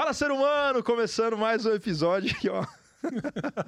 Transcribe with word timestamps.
Fala, 0.00 0.14
ser 0.14 0.30
humano! 0.30 0.82
Começando 0.82 1.36
mais 1.36 1.66
um 1.66 1.74
episódio 1.74 2.34
aqui, 2.34 2.48
ó. 2.48 2.64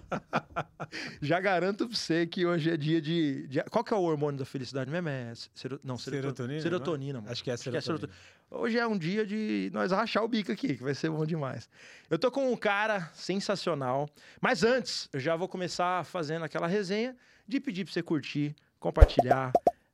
Já 1.21 1.39
garanto 1.39 1.87
pra 1.87 1.95
você 1.95 2.27
que 2.27 2.47
hoje 2.47 2.71
é 2.71 2.77
dia 2.79 3.03
de, 3.03 3.47
de- 3.49 3.63
Qual 3.65 3.85
que 3.85 3.93
é 3.93 3.97
o 3.99 4.01
hormônio 4.01 4.39
da 4.39 4.47
felicidade 4.47 4.91
mesmo? 4.91 5.11
É 5.11 5.35
sero... 5.55 5.79
Não, 5.85 5.99
seroto- 5.99 6.23
Serotonina, 6.23 6.63
Serotonina, 6.63 7.19
é? 7.19 7.21
mano. 7.21 7.31
Acho 7.31 7.45
que 7.45 7.51
é 7.51 7.53
Acho 7.53 7.71
que 7.71 7.77
é 7.77 7.81
serotonina. 7.83 8.19
Hoje 8.51 8.79
é 8.79 8.87
um 8.87 8.97
dia 8.97 9.27
de 9.27 9.71
nós 9.75 9.93
rachar 9.93 10.25
o 10.25 10.29
bico 10.29 10.51
aqui, 10.51 10.75
que 10.75 10.83
vai 10.83 10.95
ser 10.95 11.11
bom 11.11 11.27
demais. 11.27 11.69
Eu 12.09 12.19
tô 12.19 12.31
com 12.31 12.51
um 12.51 12.57
cara 12.57 13.11
sensacional. 13.13 14.09
Mas 14.41 14.65
antes, 14.65 15.11
eu 15.13 15.21
já 15.21 15.37
vou 15.37 15.49
começar 15.49 16.03
fazendo 16.07 16.47
aquela 16.47 16.67
resenha 16.67 17.15
de 17.47 17.61
pedir 17.61 17.85
pra 17.85 17.93
você 17.93 18.03
curtir, 18.03 18.57
compartilhar, 18.81 19.53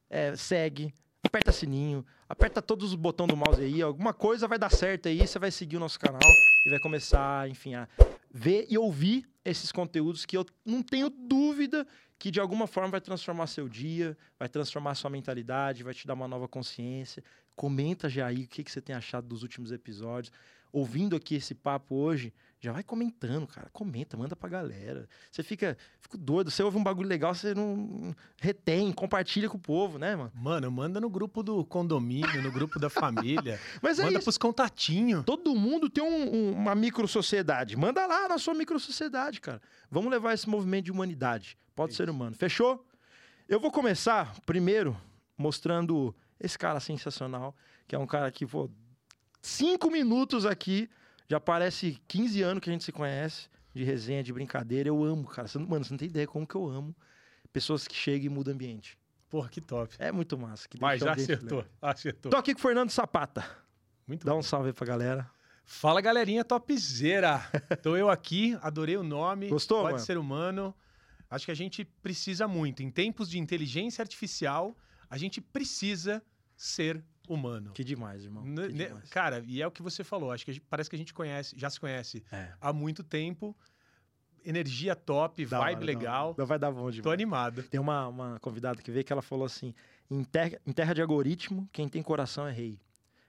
é, 0.08 0.36
segue, 0.36 0.94
aperta 1.22 1.52
sininho, 1.52 2.04
aperta 2.28 2.62
todos 2.62 2.90
os 2.90 2.94
botões 2.94 3.28
do 3.28 3.36
mouse 3.36 3.60
aí. 3.60 3.82
Alguma 3.82 4.12
coisa 4.12 4.48
vai 4.48 4.58
dar 4.58 4.70
certo 4.70 5.08
aí, 5.08 5.26
você 5.26 5.38
vai 5.38 5.50
seguir 5.50 5.76
o 5.76 5.80
nosso 5.80 5.98
canal 5.98 6.20
e 6.66 6.70
vai 6.70 6.78
começar, 6.78 7.48
enfim, 7.48 7.74
a 7.74 7.88
ver 8.30 8.66
e 8.68 8.78
ouvir 8.78 9.26
esses 9.44 9.72
conteúdos 9.72 10.26
que 10.26 10.36
eu 10.36 10.44
não 10.64 10.82
tenho 10.82 11.08
dúvida 11.08 11.86
que 12.18 12.30
de 12.30 12.40
alguma 12.40 12.66
forma 12.66 12.90
vai 12.90 13.00
transformar 13.00 13.46
seu 13.46 13.68
dia, 13.68 14.16
vai 14.38 14.48
transformar 14.48 14.94
sua 14.96 15.08
mentalidade, 15.08 15.84
vai 15.84 15.94
te 15.94 16.06
dar 16.06 16.14
uma 16.14 16.26
nova 16.26 16.48
consciência. 16.48 17.22
Comenta 17.54 18.08
já 18.08 18.26
aí 18.26 18.44
o 18.44 18.48
que, 18.48 18.64
que 18.64 18.70
você 18.70 18.80
tem 18.80 18.94
achado 18.94 19.28
dos 19.28 19.42
últimos 19.42 19.70
episódios. 19.70 20.32
Ouvindo 20.72 21.14
aqui 21.14 21.36
esse 21.36 21.54
papo 21.54 21.94
hoje, 21.94 22.32
já 22.60 22.72
vai 22.72 22.82
comentando, 22.82 23.46
cara. 23.46 23.68
Comenta, 23.72 24.16
manda 24.16 24.34
pra 24.34 24.48
galera. 24.48 25.08
Você 25.30 25.42
fica, 25.44 25.76
fica 26.00 26.18
doido. 26.18 26.50
Você 26.50 26.62
ouve 26.62 26.76
um 26.76 26.82
bagulho 26.82 27.08
legal, 27.08 27.32
você 27.34 27.54
não 27.54 28.14
retém, 28.40 28.90
compartilha 28.92 29.48
com 29.48 29.56
o 29.56 29.60
povo, 29.60 29.96
né, 29.98 30.16
mano? 30.16 30.32
Mano, 30.34 30.70
manda 30.70 31.00
no 31.00 31.08
grupo 31.08 31.42
do 31.42 31.64
condomínio, 31.64 32.42
no 32.42 32.50
grupo 32.50 32.78
da 32.80 32.90
família. 32.90 33.60
Mas 33.80 33.98
é 33.98 34.04
manda 34.04 34.18
isso. 34.18 34.24
pros 34.24 34.38
contatinhos. 34.38 35.24
Todo 35.24 35.54
mundo 35.54 35.88
tem 35.88 36.02
um- 36.02 36.34
um- 36.34 36.52
uma 36.52 36.74
micro-sociedade. 36.74 37.76
Manda 37.76 38.04
lá 38.06 38.28
na 38.28 38.38
sua 38.38 38.54
micro-sociedade, 38.54 39.40
cara. 39.40 39.62
Vamos 39.90 40.10
levar 40.10 40.34
esse 40.34 40.48
movimento 40.48 40.86
de 40.86 40.92
humanidade. 40.92 41.56
Pode 41.76 41.92
É 41.92 41.96
ser 41.96 42.04
isso. 42.04 42.12
humano. 42.12 42.34
Fechou? 42.34 42.84
Eu 43.48 43.60
vou 43.60 43.70
começar 43.70 44.34
primeiro 44.44 44.96
mostrando 45.36 46.14
esse 46.40 46.58
cara 46.58 46.80
sensacional, 46.80 47.54
que 47.86 47.94
é 47.94 47.98
um 47.98 48.06
cara 48.06 48.30
que, 48.32 48.44
pô, 48.44 48.68
cinco 49.40 49.90
minutos 49.90 50.44
aqui, 50.44 50.88
já 51.28 51.38
parece 51.38 52.00
15 52.08 52.42
anos 52.42 52.62
que 52.62 52.70
a 52.70 52.72
gente 52.72 52.84
se 52.84 52.92
conhece, 52.92 53.48
de 53.74 53.84
resenha, 53.84 54.22
de 54.22 54.32
brincadeira. 54.32 54.88
Eu 54.88 55.04
amo, 55.04 55.26
cara. 55.28 55.46
Você 55.46 55.58
mano, 55.58 55.84
você 55.84 55.92
não 55.92 55.98
tem 55.98 56.08
ideia 56.08 56.26
como 56.26 56.46
que 56.46 56.54
eu 56.54 56.66
amo 56.66 56.94
pessoas 57.52 57.86
que 57.86 57.94
chegam 57.94 58.26
e 58.26 58.28
mudam 58.28 58.54
ambiente. 58.54 58.98
Porra, 59.28 59.48
que 59.48 59.60
top. 59.60 59.94
É 59.98 60.10
muito 60.10 60.38
massa. 60.38 60.66
Que 60.68 60.80
Mas 60.80 61.00
já 61.00 61.12
acertou, 61.12 61.58
legal. 61.58 61.72
acertou. 61.82 62.30
Tô 62.30 62.38
aqui 62.38 62.54
com 62.54 62.60
o 62.60 62.62
Fernando 62.62 62.90
Sapata. 62.90 63.44
Muito 64.06 64.24
Dá 64.24 64.32
bom. 64.32 64.38
um 64.38 64.42
salve 64.42 64.68
aí 64.68 64.72
pra 64.72 64.86
galera. 64.86 65.30
Fala, 65.66 66.00
galerinha 66.00 66.42
topzera. 66.44 67.40
Tô 67.82 67.94
eu 67.94 68.08
aqui, 68.08 68.56
adorei 68.62 68.96
o 68.96 69.02
nome. 69.02 69.48
Gostou, 69.48 69.82
Pode 69.82 69.92
mano? 69.94 70.04
ser 70.06 70.16
humano. 70.16 70.74
Acho 71.28 71.44
que 71.44 71.50
a 71.50 71.54
gente 71.54 71.84
precisa 71.84 72.48
muito. 72.48 72.82
Em 72.82 72.90
tempos 72.90 73.28
de 73.28 73.38
inteligência 73.38 74.00
artificial, 74.00 74.74
a 75.10 75.18
gente 75.18 75.42
precisa 75.42 76.22
ser 76.56 77.04
humano. 77.28 77.72
Que 77.72 77.84
demais, 77.84 78.24
irmão. 78.24 78.44
Ne- 78.44 78.68
Que 78.68 78.72
ne- 78.74 78.86
demais. 78.86 79.08
Cara, 79.10 79.44
e 79.46 79.60
é 79.62 79.66
o 79.66 79.70
que 79.70 79.82
você 79.82 80.02
falou. 80.02 80.32
Acho 80.32 80.44
que 80.44 80.52
gente- 80.52 80.64
parece 80.68 80.88
que 80.88 80.96
a 80.96 80.98
gente 80.98 81.12
conhece, 81.14 81.54
já 81.58 81.68
se 81.70 81.78
conhece 81.78 82.24
É. 82.32 82.52
há 82.60 82.72
muito 82.72 83.02
tempo. 83.04 83.56
Energia 84.44 84.94
top, 84.96 85.44
Da 85.44 85.58
vibe 85.58 85.76
hora, 85.76 85.84
legal. 85.84 86.28
hora. 86.36 86.46
Vai 86.46 86.58
dar 86.58 86.70
bom 86.70 86.84
Tô 86.84 86.90
demais. 86.90 87.12
animado. 87.12 87.62
Tem 87.64 87.78
uma, 87.78 88.06
uma 88.08 88.38
convidada 88.40 88.80
que 88.80 88.90
veio 88.90 89.04
que 89.04 89.12
ela 89.12 89.20
falou 89.20 89.44
assim: 89.44 89.74
em 90.10 90.24
terra, 90.24 90.58
em 90.66 90.72
terra 90.72 90.94
de 90.94 91.02
algoritmo, 91.02 91.68
quem 91.72 91.88
tem 91.88 92.02
coração 92.02 92.46
é 92.46 92.52
rei. 92.52 92.80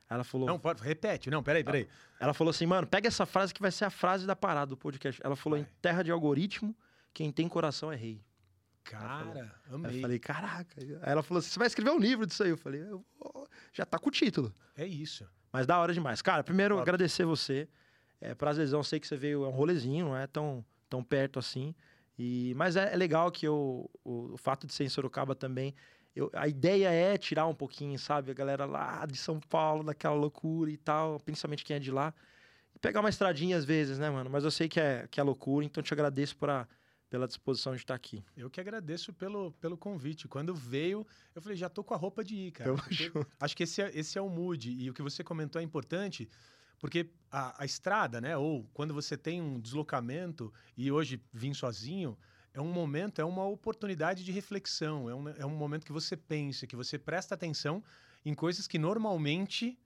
Ela 0.10 0.24
falou, 0.24 0.48
Não, 0.48 0.58
pode, 0.58 0.82
repete. 0.82 1.30
Não, 1.30 1.44
peraí, 1.44 1.64
peraí. 1.64 1.88
ela 2.20 2.34
falou 2.34 2.50
assim, 2.50 2.66
mano, 2.66 2.88
pega 2.88 3.08
essa 3.08 3.28
frase 3.28 3.54
que 3.54 3.62
vai 3.62 3.70
ser 3.72 3.86
a 3.86 3.90
frase 3.92 4.26
da 4.26 4.36
parada 4.36 4.68
do 4.70 4.78
podcast. 4.78 5.20
Ela 5.24 5.36
falou: 5.36 5.58
em 5.60 5.64
Vai. 5.64 5.72
terra 5.82 6.04
de 6.04 6.12
algoritmo, 6.12 6.76
quem 7.14 7.32
tem 7.32 7.48
coração 7.50 7.92
é 7.92 7.96
rei. 7.96 8.22
Cara, 8.98 9.56
Aí 9.66 9.70
eu 9.72 9.76
amei. 9.76 10.02
falei, 10.02 10.20
caraca. 10.20 10.76
Aí 10.82 10.98
ela 11.04 11.22
falou 11.24 11.40
assim: 11.40 11.50
você 11.50 11.60
vai 11.60 11.68
escrever 11.68 11.92
um 11.92 12.00
livro 12.00 12.26
disso 12.26 12.44
aí. 12.44 12.50
Eu 12.50 12.58
falei, 12.58 12.82
eu 12.82 13.04
vou- 13.20 13.48
já 13.72 13.86
tá 13.86 13.98
com 14.00 14.10
o 14.10 14.12
título. 14.12 14.54
É 14.76 14.86
isso. 14.86 15.28
Mas 15.52 15.66
da 15.68 15.80
hora 15.80 15.94
demais. 15.94 16.22
Cara, 16.22 16.44
primeiro 16.44 16.76
Top. 16.76 16.82
agradecer 16.82 17.26
você. 17.26 17.68
É, 18.22 18.36
prazerzão, 18.36 18.84
sei 18.84 19.00
que 19.00 19.08
você 19.08 19.16
veio, 19.16 19.46
é 19.46 19.48
um 19.48 19.52
rolezinho, 19.52 20.08
não 20.08 20.18
é 20.18 20.28
tão, 20.28 20.66
tão 20.90 21.04
perto 21.04 21.40
assim. 21.40 21.74
E, 22.18 22.54
mas 22.58 22.76
é, 22.76 22.94
é 22.94 22.98
legal 22.98 23.32
que 23.32 23.48
eu, 23.48 23.90
o, 24.04 24.34
o 24.34 24.38
fato 24.38 24.68
de 24.68 24.74
ser 24.74 24.84
em 24.84 24.90
Sorocaba 24.90 25.34
também. 25.36 25.74
eu- 26.16 26.30
a 26.34 26.48
ideia 26.48 26.90
é 26.90 27.18
tirar 27.18 27.46
um 27.48 27.56
pouquinho, 27.56 27.98
sabe? 27.98 28.32
A 28.32 28.34
galera 28.34 28.66
lá 28.66 29.06
de 29.06 29.16
São 29.18 29.40
Paulo, 29.40 29.84
daquela 29.84 30.16
loucura 30.16 30.70
e 30.70 30.76
tal, 30.78 31.18
principalmente 31.22 31.64
quem 31.64 31.78
é 31.78 31.80
de 31.80 31.92
lá. 31.92 32.14
E 32.76 32.80
pegar 32.80 33.00
uma 33.00 33.10
estradinha 33.10 33.56
às 33.56 33.64
vezes, 33.64 33.98
né, 33.98 34.10
mano? 34.10 34.30
Mas 34.30 34.44
eu 34.44 34.52
sei 34.52 34.68
que 34.68 34.80
é, 34.80 35.08
que 35.10 35.20
é 35.20 35.24
loucura, 35.24 35.66
então 35.66 35.82
te 35.82 35.94
agradeço 35.94 36.36
pra, 36.36 36.68
pela 37.10 37.28
disposição 37.28 37.74
de 37.74 37.82
estar 37.82 37.96
aqui. 37.96 38.24
Eu 38.38 38.50
que 38.50 38.62
agradeço 38.62 39.12
pelo, 39.12 39.52
pelo 39.54 39.78
convite. 39.78 40.28
Quando 40.28 40.54
veio, 40.54 41.06
eu 41.34 41.42
falei, 41.42 41.58
já 41.58 41.68
tô 41.68 41.84
com 41.84 41.94
a 41.94 41.98
roupa 41.98 42.24
de 42.24 42.36
ir, 42.36 42.52
cara. 42.52 42.72
Acho 43.40 43.58
que 43.58 43.64
esse 43.64 43.82
é, 43.82 43.92
esse 43.98 44.18
é 44.18 44.22
o 44.22 44.30
mood. 44.30 44.70
E 44.70 44.90
o 44.90 44.94
que 44.94 45.02
você 45.02 45.24
comentou 45.24 45.60
é 45.60 45.64
importante, 45.64 46.30
porque 46.80 47.10
a, 47.32 47.64
a 47.64 47.66
estrada, 47.66 48.22
né? 48.22 48.38
Ou 48.38 48.64
quando 48.74 48.94
você 48.94 49.18
tem 49.18 49.42
um 49.42 49.60
deslocamento 49.60 50.54
e 50.78 50.92
hoje 50.92 51.22
vim 51.34 51.54
sozinho, 51.54 52.18
é 52.54 52.62
um 52.62 52.72
momento, 52.72 53.20
é 53.20 53.26
uma 53.26 53.46
oportunidade 53.46 54.24
de 54.24 54.32
reflexão. 54.32 55.10
É 55.10 55.16
um, 55.16 55.30
é 55.30 55.46
um 55.46 55.56
momento 55.56 55.86
que 55.86 55.92
você 55.92 56.16
pensa, 56.16 56.68
que 56.68 56.76
você 56.76 57.00
presta 57.00 57.34
atenção 57.34 57.84
em 58.24 58.36
coisas 58.36 58.68
que 58.68 58.78
normalmente 58.78 59.80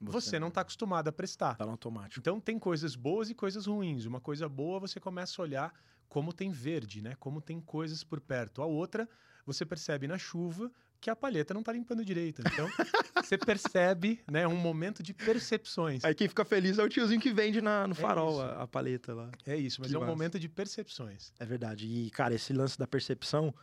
você, 0.00 0.38
não 0.38 0.48
está 0.48 0.62
acostumado 0.62 1.08
a 1.08 1.12
prestar. 1.12 1.56
Tá 1.56 1.64
no 1.64 1.72
automático. 1.72 2.18
Então 2.18 2.40
tem 2.40 2.58
coisas 2.58 2.96
boas 2.96 3.28
e 3.28 3.34
coisas 3.34 3.66
ruins. 3.66 4.06
Uma 4.06 4.20
coisa 4.20 4.48
boa 4.48 4.80
você 4.80 4.98
começa 4.98 5.40
a 5.40 5.42
olhar 5.42 5.74
como 6.10 6.32
tem 6.32 6.50
verde, 6.50 7.00
né? 7.00 7.14
Como 7.20 7.40
tem 7.40 7.60
coisas 7.60 8.02
por 8.02 8.20
perto. 8.20 8.60
A 8.60 8.66
outra, 8.66 9.08
você 9.46 9.64
percebe 9.64 10.08
na 10.08 10.18
chuva 10.18 10.70
que 11.00 11.08
a 11.08 11.14
palheta 11.14 11.54
não 11.54 11.62
tá 11.62 11.72
limpando 11.72 12.04
direito. 12.04 12.42
Então, 12.44 12.68
você 13.24 13.38
percebe, 13.38 14.20
né, 14.28 14.46
um 14.46 14.56
momento 14.56 15.04
de 15.04 15.14
percepções. 15.14 16.04
Aí 16.04 16.12
quem 16.12 16.28
fica 16.28 16.44
feliz 16.44 16.78
é 16.80 16.82
o 16.82 16.88
tiozinho 16.88 17.20
que 17.20 17.32
vende 17.32 17.60
na, 17.60 17.86
no 17.86 17.92
É 17.92 17.96
farol 17.96 18.42
a, 18.42 18.64
a 18.64 18.66
paleta 18.66 19.14
lá. 19.14 19.30
É 19.46 19.56
isso, 19.56 19.80
mas 19.80 19.88
Que 19.88 19.94
é 19.94 19.98
um 19.98 20.02
massa. 20.02 20.12
momento 20.12 20.38
de 20.38 20.48
percepções. 20.48 21.32
É 21.38 21.44
verdade. 21.46 21.86
E, 21.86 22.10
cara, 22.10 22.34
esse 22.34 22.52
lance 22.52 22.76
da 22.76 22.88
percepção. 22.88 23.54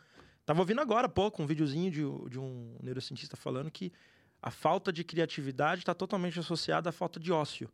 Tava 0.46 0.60
ouvindo 0.60 0.80
agora 0.80 1.04
há 1.06 1.10
pouco 1.10 1.42
um 1.42 1.46
videozinho 1.46 1.90
de, 1.90 2.30
de 2.30 2.38
um 2.40 2.78
neurocientista 2.82 3.36
falando 3.36 3.70
que 3.70 3.92
a 4.40 4.50
falta 4.50 4.90
de 4.90 5.04
criatividade 5.04 5.82
está 5.82 5.94
totalmente 5.94 6.40
associada 6.40 6.88
à 6.88 6.92
falta 6.92 7.20
de 7.20 7.30
ócio. 7.30 7.70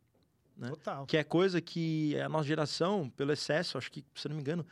Né? 0.57 0.69
Total. 0.69 1.05
Que 1.05 1.17
é 1.17 1.23
coisa 1.23 1.59
que 1.61 2.17
a 2.19 2.29
nossa 2.29 2.47
geração, 2.47 3.09
pelo 3.09 3.31
excesso, 3.31 3.77
acho 3.77 3.91
que, 3.91 4.03
se 4.15 4.27
não 4.29 4.35
me 4.35 4.41
engano, 4.41 4.65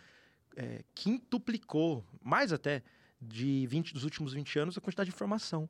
é, 0.56 0.84
quintuplicou, 0.96 2.06
mais 2.22 2.54
até, 2.54 2.84
de 3.22 3.66
20, 3.68 3.94
dos 3.94 4.04
últimos 4.04 4.34
20 4.34 4.60
anos, 4.60 4.78
a 4.78 4.82
quantidade 4.82 5.10
de 5.10 5.16
informação. 5.16 5.70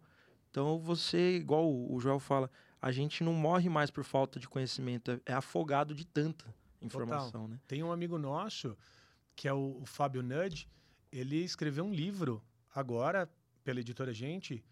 Então, 0.49 0.79
você, 0.79 1.37
igual 1.37 1.67
o 1.71 1.99
Joel 1.99 2.19
fala, 2.19 2.49
a 2.81 2.91
gente 2.91 3.23
não 3.23 3.33
morre 3.33 3.69
mais 3.69 3.89
por 3.89 4.03
falta 4.03 4.39
de 4.39 4.47
conhecimento, 4.47 5.11
é- 5.11 5.21
é 5.27 5.33
afogado 5.33 5.95
de 5.95 6.05
tanta 6.05 6.45
informação, 6.81 7.47
né? 7.47 7.59
Tem 7.67 7.81
um 7.81 7.91
amigo 7.91 8.17
nosso, 8.17 8.77
que 9.35 9.47
é 9.47 9.53
o, 9.53 9.79
o 9.81 9.85
Fábio 9.85 10.21
Nudge, 10.21 10.67
ele 11.11 11.37
escreveu 11.43 11.85
um 11.85 11.93
livro 11.93 12.43
agora, 12.73 13.29
pela 13.63 13.79
editora 13.79 14.13
Gente, 14.13 14.63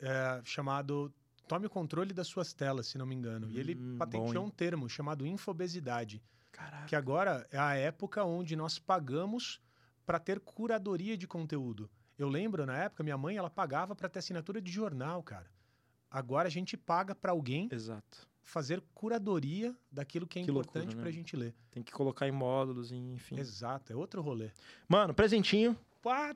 é, 0.00 0.40
chamado 0.44 1.12
Tome 1.46 1.66
o 1.66 1.70
Controle 1.70 2.12
das 2.14 2.26
Suas 2.26 2.52
Telas, 2.52 2.86
se 2.86 2.96
não 2.98 3.06
me 3.06 3.14
engano. 3.14 3.50
e 3.50 3.58
ele 3.58 3.74
Hum, 3.74 3.92
bom, 3.92 3.98
patenteou 3.98 4.42
hein? 4.42 4.48
um 4.48 4.50
termo 4.50 4.88
chamado 4.88 5.26
infobesidade. 5.26 6.22
Caraca. 6.52 6.86
que 6.86 6.94
agora 6.94 7.44
é 7.50 7.58
a 7.58 7.74
época 7.74 8.22
onde 8.24 8.54
nós 8.54 8.78
pagamos 8.78 9.60
para 10.06 10.20
ter 10.20 10.38
curadoria 10.38 11.16
de 11.18 11.26
conteúdo. 11.26 11.90
Eu 12.16 12.28
lembro 12.28 12.64
na 12.64 12.76
época 12.78 13.02
minha 13.02 13.18
mãe 13.18 13.36
ela 13.36 13.50
pagava 13.50 13.92
para 13.96 14.08
ter 14.08 14.20
assinatura 14.20 14.60
de 14.60 14.70
jornal, 14.70 15.20
cara. 15.20 15.50
Agora 16.08 16.46
a 16.46 16.50
gente 16.50 16.76
paga 16.76 17.12
para 17.12 17.32
alguém 17.32 17.68
Exato. 17.72 18.28
fazer 18.44 18.80
curadoria 18.94 19.74
daquilo 19.90 20.28
que 20.28 20.38
é 20.38 20.44
Que 20.44 20.50
importante 20.52 20.94
né? 20.94 21.00
para 21.00 21.08
a 21.08 21.12
gente 21.12 21.34
ler. 21.36 21.52
Tem 21.72 21.82
que 21.82 21.90
colocar 21.90 22.28
em 22.28 22.32
módulos, 22.32 22.92
enfim. 22.92 23.36
Exato, 23.36 23.92
é 23.92 23.96
outro 23.96 24.22
rolê. 24.22 24.50
Mano, 24.88 25.12
presentinho. 25.12 25.76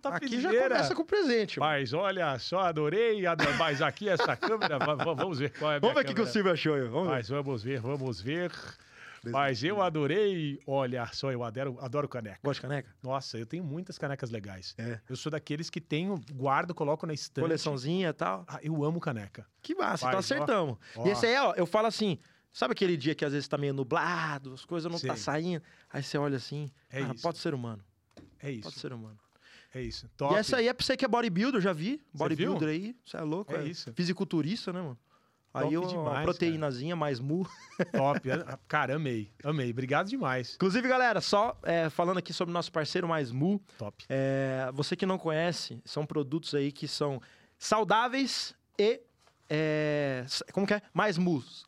Tá 0.00 0.08
Aqui 0.16 0.40
já 0.40 0.48
começa 0.50 0.94
com 0.94 1.04
presente. 1.04 1.60
mano. 1.60 1.70
Mas 1.72 1.92
olha 1.92 2.38
só, 2.38 2.60
adorei. 2.60 3.26
ado- 3.26 3.44
Mas 3.58 3.82
aqui 3.82 4.08
essa 4.08 4.34
câmera, 4.36 4.78
va- 4.78 4.94
va- 4.94 5.14
vamos 5.14 5.38
ver 5.38 5.52
qual 5.58 5.72
é 5.72 5.76
a 5.76 5.78
Vamos 5.78 5.94
ver 5.94 6.00
o 6.02 6.04
que 6.06 6.14
que 6.14 6.20
o. 6.22 6.26
Silvio 6.26 6.52
achou 6.52 6.74
aí. 6.74 6.82
Vamos 6.82 7.08
ver. 7.08 7.14
Mas 7.14 7.28
vamos 7.28 7.62
ver, 7.62 7.80
vamos 7.80 8.20
ver. 8.20 8.50
Mas 9.24 9.62
eu 9.64 9.82
adorei. 9.82 10.58
Olha 10.66 11.06
só, 11.12 11.30
eu 11.32 11.42
adoro, 11.42 11.76
adoro 11.80 12.08
caneca. 12.08 12.38
Gosta 12.42 12.60
de 12.62 12.68
caneca? 12.68 12.94
Nossa, 13.02 13.36
eu 13.36 13.44
tenho 13.44 13.64
muitas 13.64 13.98
canecas 13.98 14.30
legais. 14.30 14.74
É. 14.78 15.00
Eu 15.08 15.16
sou 15.16 15.30
daqueles 15.30 15.68
que 15.68 15.80
tenho, 15.80 16.18
guardo, 16.32 16.72
coloco 16.74 17.04
na 17.06 17.12
estante. 17.12 17.42
Coleçãozinha 17.44 18.08
e 18.10 18.12
tal. 18.12 18.44
Ah, 18.48 18.60
eu 18.62 18.82
amo 18.84 19.00
caneca. 19.00 19.44
Que 19.60 19.74
massa, 19.74 20.06
Vai, 20.06 20.12
então 20.12 20.16
ó. 20.18 20.20
acertamos. 20.20 20.78
Ó. 20.96 21.06
E 21.06 21.10
esse 21.10 21.26
aí, 21.26 21.36
ó, 21.36 21.52
eu 21.56 21.66
falo 21.66 21.88
assim, 21.88 22.18
sabe 22.52 22.72
aquele 22.72 22.96
dia 22.96 23.14
que 23.14 23.24
às 23.24 23.32
vezes 23.32 23.48
tá 23.48 23.58
meio 23.58 23.74
nublado, 23.74 24.54
as 24.54 24.64
coisas 24.64 24.90
não 24.90 24.98
tá 24.98 25.14
Sei. 25.14 25.24
saindo, 25.24 25.62
aí 25.92 26.02
você 26.02 26.16
olha 26.16 26.36
assim, 26.36 26.70
É 26.88 27.00
cara, 27.00 27.12
isso. 27.14 27.22
pode 27.22 27.38
ser 27.38 27.52
humano, 27.54 27.84
É 28.40 28.50
isso. 28.52 28.62
pode 28.62 28.78
ser 28.78 28.92
humano. 28.92 29.18
É 29.74 29.82
isso. 29.82 30.08
Top. 30.16 30.34
E 30.34 30.36
essa 30.38 30.56
aí 30.56 30.68
é 30.68 30.72
pra 30.72 30.84
você 30.84 30.96
que 30.96 31.04
é 31.04 31.08
bodybuilder, 31.08 31.60
já 31.60 31.72
vi, 31.72 32.00
bodybuilder 32.14 32.68
aí, 32.68 32.96
você 33.04 33.16
é 33.16 33.20
louco, 33.20 33.54
É 33.54 33.64
isso. 33.64 33.92
fisiculturista, 33.94 34.72
né, 34.72 34.80
mano? 34.80 34.98
Aí 35.54 35.62
Top 35.74 35.76
uma 35.78 35.88
demais, 35.88 36.24
proteínazinha 36.24 36.94
mais 36.94 37.18
mu. 37.20 37.46
Top. 37.92 38.30
Ah, 38.30 38.58
Cara, 38.68 38.96
amei. 38.96 39.32
Amei. 39.42 39.70
Obrigado 39.70 40.08
demais. 40.08 40.54
Inclusive, 40.54 40.86
galera, 40.86 41.20
só 41.20 41.58
é, 41.62 41.88
falando 41.90 42.18
aqui 42.18 42.32
sobre 42.32 42.50
o 42.50 42.54
nosso 42.54 42.70
parceiro 42.70 43.08
mais 43.08 43.32
mu. 43.32 43.60
Top. 43.78 44.04
É, 44.08 44.70
você 44.74 44.94
que 44.94 45.06
não 45.06 45.18
conhece, 45.18 45.80
são 45.84 46.04
produtos 46.06 46.54
aí 46.54 46.70
que 46.70 46.86
são 46.86 47.20
saudáveis 47.58 48.54
e. 48.78 49.00
é, 49.50 50.24
como 50.52 50.66
que 50.66 50.74
é? 50.74 50.82
Mais 50.92 51.16
mus. 51.18 51.66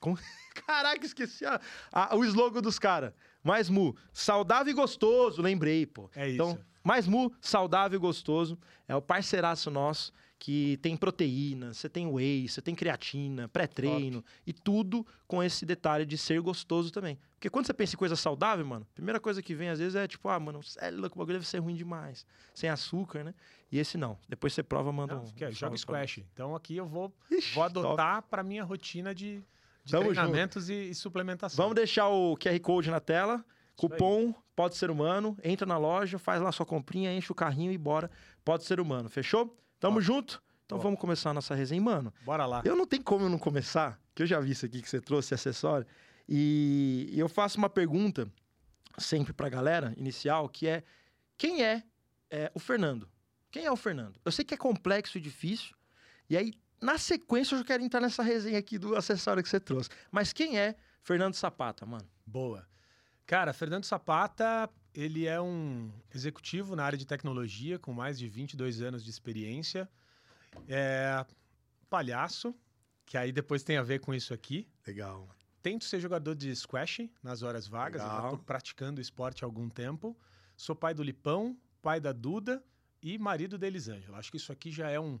Como- 0.00 0.18
Caraca, 0.66 1.04
esqueci 1.04 1.44
a- 1.44 1.60
a- 1.92 2.14
o 2.16 2.24
slogan 2.24 2.60
dos 2.62 2.78
caras. 2.78 3.12
Mais 3.42 3.68
mu. 3.68 3.96
Saudável 4.12 4.70
e 4.70 4.74
gostoso, 4.74 5.42
lembrei, 5.42 5.84
pô. 5.86 6.10
É 6.14 6.26
isso. 6.28 6.34
Então, 6.34 6.58
mais 6.84 7.08
mu, 7.08 7.32
saudável 7.40 7.96
e 7.96 8.00
gostoso. 8.00 8.58
É 8.86 8.94
o 8.94 9.02
parceiraço 9.02 9.70
nosso 9.70 10.12
que 10.38 10.76
tem 10.82 10.94
proteína, 10.94 11.72
você 11.72 11.88
tem 11.88 12.06
whey, 12.06 12.46
você 12.46 12.60
tem 12.60 12.74
creatina, 12.74 13.48
pré-treino 13.48 14.22
e 14.46 14.52
tudo 14.52 15.06
com 15.26 15.42
esse 15.42 15.64
detalhe 15.64 16.04
de 16.04 16.18
ser 16.18 16.38
gostoso 16.42 16.90
também. 16.92 17.18
Porque 17.34 17.48
quando 17.48 17.66
você 17.66 17.72
pensa 17.72 17.94
em 17.94 17.96
coisa 17.98 18.14
saudável, 18.14 18.66
mano, 18.66 18.86
a 18.90 18.94
primeira 18.94 19.18
coisa 19.18 19.42
que 19.42 19.54
vem 19.54 19.70
às 19.70 19.78
vezes 19.78 19.94
é 19.94 20.06
tipo, 20.06 20.28
ah, 20.28 20.38
mano, 20.38 20.60
é 20.78 20.90
louco, 20.90 21.16
o 21.16 21.18
bagulho 21.18 21.38
deve 21.38 21.48
ser 21.48 21.60
ruim 21.60 21.74
demais. 21.74 22.26
Sem 22.54 22.68
açúcar, 22.68 23.24
né? 23.24 23.34
E 23.72 23.78
esse 23.78 23.96
não. 23.96 24.18
Depois 24.28 24.52
você 24.52 24.62
prova, 24.62 24.92
manda 24.92 25.14
Não, 25.14 25.22
um. 25.24 25.32
é, 25.40 25.48
um 25.48 25.52
joga 25.52 25.78
squash. 25.78 26.18
Então 26.34 26.54
aqui 26.54 26.76
eu 26.76 26.86
vou, 26.86 27.10
Ixi, 27.30 27.54
vou 27.54 27.64
adotar 27.64 28.22
para 28.24 28.42
minha 28.42 28.64
rotina 28.64 29.14
de, 29.14 29.42
de 29.82 29.92
treinamentos 29.92 30.68
e, 30.68 30.90
e 30.90 30.94
suplementação. 30.94 31.56
Vamos 31.56 31.74
deixar 31.74 32.08
o 32.08 32.36
QR 32.36 32.60
Code 32.60 32.90
na 32.90 33.00
tela. 33.00 33.42
Cupom 33.76 34.34
Pode 34.54 34.76
Ser 34.76 34.90
Humano. 34.90 35.36
Entra 35.42 35.66
na 35.66 35.76
loja, 35.76 36.18
faz 36.18 36.40
lá 36.40 36.52
sua 36.52 36.64
comprinha, 36.66 37.12
enche 37.12 37.30
o 37.32 37.34
carrinho 37.34 37.72
e 37.72 37.78
bora. 37.78 38.10
Pode 38.44 38.64
Ser 38.64 38.80
Humano. 38.80 39.08
Fechou? 39.08 39.56
Tamo 39.80 39.96
Top. 39.96 40.06
junto? 40.06 40.42
Então 40.64 40.78
Top. 40.78 40.84
vamos 40.84 41.00
começar 41.00 41.30
a 41.30 41.34
nossa 41.34 41.54
resenha. 41.54 41.80
Mano, 41.80 42.12
Bora 42.24 42.46
lá. 42.46 42.62
eu 42.64 42.76
não 42.76 42.86
tenho 42.86 43.02
como 43.02 43.24
eu 43.24 43.28
não 43.28 43.38
começar, 43.38 44.00
que 44.14 44.22
eu 44.22 44.26
já 44.26 44.40
vi 44.40 44.52
isso 44.52 44.64
aqui 44.64 44.80
que 44.80 44.88
você 44.88 45.00
trouxe, 45.00 45.34
acessório. 45.34 45.86
E 46.28 47.12
eu 47.14 47.28
faço 47.28 47.58
uma 47.58 47.68
pergunta 47.68 48.30
sempre 48.96 49.32
pra 49.32 49.48
galera 49.48 49.92
inicial, 49.96 50.48
que 50.48 50.66
é 50.66 50.82
quem 51.36 51.62
é, 51.62 51.82
é, 52.30 52.50
o 52.54 52.58
Fernando? 52.58 53.08
Quem 53.50 53.64
é 53.66 53.70
o 53.70 53.76
Fernando? 53.76 54.18
Eu 54.24 54.32
sei 54.32 54.44
que 54.44 54.54
é 54.54 54.56
complexo 54.56 55.18
e 55.18 55.20
difícil, 55.20 55.76
e 56.28 56.36
aí, 56.36 56.54
na 56.80 56.96
sequência, 56.96 57.54
eu 57.54 57.58
já 57.58 57.64
quero 57.64 57.82
entrar 57.82 58.00
nessa 58.00 58.22
resenha 58.22 58.58
aqui 58.58 58.78
do 58.78 58.96
acessório 58.96 59.42
que 59.42 59.48
você 59.48 59.60
trouxe. 59.60 59.90
Mas 60.10 60.32
quem 60.32 60.58
é 60.58 60.74
Fernando 61.02 61.34
Sapata, 61.34 61.84
mano? 61.84 62.08
Boa. 62.26 62.66
Cara, 63.26 63.52
Fernando 63.52 63.84
Sapata, 63.84 64.68
ele 64.94 65.26
é 65.26 65.40
um 65.40 65.90
executivo 66.14 66.76
na 66.76 66.84
área 66.84 66.98
de 66.98 67.06
tecnologia 67.06 67.78
com 67.78 67.92
mais 67.92 68.18
de 68.18 68.28
22 68.28 68.82
anos 68.82 69.02
de 69.02 69.10
experiência. 69.10 69.88
É 70.68 71.24
palhaço, 71.88 72.54
que 73.06 73.16
aí 73.16 73.32
depois 73.32 73.62
tem 73.62 73.76
a 73.76 73.82
ver 73.82 74.00
com 74.00 74.12
isso 74.14 74.34
aqui. 74.34 74.68
Legal. 74.86 75.28
Tento 75.62 75.84
ser 75.84 76.00
jogador 76.00 76.34
de 76.34 76.54
squash 76.54 77.08
nas 77.22 77.42
horas 77.42 77.66
vagas, 77.66 78.02
tô 78.30 78.38
praticando 78.38 79.00
esporte 79.00 79.44
há 79.44 79.46
algum 79.46 79.68
tempo. 79.68 80.16
Sou 80.56 80.76
pai 80.76 80.92
do 80.92 81.02
Lipão, 81.02 81.56
pai 81.80 81.98
da 82.00 82.12
Duda 82.12 82.62
e 83.02 83.16
marido 83.18 83.56
da 83.56 83.66
Elisângela. 83.66 84.18
Acho 84.18 84.30
que 84.30 84.36
isso 84.36 84.52
aqui 84.52 84.70
já 84.70 84.90
é 84.90 85.00
um, 85.00 85.18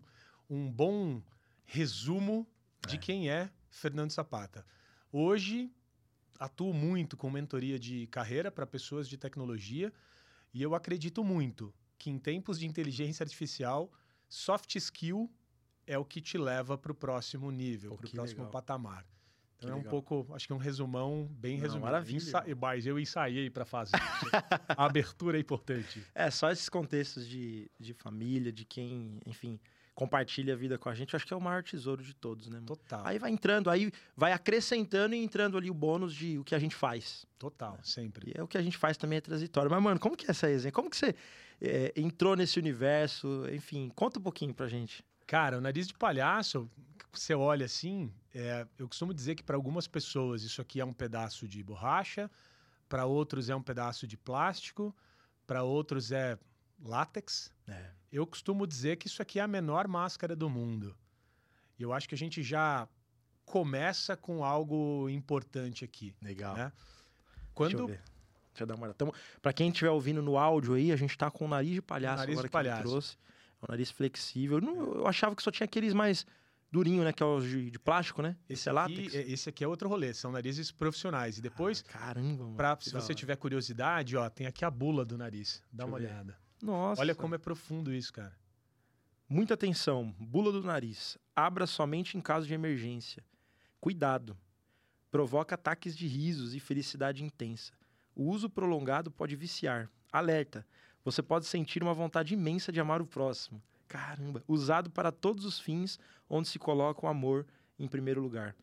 um 0.48 0.70
bom 0.70 1.22
resumo 1.64 2.46
de 2.86 2.96
É. 2.96 2.98
quem 2.98 3.30
é 3.30 3.50
Fernando 3.70 4.10
Sapata. 4.10 4.64
Hoje, 5.10 5.72
atuo 6.38 6.72
muito 6.74 7.16
com 7.16 7.30
mentoria 7.30 7.78
de 7.78 8.06
carreira 8.08 8.50
para 8.50 8.66
pessoas 8.66 9.08
de 9.08 9.16
tecnologia 9.16 9.92
e 10.52 10.62
eu 10.62 10.74
acredito 10.74 11.22
muito 11.24 11.72
que 11.98 12.10
em 12.10 12.18
tempos 12.18 12.58
de 12.58 12.66
inteligência 12.66 13.22
artificial, 13.24 13.90
soft 14.28 14.74
skill 14.76 15.30
é 15.86 15.98
o 15.98 16.04
que 16.04 16.20
te 16.20 16.36
leva 16.38 16.76
para 16.78 16.92
o 16.92 16.94
próximo 16.94 17.50
nível, 17.50 17.96
para 17.96 18.06
o 18.06 18.10
próximo 18.10 18.40
legal. 18.40 18.50
patamar. 18.52 19.06
Então 19.56 19.68
Que 19.68 19.72
é 19.72 19.74
um 19.74 19.78
legal. 19.78 19.90
pouco, 19.90 20.34
acho 20.34 20.46
que 20.46 20.52
é 20.52 20.56
um 20.56 20.58
resumão 20.58 21.26
bem 21.30 21.54
Não, 21.56 21.62
resumido. 21.62 21.84
maravilha, 21.86 22.16
Ensa-. 22.16 22.44
Mas 22.60 22.84
eu 22.86 22.98
ensaiei 22.98 23.48
para 23.48 23.64
fazer. 23.64 23.92
A 24.68 24.84
abertura 24.84 25.38
é 25.38 25.40
importante. 25.40 26.02
É, 26.14 26.30
só 26.30 26.50
esses 26.50 26.68
contextos 26.68 27.26
de, 27.26 27.70
de 27.78 27.94
família, 27.94 28.52
de 28.52 28.64
quem, 28.64 29.20
enfim, 29.24 29.58
compartilha 29.94 30.54
a 30.54 30.56
vida 30.56 30.76
com 30.76 30.88
a 30.88 30.94
gente, 30.94 31.14
eu 31.14 31.16
acho 31.16 31.26
que 31.26 31.32
é 31.32 31.36
o 31.36 31.40
maior 31.40 31.62
tesouro 31.62 32.02
de 32.02 32.14
todos, 32.14 32.48
né, 32.48 32.56
mano? 32.56 32.66
Total, 32.66 33.06
Aí 33.06 33.18
vai 33.18 33.30
entrando, 33.30 33.70
aí 33.70 33.92
vai 34.16 34.32
acrescentando 34.32 35.14
e 35.14 35.22
entrando 35.22 35.56
ali 35.56 35.70
o 35.70 35.74
bônus 35.74 36.14
de 36.14 36.38
o 36.38 36.44
que 36.44 36.54
a 36.54 36.58
gente 36.58 36.74
faz. 36.74 37.24
total, 37.38 37.78
sempre. 37.82 38.32
E 38.34 38.38
é 38.38 38.42
o 38.42 38.48
que 38.48 38.58
a 38.58 38.62
gente 38.62 38.76
faz 38.76 38.96
também 38.96 39.18
é 39.18 39.20
transitório. 39.20 39.70
Mas, 39.70 39.82
mano, 39.82 40.00
como 40.00 40.16
que 40.16 40.26
é 40.26 40.30
essa 40.30 40.48
resenha? 40.48 40.72
Como 40.72 40.90
que 40.90 40.96
você 40.96 41.14
é, 41.60 41.92
entrou 41.96 42.34
nesse 42.34 42.58
universo? 42.58 43.44
Enfim, 43.52 43.90
conta 43.94 44.18
um 44.18 44.22
pouquinho 44.22 44.52
pra 44.52 44.66
gente. 44.66 45.04
Cara, 45.26 45.58
o 45.58 45.60
nariz 45.60 45.86
de 45.86 45.94
palhaço, 45.94 46.68
você 47.12 47.34
olha 47.34 47.64
assim, 47.66 48.12
é, 48.34 48.66
eu 48.78 48.88
costumo 48.88 49.14
dizer 49.14 49.36
que 49.36 49.42
para 49.42 49.56
algumas 49.56 49.86
pessoas 49.86 50.42
isso 50.42 50.60
aqui 50.60 50.80
é 50.80 50.84
um 50.84 50.92
pedaço 50.92 51.46
de 51.46 51.62
borracha, 51.62 52.30
para 52.88 53.06
outros 53.06 53.48
é 53.48 53.54
um 53.54 53.62
pedaço 53.62 54.06
de 54.06 54.16
plástico, 54.16 54.94
para 55.46 55.62
outros 55.62 56.10
é 56.12 56.38
látex. 56.82 57.52
É, 57.68 57.90
Eu 58.12 58.26
costumo 58.26 58.66
dizer 58.66 58.96
que 58.96 59.06
isso 59.06 59.20
aqui 59.22 59.38
é 59.38 59.42
a 59.42 59.48
menor 59.48 59.88
máscara 59.88 60.34
do 60.36 60.48
mundo. 60.48 60.94
E 61.78 61.82
eu 61.82 61.92
acho 61.92 62.08
que 62.08 62.14
a 62.14 62.18
gente 62.18 62.42
já 62.42 62.88
começa 63.44 64.16
com 64.16 64.44
algo 64.44 65.08
importante 65.10 65.84
aqui. 65.84 66.14
legal. 66.22 66.54
Né? 66.56 66.72
Deixa 66.72 67.42
eu 67.42 67.50
Quando. 67.54 67.86
Deixa 67.86 68.62
eu 68.62 68.66
dar 68.66 68.74
uma 68.76 68.84
olhada. 68.84 68.94
Tamo, 68.96 69.12
pra 69.42 69.52
quem 69.52 69.68
estiver 69.68 69.90
ouvindo 69.90 70.22
no 70.22 70.38
áudio 70.38 70.74
aí, 70.74 70.92
a 70.92 70.96
gente 70.96 71.18
tá 71.18 71.30
com 71.30 71.44
o 71.44 71.48
nariz 71.48 71.72
de 71.74 71.82
palhaço 71.82 72.18
Nariz 72.18 72.34
agora 72.34 72.46
de 72.46 72.48
que 72.48 72.52
palhaço. 72.52 72.82
trouxe. 72.82 73.16
É 73.60 73.64
um 73.64 73.66
nariz 73.70 73.90
flexível. 73.90 74.60
Não, 74.60 74.94
eu 74.94 75.06
achava 75.08 75.34
que 75.34 75.42
só 75.42 75.50
tinha 75.50 75.64
aqueles 75.64 75.92
mais 75.92 76.24
durinho, 76.70 77.02
né? 77.02 77.12
Que 77.12 77.22
é 77.22 77.26
os 77.26 77.44
de, 77.44 77.70
de 77.70 77.78
plástico, 77.80 78.22
né? 78.22 78.36
Esse, 78.48 78.68
é 78.68 78.72
aqui, 78.72 78.76
látex. 78.96 79.14
é- 79.14 79.22
esse 79.22 79.48
aqui 79.48 79.64
é 79.64 79.68
outro 79.68 79.88
rolê, 79.88 80.14
são 80.14 80.30
narizes 80.30 80.70
profissionais. 80.70 81.38
E 81.38 81.42
depois, 81.42 81.84
Ah, 81.88 81.92
caramba, 81.98 82.44
mano. 82.44 82.56
pra, 82.56 82.76
que 82.76 82.84
se 82.84 82.92
você 82.92 83.12
tiver 83.14 83.34
curiosidade, 83.36 84.16
ó, 84.16 84.28
tem 84.30 84.46
aqui 84.46 84.64
a 84.64 84.70
bula 84.70 85.04
do 85.04 85.18
nariz. 85.18 85.60
Dá 85.72 85.84
Deixa 85.84 85.86
uma 85.86 85.96
olhada. 85.96 86.38
Nossa. 86.64 87.00
Olha 87.00 87.14
como 87.14 87.34
é 87.34 87.38
profundo 87.38 87.92
isso, 87.92 88.12
cara. 88.12 88.34
Muita 89.28 89.54
atenção. 89.54 90.14
Bula 90.18 90.50
do 90.50 90.62
nariz. 90.62 91.18
Abra 91.36 91.66
somente 91.66 92.16
em 92.16 92.20
caso 92.20 92.46
de 92.46 92.54
emergência. 92.54 93.24
Cuidado. 93.80 94.36
Provoca 95.10 95.54
ataques 95.54 95.96
de 95.96 96.06
risos 96.06 96.54
e 96.54 96.60
felicidade 96.60 97.22
intensa. 97.22 97.72
O 98.14 98.30
uso 98.30 98.48
prolongado 98.48 99.10
pode 99.10 99.36
viciar. 99.36 99.90
Alerta. 100.12 100.66
Você 101.04 101.22
pode 101.22 101.46
sentir 101.46 101.82
uma 101.82 101.92
vontade 101.92 102.32
imensa 102.34 102.72
de 102.72 102.80
amar 102.80 103.02
o 103.02 103.06
próximo. 103.06 103.62
Caramba. 103.86 104.42
Usado 104.48 104.90
para 104.90 105.12
todos 105.12 105.44
os 105.44 105.60
fins 105.60 105.98
onde 106.28 106.48
se 106.48 106.58
coloca 106.58 107.04
o 107.04 107.08
amor 107.08 107.46
em 107.78 107.86
primeiro 107.86 108.20
lugar. 108.22 108.56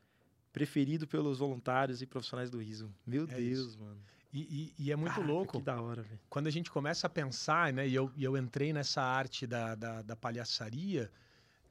Preferido 0.51 1.07
pelos 1.07 1.37
voluntários 1.39 2.01
e 2.01 2.07
profissionais 2.07 2.49
do 2.49 2.59
riso. 2.59 2.91
Meu 3.05 3.23
É 3.23 3.35
Deus, 3.35 3.59
isso. 3.67 3.79
mano. 3.79 4.01
E, 4.33 4.73
e- 4.77 4.85
e 4.85 4.91
é 4.91 4.95
muito 4.95 5.13
Caraca, 5.13 5.31
louco. 5.31 5.59
Que 5.59 5.65
da 5.65 5.81
hora, 5.81 6.03
velho. 6.03 6.19
Quando 6.29 6.47
a 6.47 6.51
gente 6.51 6.71
começa 6.71 7.07
a 7.07 7.09
pensar, 7.09 7.73
né? 7.73 7.87
E 7.87 7.93
eu, 7.93 8.11
e 8.15 8.23
eu 8.23 8.37
entrei 8.37 8.71
nessa 8.71 9.01
arte 9.01 9.45
da, 9.45 9.75
da, 9.75 10.01
da 10.01 10.15
palhaçaria 10.15 11.11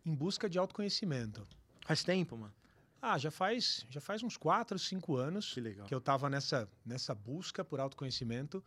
em 0.04 0.14
busca 0.14 0.48
de 0.48 0.58
autoconhecimento. 0.58 1.42
Faz 1.86 2.04
tempo, 2.04 2.36
mano. 2.36 2.52
Ah, 3.02 3.16
já 3.16 3.30
faz, 3.30 3.86
já 3.88 4.00
faz 4.00 4.22
uns 4.22 4.36
4, 4.36 4.78
5 4.78 5.16
anos 5.16 5.54
Que 5.54 5.60
legal. 5.60 5.86
que 5.86 5.94
eu 5.94 5.98
estava 5.98 6.28
nessa, 6.28 6.68
nessa 6.84 7.14
busca 7.14 7.64
por 7.64 7.80
autoconhecimento 7.80 8.62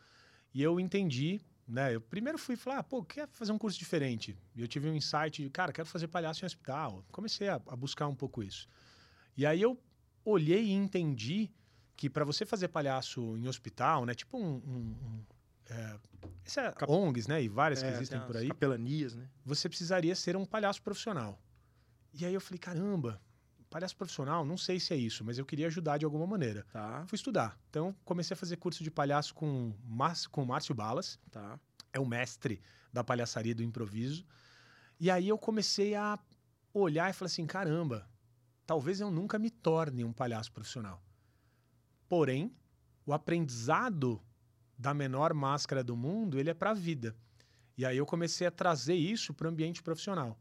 e 0.51 0.63
eu 0.63 0.79
entendi, 0.79 1.39
né? 1.67 1.93
Eu 1.93 2.01
primeiro 2.01 2.39
fui 2.39 2.55
falar, 2.55 2.79
ah, 2.79 2.83
pô, 2.83 3.03
quer 3.03 3.27
fazer 3.27 3.51
um 3.51 3.59
curso 3.59 3.77
diferente? 3.77 4.35
E 4.55 4.62
eu 4.62 4.67
tive 4.67 4.89
um 4.89 4.95
insight 4.95 5.43
de, 5.43 5.50
cara, 5.51 5.71
quero 5.71 5.88
fazer 5.88 6.07
palhaço 6.07 6.43
em 6.43 6.47
hospital. 6.47 7.05
Comecei 7.12 7.47
a, 7.47 7.55
a 7.67 7.75
buscar 7.75 8.07
um 8.07 8.15
pouco 8.15 8.41
isso. 8.41 8.67
E 9.38 9.45
aí 9.45 9.62
eu 9.62 9.79
olhei 10.25 10.63
e 10.65 10.71
entendi 10.71 11.51
que 11.95 12.09
para 12.09 12.25
você 12.25 12.45
fazer 12.45 12.67
palhaço 12.69 13.38
em 13.38 13.47
hospital, 13.47 14.05
né? 14.05 14.13
Tipo 14.13 14.38
um... 14.38 14.55
um- 14.55 14.95
um, 15.01 15.23
é, 15.69 16.00
esse 16.45 16.59
é 16.59 16.71
Cap- 16.71 16.91
ONGs, 16.91 17.27
né? 17.27 17.41
E 17.41 17.47
várias 17.47 17.81
que 17.81 17.88
É, 17.88 17.93
existem 17.93 18.17
tem 18.19 18.27
por 18.27 18.35
aí 18.38 18.47
Capelanias, 18.50 19.15
né? 19.15 19.29
você 19.45 19.69
precisaria 19.69 20.13
ser 20.15 20.35
um 20.35 20.45
palhaço 20.45 20.81
profissional. 20.81 21.39
E 22.13 22.25
aí 22.25 22.33
eu 22.33 22.41
falei, 22.41 22.59
caramba, 22.59 23.21
palhaço 23.69 23.95
profissional, 23.95 24.45
não 24.45 24.57
sei 24.57 24.79
se 24.79 24.93
é 24.93 24.97
isso, 24.97 25.23
mas 25.23 25.38
eu 25.38 25.45
queria 25.45 25.67
ajudar 25.67 25.97
de 25.97 26.05
alguma 26.05 26.27
maneira. 26.27 26.65
Tá, 26.71 27.05
Fui 27.07 27.15
estudar. 27.15 27.57
Então 27.69 27.95
comecei 28.03 28.33
a 28.35 28.38
fazer 28.38 28.57
curso 28.57 28.83
de 28.83 28.91
palhaço 28.91 29.33
com, 29.33 29.73
com 30.31 30.43
o 30.43 30.45
Márcio 30.45 30.75
Balas, 30.75 31.17
tá. 31.31 31.59
é 31.91 32.00
o 32.00 32.05
mestre 32.05 32.62
da 32.91 33.03
palhaçaria 33.03 33.55
do 33.55 33.63
improviso. 33.63 34.25
E 35.00 35.09
aí 35.09 35.27
eu 35.29 35.38
comecei 35.38 35.95
a 35.95 36.19
olhar 36.73 37.09
e 37.09 37.13
falei 37.13 37.31
assim, 37.31 37.45
caramba, 37.47 38.07
talvez 38.65 39.00
eu 39.00 39.09
nunca 39.09 39.39
me 39.39 39.50
torne 39.50 40.03
um 40.03 40.13
palhaço 40.13 40.51
profissional. 40.51 41.01
Porém, 42.07 42.55
o 43.05 43.13
aprendizado 43.13 44.22
da 44.77 44.93
menor 44.93 45.33
máscara 45.33 45.83
do 45.83 45.95
mundo, 45.95 46.39
ele 46.39 46.50
é 46.50 46.53
para 46.53 46.72
a 46.72 46.74
vida. 46.74 47.15
E 47.77 47.86
aí 47.86 47.98
eu 47.98 48.05
comecei 48.05 48.45
a 48.45 48.51
trazer 48.51 48.95
isso 48.95 49.33
para 49.33 49.48
o 49.48 49.50
ambiente 49.50 49.81
profissional. 49.81 50.38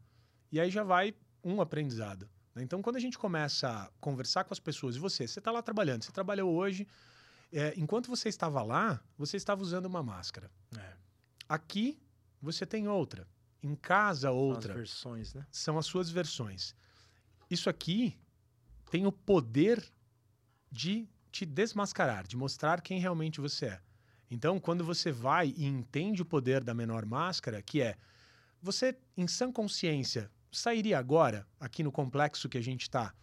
E 0.51 0.59
aí 0.59 0.69
já 0.69 0.83
vai 0.83 1.15
um 1.43 1.61
aprendizado. 1.61 2.29
né? 2.53 2.63
Então, 2.63 2.81
quando 2.81 2.95
a 2.97 2.99
gente 2.99 3.17
começa 3.17 3.69
a 3.69 3.89
conversar 3.99 4.43
com 4.43 4.53
as 4.53 4.59
pessoas, 4.59 4.95
e 4.95 4.99
você, 4.99 5.27
você 5.27 5.39
está 5.39 5.51
lá 5.51 5.61
trabalhando, 5.61 6.03
você 6.03 6.11
trabalhou 6.11 6.53
hoje, 6.53 6.87
é, 7.51 7.73
enquanto 7.77 8.07
você 8.07 8.29
estava 8.29 8.61
lá, 8.61 9.03
você 9.17 9.37
estava 9.37 9.61
usando 9.61 9.85
uma 9.85 10.03
máscara. 10.03 10.49
É. 10.77 10.93
Aqui, 11.49 11.99
você 12.41 12.65
tem 12.65 12.87
outra. 12.87 13.27
Em 13.61 13.75
casa, 13.75 14.27
São 14.27 14.35
outra 14.35 14.73
As 14.73 14.77
versões, 14.77 15.33
né? 15.33 15.47
são 15.49 15.77
as 15.77 15.85
suas 15.85 16.09
versões. 16.09 16.75
Isso 17.49 17.69
aqui 17.69 18.19
tem 18.91 19.05
o 19.05 19.11
poder 19.11 19.83
de 20.71 21.07
te 21.33 21.47
desmascarar, 21.47 22.27
de 22.27 22.37
mostrar 22.37 22.79
quem 22.79 22.99
realmente 22.99 23.41
você 23.41 23.65
é. 23.65 23.79
Então, 24.29 24.59
quando 24.59 24.85
você 24.85 25.11
vai 25.11 25.51
e 25.57 25.65
entende 25.65 26.21
o 26.21 26.25
poder 26.25 26.63
da 26.63 26.75
menor 26.75 27.05
máscara, 27.05 27.61
que 27.61 27.81
é 27.81 27.97
você, 28.61 28.95
em 29.17 29.27
sã 29.27 29.51
consciência, 29.51 30.29
sairia 30.51 30.97
agora, 30.97 31.45
aqui 31.59 31.81
no 31.83 31.91
complexo 31.91 32.47
que 32.47 32.57
a 32.57 32.61
gente 32.61 32.83
está, 32.83 33.13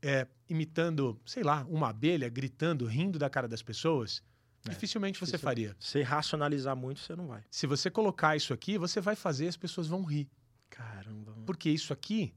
é, 0.00 0.26
imitando, 0.48 1.20
sei 1.26 1.42
lá, 1.42 1.64
uma 1.68 1.90
abelha, 1.90 2.28
gritando, 2.28 2.86
rindo 2.86 3.18
da 3.18 3.28
cara 3.28 3.46
das 3.46 3.62
pessoas? 3.62 4.22
É, 4.66 4.70
Dificilmente 4.70 5.20
você 5.20 5.36
faria. 5.36 5.76
Se 5.78 6.00
racionalizar 6.02 6.74
muito, 6.74 7.00
você 7.00 7.14
não 7.14 7.26
vai. 7.26 7.44
Se 7.50 7.66
você 7.66 7.90
colocar 7.90 8.34
isso 8.34 8.54
aqui, 8.54 8.78
você 8.78 9.00
vai 9.00 9.14
fazer 9.14 9.46
as 9.46 9.58
pessoas 9.58 9.86
vão 9.86 10.02
rir. 10.02 10.26
Caramba. 10.70 11.34
Porque 11.44 11.68
isso 11.68 11.92
aqui 11.92 12.34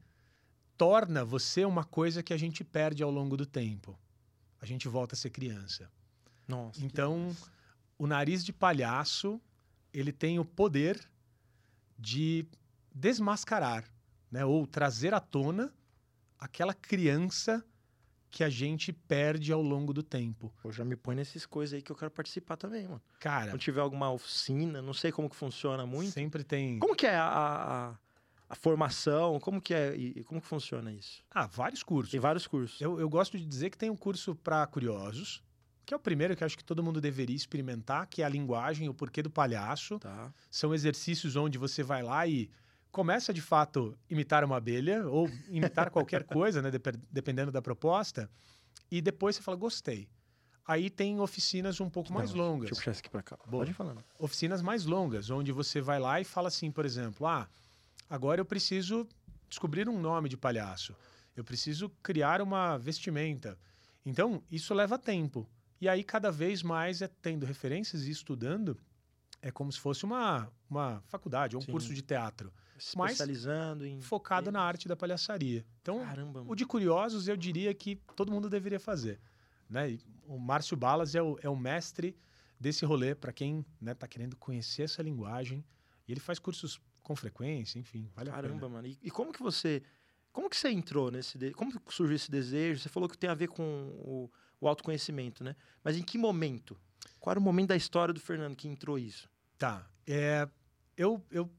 torna 0.78 1.24
você 1.24 1.64
uma 1.64 1.86
coisa 1.86 2.22
que 2.22 2.34
a 2.34 2.38
gente 2.38 2.66
perde 2.66 3.02
ao 3.02 3.10
longo 3.10 3.38
do 3.38 3.46
tempo. 3.46 3.98
A 4.62 4.66
gente 4.66 4.88
volta 4.88 5.16
a 5.16 5.18
ser 5.18 5.30
criança. 5.30 5.90
Nossa. 6.48 6.84
Então, 6.84 7.36
o 7.98 8.08
nariz 8.08 8.44
de 8.44 8.54
palhaço, 8.54 9.42
ele 9.94 10.12
tem 10.12 10.40
o 10.40 10.46
poder 10.46 11.00
de 11.98 12.46
desmascarar, 12.94 13.86
né? 14.32 14.46
Ou 14.46 14.66
trazer 14.68 15.14
à 15.14 15.20
tona 15.20 15.74
aquela 16.38 16.74
criança 16.74 17.66
que 18.30 18.44
a 18.44 18.50
gente 18.50 18.92
perde 18.92 19.54
ao 19.54 19.62
longo 19.62 19.94
do 19.94 20.04
tempo. 20.04 20.54
Eu 20.64 20.72
já 20.72 20.84
me 20.84 20.96
põe 20.98 21.16
nessas 21.16 21.46
coisas 21.46 21.76
aí 21.76 21.82
que 21.82 21.90
eu 21.90 21.96
quero 21.96 22.12
participar 22.12 22.58
também, 22.58 22.86
mano. 22.86 23.02
Cara, 23.20 23.52
Quando 23.52 23.62
tiver 23.62 23.80
alguma 23.80 24.12
oficina, 24.12 24.82
não 24.82 24.94
sei 24.94 25.10
como 25.10 25.30
que 25.30 25.36
funciona 25.38 25.86
muito. 25.86 26.12
sempre 26.12 26.44
tem. 26.44 26.80
Como 26.80 26.96
que 26.96 27.06
é 27.06 27.16
a, 27.16 27.26
a, 27.92 27.96
a 28.56 28.60
formação? 28.62 29.40
Como 29.40 29.62
que 29.62 29.74
é 29.74 29.96
e 29.96 30.24
como 30.24 30.42
que 30.42 30.48
funciona 30.48 30.92
isso? 30.92 31.22
Ah, 31.32 31.48
vários 31.48 31.84
cursos. 31.84 32.12
Tem 32.12 32.20
vários 32.20 32.48
cursos. 32.48 32.80
Eu, 32.82 33.00
eu 33.00 33.10
gosto 33.10 33.38
de 33.38 33.46
dizer 33.46 33.70
que 33.70 33.78
tem 33.78 33.90
um 33.90 33.96
curso 33.96 34.36
para 34.36 34.66
curiosos, 34.68 35.44
que 35.86 35.94
é 35.94 35.98
o 35.98 36.00
primeiro 36.00 36.36
que 36.36 36.44
acho 36.44 36.58
que 36.58 36.64
todo 36.64 36.82
mundo 36.84 37.00
deveria 37.00 37.36
experimentar, 37.36 38.08
que 38.08 38.22
é 38.22 38.26
a 38.26 38.30
linguagem, 38.30 38.90
o 38.90 38.94
porquê 38.94 39.22
do 39.22 39.30
palhaço. 39.30 40.00
Tá. 40.00 40.34
São 40.50 40.74
exercícios 40.74 41.36
onde 41.36 41.58
você 41.58 41.84
vai 41.84 42.02
lá 42.02 42.26
e 42.26 42.50
começa 42.92 43.34
de 43.34 43.42
fato 43.42 43.98
imitar 44.10 44.44
uma 44.44 44.56
abelha 44.58 45.08
ou 45.08 45.30
imitar 45.50 45.90
qualquer 45.92 46.24
coisa, 46.26 46.62
né, 46.62 46.72
dep- 46.72 46.96
dependendo 47.12 47.52
da 47.52 47.62
proposta, 47.62 48.30
e 48.90 49.02
depois 49.02 49.36
você 49.36 49.42
fala 49.42 49.58
gostei. 49.58 50.08
Aí 50.68 50.90
tem 50.90 51.20
oficinas 51.20 51.80
um 51.80 51.90
pouco 51.90 52.12
mais 52.12 52.32
Não, 52.34 52.40
longas. 52.40 52.62
Deixa 52.70 52.74
eu 52.74 52.78
puxar 52.78 52.92
isso 52.92 53.00
aqui 53.02 53.10
pra 53.10 53.22
cá. 53.22 53.38
Boa. 53.46 53.62
Pode 53.62 53.70
ir 53.72 53.74
falando. 53.76 54.04
Oficinas 54.18 54.64
mais 54.64 54.84
longas, 54.86 55.30
onde 55.30 55.52
você 55.52 55.80
vai 55.80 56.00
lá 56.00 56.20
e 56.20 56.24
fala 56.24 56.48
assim, 56.48 56.72
por 56.72 56.86
exemplo, 56.86 57.28
ah, 57.28 57.48
agora 58.10 58.42
eu 58.42 58.46
preciso 58.46 59.08
descobrir 59.50 59.88
um 59.88 60.00
nome 60.00 60.30
de 60.30 60.38
palhaço. 60.38 60.96
Eu 61.36 61.44
preciso 61.44 61.90
criar 62.02 62.42
uma 62.42 62.78
vestimenta. 62.78 63.58
Então, 64.06 64.42
isso 64.50 64.74
leva 64.74 64.98
tempo. 64.98 65.50
E 65.82 65.90
aí, 65.90 66.04
cada 66.04 66.32
vez 66.32 66.64
mais, 66.64 67.02
é 67.02 67.08
tendo 67.08 67.46
referências 67.46 68.04
e 68.04 68.12
estudando, 68.12 68.78
é 69.42 69.52
como 69.52 69.72
se 69.72 69.80
fosse 69.80 70.06
uma, 70.06 70.52
uma 70.70 71.02
faculdade 71.08 71.56
ou 71.56 71.62
um 71.62 71.66
Sim. 71.66 71.72
curso 71.72 71.94
de 71.94 72.02
teatro, 72.02 72.54
Especializando 72.78 73.86
em. 73.86 74.02
focado 74.02 74.52
na 74.52 74.62
arte 74.62 74.88
da 74.88 74.96
palhaçaria. 74.96 75.66
Então, 75.82 76.00
Caramba, 76.00 76.44
o 76.48 76.56
de 76.56 76.66
curiosos, 76.66 77.28
eu 77.28 77.36
diria 77.36 77.74
que 77.74 77.96
todo 78.16 78.32
mundo 78.32 78.50
deveria 78.50 78.80
fazer. 78.80 79.20
Né? 79.70 79.92
E 79.92 80.02
o 80.26 80.40
Márcio 80.40 80.78
Balas 80.78 81.16
é 81.16 81.22
o, 81.22 81.38
é 81.42 81.50
o 81.50 81.56
mestre 81.56 82.18
desse 82.60 82.86
rolê 82.86 83.14
para 83.14 83.34
quem 83.34 83.66
está 83.86 84.08
querendo 84.08 84.36
conhecer 84.38 84.84
essa 84.84 85.04
linguagem. 85.04 85.64
E 86.08 86.12
ele 86.12 86.20
faz 86.20 86.40
cursos 86.40 86.80
com 87.06 87.16
frequência, 87.16 87.78
enfim, 87.78 88.10
vale 88.16 88.32
a 88.32 88.34
Caramba, 88.34 88.62
pena. 88.62 88.70
mano. 88.70 88.88
E, 88.88 88.98
e 89.04 89.12
como 89.12 89.32
que 89.32 89.42
você. 89.42 89.84
Como 90.34 90.50
que 90.50 90.58
você 90.58 90.70
entrou 90.70 91.12
nesse. 91.12 91.38
De... 91.38 91.52
Como 91.54 91.72
surgiu 91.88 92.16
esse 92.16 92.30
desejo? 92.30 92.82
Você 92.82 92.90
falou 92.90 93.08
que 93.08 93.18
tem 93.18 93.30
a 93.30 93.36
ver 93.36 93.48
com 93.48 93.64
o, 93.64 94.32
o 94.60 94.68
autoconhecimento, 94.68 95.44
né? 95.44 95.56
Mas 95.84 95.96
em 95.96 96.02
que 96.02 96.18
momento? 96.18 96.76
Qual 97.20 97.32
era 97.32 97.40
o 97.40 97.44
momento 97.44 97.70
da 97.70 97.76
história 97.76 98.14
do 98.14 98.20
Fernando 98.20 98.56
que 98.56 98.68
entrou 98.68 98.98
isso? 98.98 99.30
Tá. 99.58 99.88
É, 100.06 100.50
eu, 100.98 101.24
eu, 101.30 101.50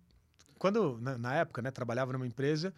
quando, 0.59 0.99
na, 1.01 1.17
na 1.17 1.35
época, 1.35 1.63
né, 1.63 1.71
trabalhava 1.71 2.13
numa 2.13 2.27
empresa, 2.27 2.75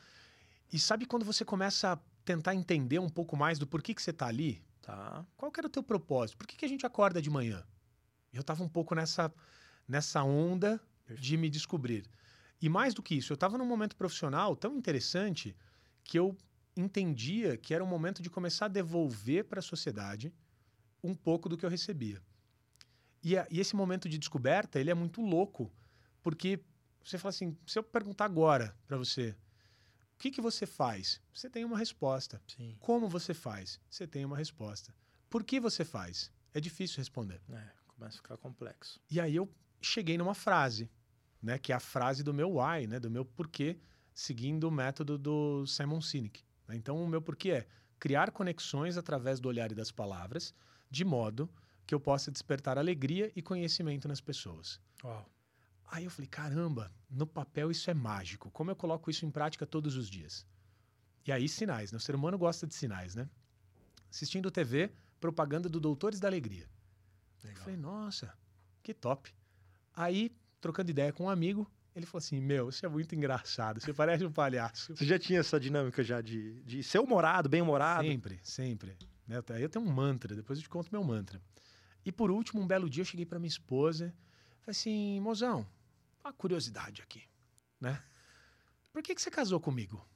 e 0.71 0.79
sabe 0.79 1.07
quando 1.07 1.25
você 1.25 1.45
começa 1.45 1.93
a 1.93 1.99
tentar 2.25 2.55
entender 2.55 2.99
um 2.99 3.09
pouco 3.09 3.35
mais 3.35 3.59
do 3.59 3.67
porquê 3.67 3.95
que 3.95 4.03
você 4.03 4.11
está 4.11 4.27
ali? 4.27 4.63
Tá. 4.83 5.25
Qual 5.37 5.51
que 5.51 5.59
era 5.59 5.67
o 5.67 5.71
teu 5.71 5.83
propósito? 5.83 6.37
Por 6.37 6.47
que, 6.47 6.57
que 6.57 6.65
a 6.67 6.69
gente 6.69 6.85
acorda 6.85 7.23
de 7.23 7.31
manhã? 7.31 7.65
Eu 8.31 8.43
estava 8.43 8.63
um 8.63 8.69
pouco 8.69 8.95
nessa, 8.95 9.33
nessa 9.89 10.23
onda 10.23 10.79
de 11.09 11.37
me 11.39 11.49
descobrir. 11.49 12.05
E 12.61 12.69
mais 12.69 12.95
do 12.95 13.03
que 13.03 13.15
isso, 13.15 13.33
eu 13.33 13.35
estava 13.37 13.57
num 13.57 13.67
momento 13.67 13.97
profissional 13.97 14.57
tão 14.57 14.77
interessante 14.77 15.57
que 16.03 16.19
eu 16.19 16.37
entendia 16.77 17.57
que 17.57 17.75
era 17.75 17.83
um 17.83 17.87
momento 17.87 18.23
de 18.23 18.31
começar 18.31 18.67
a 18.67 18.69
devolver 18.69 19.45
para 19.45 19.59
a 19.61 19.63
sociedade 19.63 20.33
um 21.03 21.15
pouco 21.15 21.49
do 21.49 21.57
que 21.57 21.65
eu 21.65 21.71
recebia. 21.71 22.23
E, 23.23 23.37
a- 23.37 23.47
e 23.51 23.61
esse 23.61 23.75
momento 23.75 24.09
de 24.09 24.19
descoberta, 24.19 24.79
ele 24.79 24.91
é 24.91 24.95
muito 24.95 25.21
louco, 25.21 25.73
porque 26.23 26.61
você 27.03 27.19
fala 27.19 27.31
assim, 27.31 27.57
se 27.67 27.79
eu 27.79 27.83
perguntar 27.83 28.25
agora 28.25 28.77
para 28.87 28.97
você, 28.97 29.37
o 30.15 30.19
que, 30.19 30.31
que 30.31 30.41
você 30.41 30.67
faz? 30.67 31.21
Você 31.33 31.49
tem 31.49 31.65
uma 31.65 31.79
resposta. 31.79 32.43
Sim. 32.47 32.77
Como 32.81 33.09
você 33.09 33.33
faz? 33.33 33.81
Você 33.89 34.07
tem 34.07 34.25
uma 34.25 34.37
resposta. 34.37 34.95
Por 35.31 35.45
que 35.45 35.61
você 35.61 35.85
faz? 35.85 36.33
É 36.53 36.61
difícil 36.61 36.99
responder. 36.99 37.41
É, 37.51 37.71
começa 37.87 38.17
a 38.17 38.23
ficar 38.23 38.37
complexo. 38.37 39.01
E 39.11 39.21
aí 39.21 39.37
eu 39.37 39.49
cheguei 39.81 40.19
numa 40.19 40.35
frase, 40.35 40.91
né, 41.43 41.59
que 41.59 41.73
é 41.73 41.77
a 41.77 41.81
frase 41.81 42.23
do 42.23 42.35
meu 42.35 42.57
why, 42.59 42.87
né, 42.87 42.99
do 42.99 43.11
meu 43.11 43.25
porquê, 43.25 43.79
seguindo 44.13 44.65
o 44.65 44.71
método 44.71 45.17
do 45.17 45.67
Simon 45.67 46.01
Sinek. 46.01 46.45
né? 46.67 46.77
Então 46.77 47.03
o 47.03 47.09
meu 47.09 47.23
porquê 47.23 47.51
é 47.51 47.69
criar 47.99 48.31
conexões 48.31 48.97
através 48.97 49.41
do 49.41 49.49
olhar 49.49 49.71
e 49.71 49.75
das 49.75 49.91
palavras, 49.91 50.55
de 50.91 51.05
modo 51.05 51.49
que 51.87 51.95
eu 51.95 52.01
possa 52.01 52.31
despertar 52.31 52.77
alegria 52.79 53.33
e 53.35 53.41
conhecimento 53.43 54.07
nas 54.09 54.21
pessoas. 54.21 54.81
Uau. 55.03 55.29
Aí 55.91 56.05
eu 56.05 56.11
falei, 56.11 56.29
caramba, 56.29 56.93
no 57.09 57.27
papel 57.27 57.71
isso 57.71 57.91
é 57.91 57.95
mágico. 57.95 58.51
Como 58.51 58.71
eu 58.71 58.77
coloco 58.77 59.11
isso 59.11 59.25
em 59.25 59.31
prática 59.31 59.67
todos 59.67 59.97
os 59.97 60.11
dias? 60.11 60.47
E 61.27 61.33
aí, 61.33 61.49
sinais, 61.49 61.93
né? 61.93 61.97
O 61.97 62.01
ser 62.01 62.15
humano 62.15 62.37
gosta 62.37 62.67
de 62.67 62.75
sinais, 62.75 63.15
né? 63.15 63.29
Assistindo 64.11 64.51
TV, 64.51 64.93
propaganda 65.21 65.69
do 65.69 65.81
Doutores 65.81 66.21
da 66.21 66.29
Alegria. 66.29 66.69
Eu 67.43 67.49
Legal. 67.49 67.65
falei, 67.65 67.79
nossa, 67.79 68.35
que 68.83 68.93
top. 68.93 69.35
Aí, 69.95 70.35
trocando 70.61 70.91
ideia 70.91 71.13
com 71.13 71.25
um 71.25 71.31
amigo, 71.31 71.71
ele 71.95 72.07
falou 72.07 72.19
assim: 72.19 72.41
Meu, 72.41 72.71
você 72.71 72.87
é 72.87 72.89
muito 72.89 73.15
engraçado, 73.15 73.81
você 73.81 73.93
parece 73.93 74.25
um 74.25 74.33
palhaço. 74.33 74.97
Você 74.97 75.05
já 75.05 75.19
tinha 75.19 75.41
essa 75.41 75.59
dinâmica 75.59 76.03
já 76.03 76.21
de, 76.21 76.63
de 76.63 76.83
ser 76.83 76.99
humorado, 76.99 77.49
bem 77.49 77.63
humorado? 77.63 78.07
Sempre, 78.07 78.41
sempre. 78.43 78.97
Né? 79.27 79.43
Aí 79.51 79.63
eu 79.63 79.69
tenho 79.69 79.85
um 79.85 79.91
mantra, 79.91 80.35
depois 80.35 80.59
eu 80.59 80.63
te 80.63 80.69
conto 80.69 80.89
meu 80.91 81.05
mantra. 81.05 81.41
E 82.05 82.13
por 82.13 82.31
último, 82.31 82.63
um 82.63 82.67
belo 82.67 82.89
dia 82.89 83.03
eu 83.03 83.07
cheguei 83.07 83.27
para 83.27 83.39
minha 83.39 83.49
esposa, 83.49 84.15
falei 84.61 84.71
assim, 84.71 85.21
mozão, 85.21 85.67
uma 86.25 86.33
curiosidade 86.33 87.03
aqui, 87.03 87.23
né? 87.81 88.03
Por 88.93 89.03
que, 89.03 89.15
que 89.15 89.21
você 89.21 89.31
casou 89.31 89.61
comigo? 89.61 90.07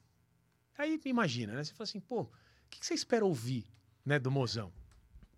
Aí 0.78 0.98
imagina, 1.04 1.52
né? 1.54 1.62
Você 1.62 1.74
fala 1.74 1.84
assim, 1.84 2.00
pô, 2.00 2.22
o 2.22 2.30
que, 2.70 2.80
que 2.80 2.86
você 2.86 2.94
espera 2.94 3.24
ouvir, 3.24 3.66
né, 4.04 4.18
do 4.18 4.30
mozão? 4.30 4.72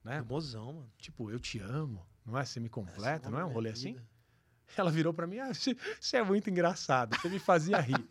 Né? 0.04 0.20
Do 0.20 0.26
mozão, 0.26 0.72
mano. 0.72 0.92
Tipo, 0.98 1.30
eu 1.30 1.40
te 1.40 1.58
amo, 1.58 2.06
não 2.24 2.38
é? 2.38 2.44
Você 2.44 2.60
me 2.60 2.68
completa, 2.68 3.26
Essa 3.26 3.30
não 3.30 3.40
é 3.40 3.44
um 3.44 3.52
rolê 3.52 3.70
assim? 3.70 3.98
Ela 4.76 4.90
virou 4.90 5.12
pra 5.12 5.26
mim, 5.26 5.38
ah, 5.38 5.52
você 5.52 6.16
é 6.16 6.22
muito 6.22 6.50
engraçado, 6.50 7.16
você 7.16 7.28
me 7.28 7.38
fazia 7.38 7.78
rir. 7.80 8.08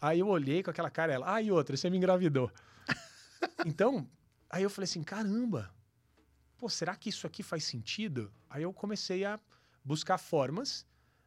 aí 0.00 0.20
eu 0.20 0.28
olhei 0.28 0.62
com 0.62 0.70
aquela 0.70 0.90
cara, 0.90 1.12
ela, 1.12 1.34
ah, 1.34 1.42
e 1.42 1.50
outra, 1.50 1.76
você 1.76 1.88
me 1.90 1.96
engravidou. 1.96 2.50
então, 3.66 4.08
aí 4.48 4.62
eu 4.62 4.70
falei 4.70 4.84
assim, 4.84 5.02
caramba, 5.02 5.72
pô, 6.56 6.68
será 6.68 6.96
que 6.96 7.08
isso 7.08 7.26
aqui 7.26 7.42
faz 7.42 7.64
sentido? 7.64 8.32
Aí 8.48 8.62
eu 8.62 8.72
comecei 8.72 9.24
a 9.24 9.38
buscar 9.84 10.18
formas 10.18 10.86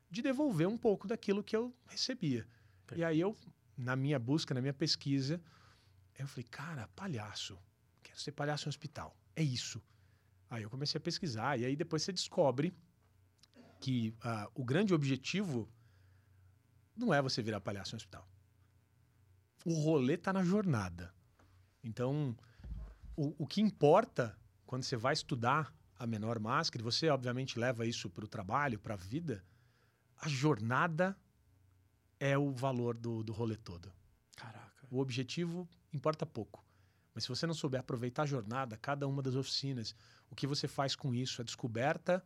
de 0.09 0.21
devolver 0.21 0.67
um 0.67 0.77
pouco 0.77 1.07
daquilo 1.07 1.43
que 1.43 1.55
eu 1.55 1.73
recebia. 1.87 2.47
E 2.95 3.03
aí 3.03 3.19
eu, 3.19 3.35
na 3.75 3.95
minha 3.95 4.19
busca, 4.19 4.53
na 4.53 4.61
minha 4.61 4.73
pesquisa, 4.73 5.41
eu 6.17 6.27
falei, 6.27 6.43
cara, 6.43 6.87
palhaço, 6.95 7.57
quero 8.03 8.19
ser 8.19 8.31
palhaço 8.31 8.67
em 8.67 8.69
hospital, 8.69 9.17
é 9.35 9.41
isso. 9.41 9.81
Aí 10.49 10.61
eu 10.61 10.69
comecei 10.69 10.99
a 10.99 11.01
pesquisar, 11.01 11.59
e 11.59 11.65
aí 11.65 11.75
depois 11.75 12.03
você 12.03 12.11
descobre 12.11 12.71
que 13.83 14.15
ah, 14.21 14.49
o 14.55 14.63
grande 14.63 14.93
objetivo 14.93 15.69
não 16.95 17.13
é 17.13 17.21
você 17.21 17.41
virar 17.41 17.59
palhaço 17.59 17.91
no 17.91 17.97
hospital. 17.97 18.25
O 19.65 19.73
rolê 19.73 20.15
tá 20.15 20.31
na 20.31 20.41
jornada. 20.41 21.13
Então, 21.83 22.33
o, 23.13 23.43
o 23.43 23.45
que 23.45 23.59
importa 23.59 24.39
quando 24.65 24.83
você 24.83 24.95
vai 24.95 25.11
estudar 25.11 25.75
a 25.99 26.07
menor 26.07 26.39
máscara, 26.39 26.81
e 26.81 26.83
você 26.83 27.09
obviamente 27.09 27.59
leva 27.59 27.85
isso 27.85 28.09
para 28.09 28.23
o 28.23 28.27
trabalho, 28.27 28.79
para 28.79 28.93
a 28.93 28.97
vida, 28.97 29.43
a 30.15 30.29
jornada 30.29 31.17
é 32.21 32.37
o 32.37 32.53
valor 32.53 32.95
do, 32.95 33.21
do 33.21 33.33
rolê 33.33 33.57
todo. 33.57 33.91
Caraca. 34.37 34.87
O 34.89 34.99
objetivo 34.99 35.67
importa 35.91 36.25
pouco. 36.25 36.63
Mas 37.13 37.25
se 37.25 37.29
você 37.29 37.45
não 37.45 37.53
souber 37.53 37.81
aproveitar 37.81 38.23
a 38.23 38.27
jornada, 38.27 38.77
cada 38.77 39.05
uma 39.09 39.21
das 39.21 39.35
oficinas, 39.35 39.93
o 40.31 40.35
que 40.35 40.47
você 40.47 40.69
faz 40.69 40.95
com 40.95 41.13
isso, 41.13 41.41
a 41.41 41.45
descoberta 41.45 42.23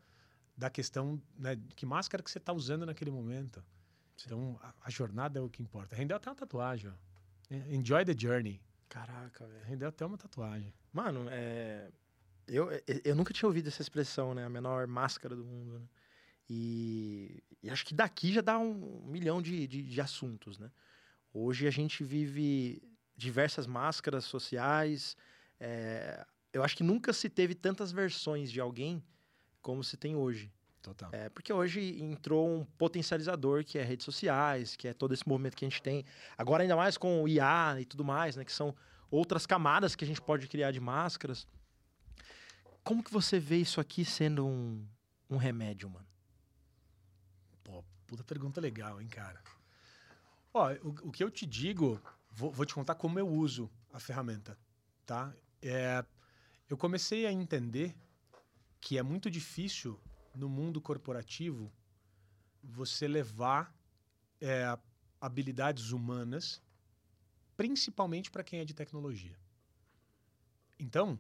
da 0.58 0.70
questão 0.70 1.22
né, 1.38 1.56
de 1.56 1.76
que 1.76 1.86
máscara 1.86 2.24
que 2.24 2.32
você 2.32 2.40
está 2.40 2.52
usando 2.52 2.86
naquele 2.86 3.12
momento. 3.12 3.64
Então, 4.26 4.60
a, 4.62 4.74
a 4.82 4.90
jornada 4.90 5.40
é 5.40 5.42
o 5.42 5.50
que 5.50 5.62
importa. 5.62 5.96
Rendeu 5.96 6.18
até 6.18 6.30
uma 6.30 6.36
tatuagem. 6.36 6.90
ó. 6.90 7.54
Enjoy 7.70 8.04
the 8.04 8.16
journey. 8.18 8.60
Caraca, 8.90 9.46
velho. 9.46 9.66
Rendeu 9.66 9.88
até 9.90 10.06
uma 10.06 10.18
tatuagem. 10.18 10.74
Mano, 10.92 11.28
é. 11.30 11.92
Eu, 12.48 12.70
eu 13.04 13.16
nunca 13.16 13.34
tinha 13.34 13.48
ouvido 13.48 13.68
essa 13.68 13.82
expressão, 13.82 14.34
né? 14.34 14.46
A 14.46 14.50
menor 14.50 14.88
máscara 14.88 15.36
do 15.36 15.46
mundo, 15.46 15.80
né? 15.80 15.86
E, 16.50 17.44
e 17.62 17.70
acho 17.70 17.86
que 17.86 17.94
daqui 17.94 18.32
já 18.32 18.42
dá 18.42 18.58
um 18.58 19.06
milhão 19.06 19.42
de, 19.42 19.68
de, 19.68 19.84
de 19.84 20.02
assuntos, 20.02 20.58
né? 20.58 20.72
Hoje 21.34 21.68
a 21.68 21.72
gente 21.72 22.04
vive 22.04 22.82
diversas 23.16 23.68
máscaras 23.68 24.24
sociais. 24.24 25.16
É, 25.60 26.26
eu 26.54 26.64
acho 26.64 26.76
que 26.76 26.84
nunca 26.84 27.12
se 27.12 27.30
teve 27.30 27.54
tantas 27.54 27.92
versões 27.92 28.50
de 28.50 28.62
alguém 28.62 29.04
como 29.68 29.84
se 29.84 29.98
tem 29.98 30.16
hoje. 30.16 30.50
Total. 30.82 31.10
É, 31.12 31.28
porque 31.28 31.52
hoje 31.52 32.02
entrou 32.02 32.50
um 32.50 32.64
potencializador 32.64 33.66
que 33.66 33.78
é 33.78 33.84
redes 33.84 34.06
sociais, 34.06 34.78
que 34.78 34.88
é 34.88 34.94
todo 34.94 35.14
esse 35.14 35.28
movimento 35.28 35.58
que 35.58 35.66
a 35.66 35.68
gente 35.68 35.82
tem. 35.82 36.06
Agora, 36.38 36.64
ainda 36.64 36.78
mais 36.78 36.98
com 36.98 37.22
o 37.22 37.28
IA 37.28 37.82
e 37.82 37.84
tudo 37.84 38.06
mais, 38.06 38.38
né? 38.38 38.46
Que 38.46 38.54
são 38.54 38.74
outras 39.12 39.46
camadas 39.46 39.94
que 39.94 40.06
a 40.06 40.08
gente 40.08 40.22
pode 40.22 40.48
criar 40.48 40.72
de 40.72 40.80
máscaras. 40.80 41.46
Como 42.82 43.04
que 43.04 43.12
você 43.12 43.38
vê 43.38 43.58
isso 43.58 43.82
aqui 43.82 44.06
sendo 44.06 44.48
um, 44.48 44.88
um 45.30 45.36
remédio, 45.36 45.90
mano? 45.90 46.08
Pô, 47.62 47.84
puta 48.08 48.24
pergunta 48.24 48.62
legal, 48.62 49.02
hein, 49.02 49.10
cara. 49.10 49.44
Ó, 50.54 50.72
o, 50.76 51.10
o 51.10 51.12
que 51.12 51.22
eu 51.22 51.30
te 51.30 51.46
digo, 51.46 52.02
vou, 52.32 52.54
vou, 52.54 52.66
te 52.66 52.74
contar 52.74 52.96
como 52.96 53.20
eu 53.20 53.28
uso 53.28 53.70
a 53.92 54.00
ferramenta, 54.00 54.58
tá? 55.06 55.34
É, 55.62 56.06
eu 56.70 56.78
comecei 56.78 57.26
a 57.26 57.34
entender 57.34 57.94
que 58.80 58.98
é 58.98 59.04
muito 59.04 59.30
difícil 59.30 60.00
no 60.36 60.48
mundo 60.50 60.80
corporativo 60.82 61.72
você 62.64 63.08
levar 63.08 63.74
é, 64.40 64.78
habilidades 65.20 65.92
humanas, 65.92 66.62
principalmente 67.56 68.30
para 68.30 68.44
quem 68.44 68.60
é 68.60 68.66
de 68.66 68.74
tecnologia. 68.74 69.38
Então, 70.80 71.20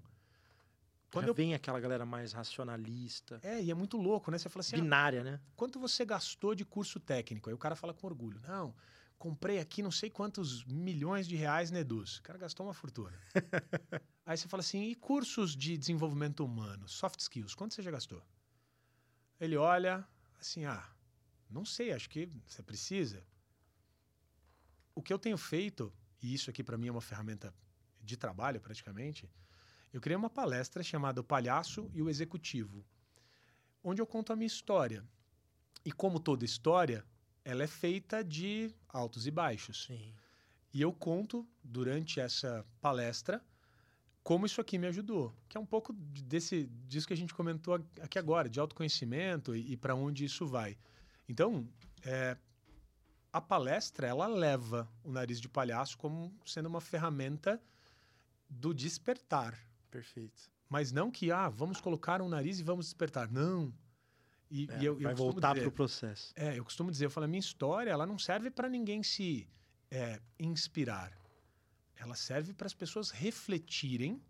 quando 1.11 1.25
Já 1.25 1.29
eu... 1.29 1.33
vem 1.33 1.53
aquela 1.53 1.79
galera 1.79 2.05
mais 2.05 2.33
racionalista. 2.33 3.39
É, 3.43 3.61
e 3.61 3.71
é 3.71 3.73
muito 3.73 3.97
louco, 3.97 4.29
né? 4.29 4.37
Você 4.37 4.49
fala 4.49 4.61
assim. 4.61 4.75
Ah, 4.75 4.81
Binária, 4.81 5.21
ah, 5.21 5.23
né? 5.23 5.39
Quanto 5.55 5.79
você 5.79 6.05
gastou 6.05 6.53
de 6.53 6.65
curso 6.65 6.99
técnico? 6.99 7.49
Aí 7.49 7.53
o 7.55 7.57
cara 7.57 7.75
fala 7.75 7.93
com 7.93 8.05
orgulho. 8.05 8.39
Não, 8.41 8.75
comprei 9.17 9.59
aqui 9.59 9.81
não 9.81 9.91
sei 9.91 10.09
quantos 10.09 10.63
milhões 10.65 11.27
de 11.27 11.35
reais 11.35 11.71
na 11.71 11.79
Eduz. 11.79 12.17
O 12.17 12.23
cara 12.23 12.37
gastou 12.37 12.65
uma 12.65 12.73
fortuna. 12.73 13.17
Aí 14.27 14.37
você 14.37 14.45
fala 14.49 14.59
assim, 14.59 14.89
e 14.89 14.93
cursos 14.93 15.55
de 15.55 15.77
desenvolvimento 15.77 16.43
humano, 16.43 16.85
soft 16.85 17.17
skills, 17.21 17.55
quanto 17.55 17.73
você 17.73 17.81
já 17.81 17.89
gastou? 17.89 18.21
Ele 19.39 19.55
olha 19.55 20.05
assim, 20.37 20.65
ah, 20.65 20.85
não 21.49 21.63
sei, 21.63 21.93
acho 21.93 22.09
que 22.09 22.29
você 22.45 22.61
precisa. 22.61 23.25
O 24.93 25.01
que 25.01 25.13
eu 25.13 25.17
tenho 25.17 25.37
feito, 25.37 25.93
e 26.21 26.33
isso 26.33 26.49
aqui 26.49 26.61
para 26.61 26.77
mim 26.77 26.89
é 26.89 26.91
uma 26.91 26.99
ferramenta 26.99 27.55
de 28.01 28.17
trabalho 28.17 28.59
praticamente, 28.59 29.31
eu 29.93 30.01
criei 30.01 30.17
uma 30.17 30.29
palestra 30.29 30.83
chamada 30.83 31.21
O 31.21 31.23
Palhaço 31.23 31.89
e 31.93 32.01
o 32.01 32.09
Executivo, 32.09 32.85
onde 33.81 34.01
eu 34.01 34.05
conto 34.05 34.33
a 34.33 34.35
minha 34.35 34.47
história. 34.47 35.07
E 35.85 35.91
como 35.93 36.19
toda 36.19 36.43
história, 36.43 37.05
ela 37.45 37.63
é 37.63 37.67
feita 37.67 38.25
de 38.25 38.75
altos 38.89 39.25
e 39.25 39.31
baixos. 39.31 39.85
Sim. 39.85 40.13
E 40.73 40.81
eu 40.81 40.91
conto 40.91 41.47
durante 41.63 42.19
essa 42.19 42.65
palestra 42.81 43.41
como 44.27 44.45
isso 44.45 44.59
aqui 44.59 44.77
me 44.77 44.87
ajudou, 44.87 45.33
que 45.47 45.55
é 45.55 45.59
um 45.59 45.65
pouco 45.65 45.93
desse 45.93 46.65
disso 46.85 47.07
que 47.07 47.13
a 47.13 47.15
gente 47.15 47.33
comentou 47.33 47.75
aqui 48.01 48.19
agora, 48.19 48.49
de 48.49 48.59
autoconhecimento 48.59 49.55
e, 49.55 49.71
e 49.71 49.77
para 49.77 49.95
onde 49.95 50.25
isso 50.25 50.45
vai. 50.45 50.77
Então, 51.29 51.65
é, 52.03 52.35
a 53.31 53.39
palestra 53.39 54.05
ela 54.05 54.27
leva 54.27 54.85
o 55.01 55.13
nariz 55.13 55.39
de 55.39 55.47
palhaço 55.47 55.97
como 55.97 56.37
sendo 56.45 56.65
uma 56.65 56.81
ferramenta 56.81 57.57
do 58.49 58.73
despertar. 58.73 59.57
Perfeito. 59.89 60.51
Mas 60.67 60.91
não 60.91 61.09
que 61.09 61.31
ah, 61.31 61.47
vamos 61.47 61.79
colocar 61.79 62.21
um 62.21 62.27
nariz 62.27 62.59
e 62.59 62.63
vamos 62.63 62.87
despertar. 62.87 63.31
Não. 63.31 63.73
E, 64.51 64.67
é, 64.69 64.81
e 64.81 64.85
eu, 64.87 64.99
vai 64.99 65.13
eu 65.13 65.15
voltar 65.15 65.55
para 65.55 65.69
o 65.69 65.71
processo. 65.71 66.33
É, 66.35 66.59
eu 66.59 66.65
costumo 66.65 66.91
dizer, 66.91 67.05
eu 67.05 67.09
falo, 67.09 67.23
a 67.23 67.29
minha 67.29 67.39
história 67.39 67.91
ela 67.91 68.05
não 68.05 68.19
serve 68.19 68.51
para 68.51 68.67
ninguém 68.67 69.01
se 69.03 69.47
é, 69.89 70.19
inspirar. 70.37 71.16
Ela 71.97 72.15
serve 72.15 72.53
para 72.53 72.67
as 72.67 72.73
pessoas 72.73 73.09
refletirem 73.09 74.21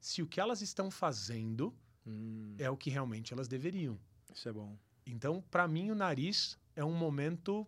se 0.00 0.22
o 0.22 0.26
que 0.26 0.40
elas 0.40 0.62
estão 0.62 0.90
fazendo 0.90 1.74
hum. 2.06 2.54
é 2.58 2.70
o 2.70 2.76
que 2.76 2.90
realmente 2.90 3.32
elas 3.32 3.48
deveriam. 3.48 3.98
Isso 4.32 4.48
é 4.48 4.52
bom. 4.52 4.78
Então, 5.04 5.42
para 5.50 5.66
mim, 5.68 5.90
o 5.90 5.94
nariz 5.94 6.58
é 6.74 6.84
um 6.84 6.94
momento 6.94 7.66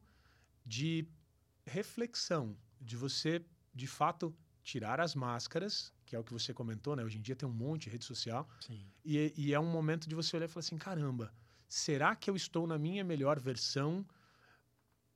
de 0.64 1.06
reflexão, 1.66 2.56
de 2.80 2.96
você, 2.96 3.44
de 3.74 3.86
fato, 3.86 4.34
tirar 4.62 5.00
as 5.00 5.14
máscaras, 5.14 5.92
que 6.04 6.14
é 6.14 6.18
o 6.18 6.24
que 6.24 6.32
você 6.32 6.52
comentou, 6.52 6.94
né? 6.94 7.04
Hoje 7.04 7.18
em 7.18 7.22
dia 7.22 7.36
tem 7.36 7.48
um 7.48 7.52
monte 7.52 7.84
de 7.84 7.90
rede 7.90 8.04
social. 8.04 8.48
Sim. 8.60 8.86
E, 9.04 9.32
e 9.36 9.54
é 9.54 9.60
um 9.60 9.70
momento 9.70 10.08
de 10.08 10.14
você 10.14 10.36
olhar 10.36 10.46
e 10.46 10.48
falar 10.48 10.60
assim: 10.60 10.78
caramba, 10.78 11.32
será 11.68 12.14
que 12.14 12.28
eu 12.28 12.36
estou 12.36 12.66
na 12.66 12.78
minha 12.78 13.04
melhor 13.04 13.38
versão 13.38 14.06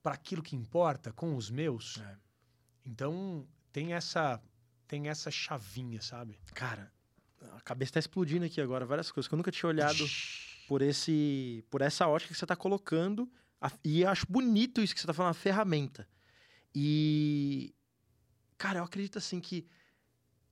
para 0.02 0.14
aquilo 0.14 0.42
que 0.42 0.56
importa 0.56 1.12
com 1.12 1.36
os 1.36 1.50
meus? 1.50 1.98
É. 1.98 2.18
Então, 2.84 3.46
tem 3.72 3.94
essa 3.94 4.40
tem 4.86 5.08
essa 5.08 5.30
chavinha, 5.30 6.02
sabe? 6.02 6.38
Cara, 6.54 6.92
a 7.56 7.60
cabeça 7.62 7.90
está 7.90 8.00
explodindo 8.00 8.44
aqui 8.44 8.60
agora, 8.60 8.84
várias 8.84 9.10
coisas 9.10 9.26
que 9.26 9.34
eu 9.34 9.38
nunca 9.38 9.50
tinha 9.50 9.68
olhado 9.68 10.04
por 10.68 10.82
esse 10.82 11.64
por 11.70 11.80
essa 11.80 12.06
ótica 12.06 12.32
que 12.32 12.38
você 12.38 12.44
está 12.44 12.56
colocando. 12.56 13.30
E 13.84 14.04
acho 14.04 14.26
bonito 14.28 14.80
isso 14.80 14.92
que 14.92 15.00
você 15.00 15.06
está 15.06 15.14
falando, 15.14 15.30
a 15.30 15.34
ferramenta. 15.34 16.06
E 16.74 17.74
cara, 18.58 18.80
eu 18.80 18.84
acredito 18.84 19.18
assim 19.18 19.40
que 19.40 19.66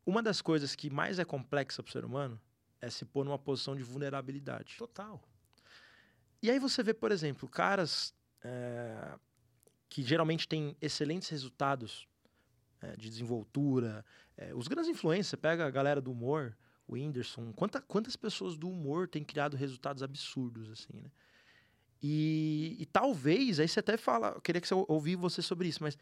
uma 0.06 0.22
das 0.22 0.40
coisas 0.40 0.74
que 0.74 0.88
mais 0.88 1.18
é 1.18 1.24
complexa 1.24 1.82
para 1.82 1.90
o 1.90 1.92
ser 1.92 2.04
humano 2.04 2.40
é 2.80 2.88
se 2.88 3.04
pôr 3.04 3.24
numa 3.24 3.38
posição 3.38 3.76
de 3.76 3.82
vulnerabilidade. 3.82 4.76
Total. 4.78 5.22
E 6.42 6.50
aí 6.50 6.58
você 6.58 6.82
vê, 6.82 6.94
por 6.94 7.12
exemplo, 7.12 7.46
caras 7.48 8.14
é, 8.42 9.18
que 9.88 10.02
geralmente 10.02 10.48
têm 10.48 10.74
excelentes 10.80 11.28
resultados 11.28 12.08
é, 12.80 12.96
de 12.96 13.08
desenvoltura. 13.08 14.04
É, 14.36 14.54
os 14.54 14.68
grandes 14.68 14.90
influências, 14.90 15.28
você 15.28 15.36
pega 15.36 15.66
a 15.66 15.70
galera 15.70 16.00
do 16.00 16.10
humor, 16.10 16.56
o 16.86 16.94
Whindersson, 16.94 17.52
quanta, 17.52 17.80
quantas 17.80 18.16
pessoas 18.16 18.56
do 18.56 18.68
humor 18.68 19.08
têm 19.08 19.22
criado 19.22 19.56
resultados 19.56 20.02
absurdos, 20.02 20.70
assim, 20.70 21.00
né? 21.00 21.10
E, 22.02 22.76
e 22.78 22.86
talvez, 22.86 23.60
aí 23.60 23.68
você 23.68 23.80
até 23.80 23.96
fala, 23.96 24.28
eu 24.28 24.40
queria 24.40 24.60
que 24.60 24.66
você 24.66 24.74
ouvisse 24.74 25.16
você 25.16 25.42
sobre 25.42 25.68
isso, 25.68 25.82
mas 25.82 25.98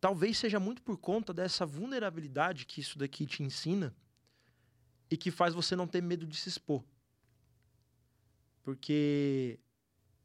talvez 0.00 0.36
seja 0.36 0.58
muito 0.58 0.82
por 0.82 0.98
conta 0.98 1.32
dessa 1.32 1.64
vulnerabilidade 1.64 2.66
que 2.66 2.80
isso 2.80 2.98
daqui 2.98 3.24
te 3.24 3.40
ensina 3.42 3.94
e 5.08 5.16
que 5.16 5.30
faz 5.30 5.54
você 5.54 5.76
não 5.76 5.86
ter 5.86 6.02
medo 6.02 6.26
de 6.26 6.36
se 6.36 6.48
expor. 6.48 6.82
Porque 8.64 9.60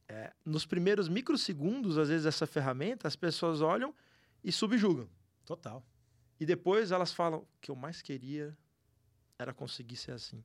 é, 0.08 0.34
nos 0.46 0.66
primeiros 0.66 1.10
microsegundos, 1.10 1.98
às 1.98 2.10
vezes, 2.10 2.26
essa 2.26 2.48
ferramenta, 2.48 3.08
as 3.08 3.16
pessoas 3.16 3.62
olham 3.62 3.94
e 4.44 4.52
subjugam. 4.52 5.10
Total. 5.48 5.82
E 6.38 6.46
depois 6.46 6.92
elas 6.92 7.14
falam: 7.14 7.40
o 7.40 7.48
que 7.62 7.72
eu 7.72 7.76
mais 7.76 8.02
queria 8.02 8.56
era 9.40 9.54
conseguir 9.54 9.96
ser 9.96 10.12
assim. 10.12 10.44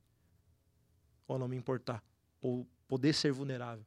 Ou 1.27 1.37
não 1.37 1.49
me 1.49 1.57
importar. 1.57 2.01
Ou 2.41 2.65
poder 2.87 3.13
ser 3.13 3.33
vulnerável. 3.33 3.85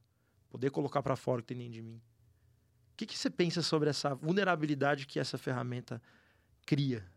Poder 0.50 0.70
colocar 0.70 1.02
para 1.02 1.16
fora 1.16 1.40
o 1.40 1.42
que 1.42 1.48
tem 1.48 1.56
dentro 1.56 1.72
de 1.72 1.82
mim. 1.82 2.02
O 2.92 2.96
que, 2.98 3.06
que 3.06 3.16
você 3.16 3.30
pensa 3.30 3.62
sobre 3.62 3.88
essa 3.88 4.14
vulnerabilidade 4.14 5.06
que 5.06 5.18
essa 5.18 5.38
ferramenta 5.38 6.02
cria? 6.66 7.10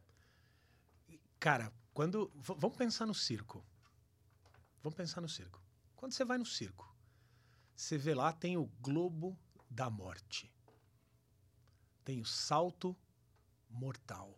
Cara, 1.37 1.69
quando. 1.93 2.31
Vamos 2.35 2.77
pensar 2.77 3.05
no 3.05 3.13
circo. 3.13 3.65
Vamos 4.81 4.95
pensar 4.95 5.19
no 5.19 5.27
circo. 5.27 5.61
Quando 5.97 6.13
você 6.13 6.23
vai 6.23 6.37
no 6.37 6.45
circo, 6.45 6.95
você 7.75 7.97
vê 7.97 8.13
lá, 8.13 8.31
tem 8.31 8.55
o 8.55 8.71
globo 8.79 9.37
da 9.69 9.89
morte. 9.89 10.49
Tem 12.05 12.21
o 12.21 12.25
salto 12.25 12.95
mortal. 13.69 14.35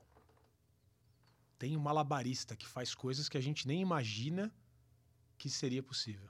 Tem 1.58 1.78
um 1.78 1.80
malabarista 1.80 2.56
que 2.56 2.68
faz 2.68 2.96
coisas 2.96 3.30
que 3.30 3.38
a 3.38 3.42
gente 3.42 3.68
nem 3.68 3.82
imagina 3.82 4.54
que 5.38 5.50
seria 5.50 5.84
possível. 5.84 6.30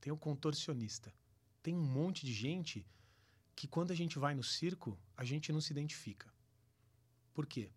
Tem 0.00 0.12
o 0.12 0.16
um 0.16 0.18
contorcionista. 0.18 1.14
Tem 1.62 1.74
um 1.74 1.82
monte 1.82 2.24
de 2.24 2.32
gente 2.32 2.86
que 3.54 3.68
quando 3.68 3.90
a 3.90 3.94
gente 3.94 4.18
vai 4.18 4.34
no 4.34 4.42
circo, 4.42 4.98
a 5.16 5.24
gente 5.24 5.52
não 5.52 5.60
se 5.60 5.72
identifica. 5.72 6.32
Por 7.34 7.46
quê? 7.46 7.70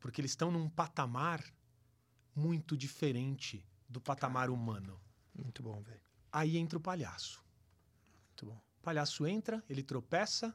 Porque 0.00 0.20
eles 0.20 0.32
estão 0.32 0.50
num 0.50 0.68
patamar 0.68 1.42
muito 2.34 2.76
diferente 2.76 3.64
do 3.88 4.00
patamar 4.00 4.50
humano. 4.50 5.00
Muito 5.34 5.62
bom, 5.62 5.80
velho. 5.82 6.00
Aí 6.32 6.56
entra 6.56 6.78
o 6.78 6.82
palhaço. 6.82 7.42
Muito 8.26 8.46
bom. 8.46 8.60
O 8.80 8.82
palhaço 8.82 9.26
entra, 9.26 9.64
ele 9.68 9.82
tropeça, 9.82 10.54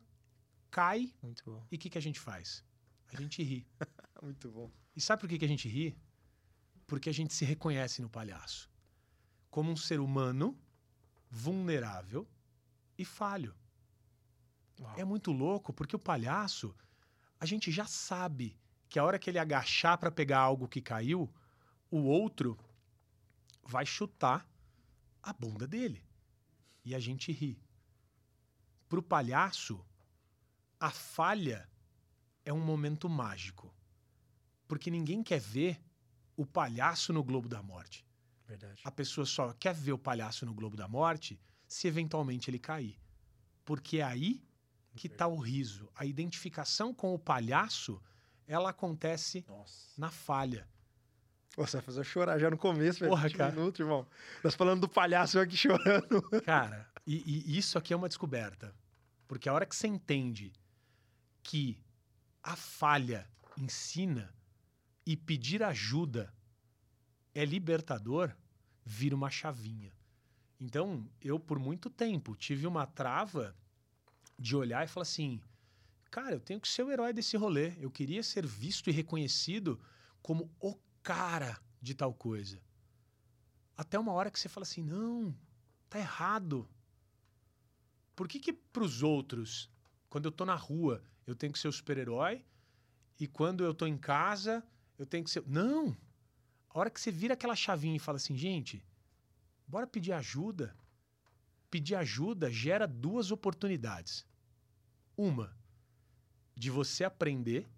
cai. 0.70 1.14
Muito 1.22 1.44
bom. 1.44 1.66
E 1.72 1.76
o 1.76 1.80
que, 1.80 1.90
que 1.90 1.98
a 1.98 2.02
gente 2.02 2.20
faz? 2.20 2.64
A 3.14 3.22
gente 3.22 3.44
ri. 3.44 3.68
Muito 4.22 4.50
bom. 4.52 4.72
E 4.96 5.02
sabe 5.02 5.22
por 5.22 5.30
que, 5.30 5.38
que 5.38 5.46
a 5.46 5.48
gente 5.48 5.68
ri? 5.68 5.98
Porque 6.86 7.10
a 7.10 7.14
gente 7.14 7.34
se 7.34 7.46
reconhece 7.46 8.02
no 8.02 8.10
palhaço. 8.10 8.70
Como 9.50 9.72
um 9.72 9.76
ser 9.76 10.00
humano 10.00 10.58
vulnerável 11.30 12.28
e 12.98 13.06
falho. 13.06 13.56
Uau. 14.80 14.94
É 14.98 15.04
muito 15.04 15.32
louco 15.32 15.74
porque 15.74 15.96
o 15.96 16.00
palhaço, 16.00 16.76
a 17.40 17.46
gente 17.46 17.72
já 17.72 17.86
sabe 17.86 18.58
que 18.90 19.00
a 19.00 19.04
hora 19.04 19.18
que 19.18 19.30
ele 19.30 19.40
agachar 19.40 19.98
para 19.98 20.12
pegar 20.12 20.40
algo 20.40 20.68
que 20.68 20.82
caiu, 20.82 21.34
o 21.90 22.00
outro 22.00 22.58
vai 23.64 23.86
chutar 23.86 24.46
a 25.24 25.32
bunda 25.32 25.68
dele. 25.68 26.04
E 26.84 26.94
a 26.94 27.00
gente 27.00 27.32
ri. 27.32 27.62
Pro 28.90 29.02
palhaço, 29.02 29.86
a 30.80 30.90
falha 30.90 31.71
é 32.46 32.54
um 32.54 32.60
momento 32.60 33.10
mágico. 33.10 33.74
Porque 34.68 34.90
ninguém 34.90 35.24
quer 35.24 35.40
ver 35.40 35.82
o 36.36 36.46
palhaço 36.46 37.12
no 37.14 37.24
Globo 37.24 37.48
da 37.48 37.62
Morte. 37.62 38.06
Verdade. 38.48 38.82
A 38.84 38.92
pessoa 38.92 39.26
só 39.26 39.54
quer 39.54 39.74
ver 39.74 39.94
o 39.94 39.98
palhaço 39.98 40.46
no 40.46 40.54
Globo 40.54 40.76
da 40.76 40.88
Morte 40.88 41.40
se 41.68 41.88
eventualmente 41.88 42.50
ele 42.50 42.60
cair. 42.60 43.00
Porque 43.64 43.98
é 43.98 44.04
aí 44.04 44.44
que 44.96 45.08
está 45.08 45.28
o 45.28 45.38
riso. 45.38 45.90
A 45.96 46.06
identificação 46.06 46.94
com 46.94 47.14
o 47.14 47.20
palhaço, 47.20 48.02
ela 48.48 48.70
acontece 48.70 49.46
Nossa. 49.48 49.90
na 49.98 50.10
falha. 50.10 50.68
Você 51.58 51.78
vai 51.78 51.86
fazer 51.86 52.00
eu 52.00 52.04
chorar 52.04 52.40
já 52.40 52.50
no 52.50 52.58
começo, 52.58 53.00
velho. 53.00 53.12
Porra, 53.12 53.28
20 53.28 53.38
cara. 53.38 53.52
minutos, 53.52 53.80
irmão. 53.80 54.08
Nós 54.44 54.56
falando 54.56 54.82
do 54.82 54.90
palhaço 54.90 55.38
eu 55.38 55.42
aqui 55.42 55.56
chorando. 55.58 56.22
Cara, 56.46 56.90
e, 57.06 57.54
e 57.54 57.58
isso 57.58 57.78
aqui 57.78 57.94
é 57.94 57.96
uma 57.96 58.08
descoberta. 58.08 58.74
Porque 59.28 59.48
a 59.48 59.54
hora 59.54 59.66
que 59.66 59.76
você 59.76 59.88
entende 59.88 60.52
que 61.44 61.78
a 62.44 62.56
falha 62.56 63.30
ensina 63.58 64.34
e 65.06 65.16
pedir 65.16 65.64
ajuda 65.64 66.34
é 67.34 67.46
libertador, 67.46 68.36
vira 68.84 69.16
uma 69.16 69.30
chavinha. 69.30 69.94
Então, 70.60 71.10
eu 71.20 71.40
por 71.40 71.58
muito 71.58 71.90
tempo 71.90 72.36
tive 72.36 72.68
uma 72.68 72.86
trava 72.86 73.56
de 74.38 74.56
olhar 74.56 74.84
e 74.84 74.88
falar 74.88 75.04
assim: 75.04 75.42
cara, 76.10 76.36
eu 76.36 76.40
tenho 76.40 76.60
que 76.60 76.68
ser 76.68 76.84
o 76.84 76.92
herói 76.92 77.14
desse 77.14 77.38
rolê. 77.38 77.74
Eu 77.80 77.90
queria 77.90 78.22
ser 78.22 78.46
visto 78.46 78.90
e 78.90 78.94
reconhecido 78.94 79.80
como 80.22 80.54
o 80.60 80.78
cara 81.02 81.60
de 81.82 81.96
tal 81.96 82.14
coisa. 82.14 82.62
Até 83.76 83.98
uma 83.98 84.12
hora 84.12 84.30
que 84.30 84.40
você 84.40 84.50
fala 84.50 84.64
assim: 84.64 84.84
não, 84.84 85.36
tá 85.90 86.00
errado. 86.00 86.70
Por 88.16 88.28
que 88.28 88.40
que 88.40 88.54
pros 88.54 89.02
outros, 89.02 89.70
quando 90.10 90.26
eu 90.26 90.32
tô 90.32 90.46
na 90.46 90.54
rua, 90.56 91.04
eu 91.26 91.36
tenho 91.36 91.54
que 91.54 91.60
ser 91.60 91.68
o 91.68 91.72
super-herói 91.72 92.44
e 93.20 93.28
quando 93.28 93.64
eu 93.64 93.74
tô 93.74 93.86
em 93.86 93.98
casa, 93.98 94.64
eu 94.98 95.06
tenho 95.06 95.24
que 95.24 95.30
ser... 95.30 95.44
Não! 95.48 95.96
A 96.70 96.80
hora 96.80 96.90
que 96.90 97.00
você 97.00 97.12
vira 97.12 97.34
aquela 97.34 97.56
chavinha 97.56 97.96
e 97.96 98.00
fala 98.00 98.16
assim, 98.18 98.36
gente, 98.36 98.84
bora 99.68 99.86
pedir 99.86 100.14
ajuda. 100.14 100.76
Pedir 101.70 101.96
ajuda 101.96 102.52
gera 102.52 102.88
duas 102.88 103.32
oportunidades. 103.32 104.26
Uma, 105.16 105.56
de 106.56 106.70
você 106.70 107.04
aprender 107.04 107.70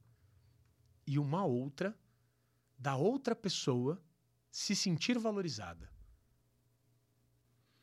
e 1.06 1.20
uma 1.20 1.44
outra, 1.46 1.98
da 2.78 2.96
outra 2.96 3.36
pessoa 3.36 4.02
se 4.50 4.76
sentir 4.76 5.18
valorizada. 5.18 5.90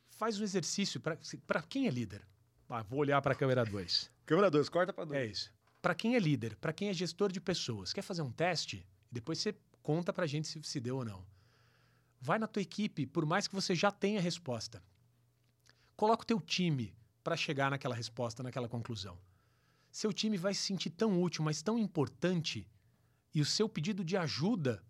Faz 0.09 0.39
um 0.39 0.43
exercício 0.43 0.99
para 0.99 1.61
quem 1.63 1.87
é 1.87 1.89
líder. 1.89 2.25
Ah, 2.69 2.83
vou 2.83 2.99
olhar 2.99 3.21
para 3.21 3.33
a 3.33 3.35
câmera 3.35 3.65
2. 3.65 4.10
Câmera 4.25 4.49
2, 4.49 4.69
corta 4.69 4.93
pra 4.93 5.05
2. 5.05 5.19
É 5.19 5.25
isso. 5.25 5.53
Para 5.81 5.95
quem 5.95 6.15
é 6.15 6.19
líder, 6.19 6.55
para 6.57 6.73
quem 6.73 6.89
é 6.89 6.93
gestor 6.93 7.31
de 7.31 7.41
pessoas, 7.41 7.91
quer 7.91 8.01
fazer 8.01 8.21
um 8.21 8.31
teste? 8.31 8.87
Depois 9.11 9.39
você 9.39 9.55
conta 9.81 10.13
pra 10.13 10.27
gente 10.27 10.47
se, 10.47 10.61
se 10.63 10.79
deu 10.79 10.97
ou 10.97 11.05
não. 11.05 11.25
Vai 12.19 12.37
na 12.37 12.47
tua 12.47 12.61
equipe, 12.61 13.07
por 13.07 13.25
mais 13.25 13.47
que 13.47 13.55
você 13.55 13.73
já 13.73 13.91
tenha 13.91 14.19
a 14.19 14.21
resposta. 14.21 14.83
Coloca 15.95 16.23
o 16.23 16.25
teu 16.25 16.39
time 16.39 16.95
para 17.23 17.35
chegar 17.35 17.71
naquela 17.71 17.95
resposta, 17.95 18.43
naquela 18.43 18.69
conclusão. 18.69 19.19
Seu 19.91 20.13
time 20.13 20.37
vai 20.37 20.53
se 20.53 20.61
sentir 20.61 20.91
tão 20.91 21.21
útil, 21.21 21.43
mas 21.43 21.61
tão 21.61 21.77
importante, 21.77 22.67
e 23.33 23.41
o 23.41 23.45
seu 23.45 23.67
pedido 23.67 24.03
de 24.03 24.15
ajuda, 24.15 24.83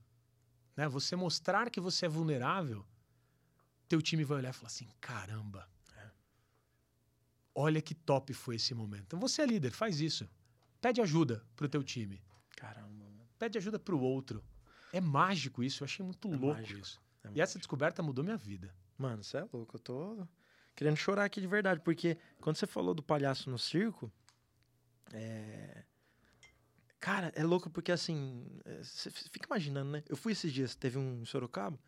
né, 0.76 0.88
você 0.88 1.16
mostrar 1.16 1.70
que 1.70 1.80
você 1.80 2.06
é 2.06 2.10
vulnerável, 2.10 2.86
teu 3.88 4.02
time 4.02 4.24
vai 4.24 4.38
olhar 4.40 4.52
e 4.52 4.54
falar 4.54 4.68
assim: 4.68 4.88
caramba, 5.00 5.68
olha 7.54 7.82
que 7.82 7.94
top 7.94 8.34
foi 8.34 8.56
esse 8.56 8.74
momento. 8.74 9.04
Então 9.04 9.20
você 9.20 9.42
é 9.42 9.46
líder, 9.46 9.72
faz 9.72 10.00
isso. 10.00 10.30
Pede 10.80 11.02
ajuda 11.02 11.46
pro 11.56 11.70
teu 11.70 11.84
time. 11.84 12.22
Caramba. 12.56 13.06
Pede 13.38 13.58
ajuda 13.58 13.80
pro 13.80 14.00
outro. 14.00 14.44
É 14.94 15.00
mágico 15.00 15.64
isso, 15.64 15.84
eu 15.84 15.86
achei 15.86 16.06
muito 16.06 16.28
É 16.28 16.36
louco 16.36 16.62
mágico, 16.62 16.80
isso. 16.80 17.02
é 17.24 17.30
e 17.36 17.42
essa 17.42 17.58
descoberta 17.58 18.04
mudou 18.04 18.24
minha 18.24 18.38
vida. 18.38 18.74
Mano, 18.98 19.24
você 19.24 19.38
é 19.38 19.48
louco. 19.52 19.76
Eu 19.76 19.80
tô 19.80 20.28
querendo 20.76 20.98
chorar 20.98 21.26
aqui 21.26 21.40
de 21.40 21.48
verdade, 21.48 21.80
porque 21.82 22.18
quando 22.40 22.58
você 22.58 22.68
falou 22.68 22.94
do 22.94 23.02
palhaço 23.02 23.50
no 23.50 23.58
circo, 23.58 24.12
é. 25.14 25.84
Cara, 27.00 27.32
é 27.36 27.44
louco 27.44 27.70
porque 27.70 27.92
assim, 27.92 28.46
é, 28.64 28.84
você 28.84 29.10
fica 29.10 29.48
imaginando, 29.48 29.90
né? 29.92 30.04
Eu 30.08 30.16
fui 30.16 30.34
esses 30.34 30.54
dias, 30.54 30.76
teve 30.76 31.00
um 31.00 31.22
em 31.22 31.26
Sorocaba, 31.26 31.80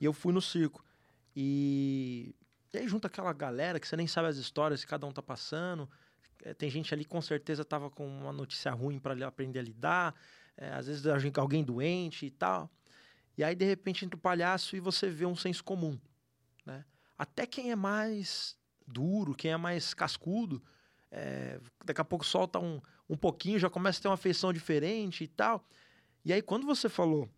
e 0.00 0.04
eu 0.04 0.12
fui 0.14 0.32
no 0.32 0.40
circo. 0.40 0.82
E, 1.34 2.34
e 2.76 2.80
aí 2.80 2.88
junta 2.88 3.06
aquela 3.06 3.32
galera 3.32 3.80
que 3.80 3.88
você 3.88 3.96
nem 3.96 4.06
sabe 4.06 4.28
as 4.28 4.36
histórias 4.36 4.84
que 4.84 4.90
cada 4.90 5.06
um 5.06 5.12
tá 5.12 5.22
passando. 5.22 5.88
É, 6.44 6.52
tem 6.52 6.68
gente 6.68 6.92
ali 6.92 7.04
com 7.04 7.20
certeza 7.22 7.64
tava 7.64 7.90
com 7.90 8.06
uma 8.06 8.32
notícia 8.32 8.70
ruim 8.70 8.98
para 8.98 9.26
aprender 9.26 9.58
a 9.58 9.62
lidar. 9.62 10.14
é, 10.56 10.72
às 10.72 10.86
vezes 10.86 11.04
alguém 11.38 11.64
doente 11.64 12.26
e 12.26 12.30
tal. 12.30 12.70
E 13.36 13.44
aí, 13.44 13.54
de 13.54 13.64
repente, 13.64 14.04
entra 14.04 14.16
o 14.16 14.20
palhaço 14.20 14.76
e 14.76 14.80
você 14.80 15.08
vê 15.08 15.26
um 15.26 15.36
senso 15.36 15.64
comum. 15.64 15.98
Né? 16.64 16.84
Até 17.18 17.46
quem 17.46 17.70
é 17.70 17.76
mais 17.76 18.56
duro, 18.86 19.34
quem 19.34 19.52
é 19.52 19.56
mais 19.56 19.92
cascudo, 19.92 20.62
é, 21.10 21.58
daqui 21.84 22.00
a 22.00 22.04
pouco 22.04 22.24
solta 22.24 22.58
um, 22.58 22.80
um 23.08 23.16
pouquinho, 23.16 23.58
já 23.58 23.68
começa 23.68 23.98
a 23.98 24.02
ter 24.02 24.08
uma 24.08 24.16
feição 24.16 24.52
diferente 24.52 25.24
e 25.24 25.28
tal. 25.28 25.64
E 26.24 26.32
aí, 26.32 26.42
quando 26.42 26.66
você 26.66 26.88
falou 26.88 27.28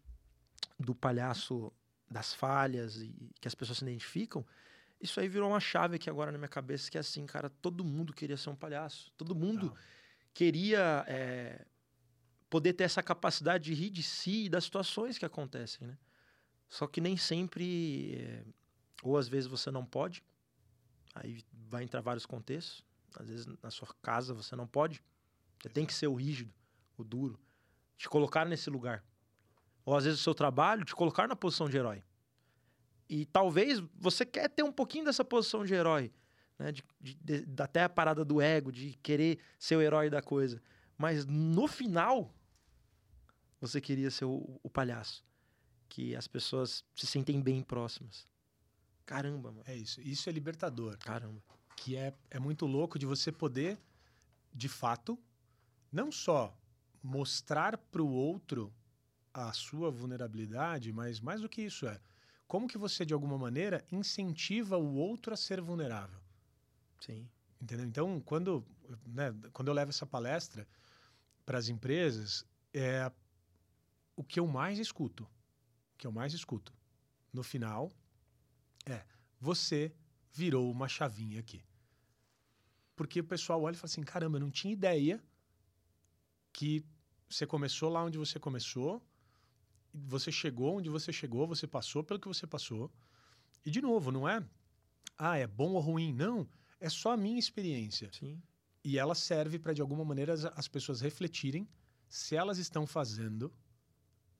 do 0.78 0.94
palhaço 0.94 1.72
das 2.10 2.32
falhas 2.32 3.02
e 3.02 3.32
que 3.40 3.48
as 3.48 3.54
pessoas 3.54 3.78
se 3.78 3.84
identificam, 3.84 4.44
isso 5.00 5.20
aí 5.20 5.28
virou 5.28 5.50
uma 5.50 5.60
chave 5.60 5.96
aqui 5.96 6.10
agora 6.10 6.32
na 6.32 6.38
minha 6.38 6.48
cabeça, 6.48 6.90
que 6.90 6.96
é 6.96 7.00
assim, 7.00 7.24
cara, 7.26 7.48
todo 7.48 7.84
mundo 7.84 8.12
queria 8.12 8.36
ser 8.36 8.50
um 8.50 8.56
palhaço. 8.56 9.12
Todo 9.16 9.34
mundo 9.34 9.74
queria 10.34 11.04
é, 11.06 11.64
poder 12.50 12.72
ter 12.72 12.84
essa 12.84 13.02
capacidade 13.02 13.64
de 13.64 13.74
rir 13.74 13.90
de 13.90 14.02
si 14.02 14.46
e 14.46 14.48
das 14.48 14.64
situações 14.64 15.18
que 15.18 15.24
acontecem, 15.24 15.86
né? 15.86 15.96
Só 16.68 16.86
que 16.86 17.00
nem 17.00 17.16
sempre, 17.16 18.16
é, 18.16 18.44
ou 19.02 19.16
às 19.16 19.28
vezes 19.28 19.48
você 19.48 19.70
não 19.70 19.84
pode, 19.84 20.22
aí 21.14 21.42
vai 21.52 21.82
entrar 21.82 22.00
vários 22.00 22.26
contextos. 22.26 22.84
Às 23.16 23.28
vezes 23.28 23.46
na 23.62 23.70
sua 23.70 23.88
casa 24.02 24.34
você 24.34 24.54
não 24.54 24.66
pode, 24.66 25.02
você 25.60 25.68
tem 25.68 25.86
que 25.86 25.94
ser 25.94 26.08
o 26.08 26.14
rígido, 26.14 26.52
o 26.96 27.04
duro, 27.04 27.38
te 27.96 28.08
colocar 28.08 28.44
nesse 28.44 28.68
lugar. 28.68 29.02
Ou 29.84 29.96
às 29.96 30.04
vezes 30.04 30.20
o 30.20 30.22
seu 30.22 30.34
trabalho 30.34 30.84
te 30.84 30.94
colocar 30.94 31.26
na 31.26 31.34
posição 31.34 31.68
de 31.68 31.76
herói. 31.76 32.02
E 33.08 33.24
talvez 33.26 33.82
você 33.98 34.24
quer 34.26 34.48
ter 34.50 34.62
um 34.62 34.72
pouquinho 34.72 35.04
dessa 35.04 35.24
posição 35.24 35.64
de 35.64 35.72
herói, 35.74 36.12
né? 36.58 36.72
De, 36.72 36.84
de, 37.00 37.14
de- 37.46 37.62
até 37.62 37.82
a 37.84 37.88
parada 37.88 38.24
do 38.24 38.40
ego, 38.40 38.70
de 38.70 38.92
querer 39.02 39.38
ser 39.58 39.76
o 39.76 39.80
herói 39.82 40.10
da 40.10 40.20
coisa. 40.20 40.60
Mas 40.96 41.24
no 41.24 41.66
final, 41.66 42.34
você 43.60 43.80
queria 43.80 44.10
ser 44.10 44.24
o, 44.24 44.60
o 44.62 44.70
palhaço. 44.70 45.24
Que 45.88 46.14
as 46.14 46.28
pessoas 46.28 46.84
se 46.94 47.06
sentem 47.06 47.40
bem 47.40 47.62
próximas. 47.62 48.26
Caramba, 49.06 49.50
mano. 49.50 49.64
É 49.66 49.74
isso. 49.74 50.00
Isso 50.02 50.28
é 50.28 50.32
libertador. 50.32 50.98
Caramba. 50.98 51.42
que 51.76 51.96
é, 51.96 52.12
é 52.30 52.38
muito 52.38 52.66
louco 52.66 52.98
de 52.98 53.06
você 53.06 53.32
poder, 53.32 53.78
de 54.52 54.68
fato, 54.68 55.18
não 55.90 56.12
só 56.12 56.54
mostrar 57.02 57.78
para 57.78 58.02
o 58.02 58.10
outro 58.10 58.70
a 59.32 59.50
sua 59.54 59.90
vulnerabilidade, 59.90 60.92
mas 60.92 61.20
mais 61.20 61.40
do 61.40 61.48
que 61.48 61.62
isso 61.62 61.86
é 61.86 61.98
como 62.48 62.66
que 62.66 62.78
você 62.78 63.04
de 63.04 63.12
alguma 63.12 63.36
maneira 63.36 63.86
incentiva 63.92 64.78
o 64.78 64.94
outro 64.94 65.34
a 65.34 65.36
ser 65.36 65.60
vulnerável, 65.60 66.18
Sim. 66.98 67.28
entendeu? 67.60 67.86
Então, 67.86 68.20
quando, 68.22 68.66
né, 69.06 69.32
quando 69.52 69.68
eu 69.68 69.74
levo 69.74 69.90
essa 69.90 70.06
palestra 70.06 70.66
para 71.44 71.58
as 71.58 71.68
empresas, 71.68 72.44
é 72.72 73.12
o 74.16 74.24
que 74.24 74.40
eu 74.40 74.46
mais 74.46 74.78
escuto, 74.78 75.24
o 75.94 75.98
que 75.98 76.06
eu 76.06 76.12
mais 76.12 76.32
escuto 76.32 76.72
no 77.32 77.42
final 77.42 77.92
é 78.86 79.04
você 79.38 79.94
virou 80.32 80.70
uma 80.70 80.88
chavinha 80.88 81.40
aqui. 81.40 81.62
Porque 82.96 83.20
o 83.20 83.24
pessoal 83.24 83.62
olha 83.62 83.74
e 83.74 83.78
fala 83.78 83.90
assim: 83.90 84.02
caramba, 84.02 84.38
eu 84.38 84.40
não 84.40 84.50
tinha 84.50 84.72
ideia 84.72 85.22
que 86.52 86.84
você 87.28 87.46
começou 87.46 87.90
lá 87.90 88.02
onde 88.02 88.18
você 88.18 88.40
começou, 88.40 89.02
você 89.92 90.30
chegou 90.30 90.78
onde 90.78 90.88
você 90.88 91.12
chegou, 91.12 91.46
você 91.46 91.66
passou 91.66 92.02
pelo 92.04 92.20
que 92.20 92.28
você 92.28 92.46
passou. 92.46 92.90
E, 93.64 93.70
de 93.70 93.80
novo, 93.80 94.10
não 94.10 94.28
é, 94.28 94.42
ah, 95.16 95.36
é 95.36 95.46
bom 95.46 95.72
ou 95.72 95.80
ruim. 95.80 96.12
Não, 96.12 96.48
é 96.80 96.88
só 96.88 97.12
a 97.12 97.16
minha 97.16 97.38
experiência. 97.38 98.10
Sim. 98.12 98.40
E 98.84 98.98
ela 98.98 99.14
serve 99.14 99.58
para, 99.58 99.72
de 99.72 99.80
alguma 99.80 100.04
maneira, 100.04 100.32
as, 100.32 100.44
as 100.44 100.68
pessoas 100.68 101.00
refletirem 101.00 101.68
se 102.08 102.36
elas 102.36 102.58
estão 102.58 102.86
fazendo 102.86 103.52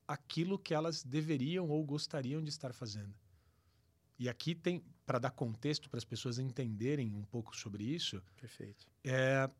aquilo 0.06 0.58
que 0.58 0.72
elas 0.72 1.02
deveriam 1.04 1.68
ou 1.68 1.84
gostariam 1.84 2.42
de 2.42 2.48
estar 2.48 2.72
fazendo. 2.72 3.14
E 4.18 4.28
aqui 4.28 4.54
tem, 4.54 4.82
para 5.04 5.18
dar 5.18 5.30
contexto 5.30 5.88
para 5.90 5.98
as 5.98 6.04
pessoas 6.04 6.38
entenderem 6.38 7.12
um 7.14 7.24
pouco 7.24 7.54
sobre 7.56 7.84
isso, 7.84 8.22
Perfeito. 8.40 8.86
é 9.04 9.50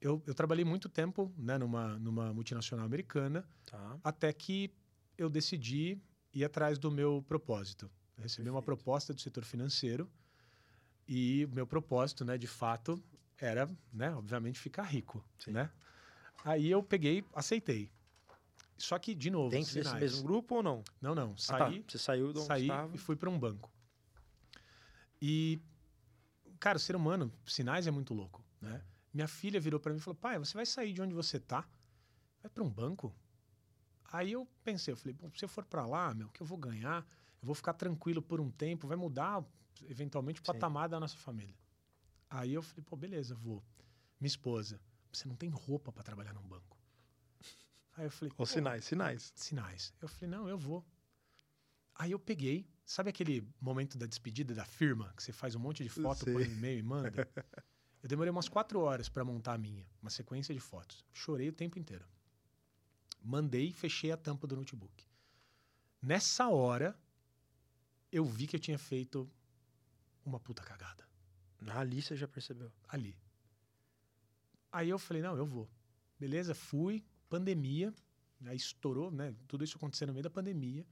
eu, 0.00 0.22
eu 0.26 0.34
trabalhei 0.34 0.64
muito 0.64 0.88
tempo 0.88 1.32
né, 1.36 1.56
numa, 1.58 1.98
numa 1.98 2.32
multinacional 2.32 2.84
americana, 2.84 3.48
Tá. 3.64 3.98
até 4.04 4.32
que 4.32 4.70
eu 5.18 5.28
decidi 5.28 5.98
ir 6.32 6.44
atrás 6.44 6.78
do 6.78 6.90
meu 6.90 7.24
propósito. 7.26 7.90
Eu 8.16 8.22
recebi 8.22 8.48
uma 8.48 8.60
Perfeito. 8.60 8.64
proposta 8.64 9.14
do 9.14 9.20
setor 9.20 9.44
financeiro 9.44 10.10
e 11.08 11.44
o 11.44 11.54
meu 11.54 11.66
propósito, 11.66 12.24
né, 12.24 12.36
de 12.36 12.46
fato, 12.46 13.02
era, 13.38 13.68
né, 13.92 14.10
obviamente, 14.14 14.58
ficar 14.58 14.82
rico, 14.84 15.24
Sim. 15.38 15.52
né? 15.52 15.70
Aí 16.44 16.70
eu 16.70 16.82
peguei, 16.82 17.24
aceitei. 17.34 17.90
Só 18.78 18.98
que, 18.98 19.14
de 19.14 19.30
novo, 19.30 19.50
Dentro 19.50 19.72
desse 19.74 19.88
sinais. 19.88 20.00
mesmo 20.02 20.22
grupo 20.22 20.56
ou 20.56 20.62
não? 20.62 20.84
Não, 21.00 21.14
não. 21.14 21.32
Ah, 21.48 21.58
tá. 21.58 21.58
Saí, 21.70 21.84
Você 21.88 21.98
saiu 21.98 22.32
de 22.32 22.38
onde 22.38 22.46
saí 22.46 22.62
estava. 22.64 22.94
e 22.94 22.98
fui 22.98 23.16
para 23.16 23.30
um 23.30 23.38
banco. 23.38 23.72
E, 25.20 25.58
cara, 26.60 26.76
o 26.76 26.80
ser 26.80 26.94
humano, 26.94 27.32
sinais 27.46 27.86
é 27.86 27.90
muito 27.90 28.12
louco, 28.12 28.44
né? 28.60 28.82
Minha 29.14 29.26
filha 29.26 29.58
virou 29.58 29.80
para 29.80 29.92
mim 29.92 29.98
e 29.98 30.02
falou: 30.02 30.14
pai, 30.14 30.38
você 30.38 30.52
vai 30.54 30.66
sair 30.66 30.92
de 30.92 31.00
onde 31.00 31.14
você 31.14 31.40
tá? 31.40 31.66
Vai 32.42 32.50
para 32.50 32.62
um 32.62 32.68
banco? 32.70 33.14
Aí 34.12 34.32
eu 34.32 34.46
pensei, 34.62 34.92
eu 34.92 34.96
falei, 34.96 35.14
bom, 35.14 35.30
se 35.34 35.44
eu 35.44 35.48
for 35.48 35.64
para 35.64 35.84
lá, 35.86 36.14
meu, 36.14 36.28
o 36.28 36.30
que 36.30 36.40
eu 36.42 36.46
vou 36.46 36.58
ganhar? 36.58 37.02
Eu 37.40 37.46
vou 37.46 37.54
ficar 37.54 37.72
tranquilo 37.74 38.22
por 38.22 38.40
um 38.40 38.50
tempo, 38.50 38.86
vai 38.86 38.96
mudar 38.96 39.44
eventualmente 39.88 40.40
o 40.40 40.44
Sim. 40.44 40.52
patamar 40.52 40.88
da 40.88 40.98
nossa 41.00 41.16
família. 41.16 41.54
Aí 42.30 42.54
eu 42.54 42.62
falei, 42.62 42.82
pô, 42.84 42.96
beleza, 42.96 43.34
vou. 43.34 43.62
Minha 44.20 44.28
esposa, 44.28 44.80
você 45.12 45.28
não 45.28 45.36
tem 45.36 45.50
roupa 45.50 45.92
para 45.92 46.02
trabalhar 46.02 46.32
num 46.32 46.46
banco. 46.46 46.76
Aí 47.96 48.06
eu 48.06 48.10
falei, 48.10 48.30
Ou 48.32 48.36
"Pô, 48.38 48.46
sinais, 48.46 48.84
sinais. 48.84 49.32
sinais. 49.34 49.92
Eu 50.00 50.08
falei, 50.08 50.28
não, 50.34 50.48
eu 50.48 50.58
vou. 50.58 50.84
Aí 51.94 52.12
eu 52.12 52.18
peguei, 52.18 52.68
sabe 52.84 53.08
aquele 53.10 53.46
momento 53.60 53.96
da 53.96 54.06
despedida 54.06 54.54
da 54.54 54.64
firma, 54.64 55.12
que 55.16 55.22
você 55.22 55.32
faz 55.32 55.54
um 55.54 55.58
monte 55.58 55.82
de 55.82 55.88
foto, 55.88 56.24
Sei. 56.24 56.34
põe 56.34 56.44
no 56.44 56.52
e-mail 56.52 56.78
e 56.78 56.82
manda? 56.82 57.26
Eu 58.02 58.08
demorei 58.08 58.30
umas 58.30 58.48
quatro 58.48 58.80
horas 58.80 59.08
para 59.08 59.24
montar 59.24 59.54
a 59.54 59.58
minha, 59.58 59.86
uma 60.02 60.10
sequência 60.10 60.54
de 60.54 60.60
fotos. 60.60 61.04
Chorei 61.12 61.48
o 61.48 61.52
tempo 61.52 61.78
inteiro. 61.78 62.04
Mandei 63.26 63.70
e 63.70 63.72
fechei 63.72 64.12
a 64.12 64.16
tampa 64.16 64.46
do 64.46 64.54
notebook. 64.54 65.04
Nessa 66.00 66.48
hora, 66.48 66.96
eu 68.12 68.24
vi 68.24 68.46
que 68.46 68.54
eu 68.54 68.60
tinha 68.60 68.78
feito 68.78 69.28
uma 70.24 70.38
puta 70.38 70.62
cagada 70.62 71.04
Ali 71.74 72.00
você 72.00 72.14
já 72.14 72.28
percebeu. 72.28 72.70
ali. 72.86 73.18
Aí 74.70 74.88
eu 74.88 74.98
falei, 74.98 75.22
não, 75.22 75.36
eu 75.36 75.44
vou. 75.44 75.68
Beleza, 76.20 76.54
fui, 76.54 77.04
pandemia, 77.28 77.92
aí 78.44 78.56
estourou, 78.56 79.10
né? 79.10 79.34
Tudo 79.48 79.64
isso 79.64 79.76
acontecendo 79.76 80.08
no 80.08 80.14
meio 80.14 80.22
da 80.22 80.30
pandemia. 80.30 80.86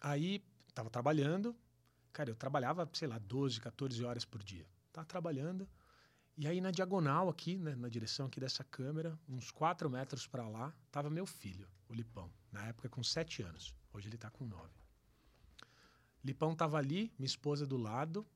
Aí 0.00 0.42
tava 0.72 0.88
trabalhando, 0.88 1.54
cara, 2.14 2.30
eu 2.30 2.36
trabalhava, 2.36 2.88
sei 2.94 3.08
lá, 3.08 3.18
12, 3.18 3.60
14 3.60 4.02
horas 4.04 4.24
por 4.24 4.42
dia. 4.42 4.66
Tava 4.90 5.06
trabalhando, 5.06 5.68
e 6.36 6.46
aí 6.46 6.60
na 6.60 6.70
diagonal 6.70 7.28
aqui, 7.28 7.56
né, 7.56 7.74
na 7.74 7.88
direção 7.88 8.26
aqui 8.26 8.38
dessa 8.38 8.62
câmera, 8.62 9.18
uns 9.28 9.50
4 9.50 9.88
metros 9.88 10.26
para 10.26 10.46
lá, 10.48 10.74
tava 10.90 11.08
meu 11.08 11.24
filho, 11.26 11.66
o 11.88 11.94
Lipão, 11.94 12.30
na 12.52 12.66
época 12.66 12.88
com 12.88 13.02
7 13.02 13.42
anos. 13.42 13.74
Hoje 13.92 14.08
ele 14.08 14.18
tá 14.18 14.30
com 14.30 14.44
9. 14.44 14.70
Lipão 16.22 16.54
tava 16.54 16.76
ali, 16.76 17.12
minha 17.18 17.26
esposa 17.26 17.66
do 17.66 17.76
lado, 17.76 18.26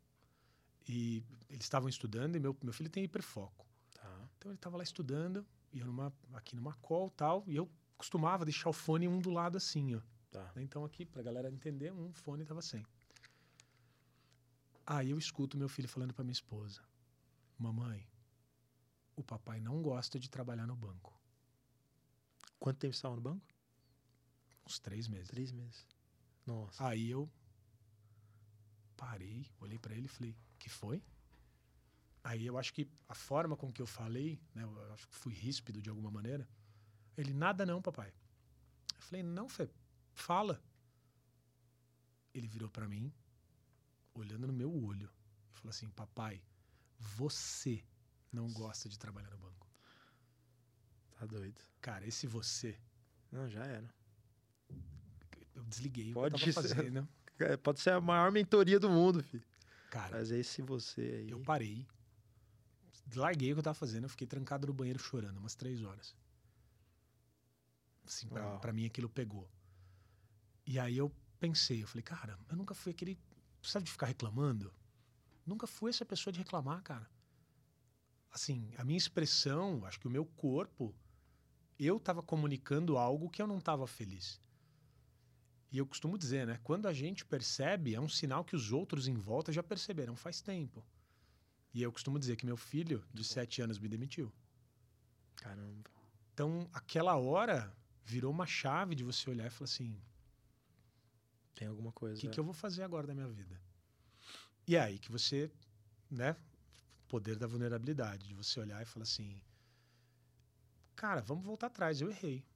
e 0.89 1.23
eles 1.49 1.65
estavam 1.65 1.89
estudando, 1.89 2.37
e 2.37 2.41
meu, 2.41 2.57
meu 2.63 2.73
filho 2.73 2.89
tem 2.89 3.05
hiperfoco. 3.05 3.67
Tá. 3.93 4.29
Então 4.39 4.51
ele 4.51 4.57
estava 4.57 4.77
lá 4.77 4.83
estudando, 4.83 5.45
ia 5.73 5.85
numa, 5.85 6.13
aqui 6.33 6.57
numa 6.57 6.73
call 6.75 7.11
tal, 7.11 7.45
e 7.47 7.57
eu 7.57 7.71
costumava 7.99 8.45
deixar 8.45 8.71
o 8.71 8.73
fone 8.73 9.07
um 9.07 9.21
do 9.21 9.31
lado 9.31 9.57
assim, 9.57 9.95
ó. 9.95 10.01
Tá. 10.31 10.53
Então 10.57 10.85
aqui, 10.85 11.05
pra 11.05 11.23
galera 11.23 11.51
entender, 11.51 11.93
um 11.93 12.13
fone 12.13 12.45
tava 12.45 12.63
sem. 12.63 12.87
Aí 14.87 15.11
eu 15.11 15.19
escuto 15.19 15.59
meu 15.59 15.69
filho 15.69 15.89
falando 15.89 16.15
pra 16.15 16.25
minha 16.25 16.33
esposa: 16.33 16.81
Mamãe, 17.61 18.09
o 19.15 19.23
papai 19.23 19.61
não 19.61 19.83
gosta 19.83 20.19
de 20.19 20.31
trabalhar 20.31 20.67
no 20.67 20.75
banco. 20.75 21.15
Quanto 22.59 22.79
tempo 22.79 22.95
você 22.95 22.99
estava 22.99 23.17
no 23.17 23.21
banco? 23.21 23.47
Uns 24.67 24.79
três 24.79 25.07
meses. 25.07 25.29
Três 25.29 25.53
meses. 25.53 25.87
Nossa. 26.47 26.87
Aí 26.89 27.11
eu 27.11 27.31
parei, 28.97 29.47
olhei 29.61 29.79
pra 29.79 29.95
ele 29.95 30.07
e 30.07 30.09
falei: 30.09 30.35
Que 30.59 30.71
foi? 30.71 31.05
Aí 32.25 32.47
eu 32.47 32.57
acho 32.57 32.73
que 32.73 32.91
a 33.07 33.15
forma 33.15 33.55
com 33.55 33.71
que 33.71 33.83
eu 33.83 33.87
falei, 33.87 34.41
né, 34.55 34.63
eu 34.63 34.95
acho 34.95 35.07
que 35.07 35.15
fui 35.15 35.35
ríspido 35.35 35.83
de 35.83 35.91
alguma 35.91 36.11
maneira. 36.11 36.49
Ele: 37.15 37.35
Nada 37.35 37.67
não, 37.67 37.83
papai. 37.83 38.11
Eu 38.97 39.03
falei: 39.03 39.23
Não, 39.23 39.51
Fê, 39.51 39.69
fala. 40.15 40.63
Ele 42.33 42.49
virou 42.49 42.71
pra 42.71 42.89
mim, 42.89 43.13
olhando 44.15 44.47
no 44.47 44.53
meu 44.53 44.73
olho, 44.73 45.13
e 45.53 45.57
falou 45.59 45.69
assim: 45.69 45.91
Papai, 45.91 46.43
você 47.01 47.83
não 48.33 48.53
gosta 48.53 48.89
de 48.89 48.99
trabalhar 48.99 49.31
no 49.31 49.39
banco. 49.39 49.67
Tá 51.19 51.27
doido. 51.27 51.61
Cara, 51.81 52.07
esse 52.07 52.27
você, 52.27 52.79
Não, 53.33 53.49
já 53.49 53.65
era. 53.65 53.93
eu 55.55 55.65
desliguei 55.65 56.13
Pode 56.13 56.35
eu 56.35 56.53
tava 56.55 56.69
ser. 56.69 56.75
fazendo. 56.77 57.09
É, 57.41 57.57
Pode 57.57 57.81
ser 57.81 57.93
a 57.93 58.01
maior 58.03 58.31
mentoria 58.31 58.79
do 58.79 58.91
mundo, 58.91 59.23
filho. 59.23 59.43
Cara, 59.91 60.19
Mas 60.19 60.31
esse 60.31 60.61
você 60.61 61.01
aí. 61.01 61.31
Eu 61.31 61.41
parei, 61.41 61.87
larguei 63.17 63.51
o 63.51 63.55
que 63.55 63.61
eu 63.61 63.63
tava 63.63 63.75
fazendo, 63.75 64.05
eu 64.05 64.11
fiquei 64.11 64.27
trancado 64.27 64.67
no 64.67 64.75
banheiro 64.75 64.99
chorando 64.99 65.39
umas 65.39 65.55
três 65.55 65.83
horas. 65.83 66.15
Assim, 68.07 68.29
pra, 68.29 68.59
pra 68.59 68.75
mim 68.75 68.85
aquilo 68.85 69.09
pegou. 69.09 69.51
E 70.67 70.79
aí 70.79 70.99
eu 70.99 71.11
pensei, 71.39 71.83
eu 71.83 71.89
falei, 71.89 72.03
cara, 72.03 72.39
eu 72.51 72.57
nunca 72.57 72.75
fui 72.75 72.93
aquele. 72.93 73.19
Sabe 73.63 73.87
de 73.87 73.91
ficar 73.93 74.07
reclamando? 74.07 74.71
Nunca 75.47 75.67
fui 75.67 75.91
essa 75.91 76.05
pessoa 76.05 76.33
de 76.33 76.39
reclamar, 76.39 76.83
cara. 76.83 77.09
Assim, 78.31 78.73
a 78.77 78.85
minha 78.85 78.99
expressão, 78.99 79.85
acho 79.85 79.99
que 79.99 80.07
o 80.07 80.11
meu 80.11 80.25
corpo, 80.25 80.95
eu 81.79 81.99
tava 81.99 82.23
comunicando 82.23 82.97
algo 82.97 83.29
que 83.29 83.43
eu 83.43 83.47
não 83.47 83.61
tava 83.61 83.87
feliz. 83.87 84.41
E 85.73 85.79
eu 85.79 85.87
costumo 85.87 86.19
dizer, 86.19 86.47
né? 86.47 86.61
Quando 86.63 86.87
a 86.87 86.93
gente 86.93 87.25
percebe, 87.25 87.95
é 87.95 88.01
um 88.01 88.09
sinal 88.09 88.45
que 88.45 88.57
os 88.57 88.73
outros 88.73 89.09
em 89.09 89.15
volta 89.15 89.53
já 89.53 89.63
perceberam 89.63 90.17
faz 90.17 90.41
tempo. 90.41 90.85
E 91.73 91.83
eu 91.83 91.93
costumo 91.93 92.19
dizer 92.19 92.37
que 92.37 92.45
meu 92.45 92.57
filho, 92.57 93.05
de 93.15 93.23
sete 93.23 93.63
anos, 93.63 93.79
me 93.79 93.89
demitiu. 93.89 94.33
Caramba. 95.37 95.91
Então, 96.35 96.69
aquela 96.73 97.17
hora 97.17 97.73
virou 98.05 98.33
uma 98.33 98.47
chave 98.47 98.95
de 98.95 99.05
você 99.05 99.31
olhar 99.31 99.47
e 99.47 99.51
falar 99.51 99.67
assim: 99.67 100.01
Tem 101.55 101.69
alguma 101.69 101.93
coisa. 101.93 102.17
o 102.17 102.21
que, 102.21 102.29
que 102.29 102.41
eu 102.41 102.45
vou 102.45 102.55
fazer 102.55 102.83
agora 102.83 103.07
da 103.07 103.15
minha 103.15 103.29
vida? 103.29 103.61
E 104.71 104.77
é 104.77 104.81
aí 104.81 105.01
que 105.01 105.11
você, 105.11 105.51
né? 106.09 106.37
Poder 107.09 107.37
da 107.37 107.45
vulnerabilidade, 107.45 108.29
de 108.29 108.35
você 108.35 108.61
olhar 108.61 108.81
e 108.81 108.85
falar 108.85 109.03
assim: 109.03 109.43
cara, 110.95 111.21
vamos 111.21 111.45
voltar 111.45 111.67
atrás, 111.67 112.01
eu 112.01 112.09
errei. 112.09 112.47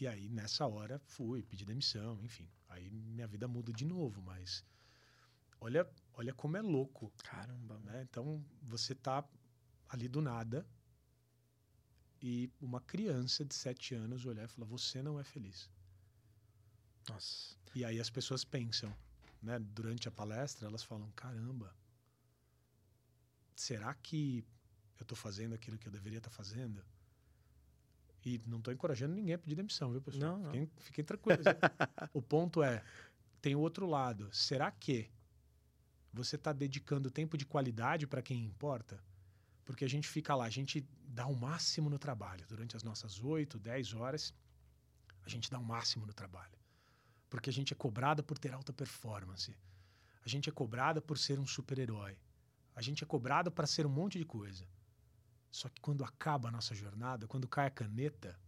E 0.00 0.06
aí, 0.06 0.30
nessa 0.30 0.66
hora, 0.66 0.98
fui, 0.98 1.42
pedi 1.42 1.66
demissão, 1.66 2.18
enfim. 2.24 2.48
Aí 2.66 2.88
minha 2.88 3.26
vida 3.26 3.46
muda 3.46 3.74
de 3.74 3.84
novo, 3.84 4.22
mas 4.22 4.64
olha, 5.60 5.86
olha 6.14 6.32
como 6.32 6.56
é 6.56 6.62
louco 6.62 7.12
Caramba, 7.22 7.78
né? 7.80 8.06
Então 8.08 8.42
você 8.62 8.94
tá 8.94 9.22
ali 9.90 10.08
do 10.08 10.22
nada 10.22 10.66
e 12.22 12.50
uma 12.58 12.80
criança 12.80 13.44
de 13.44 13.54
sete 13.54 13.94
anos 13.94 14.24
olhar 14.24 14.44
e 14.44 14.48
falar: 14.48 14.66
você 14.66 15.02
não 15.02 15.20
é 15.20 15.24
feliz. 15.24 15.70
Nossa. 17.06 17.54
E 17.74 17.84
aí 17.84 18.00
as 18.00 18.08
pessoas 18.08 18.44
pensam, 18.46 18.96
né? 19.44 19.58
Durante 19.58 20.08
a 20.08 20.10
palestra 20.10 20.66
elas 20.66 20.82
falam: 20.82 21.10
caramba, 21.12 21.74
será 23.54 23.94
que 23.94 24.44
eu 24.98 25.06
tô 25.06 25.14
fazendo 25.14 25.54
aquilo 25.54 25.78
que 25.78 25.86
eu 25.86 25.92
deveria 25.92 26.18
estar 26.18 26.30
fazendo? 26.30 26.84
E 28.24 28.40
não 28.46 28.60
tô 28.60 28.72
encorajando 28.72 29.14
ninguém 29.14 29.34
a 29.34 29.38
pedir 29.38 29.54
demissão, 29.54 29.92
viu, 29.92 30.00
pessoal? 30.00 30.38
Não, 30.38 30.44
não. 30.44 30.50
Fiquem, 30.50 30.70
fiquem 30.78 31.04
tranquilos. 31.04 31.44
o 32.14 32.22
ponto 32.22 32.62
é, 32.62 32.82
tem 33.42 33.54
o 33.54 33.60
outro 33.60 33.86
lado. 33.86 34.32
Será 34.32 34.70
que 34.70 35.10
você 36.10 36.36
está 36.36 36.52
dedicando 36.52 37.10
tempo 37.10 37.36
de 37.36 37.44
qualidade 37.44 38.06
para 38.06 38.22
quem 38.22 38.42
importa? 38.42 38.98
Porque 39.64 39.84
a 39.84 39.88
gente 39.88 40.08
fica 40.08 40.34
lá, 40.34 40.44
a 40.44 40.50
gente 40.50 40.86
dá 41.06 41.26
o 41.26 41.36
máximo 41.36 41.90
no 41.90 41.98
trabalho. 41.98 42.46
Durante 42.46 42.76
as 42.76 42.82
nossas 42.82 43.22
8, 43.22 43.58
10 43.58 43.92
horas, 43.92 44.34
a 45.22 45.28
gente 45.28 45.50
dá 45.50 45.58
o 45.58 45.64
máximo 45.64 46.06
no 46.06 46.14
trabalho. 46.14 46.58
Porque 47.34 47.50
a 47.50 47.52
gente 47.52 47.72
é 47.72 47.76
cobrada 47.76 48.22
por 48.22 48.38
ter 48.38 48.54
alta 48.54 48.72
performance. 48.72 49.52
A 50.24 50.28
gente 50.28 50.48
é 50.48 50.52
cobrada 50.52 51.02
por 51.02 51.18
ser 51.18 51.36
um 51.40 51.44
super-herói. 51.44 52.16
A 52.76 52.80
gente 52.80 53.02
é 53.02 53.06
cobrado 53.08 53.50
para 53.50 53.66
ser 53.66 53.84
um 53.84 53.88
monte 53.90 54.20
de 54.20 54.24
coisa. 54.24 54.64
Só 55.50 55.68
que 55.68 55.80
quando 55.80 56.04
acaba 56.04 56.48
a 56.48 56.52
nossa 56.52 56.76
jornada, 56.76 57.26
quando 57.26 57.48
cai 57.48 57.66
a 57.66 57.72
caneta, 57.72 58.38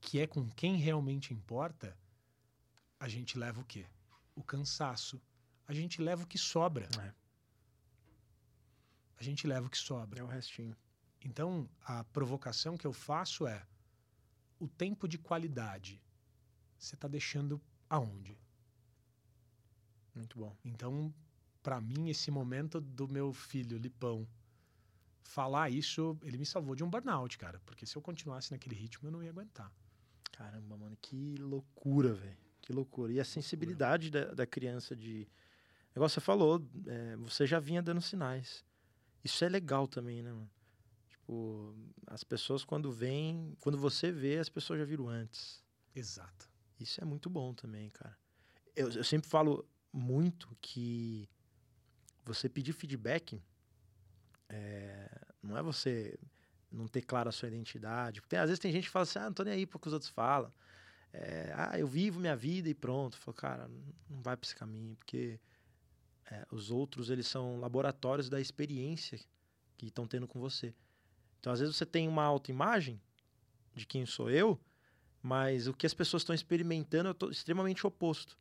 que 0.00 0.20
é 0.20 0.26
com 0.28 0.48
quem 0.50 0.76
realmente 0.76 1.34
importa, 1.34 1.98
a 3.00 3.08
gente 3.08 3.36
leva 3.36 3.60
o 3.60 3.64
quê? 3.64 3.88
O 4.36 4.44
cansaço. 4.44 5.20
A 5.66 5.74
gente 5.74 6.00
leva 6.00 6.22
o 6.22 6.28
que 6.28 6.38
sobra. 6.38 6.88
É. 7.00 7.12
A 9.18 9.22
gente 9.24 9.48
leva 9.48 9.66
o 9.66 9.70
que 9.70 9.78
sobra. 9.78 10.20
É 10.20 10.22
o 10.22 10.28
restinho. 10.28 10.76
Então, 11.20 11.68
a 11.82 12.04
provocação 12.04 12.76
que 12.76 12.86
eu 12.86 12.92
faço 12.92 13.48
é: 13.48 13.66
o 14.60 14.68
tempo 14.68 15.08
de 15.08 15.18
qualidade 15.18 16.03
você 16.78 16.94
está 16.94 17.08
deixando 17.08 17.60
aonde? 17.88 18.38
Muito 20.14 20.38
bom. 20.38 20.56
Então, 20.64 21.12
para 21.62 21.80
mim, 21.80 22.08
esse 22.08 22.30
momento 22.30 22.80
do 22.80 23.08
meu 23.08 23.32
filho 23.32 23.78
Lipão 23.78 24.28
falar 25.22 25.70
isso, 25.70 26.16
ele 26.22 26.38
me 26.38 26.46
salvou 26.46 26.76
de 26.76 26.84
um 26.84 26.90
burnout, 26.90 27.36
cara. 27.38 27.60
Porque 27.64 27.86
se 27.86 27.96
eu 27.96 28.02
continuasse 28.02 28.52
naquele 28.52 28.74
ritmo, 28.74 29.08
eu 29.08 29.12
não 29.12 29.22
ia 29.22 29.30
aguentar. 29.30 29.72
Caramba, 30.30 30.76
mano, 30.76 30.96
que 31.00 31.36
loucura, 31.36 32.12
velho. 32.12 32.36
Que 32.60 32.72
loucura. 32.72 33.12
E 33.12 33.20
a 33.20 33.24
sensibilidade 33.24 34.10
da, 34.10 34.32
da 34.32 34.46
criança 34.46 34.94
de. 34.94 35.28
Igual 35.94 36.08
você 36.08 36.20
falou, 36.20 36.62
é, 36.86 37.16
você 37.16 37.46
já 37.46 37.58
vinha 37.60 37.82
dando 37.82 38.00
sinais. 38.00 38.64
Isso 39.22 39.44
é 39.44 39.48
legal 39.48 39.86
também, 39.86 40.22
né, 40.22 40.32
mano? 40.32 40.50
Tipo, 41.08 41.74
as 42.06 42.24
pessoas 42.24 42.64
quando 42.64 42.92
vêm, 42.92 43.56
quando 43.60 43.78
você 43.78 44.10
vê, 44.10 44.38
as 44.38 44.48
pessoas 44.48 44.78
já 44.78 44.84
viram 44.84 45.08
antes. 45.08 45.62
Exato. 45.94 46.50
Isso 46.78 47.00
é 47.00 47.04
muito 47.04 47.30
bom 47.30 47.54
também, 47.54 47.90
cara. 47.90 48.16
Eu, 48.74 48.90
eu 48.90 49.04
sempre 49.04 49.28
falo 49.28 49.68
muito 49.92 50.56
que 50.60 51.28
você 52.24 52.48
pedir 52.48 52.72
feedback 52.72 53.40
é, 54.48 55.08
não 55.42 55.56
é 55.56 55.62
você 55.62 56.18
não 56.70 56.88
ter 56.88 57.02
clara 57.02 57.28
a 57.28 57.32
sua 57.32 57.48
identidade. 57.48 58.20
Porque 58.20 58.36
às 58.36 58.48
vezes 58.48 58.58
tem 58.58 58.72
gente 58.72 58.84
que 58.84 58.90
fala 58.90 59.04
assim, 59.04 59.18
ah, 59.18 59.26
não 59.26 59.32
tô 59.32 59.44
nem 59.44 59.54
aí 59.54 59.66
para 59.66 59.76
o 59.76 59.80
que 59.80 59.86
os 59.86 59.92
outros 59.92 60.10
falam. 60.10 60.52
É, 61.12 61.52
ah, 61.54 61.78
eu 61.78 61.86
vivo 61.86 62.18
minha 62.18 62.36
vida 62.36 62.68
e 62.68 62.74
pronto. 62.74 63.16
Falo, 63.16 63.34
cara, 63.36 63.68
não 64.08 64.20
vai 64.20 64.36
para 64.36 64.46
esse 64.46 64.56
caminho, 64.56 64.96
porque 64.96 65.40
é, 66.30 66.44
os 66.50 66.70
outros, 66.70 67.10
eles 67.10 67.26
são 67.26 67.58
laboratórios 67.60 68.28
da 68.28 68.40
experiência 68.40 69.20
que 69.76 69.86
estão 69.86 70.06
tendo 70.06 70.26
com 70.26 70.40
você. 70.40 70.74
Então, 71.38 71.52
às 71.52 71.60
vezes 71.60 71.76
você 71.76 71.86
tem 71.86 72.08
uma 72.08 72.24
autoimagem 72.24 73.00
de 73.74 73.86
quem 73.86 74.06
sou 74.06 74.30
eu, 74.30 74.58
mas 75.24 75.66
o 75.66 75.72
que 75.72 75.86
as 75.86 75.94
pessoas 75.94 76.20
estão 76.20 76.34
experimentando, 76.34 77.08
eu 77.08 77.12
estou 77.12 77.30
extremamente 77.30 77.86
oposto. 77.86 78.36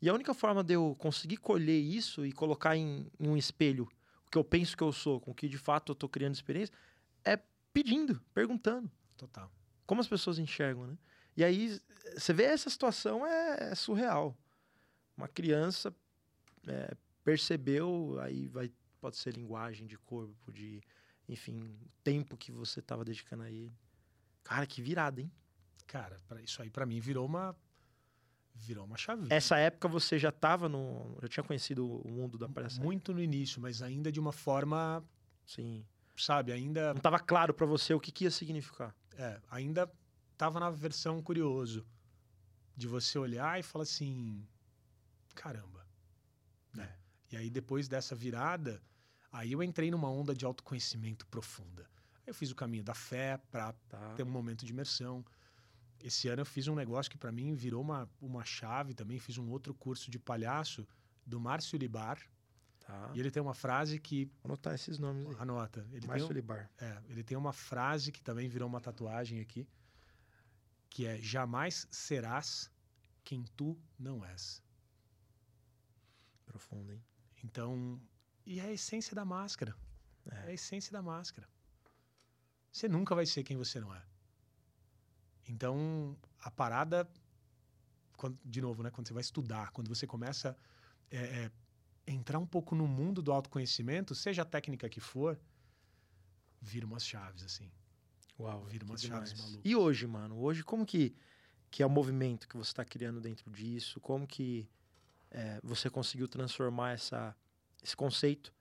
E 0.00 0.08
a 0.08 0.14
única 0.14 0.32
forma 0.32 0.62
de 0.62 0.74
eu 0.74 0.94
conseguir 0.96 1.36
colher 1.36 1.80
isso 1.80 2.24
e 2.24 2.30
colocar 2.30 2.76
em, 2.76 3.10
em 3.18 3.28
um 3.28 3.36
espelho 3.36 3.88
o 4.24 4.30
que 4.30 4.38
eu 4.38 4.44
penso 4.44 4.76
que 4.76 4.84
eu 4.84 4.92
sou, 4.92 5.20
com 5.20 5.32
o 5.32 5.34
que 5.34 5.48
de 5.48 5.58
fato 5.58 5.90
eu 5.90 5.94
estou 5.94 6.08
criando 6.08 6.34
experiência, 6.34 6.72
é 7.24 7.36
pedindo, 7.72 8.22
perguntando. 8.32 8.88
Total. 9.16 9.50
Como 9.84 10.00
as 10.00 10.06
pessoas 10.06 10.38
enxergam, 10.38 10.86
né? 10.86 10.96
E 11.36 11.42
aí, 11.42 11.80
você 12.14 12.32
vê 12.32 12.44
essa 12.44 12.70
situação 12.70 13.26
é, 13.26 13.72
é 13.72 13.74
surreal. 13.74 14.38
Uma 15.16 15.26
criança 15.26 15.92
é, 16.68 16.94
percebeu, 17.24 18.16
aí 18.20 18.46
vai, 18.46 18.70
pode 19.00 19.16
ser 19.16 19.34
linguagem 19.34 19.88
de 19.88 19.98
corpo, 19.98 20.52
de, 20.52 20.80
enfim, 21.28 21.76
tempo 22.04 22.36
que 22.36 22.52
você 22.52 22.78
estava 22.78 23.04
dedicando 23.04 23.42
a 23.42 23.50
ele. 23.50 23.72
Cara, 24.44 24.66
que 24.66 24.80
virada, 24.80 25.20
hein? 25.20 25.30
Cara, 25.86 26.16
isso 26.42 26.62
aí 26.62 26.70
para 26.70 26.86
mim 26.86 27.00
virou 27.00 27.26
uma 27.26 27.56
virou 28.54 28.84
uma 28.84 28.96
chave. 28.96 29.26
Essa 29.30 29.56
época 29.56 29.88
você 29.88 30.18
já 30.18 30.28
estava 30.28 30.68
no, 30.68 31.16
já 31.22 31.28
tinha 31.28 31.44
conhecido 31.44 31.86
o 31.86 32.10
mundo 32.10 32.36
da 32.38 32.48
palhaçada? 32.48 32.84
Muito 32.84 33.12
no 33.12 33.20
início, 33.20 33.60
mas 33.60 33.80
ainda 33.82 34.12
de 34.12 34.20
uma 34.20 34.32
forma, 34.32 35.02
sim, 35.46 35.84
sabe, 36.16 36.52
ainda 36.52 36.90
não 36.92 36.98
estava 36.98 37.18
claro 37.18 37.54
para 37.54 37.66
você 37.66 37.94
o 37.94 37.98
que, 38.00 38.12
que 38.12 38.24
ia 38.24 38.30
significar. 38.30 38.94
É, 39.16 39.40
ainda 39.50 39.90
estava 40.32 40.60
na 40.60 40.70
versão 40.70 41.20
curioso 41.22 41.84
de 42.76 42.86
você 42.86 43.18
olhar 43.18 43.58
e 43.58 43.62
falar 43.62 43.82
assim, 43.84 44.46
caramba, 45.34 45.86
né? 46.74 46.94
E 47.30 47.36
aí 47.36 47.50
depois 47.50 47.88
dessa 47.88 48.14
virada, 48.14 48.82
aí 49.30 49.52
eu 49.52 49.62
entrei 49.62 49.90
numa 49.90 50.10
onda 50.10 50.34
de 50.34 50.44
autoconhecimento 50.44 51.26
profunda. 51.26 51.88
Aí 52.16 52.24
eu 52.28 52.34
fiz 52.34 52.50
o 52.50 52.54
caminho 52.54 52.84
da 52.84 52.94
fé 52.94 53.38
para 53.50 53.72
Tá. 53.88 54.14
ter 54.14 54.22
um 54.22 54.30
momento 54.30 54.64
de 54.64 54.72
imersão. 54.72 55.24
Esse 56.02 56.28
ano 56.28 56.42
eu 56.42 56.46
fiz 56.46 56.66
um 56.68 56.74
negócio 56.74 57.10
que 57.10 57.16
para 57.16 57.30
mim 57.32 57.54
virou 57.54 57.80
uma, 57.80 58.10
uma 58.20 58.44
chave 58.44 58.92
também. 58.94 59.18
Fiz 59.18 59.38
um 59.38 59.48
outro 59.50 59.72
curso 59.74 60.10
de 60.10 60.18
palhaço 60.18 60.86
do 61.24 61.38
Márcio 61.40 61.78
Libar. 61.78 62.18
Tá. 62.80 63.12
E 63.14 63.20
ele 63.20 63.30
tem 63.30 63.40
uma 63.40 63.54
frase 63.54 63.98
que. 64.00 64.24
Vou 64.42 64.50
anotar 64.50 64.74
esses 64.74 64.98
nomes 64.98 65.26
aí. 65.28 65.36
Anota. 65.38 65.86
Ele 65.92 66.06
Márcio 66.06 66.28
um- 66.28 66.32
Libar. 66.32 66.70
é, 66.78 67.02
ele 67.08 67.22
tem 67.22 67.36
uma 67.36 67.52
frase 67.52 68.10
que 68.10 68.20
também 68.20 68.48
virou 68.48 68.68
uma 68.68 68.80
tatuagem 68.80 69.40
aqui. 69.40 69.66
Que 70.90 71.06
é: 71.06 71.18
Jamais 71.20 71.86
serás 71.90 72.70
quem 73.24 73.44
tu 73.56 73.78
não 73.98 74.24
és. 74.24 74.60
Profundo, 76.44 76.92
hein? 76.92 77.02
Então. 77.44 78.00
E 78.44 78.58
é 78.58 78.64
a 78.64 78.72
essência 78.72 79.14
da 79.14 79.24
máscara. 79.24 79.76
É. 80.30 80.34
É 80.34 80.46
a 80.48 80.52
essência 80.52 80.92
da 80.92 81.00
máscara. 81.02 81.48
Você 82.72 82.88
nunca 82.88 83.14
vai 83.14 83.26
ser 83.26 83.44
quem 83.44 83.56
você 83.56 83.78
não 83.80 83.94
é. 83.94 84.02
Então, 85.48 86.16
a 86.40 86.50
parada, 86.50 87.08
quando- 88.16 88.38
de 88.44 88.60
novo, 88.60 88.82
né, 88.82 88.90
quando 88.90 89.06
você 89.08 89.12
vai 89.14 89.20
estudar, 89.20 89.70
quando 89.70 89.88
você 89.88 90.06
começa 90.06 90.50
a 90.50 90.72
é, 91.14 91.44
é, 91.44 91.50
entrar 92.06 92.38
um 92.38 92.46
pouco 92.46 92.74
no 92.74 92.86
mundo 92.86 93.20
do 93.20 93.30
autoconhecimento, 93.32 94.14
seja 94.14 94.42
a 94.42 94.44
técnica 94.46 94.88
que 94.88 95.00
for, 95.00 95.38
vira 96.60 96.86
umas 96.86 97.06
chaves, 97.06 97.42
assim. 97.42 97.70
Uau, 98.38 98.64
Vira 98.64 98.84
umas 98.84 99.02
chaves 99.02 99.34
malucas. 99.34 99.60
E 99.62 99.76
hoje, 99.76 100.06
mano? 100.06 100.38
Hoje, 100.38 100.64
como 100.64 100.86
que, 100.86 101.14
que 101.70 101.82
é 101.82 101.86
o 101.86 101.90
movimento 101.90 102.48
que 102.48 102.56
você 102.56 102.70
está 102.70 102.84
criando 102.84 103.20
dentro 103.20 103.50
disso? 103.50 104.00
Como 104.00 104.26
que 104.26 104.68
é, 105.30 105.60
você 105.62 105.90
conseguiu 105.90 106.26
transformar 106.26 106.92
essa, 106.92 107.36
esse 107.82 107.96
conceito, 107.96 108.54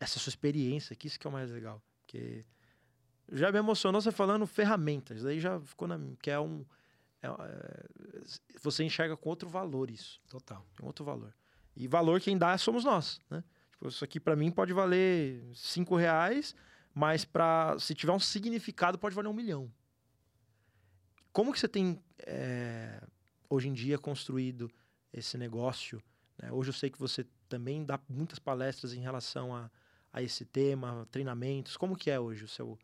essa 0.00 0.18
sua 0.18 0.30
experiência, 0.30 0.96
que 0.96 1.06
isso 1.06 1.18
que 1.18 1.26
é 1.26 1.30
o 1.30 1.32
mais 1.32 1.50
legal. 1.50 1.80
Porque 2.00 2.44
já 3.32 3.50
me 3.50 3.58
emocionou 3.58 4.00
você 4.00 4.12
falando 4.12 4.46
ferramentas, 4.46 5.22
daí 5.22 5.40
já 5.40 5.60
ficou 5.60 5.88
na... 5.88 5.98
que 6.20 6.30
é 6.30 6.38
um... 6.38 6.64
é- 7.22 7.28
é- 7.28 7.84
você 8.62 8.84
enxerga 8.84 9.16
com 9.16 9.28
outro 9.28 9.48
valor 9.48 9.90
isso, 9.90 10.20
Total. 10.28 10.64
tem 10.76 10.86
outro 10.86 11.04
valor. 11.04 11.34
E 11.74 11.86
valor 11.86 12.20
quem 12.20 12.38
dá 12.38 12.56
somos 12.58 12.84
nós, 12.84 13.20
né? 13.30 13.44
Tipo, 13.72 13.88
isso 13.88 14.04
aqui 14.04 14.18
para 14.18 14.34
mim 14.34 14.50
pode 14.50 14.72
valer 14.72 15.44
cinco 15.54 15.96
reais, 15.96 16.54
mas 16.94 17.24
para 17.24 17.78
se 17.78 17.94
tiver 17.94 18.12
um 18.12 18.18
significado 18.18 18.98
pode 18.98 19.14
valer 19.14 19.28
um 19.28 19.34
milhão. 19.34 19.70
Como 21.32 21.52
que 21.52 21.60
você 21.60 21.68
tem 21.68 22.02
é, 22.20 23.02
hoje 23.50 23.68
em 23.68 23.74
dia 23.74 23.98
construído 23.98 24.70
esse 25.12 25.36
negócio? 25.36 26.02
né? 26.38 26.50
Hoje 26.50 26.70
eu 26.70 26.74
sei 26.74 26.88
que 26.88 26.98
você 26.98 27.26
também 27.48 27.84
dá 27.84 28.00
muitas 28.08 28.38
palestras 28.38 28.94
em 28.94 29.00
relação 29.00 29.54
a, 29.54 29.70
a 30.12 30.22
esse 30.22 30.44
tema, 30.46 31.06
treinamentos. 31.10 31.76
Como 31.76 31.96
que 31.96 32.10
é 32.10 32.18
hoje 32.18 32.44
o 32.44 32.48
seu 32.48 32.78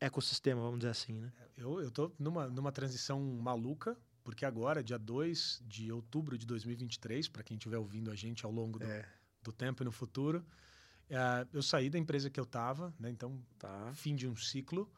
ecossistema, 0.00 0.60
vamos 0.60 0.80
dizer 0.80 0.90
assim, 0.90 1.20
né? 1.20 1.32
Eu, 1.56 1.80
eu 1.80 1.90
tô 1.90 2.12
numa, 2.18 2.46
numa 2.48 2.70
transição 2.72 3.20
maluca, 3.20 3.96
porque 4.24 4.44
agora, 4.44 4.82
dia 4.82 4.98
2 4.98 5.62
de 5.66 5.90
outubro 5.90 6.36
de 6.38 6.46
2023, 6.46 7.28
para 7.28 7.42
quem 7.42 7.56
estiver 7.56 7.78
ouvindo 7.78 8.10
a 8.10 8.14
gente 8.14 8.44
ao 8.44 8.52
longo 8.52 8.78
do, 8.78 8.84
É. 8.86 9.06
do 9.42 9.52
tempo 9.52 9.82
e 9.82 9.84
no 9.84 9.92
futuro, 9.92 10.44
eh, 11.10 11.46
eu 11.52 11.62
saí 11.62 11.88
da 11.90 11.98
empresa 11.98 12.30
que 12.30 12.38
eu 12.38 12.44
estava, 12.44 12.94
né? 12.98 13.10
Então, 13.10 13.42
Tá. 13.58 13.92
fim 13.94 14.14
de 14.14 14.28
um 14.28 14.36
ciclo. 14.36 14.90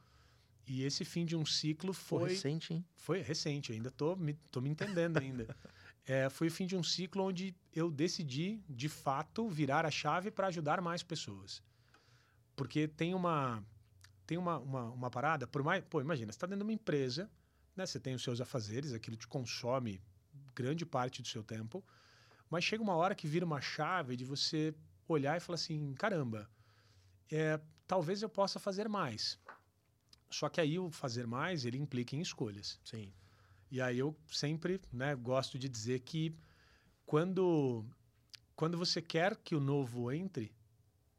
E 0.66 0.82
esse 0.82 1.04
fim 1.04 1.26
de 1.26 1.36
um 1.36 1.44
ciclo 1.44 1.92
Foi 1.92 2.20
foi 2.20 2.28
recente, 2.30 2.72
hein? 2.74 2.84
foi 2.96 3.20
recente, 3.20 3.72
ainda 3.72 3.90
tô 3.90 4.16
me, 4.16 4.32
tô 4.50 4.60
me 4.60 4.70
entendendo 4.70 5.18
ainda. 5.18 5.46
É, 6.06 6.28
foi 6.28 6.48
o 6.48 6.50
fim 6.50 6.66
de 6.66 6.76
um 6.76 6.82
ciclo 6.82 7.22
onde 7.24 7.54
eu 7.72 7.90
decidi, 7.90 8.62
de 8.68 8.90
fato, 8.90 9.48
virar 9.48 9.86
a 9.86 9.90
chave 9.90 10.30
para 10.30 10.48
ajudar 10.48 10.82
mais 10.82 11.02
pessoas. 11.02 11.62
Porque 12.54 12.86
tem 12.86 13.14
uma 13.14 13.64
tem 14.26 14.38
uma, 14.38 14.58
uma, 14.58 14.84
uma 14.90 15.10
parada, 15.10 15.46
por 15.46 15.62
mais, 15.62 15.84
pô, 15.84 16.00
imagina, 16.00 16.32
você 16.32 16.36
está 16.36 16.46
dentro 16.46 16.64
de 16.64 16.70
uma 16.70 16.72
empresa, 16.72 17.30
né? 17.76 17.84
Você 17.84 18.00
tem 18.00 18.14
os 18.14 18.22
seus 18.22 18.40
afazeres, 18.40 18.92
aquilo 18.92 19.16
te 19.16 19.26
consome 19.26 20.00
grande 20.54 20.86
parte 20.86 21.20
do 21.20 21.28
seu 21.28 21.42
tempo, 21.42 21.84
mas 22.48 22.64
chega 22.64 22.82
uma 22.82 22.94
hora 22.94 23.14
que 23.14 23.26
vira 23.26 23.44
uma 23.44 23.60
chave 23.60 24.16
de 24.16 24.24
você 24.24 24.74
olhar 25.08 25.36
e 25.36 25.40
falar 25.40 25.56
assim, 25.56 25.92
caramba, 25.94 26.48
é, 27.30 27.60
talvez 27.86 28.22
eu 28.22 28.28
possa 28.28 28.58
fazer 28.58 28.88
mais. 28.88 29.38
Só 30.30 30.48
que 30.48 30.60
aí 30.60 30.78
o 30.78 30.90
fazer 30.90 31.26
mais, 31.26 31.64
ele 31.64 31.78
implica 31.78 32.16
em 32.16 32.20
escolhas. 32.20 32.80
Sim. 32.84 33.12
E 33.70 33.80
aí 33.80 33.98
eu 33.98 34.16
sempre 34.28 34.80
né, 34.92 35.14
gosto 35.14 35.58
de 35.58 35.68
dizer 35.68 36.00
que 36.00 36.36
quando, 37.04 37.84
quando 38.56 38.78
você 38.78 39.02
quer 39.02 39.36
que 39.36 39.54
o 39.54 39.60
novo 39.60 40.10
entre, 40.10 40.54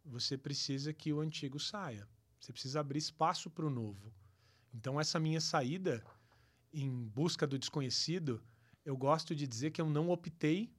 você 0.03 0.37
precisa 0.37 0.93
que 0.93 1.11
o 1.11 1.19
antigo 1.19 1.59
saia. 1.59 2.07
Você 2.45 2.53
precisa 2.53 2.79
abrir 2.79 2.99
espaço 2.99 3.49
para 3.49 3.65
o 3.65 3.71
novo. 3.71 4.13
Então, 4.71 5.01
essa 5.01 5.19
minha 5.19 5.41
saída 5.41 6.05
em 6.71 7.07
busca 7.07 7.47
do 7.47 7.57
desconhecido, 7.57 8.39
eu 8.85 8.95
gosto 8.95 9.33
de 9.33 9.47
dizer 9.47 9.71
que 9.71 9.81
eu 9.81 9.89
não 9.89 10.09
optei 10.11 10.71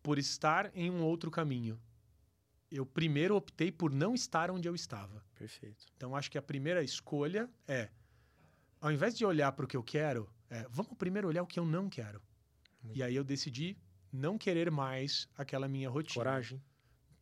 por 0.00 0.16
estar 0.16 0.70
em 0.76 0.88
um 0.88 1.02
outro 1.02 1.28
caminho. 1.28 1.80
Eu 2.70 2.86
primeiro 2.86 3.34
optei 3.34 3.72
por 3.72 3.90
não 3.90 4.14
estar 4.14 4.48
onde 4.48 4.68
eu 4.68 4.76
estava. 4.76 5.24
Perfeito. 5.34 5.86
Então, 5.96 6.14
acho 6.14 6.30
que 6.30 6.38
a 6.38 6.42
primeira 6.42 6.84
escolha 6.84 7.50
é, 7.66 7.90
ao 8.80 8.92
invés 8.92 9.16
de 9.18 9.24
olhar 9.24 9.50
para 9.50 9.64
o 9.64 9.68
que 9.68 9.76
eu 9.76 9.82
quero, 9.82 10.30
é, 10.48 10.68
vamos 10.70 10.96
primeiro 10.96 11.26
olhar 11.26 11.42
o 11.42 11.48
que 11.48 11.58
eu 11.58 11.66
não 11.66 11.90
quero. 11.90 12.22
Muito 12.80 12.96
E 12.96 13.02
aí 13.02 13.16
eu 13.16 13.24
decidi 13.24 13.76
não 14.12 14.38
querer 14.38 14.70
mais 14.70 15.28
aquela 15.36 15.66
minha 15.66 15.90
rotina. 15.90 16.14
Coragem. 16.14 16.62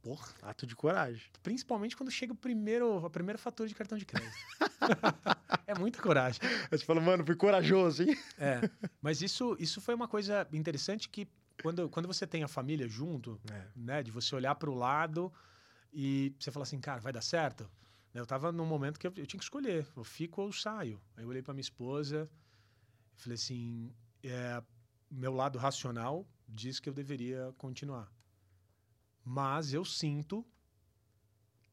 Porra. 0.04 0.34
Ato 0.42 0.66
de 0.66 0.76
coragem. 0.76 1.22
Principalmente 1.42 1.96
quando 1.96 2.10
chega 2.10 2.34
o 2.34 2.36
primeiro, 2.36 3.04
a 3.06 3.08
primeira 3.08 3.38
fatura 3.38 3.66
de 3.66 3.74
cartão 3.74 3.96
de 3.96 4.04
crédito. 4.04 4.36
é 5.66 5.74
muita 5.78 6.02
coragem. 6.02 6.42
Aí 6.70 6.78
você 6.78 6.84
fala, 6.84 7.00
mano, 7.00 7.24
fui 7.24 7.34
corajoso, 7.34 8.02
hein? 8.02 8.14
É. 8.38 8.60
Mas 9.00 9.22
isso, 9.22 9.56
isso 9.58 9.80
foi 9.80 9.94
uma 9.94 10.06
coisa 10.06 10.46
interessante 10.52 11.08
que 11.08 11.26
quando, 11.62 11.88
quando 11.88 12.06
você 12.06 12.26
tem 12.26 12.42
a 12.44 12.48
família 12.48 12.86
junto, 12.86 13.40
É. 13.50 13.66
né, 13.74 14.02
de 14.02 14.10
você 14.10 14.34
olhar 14.34 14.54
para 14.56 14.68
o 14.70 14.74
lado 14.74 15.32
e 15.90 16.34
você 16.38 16.50
falar 16.50 16.64
assim, 16.64 16.78
cara, 16.78 17.00
vai 17.00 17.12
dar 17.12 17.22
certo? 17.22 17.66
Eu 18.12 18.24
estava 18.24 18.52
num 18.52 18.66
momento 18.66 19.00
que 19.00 19.06
eu, 19.06 19.12
eu, 19.16 19.26
tinha 19.26 19.38
que 19.38 19.44
escolher, 19.44 19.86
eu 19.96 20.04
fico 20.04 20.42
ou 20.42 20.52
saio. 20.52 21.00
Aí 21.16 21.24
eu 21.24 21.28
olhei 21.30 21.40
para 21.40 21.54
minha 21.54 21.62
esposa, 21.62 22.30
falei 23.16 23.36
assim, 23.36 23.90
é, 24.22 24.62
meu 25.10 25.32
lado 25.32 25.58
racional 25.58 26.28
diz 26.46 26.78
que 26.78 26.90
eu 26.90 26.92
deveria 26.92 27.54
continuar. 27.56 28.12
Mas 29.24 29.72
eu 29.72 29.84
sinto 29.84 30.44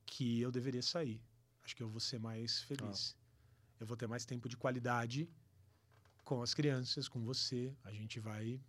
que 0.05 0.39
eu 0.39 0.51
deveria 0.51 0.81
sair. 0.81 1.21
Acho 1.63 1.75
que 1.75 1.83
eu 1.83 1.89
vou 1.89 1.99
ser 1.99 2.19
mais 2.19 2.61
feliz. 2.63 3.15
Ah. 3.15 3.21
Eu 3.81 3.87
vou 3.87 3.97
ter 3.97 4.07
mais 4.07 4.25
tempo 4.25 4.47
de 4.47 4.55
qualidade 4.55 5.29
com 6.23 6.41
as 6.41 6.53
crianças, 6.53 7.07
com 7.07 7.21
você. 7.23 7.75
A 7.83 7.91
gente 7.91 8.19
vai 8.19 8.61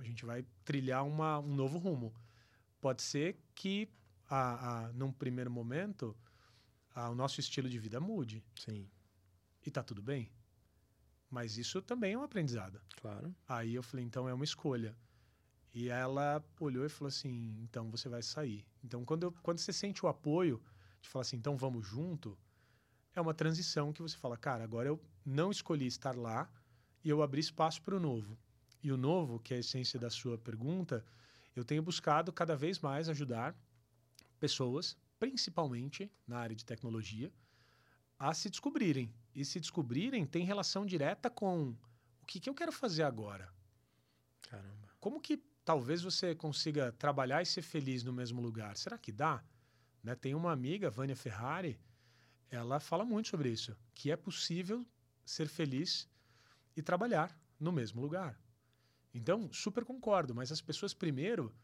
a 0.00 0.04
gente 0.04 0.24
vai 0.24 0.44
trilhar 0.64 1.04
uma, 1.06 1.38
um 1.38 1.54
novo 1.54 1.78
rumo. 1.78 2.12
Pode 2.80 3.02
ser 3.02 3.38
que 3.54 3.88
a, 4.28 4.86
a, 4.86 4.92
num 4.92 5.12
primeiro 5.12 5.50
momento 5.50 6.16
a, 6.94 7.10
o 7.10 7.14
nosso 7.14 7.38
estilo 7.40 7.68
de 7.68 7.78
vida 7.78 8.00
mude. 8.00 8.44
Sim. 8.56 8.88
E 9.64 9.70
tá 9.70 9.82
tudo 9.82 10.02
bem. 10.02 10.30
Mas 11.30 11.58
isso 11.58 11.80
também 11.82 12.14
é 12.14 12.18
um 12.18 12.22
aprendizado. 12.22 12.80
Claro. 13.00 13.34
Aí 13.46 13.74
eu 13.74 13.82
falei, 13.82 14.04
então 14.04 14.28
é 14.28 14.34
uma 14.34 14.44
escolha. 14.44 14.96
E 15.74 15.88
ela 15.88 16.44
olhou 16.60 16.84
e 16.84 16.88
falou 16.88 17.08
assim: 17.08 17.56
então 17.62 17.90
você 17.90 18.08
vai 18.08 18.22
sair. 18.22 18.66
Então, 18.82 19.04
quando, 19.04 19.24
eu, 19.24 19.32
quando 19.42 19.58
você 19.58 19.72
sente 19.72 20.04
o 20.04 20.08
apoio 20.08 20.60
de 21.00 21.08
falar 21.08 21.22
assim, 21.22 21.36
então 21.36 21.56
vamos 21.56 21.86
junto, 21.86 22.36
é 23.14 23.20
uma 23.20 23.34
transição 23.34 23.92
que 23.92 24.02
você 24.02 24.16
fala, 24.16 24.36
cara, 24.36 24.64
agora 24.64 24.88
eu 24.88 25.00
não 25.24 25.50
escolhi 25.50 25.86
estar 25.86 26.16
lá 26.16 26.50
e 27.04 27.10
eu 27.10 27.22
abri 27.22 27.40
espaço 27.40 27.82
para 27.82 27.96
o 27.96 28.00
novo. 28.00 28.38
E 28.82 28.92
o 28.92 28.96
novo, 28.96 29.40
que 29.40 29.54
é 29.54 29.56
a 29.56 29.60
essência 29.60 29.98
da 29.98 30.10
sua 30.10 30.38
pergunta, 30.38 31.04
eu 31.54 31.64
tenho 31.64 31.82
buscado 31.82 32.32
cada 32.32 32.56
vez 32.56 32.78
mais 32.78 33.08
ajudar 33.08 33.56
pessoas, 34.38 34.96
principalmente 35.18 36.10
na 36.26 36.38
área 36.38 36.54
de 36.54 36.64
tecnologia, 36.64 37.32
a 38.18 38.32
se 38.32 38.48
descobrirem. 38.48 39.12
E 39.34 39.44
se 39.44 39.60
descobrirem 39.60 40.26
tem 40.26 40.44
relação 40.44 40.86
direta 40.86 41.28
com 41.28 41.70
o 42.22 42.26
que, 42.26 42.40
que 42.40 42.48
eu 42.48 42.54
quero 42.54 42.72
fazer 42.72 43.02
agora. 43.02 43.52
Caramba. 44.42 44.88
Como 45.00 45.20
que 45.20 45.36
talvez 45.68 46.00
você 46.00 46.34
consiga 46.34 46.92
trabalhar 46.92 47.42
e 47.42 47.44
ser 47.44 47.60
feliz 47.60 48.02
no 48.02 48.10
mesmo 48.10 48.40
lugar? 48.40 48.74
Será 48.74 48.96
que 48.96 49.12
dá? 49.12 49.44
Né? 50.02 50.14
Tem 50.14 50.34
uma 50.34 50.50
amiga, 50.50 50.88
Vânia 50.88 51.14
Ferrari, 51.14 51.78
ela 52.48 52.80
fala 52.80 53.04
muito 53.04 53.28
sobre 53.28 53.50
isso, 53.50 53.76
que 53.94 54.10
é 54.10 54.16
possível 54.16 54.86
ser 55.26 55.46
feliz 55.46 56.08
e 56.74 56.80
trabalhar 56.80 57.38
no 57.60 57.70
mesmo 57.70 58.00
lugar. 58.00 58.40
Então, 59.12 59.52
super 59.52 59.84
concordo, 59.84 60.34
mas 60.34 60.50
as 60.50 60.62
pessoas 60.62 60.94
primeiro 60.94 61.54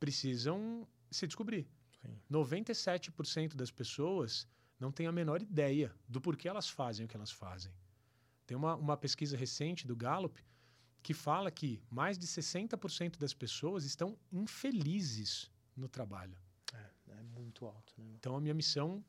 precisam 0.00 0.84
se 1.08 1.24
descobrir. 1.28 1.64
Sim. 2.00 2.20
97% 2.28 3.54
das 3.54 3.70
pessoas 3.70 4.48
não 4.76 4.90
têm 4.90 5.06
a 5.06 5.12
menor 5.12 5.40
ideia 5.40 5.94
do 6.08 6.20
porquê 6.20 6.48
elas 6.48 6.68
fazem 6.68 7.06
o 7.06 7.08
que 7.08 7.16
elas 7.16 7.30
fazem. 7.30 7.72
Tem 8.44 8.56
uma, 8.56 8.74
uma 8.74 8.96
pesquisa 8.96 9.36
recente 9.36 9.86
do 9.86 9.94
Gallup 9.94 10.44
que 11.02 11.12
fala 11.12 11.50
que 11.50 11.82
mais 11.90 12.16
de 12.18 12.26
60% 12.26 13.18
das 13.18 13.34
pessoas 13.34 13.84
estão 13.84 14.16
infelizes 14.32 15.50
no 15.76 15.88
trabalho. 15.88 16.36
É, 16.72 17.12
é 17.18 17.22
muito 17.22 17.66
alto. 17.66 17.92
Né? 17.98 18.12
Então, 18.14 18.36
a 18.36 18.40
minha 18.40 18.54
missão 18.54 19.04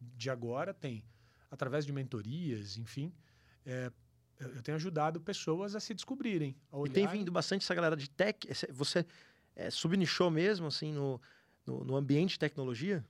de 0.00 0.28
agora 0.30 0.74
tem, 0.74 1.02
através 1.50 1.86
de 1.86 1.92
mentorias, 1.92 2.76
enfim, 2.76 3.12
é, 3.64 3.90
eu 4.38 4.62
tenho 4.62 4.76
ajudado 4.76 5.20
pessoas 5.20 5.74
a 5.74 5.80
se 5.80 5.94
descobrirem. 5.94 6.54
A 6.70 6.78
e 6.86 6.90
tem 6.90 7.06
vindo 7.06 7.32
bastante 7.32 7.64
essa 7.64 7.74
galera 7.74 7.96
de 7.96 8.08
tech. 8.08 8.46
Você 8.70 9.04
é, 9.56 9.70
subnichou 9.70 10.30
mesmo, 10.30 10.66
assim, 10.66 10.92
no, 10.92 11.20
no, 11.66 11.84
no 11.84 11.96
ambiente 11.96 12.32
de 12.32 12.38
tecnologia? 12.38 13.04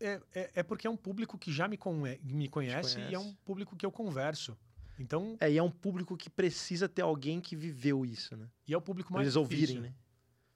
É, 0.00 0.20
é, 0.34 0.50
é, 0.56 0.62
porque 0.62 0.86
é 0.86 0.90
um 0.90 0.96
público 0.96 1.36
que 1.36 1.52
já 1.52 1.66
me, 1.68 1.76
conhe 1.76 2.20
me 2.22 2.48
conhece, 2.48 2.94
conhece, 2.94 3.12
e 3.12 3.14
é 3.14 3.18
um 3.18 3.34
público 3.44 3.76
que 3.76 3.84
eu 3.84 3.90
converso. 3.90 4.56
Então. 4.98 5.36
É, 5.40 5.50
e 5.50 5.58
é 5.58 5.62
um 5.62 5.70
público 5.70 6.16
que 6.16 6.28
precisa 6.28 6.88
ter 6.88 7.02
alguém 7.02 7.40
que 7.40 7.54
viveu 7.54 8.04
isso, 8.04 8.36
né? 8.36 8.48
E 8.66 8.74
é 8.74 8.76
o 8.76 8.80
público 8.80 9.12
mais. 9.12 9.20
Pra 9.20 9.24
eles 9.24 9.36
ouvirem, 9.36 9.80
né? 9.80 9.94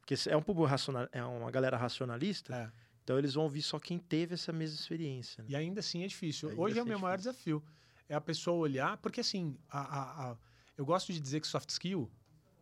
Porque 0.01 0.15
é 0.29 0.37
um 0.37 0.43
público 0.43 0.67
racional, 0.67 1.09
é 1.13 1.23
uma 1.25 1.51
galera 1.51 1.77
racionalista. 1.77 2.55
É. 2.55 2.73
Então 3.05 3.19
eles 3.19 3.35
vão 3.35 3.45
ouvir 3.45 3.63
só 3.63 3.79
quem 3.79 3.99
teve 3.99 4.35
essa 4.35 4.53
mesma 4.53 4.77
experiência. 4.77 5.43
Né? 5.43 5.51
E 5.51 5.57
ainda 5.57 5.81
assim 5.81 6.05
é 6.05 6.07
difícil. 6.07 6.51
Ainda 6.51 6.61
Hoje 6.61 6.79
é 6.79 6.81
o 6.81 6.83
assim 6.83 6.89
meu 6.89 6.99
é 6.99 7.01
maior 7.01 7.19
desafio 7.19 7.63
é 8.13 8.15
a 8.15 8.21
pessoa 8.21 8.59
olhar, 8.59 8.99
porque 8.99 9.21
assim, 9.21 9.57
a, 9.71 9.81
a, 9.81 10.31
a, 10.31 10.37
eu 10.77 10.85
gosto 10.85 11.13
de 11.13 11.19
dizer 11.19 11.41
que 11.41 11.47
soft 11.47 11.71
skill, 11.71 12.11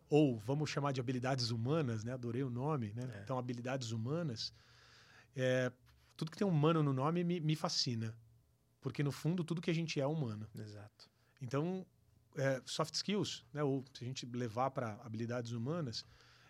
ou 0.09 0.39
vamos 0.39 0.69
chamar 0.69 0.93
de 0.93 1.01
habilidades 1.01 1.51
humanas, 1.51 2.05
né? 2.05 2.13
Adorei 2.13 2.41
o 2.41 2.49
nome, 2.49 2.93
né? 2.93 3.09
É. 3.15 3.21
Então, 3.21 3.37
habilidades 3.37 3.91
humanas, 3.91 4.53
é, 5.35 5.69
tudo 6.15 6.31
que 6.31 6.37
tem 6.37 6.47
humano 6.47 6.81
no 6.81 6.93
nome 6.93 7.23
me, 7.23 7.41
me, 7.41 7.55
fascina. 7.55 8.15
Porque, 8.79 9.03
no 9.03 9.11
fundo, 9.11 9.43
tudo 9.43 9.61
que 9.61 9.69
a 9.69 9.73
gente 9.73 9.99
é 9.99 10.07
humano. 10.07 10.47
Exato. 10.57 11.10
Então, 11.41 11.85
é, 12.35 12.61
soft 12.65 12.93
skills, 12.93 13.45
né? 13.53 13.63
ou 13.63 13.83
se 13.93 14.03
a 14.03 14.07
gente 14.07 14.25
levar 14.25 14.71
para 14.71 14.93
habilidades 15.03 15.51
humanas, 15.51 16.05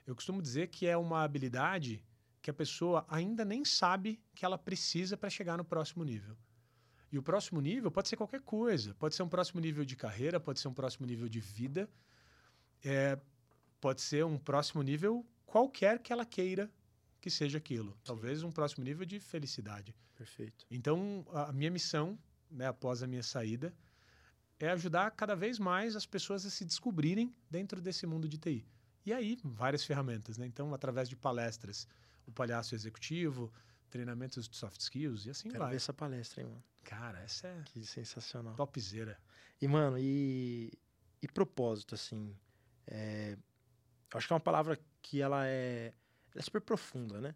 eu 0.05 0.15
costumo 0.15 0.41
dizer 0.41 0.67
que 0.67 0.85
é 0.85 0.97
uma 0.97 1.23
habilidade 1.23 2.03
que 2.41 2.49
a 2.49 2.53
pessoa 2.53 3.05
ainda 3.07 3.45
nem 3.45 3.63
sabe 3.63 4.19
que 4.33 4.43
ela 4.43 4.57
precisa 4.57 5.15
para 5.15 5.29
chegar 5.29 5.57
no 5.57 5.63
próximo 5.63 6.03
nível. 6.03 6.35
E 7.11 7.17
o 7.17 7.23
próximo 7.23 7.59
nível 7.61 7.91
pode 7.91 8.07
ser 8.07 8.15
qualquer 8.15 8.41
coisa. 8.41 8.93
Pode 8.95 9.15
ser 9.15 9.23
um 9.23 9.29
próximo 9.29 9.59
nível 9.59 9.83
de 9.83 9.95
carreira, 9.95 10.39
pode 10.39 10.59
ser 10.59 10.69
um 10.69 10.73
próximo 10.73 11.05
nível 11.05 11.27
de 11.27 11.39
vida, 11.39 11.89
é, 12.83 13.19
pode 13.79 14.01
ser 14.01 14.25
um 14.25 14.37
próximo 14.37 14.81
nível 14.81 15.25
qualquer 15.45 15.99
que 15.99 16.11
ela 16.13 16.25
queira 16.25 16.71
que 17.19 17.29
seja 17.29 17.57
aquilo. 17.57 17.91
Sim. 17.91 17.97
Talvez 18.05 18.43
um 18.43 18.51
próximo 18.51 18.83
nível 18.83 19.05
de 19.05 19.19
felicidade. 19.19 19.93
Perfeito. 20.15 20.65
Então, 20.71 21.25
a 21.33 21.51
minha 21.51 21.69
missão, 21.69 22.17
né, 22.49 22.67
após 22.67 23.03
a 23.03 23.07
minha 23.07 23.23
saída, 23.23 23.73
é 24.66 24.70
ajudar 24.70 25.12
cada 25.12 25.36
vez 25.36 25.57
mais 25.57 25.95
as 25.95 26.05
pessoas 26.05 26.45
a 26.45 26.49
se 26.49 26.64
descobrirem 26.64 27.36
dentro 27.49 27.82
desse 27.82 28.05
mundo 28.05 28.28
de 28.30 28.38
TI. 28.38 28.66
E 29.05 29.12
aí, 29.12 29.39
várias 29.43 29.84
ferramentas, 29.84 30.38
né? 30.38 30.45
Então, 30.45 30.74
através 30.74 31.09
de 31.09 31.16
palestras, 31.16 31.88
o 32.28 32.32
palhaço 32.32 32.76
executivo, 32.76 33.51
treinamentos 33.89 34.47
de 34.47 34.55
soft 34.55 34.80
skills 34.80 35.26
e 35.26 35.32
assim 35.32 35.49
Quero 35.49 35.64
vai. 35.64 35.72
ver 35.72 35.78
essa 35.78 35.93
palestra, 35.93 36.41
hein, 36.41 36.47
mano. 36.47 36.64
Cara, 36.84 37.20
essa 37.20 37.47
é. 37.47 37.62
Que 37.66 37.86
sensacional. 37.86 38.55
Topzera. 38.55 39.18
E, 39.59 39.68
mano, 39.68 39.97
e, 39.97 40.72
e 41.22 41.28
propósito, 41.28 41.95
assim. 41.95 42.36
É, 42.88 43.38
acho 44.14 44.28
que 44.28 44.34
é 44.34 44.36
uma 44.36 44.39
palavra 44.39 44.80
que 45.01 45.22
ela 45.22 45.47
é, 45.47 45.93
ela 46.32 46.39
é 46.39 46.41
super 46.41 46.62
profunda, 46.62 47.20
né? 47.20 47.36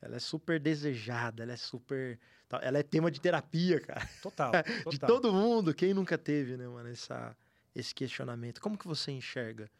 Ela 0.00 0.16
é 0.16 0.18
super 0.18 0.58
desejada, 0.58 1.42
ela 1.42 1.52
é 1.52 1.56
super. 1.56 2.18
Ela 2.62 2.78
é 2.78 2.82
tema 2.82 3.10
de 3.10 3.20
terapia, 3.20 3.80
cara. 3.80 4.08
Total. 4.22 4.50
total. 4.64 4.90
de 4.90 4.98
todo 4.98 5.32
mundo. 5.32 5.74
Quem 5.74 5.94
nunca 5.94 6.16
teve, 6.16 6.56
né, 6.56 6.66
mano, 6.66 6.88
essa, 6.88 7.36
esse 7.74 7.94
questionamento. 7.94 8.60
Como 8.60 8.78
que 8.78 8.86
você 8.86 9.12
enxerga 9.12 9.70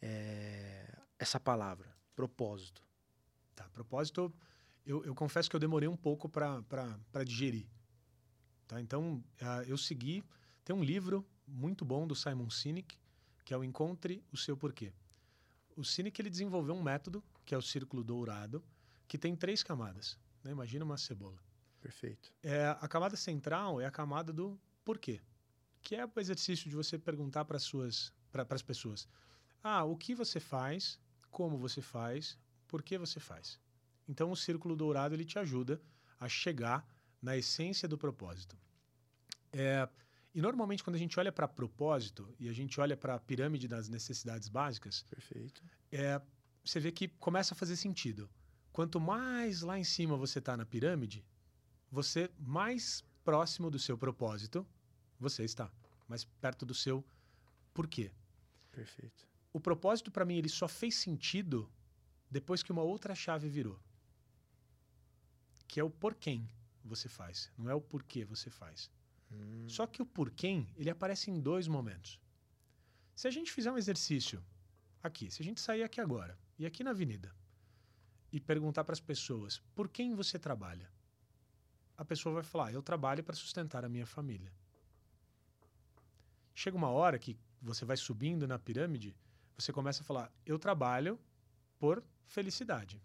é, 0.00 0.96
essa 1.18 1.40
palavra? 1.40 1.94
Propósito. 2.14 2.82
Tá, 3.54 3.68
propósito 3.68 4.32
eu, 4.86 5.02
eu 5.04 5.14
confesso 5.14 5.48
que 5.48 5.56
eu 5.56 5.60
demorei 5.60 5.88
um 5.88 5.96
pouco 5.96 6.28
para 6.28 7.24
digerir. 7.24 7.66
Tá? 8.66 8.80
Então, 8.80 9.24
uh, 9.40 9.62
eu 9.66 9.76
segui. 9.78 10.22
Tem 10.64 10.74
um 10.74 10.82
livro 10.82 11.26
muito 11.46 11.84
bom 11.84 12.06
do 12.06 12.14
Simon 12.14 12.50
Sinek, 12.50 12.98
que 13.44 13.54
é 13.54 13.56
o 13.56 13.64
Encontre 13.64 14.22
o 14.32 14.36
Seu 14.36 14.56
Porquê. 14.56 14.92
O 15.76 15.84
Sinek 15.84 16.20
ele 16.20 16.30
desenvolveu 16.30 16.74
um 16.74 16.82
método, 16.82 17.22
que 17.44 17.54
é 17.54 17.58
o 17.58 17.62
círculo 17.62 18.04
dourado, 18.04 18.62
que 19.06 19.18
tem 19.18 19.34
três 19.36 19.62
camadas. 19.62 20.18
Né? 20.42 20.50
Imagina 20.52 20.84
uma 20.84 20.96
cebola. 20.96 21.38
Perfeito. 21.80 22.32
É, 22.42 22.76
a 22.80 22.88
camada 22.88 23.16
central 23.16 23.80
é 23.80 23.86
a 23.86 23.90
camada 23.90 24.32
do 24.32 24.58
porquê, 24.84 25.20
que 25.82 25.94
é 25.94 26.06
o 26.06 26.10
exercício 26.20 26.68
de 26.68 26.74
você 26.74 26.98
perguntar 26.98 27.44
para 27.44 27.56
as 27.56 28.62
pessoas: 28.62 29.06
ah, 29.62 29.84
o 29.84 29.96
que 29.96 30.14
você 30.14 30.40
faz, 30.40 30.98
como 31.30 31.58
você 31.58 31.82
faz, 31.82 32.38
por 32.66 32.82
que 32.82 32.96
você 32.96 33.20
faz. 33.20 33.60
Então, 34.08 34.30
o 34.30 34.36
círculo 34.36 34.76
dourado 34.76 35.14
ele 35.14 35.24
te 35.24 35.38
ajuda 35.38 35.80
a 36.18 36.28
chegar 36.28 36.86
na 37.20 37.36
essência 37.36 37.88
do 37.88 37.96
propósito. 37.98 38.56
É, 39.52 39.88
e 40.34 40.40
normalmente, 40.40 40.82
quando 40.82 40.96
a 40.96 40.98
gente 40.98 41.18
olha 41.18 41.30
para 41.30 41.46
propósito 41.46 42.34
e 42.40 42.48
a 42.48 42.52
gente 42.52 42.80
olha 42.80 42.96
para 42.96 43.14
a 43.14 43.20
pirâmide 43.20 43.68
das 43.68 43.88
necessidades 43.88 44.48
básicas, 44.48 45.04
Perfeito. 45.08 45.62
É, 45.92 46.20
você 46.64 46.80
vê 46.80 46.90
que 46.90 47.08
começa 47.08 47.54
a 47.54 47.56
fazer 47.56 47.76
sentido. 47.76 48.28
Quanto 48.74 48.98
mais 48.98 49.62
lá 49.62 49.78
em 49.78 49.84
cima 49.84 50.16
você 50.16 50.40
está 50.40 50.56
na 50.56 50.66
pirâmide, 50.66 51.24
você 51.88 52.28
mais 52.40 53.04
próximo 53.24 53.70
do 53.70 53.78
seu 53.78 53.96
propósito 53.96 54.66
você 55.18 55.44
está, 55.44 55.70
mais 56.08 56.24
perto 56.24 56.66
do 56.66 56.74
seu 56.74 57.04
porquê. 57.72 58.10
Perfeito. 58.72 59.28
O 59.52 59.60
propósito 59.60 60.10
para 60.10 60.24
mim 60.24 60.38
ele 60.38 60.48
só 60.48 60.66
fez 60.66 60.96
sentido 60.96 61.70
depois 62.28 62.64
que 62.64 62.72
uma 62.72 62.82
outra 62.82 63.14
chave 63.14 63.48
virou 63.48 63.80
que 65.68 65.78
é 65.78 65.84
o 65.84 65.88
por 65.90 66.16
quem 66.16 66.48
você 66.84 67.08
faz, 67.08 67.52
não 67.56 67.70
é 67.70 67.74
o 67.74 67.80
porquê 67.80 68.24
você 68.24 68.50
faz. 68.50 68.90
Hum. 69.30 69.68
Só 69.68 69.86
que 69.86 70.02
o 70.02 70.06
porquê, 70.06 70.66
ele 70.76 70.90
aparece 70.90 71.30
em 71.30 71.40
dois 71.40 71.68
momentos. 71.68 72.20
Se 73.14 73.28
a 73.28 73.30
gente 73.30 73.52
fizer 73.52 73.70
um 73.70 73.78
exercício 73.78 74.44
aqui, 75.00 75.30
se 75.30 75.42
a 75.42 75.44
gente 75.44 75.60
sair 75.60 75.84
aqui 75.84 76.00
agora 76.00 76.36
e 76.58 76.66
aqui 76.66 76.82
na 76.82 76.90
avenida 76.90 77.32
e 78.34 78.40
perguntar 78.40 78.82
para 78.82 78.94
as 78.94 79.00
pessoas 79.00 79.62
por 79.76 79.88
quem 79.88 80.12
você 80.12 80.40
trabalha, 80.40 80.90
a 81.96 82.04
pessoa 82.04 82.34
vai 82.34 82.42
falar: 82.42 82.72
eu 82.72 82.82
trabalho 82.82 83.22
para 83.22 83.36
sustentar 83.36 83.84
a 83.84 83.88
minha 83.88 84.04
família. 84.04 84.52
Chega 86.52 86.76
uma 86.76 86.88
hora 86.88 87.16
que 87.16 87.38
você 87.62 87.84
vai 87.84 87.96
subindo 87.96 88.48
na 88.48 88.58
pirâmide, 88.58 89.16
você 89.56 89.72
começa 89.72 90.02
a 90.02 90.04
falar: 90.04 90.32
eu 90.44 90.58
trabalho 90.58 91.16
por 91.78 92.02
felicidade. 92.26 93.00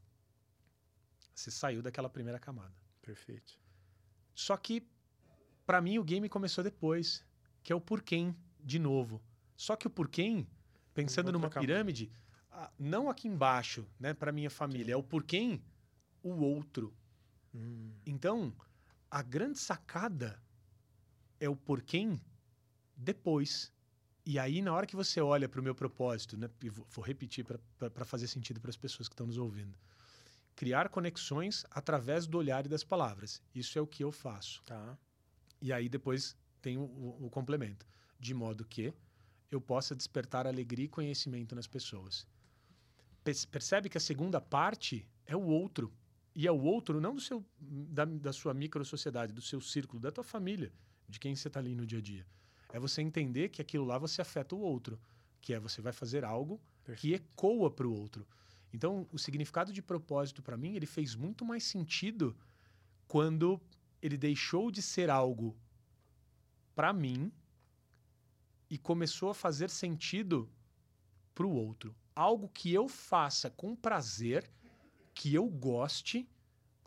Você 1.36 1.52
saiu 1.52 1.84
daquela 1.84 2.10
primeira 2.10 2.40
camada. 2.40 2.74
Perfeito. 3.00 3.60
Só 4.34 4.58
que, 4.58 4.84
para 5.64 5.80
mim, 5.80 6.00
o 6.00 6.04
game 6.04 6.28
começou 6.28 6.64
depois, 6.64 7.24
que 7.62 7.72
é 7.72 7.76
o 7.76 7.80
porquê, 7.80 8.34
de 8.60 8.80
novo. 8.80 9.22
Só 9.56 9.76
que 9.76 9.86
o 9.86 9.92
porquê, 9.92 10.44
pensando 10.92 11.32
numa 11.32 11.50
camada. 11.50 11.68
pirâmide, 11.68 12.12
ah, 12.12 12.29
não 12.78 13.10
aqui 13.10 13.28
embaixo, 13.28 13.88
né, 14.00 14.14
para 14.14 14.32
minha 14.32 14.50
família, 14.50 14.94
é 14.94 14.96
o 14.98 15.04
porquê, 15.04 15.60
o 16.24 16.32
outro. 16.42 16.94
Hum, 17.54 17.92
Então, 18.06 18.54
a 19.10 19.22
grande 19.22 19.60
sacada 19.60 20.42
é 21.40 21.50
o 21.50 21.56
porquê 21.56 22.20
depois. 22.96 23.72
E 24.26 24.38
aí, 24.38 24.62
na 24.62 24.74
hora 24.74 24.86
que 24.86 24.96
você 24.96 25.22
olha 25.22 25.50
para 25.50 25.60
o 25.60 25.64
meu 25.64 25.74
propósito, 25.76 26.38
né, 26.38 26.50
e 26.64 26.70
vou 26.70 26.86
vou 26.90 27.04
repetir 27.04 27.46
para 27.46 28.06
fazer 28.06 28.28
sentido 28.28 28.60
para 28.62 28.70
as 28.70 28.78
pessoas 28.78 29.08
que 29.08 29.14
estão 29.14 29.28
nos 29.28 29.38
ouvindo. 29.38 29.78
Criar 30.56 30.90
conexões 30.90 31.66
através 31.72 32.28
do 32.28 32.38
olhar 32.38 32.66
e 32.66 32.70
das 32.70 32.84
palavras. 32.84 33.42
Isso 33.56 33.80
é 33.80 33.82
o 33.82 33.88
que 33.88 34.04
eu 34.04 34.12
faço. 34.12 34.62
tá. 34.66 34.98
E 35.62 35.72
aí 35.74 35.90
depois 35.90 36.36
tem 36.62 36.78
o, 36.78 36.82
o- 36.84 37.26
o 37.28 37.30
complemento. 37.30 37.86
De 38.20 38.34
modo 38.34 38.66
que 38.66 38.94
eu 39.52 39.62
possa 39.62 39.96
despertar 39.96 40.46
alegria 40.48 40.86
e 40.86 40.90
conhecimento 40.90 41.56
nas 41.56 41.68
pessoas. 41.68 42.28
Perce- 43.30 43.48
Percebe 43.48 43.90
que 43.90 43.98
a 43.98 44.02
segunda 44.02 44.42
parte 44.42 45.08
é 45.26 45.36
o 45.36 45.46
outro. 45.46 45.94
E 46.36 46.48
é 46.48 46.52
o 46.52 46.60
outro 46.62 47.00
não 47.00 47.14
do 47.14 47.22
seu, 47.22 47.46
da, 47.60 48.06
da 48.06 48.34
sua 48.34 48.54
micro-sociedade, 48.54 49.34
do 49.34 49.42
seu 49.42 49.60
círculo, 49.62 50.00
da 50.00 50.12
tua 50.12 50.24
família, 50.24 50.72
de 51.08 51.20
quem 51.20 51.36
você 51.36 51.48
está 51.48 51.60
ali 51.60 51.76
no 51.76 51.86
dia 51.86 52.00
a 52.00 52.02
dia. 52.02 52.26
É 52.72 52.80
você 52.80 53.02
entender 53.02 53.50
que 53.50 53.62
aquilo 53.62 53.86
lá 53.86 53.98
você 53.98 54.22
afeta 54.22 54.56
o 54.56 54.60
outro. 54.60 55.00
Que 55.42 55.54
é 55.54 55.60
você 55.60 55.82
vai 55.82 55.94
fazer 55.94 56.24
algo 56.26 56.60
que 56.98 57.14
ecoa 57.14 57.70
para 57.70 57.88
o 57.88 57.94
outro. 57.94 58.28
Então, 58.74 59.08
o 59.12 59.18
significado 59.18 59.72
de 59.72 59.82
propósito 59.82 60.42
para 60.42 60.58
mim, 60.58 60.76
ele 60.76 60.86
fez 60.86 61.16
muito 61.16 61.46
mais 61.46 61.64
sentido 61.64 62.36
quando 63.08 63.60
ele 64.02 64.18
deixou 64.18 64.72
de 64.72 64.82
ser 64.82 65.10
algo 65.10 65.56
para 66.76 66.92
mim 66.94 67.32
e 68.70 68.78
começou 68.78 69.30
a 69.30 69.34
fazer 69.36 69.70
sentido 69.70 70.50
para 71.36 71.46
o 71.46 71.52
outro. 71.52 71.96
Algo 72.20 72.50
que 72.50 72.74
eu 72.74 72.90
faça 72.90 73.50
com 73.50 73.74
prazer, 73.74 74.52
que 75.14 75.34
eu 75.34 75.48
goste, 75.48 76.28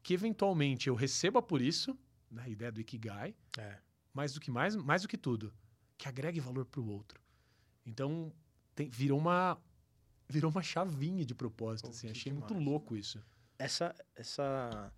que 0.02 0.12
eventualmente 0.12 0.88
eu 0.88 0.94
receba 0.94 1.40
por 1.40 1.62
isso, 1.62 1.98
né, 2.30 2.42
a 2.44 2.48
ideia 2.50 2.70
do 2.70 2.80
Ikigai, 2.82 3.34
É. 3.56 3.78
mais 4.12 4.34
do 4.34 4.40
que 4.40 4.50
mais, 4.50 4.76
mais 4.76 5.00
do 5.02 5.08
que 5.08 5.16
tudo, 5.16 5.50
que 5.96 6.06
agregue 6.06 6.38
valor 6.38 6.66
para 6.66 6.80
o 6.82 6.86
outro. 6.86 7.18
Então, 7.86 8.30
tem- 8.74 8.90
virou 8.90 9.18
uma 9.18 9.58
virou 10.28 10.50
uma 10.50 10.62
chavinha 10.62 11.24
de 11.26 11.34
propósito, 11.34 11.86
Pô, 11.86 11.90
assim. 11.92 12.10
Achei 12.10 12.32
muito 12.32 12.48
demais. 12.48 12.66
louco 12.66 12.96
isso. 12.96 13.22
Essa, 13.58 13.94
essa 14.14 14.92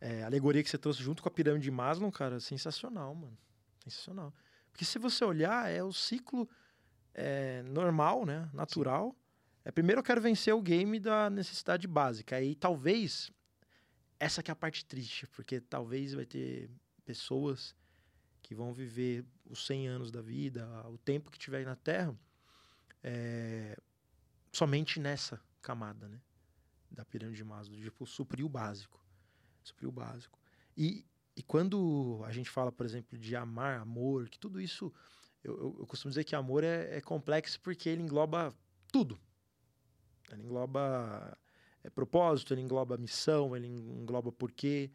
é, 0.00 0.22
alegoria 0.24 0.62
que 0.62 0.70
você 0.70 0.78
trouxe 0.78 1.02
junto 1.02 1.20
com 1.22 1.28
a 1.28 1.32
pirâmide 1.32 1.64
de 1.64 1.70
Maslow, 1.70 2.10
cara, 2.12 2.38
sensacional, 2.40 3.12
mano. 3.14 3.36
Sensacional. 3.82 4.32
Porque 4.70 4.84
se 4.84 4.98
você 5.00 5.24
olhar, 5.24 5.68
é 5.70 5.82
o 5.82 5.92
ciclo 5.92 6.48
é, 7.14 7.62
normal, 7.64 8.24
né? 8.24 8.48
Natural. 8.52 9.16
É, 9.64 9.70
primeiro 9.70 10.00
eu 10.00 10.04
quero 10.04 10.20
vencer 10.20 10.54
o 10.54 10.60
game 10.60 10.98
da 10.98 11.30
necessidade 11.30 11.86
básica. 11.86 12.36
Aí 12.36 12.54
talvez. 12.54 13.30
Essa 14.18 14.40
que 14.40 14.50
é 14.50 14.54
a 14.54 14.56
parte 14.56 14.84
triste, 14.84 15.26
porque 15.26 15.60
talvez 15.60 16.14
vai 16.14 16.24
ter 16.24 16.70
pessoas 17.04 17.74
que 18.40 18.54
vão 18.54 18.72
viver 18.72 19.24
os 19.50 19.66
100 19.66 19.88
anos 19.88 20.10
da 20.12 20.22
vida, 20.22 20.64
o 20.88 20.96
tempo 20.96 21.28
que 21.28 21.38
tiver 21.38 21.64
na 21.64 21.74
Terra, 21.74 22.16
é, 23.02 23.76
somente 24.52 25.00
nessa 25.00 25.40
camada, 25.60 26.06
né? 26.06 26.20
Da 26.90 27.04
pirâmide 27.04 27.38
de 27.38 27.44
Maslow, 27.44 27.76
tipo, 27.80 28.06
suprir 28.06 28.44
o 28.44 28.48
básico. 28.48 29.04
Suprir 29.64 29.88
o 29.88 29.92
básico. 29.92 30.38
E, 30.76 31.04
e 31.36 31.42
quando 31.42 32.22
a 32.24 32.30
gente 32.30 32.50
fala, 32.50 32.70
por 32.70 32.86
exemplo, 32.86 33.18
de 33.18 33.34
amar, 33.34 33.80
amor, 33.80 34.28
que 34.28 34.38
tudo 34.38 34.60
isso, 34.60 34.92
eu, 35.42 35.56
eu, 35.58 35.76
eu 35.80 35.86
costumo 35.86 36.10
dizer 36.10 36.24
que 36.24 36.36
amor 36.36 36.62
é, 36.62 36.96
é 36.96 37.00
complexo 37.00 37.60
porque 37.60 37.88
ele 37.88 38.02
engloba 38.02 38.54
tudo. 38.92 39.18
Ele 40.34 40.42
engloba 40.42 41.36
é, 41.82 41.90
propósito, 41.90 42.54
ele 42.54 42.60
engloba 42.60 42.96
missão, 42.96 43.56
ele 43.56 43.66
engloba 43.66 44.32
porquê. 44.32 44.90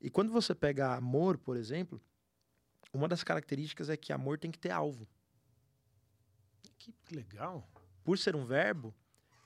E 0.00 0.10
quando 0.10 0.30
você 0.32 0.54
pega 0.54 0.94
amor, 0.94 1.38
por 1.38 1.56
exemplo, 1.56 2.00
uma 2.92 3.08
das 3.08 3.24
características 3.24 3.88
é 3.88 3.96
que 3.96 4.12
amor 4.12 4.38
tem 4.38 4.50
que 4.50 4.58
ter 4.58 4.70
alvo. 4.70 5.06
Que 6.78 7.14
legal. 7.14 7.68
Por 8.04 8.18
ser 8.18 8.36
um 8.36 8.44
verbo, 8.44 8.94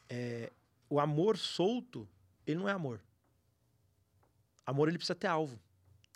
é, 0.09 0.53
o 0.89 1.01
amor 1.01 1.39
solto, 1.39 2.09
ele 2.47 2.59
não 2.59 2.69
é 2.69 2.73
amor. 2.73 3.01
Amor, 4.67 4.89
ele 4.89 4.99
precisa 4.99 5.15
ter 5.15 5.29
alvo. 5.29 5.59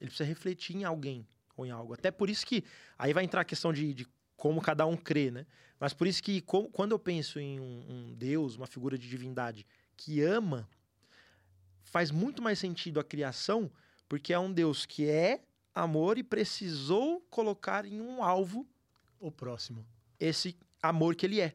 Ele 0.01 0.11
precisa 0.11 0.29
refletir 0.29 0.77
em 0.77 0.85
alguém 0.85 1.27
ou 1.57 1.64
em 1.64 1.70
algo. 1.70 1.95
Até 1.95 2.11
por 2.11 2.29
isso 2.29 2.45
que, 2.45 2.64
aí 2.99 3.12
vai 3.12 3.25
entrar 3.25 3.41
a 3.41 3.45
questão 3.45 3.72
de, 3.72 3.95
de 3.95 4.07
como 4.45 4.61
cada 4.61 4.84
um 4.84 4.95
crê, 4.95 5.30
né? 5.30 5.47
Mas 5.80 5.95
por 5.95 6.07
isso 6.07 6.22
que, 6.22 6.42
co- 6.42 6.68
quando 6.68 6.92
eu 6.92 6.99
penso 6.99 7.40
em 7.40 7.59
um, 7.59 7.84
um 7.88 8.14
Deus, 8.14 8.57
uma 8.57 8.66
figura 8.66 8.99
de 8.99 9.09
divindade 9.09 9.66
que 9.97 10.20
ama, 10.20 10.68
faz 11.82 12.11
muito 12.11 12.42
mais 12.42 12.59
sentido 12.59 13.01
a 13.01 13.05
criação, 13.05 13.72
porque 14.07 14.34
é 14.34 14.38
um 14.38 14.53
Deus 14.53 14.84
que 14.84 15.09
é 15.09 15.42
amor 15.74 16.18
e 16.18 16.22
precisou 16.22 17.22
colocar 17.30 17.86
em 17.86 18.03
um 18.03 18.22
alvo 18.22 18.68
O 19.18 19.30
próximo. 19.32 19.86
esse 20.20 20.55
amor 20.82 21.14
que 21.14 21.24
ele 21.24 21.40
é. 21.40 21.55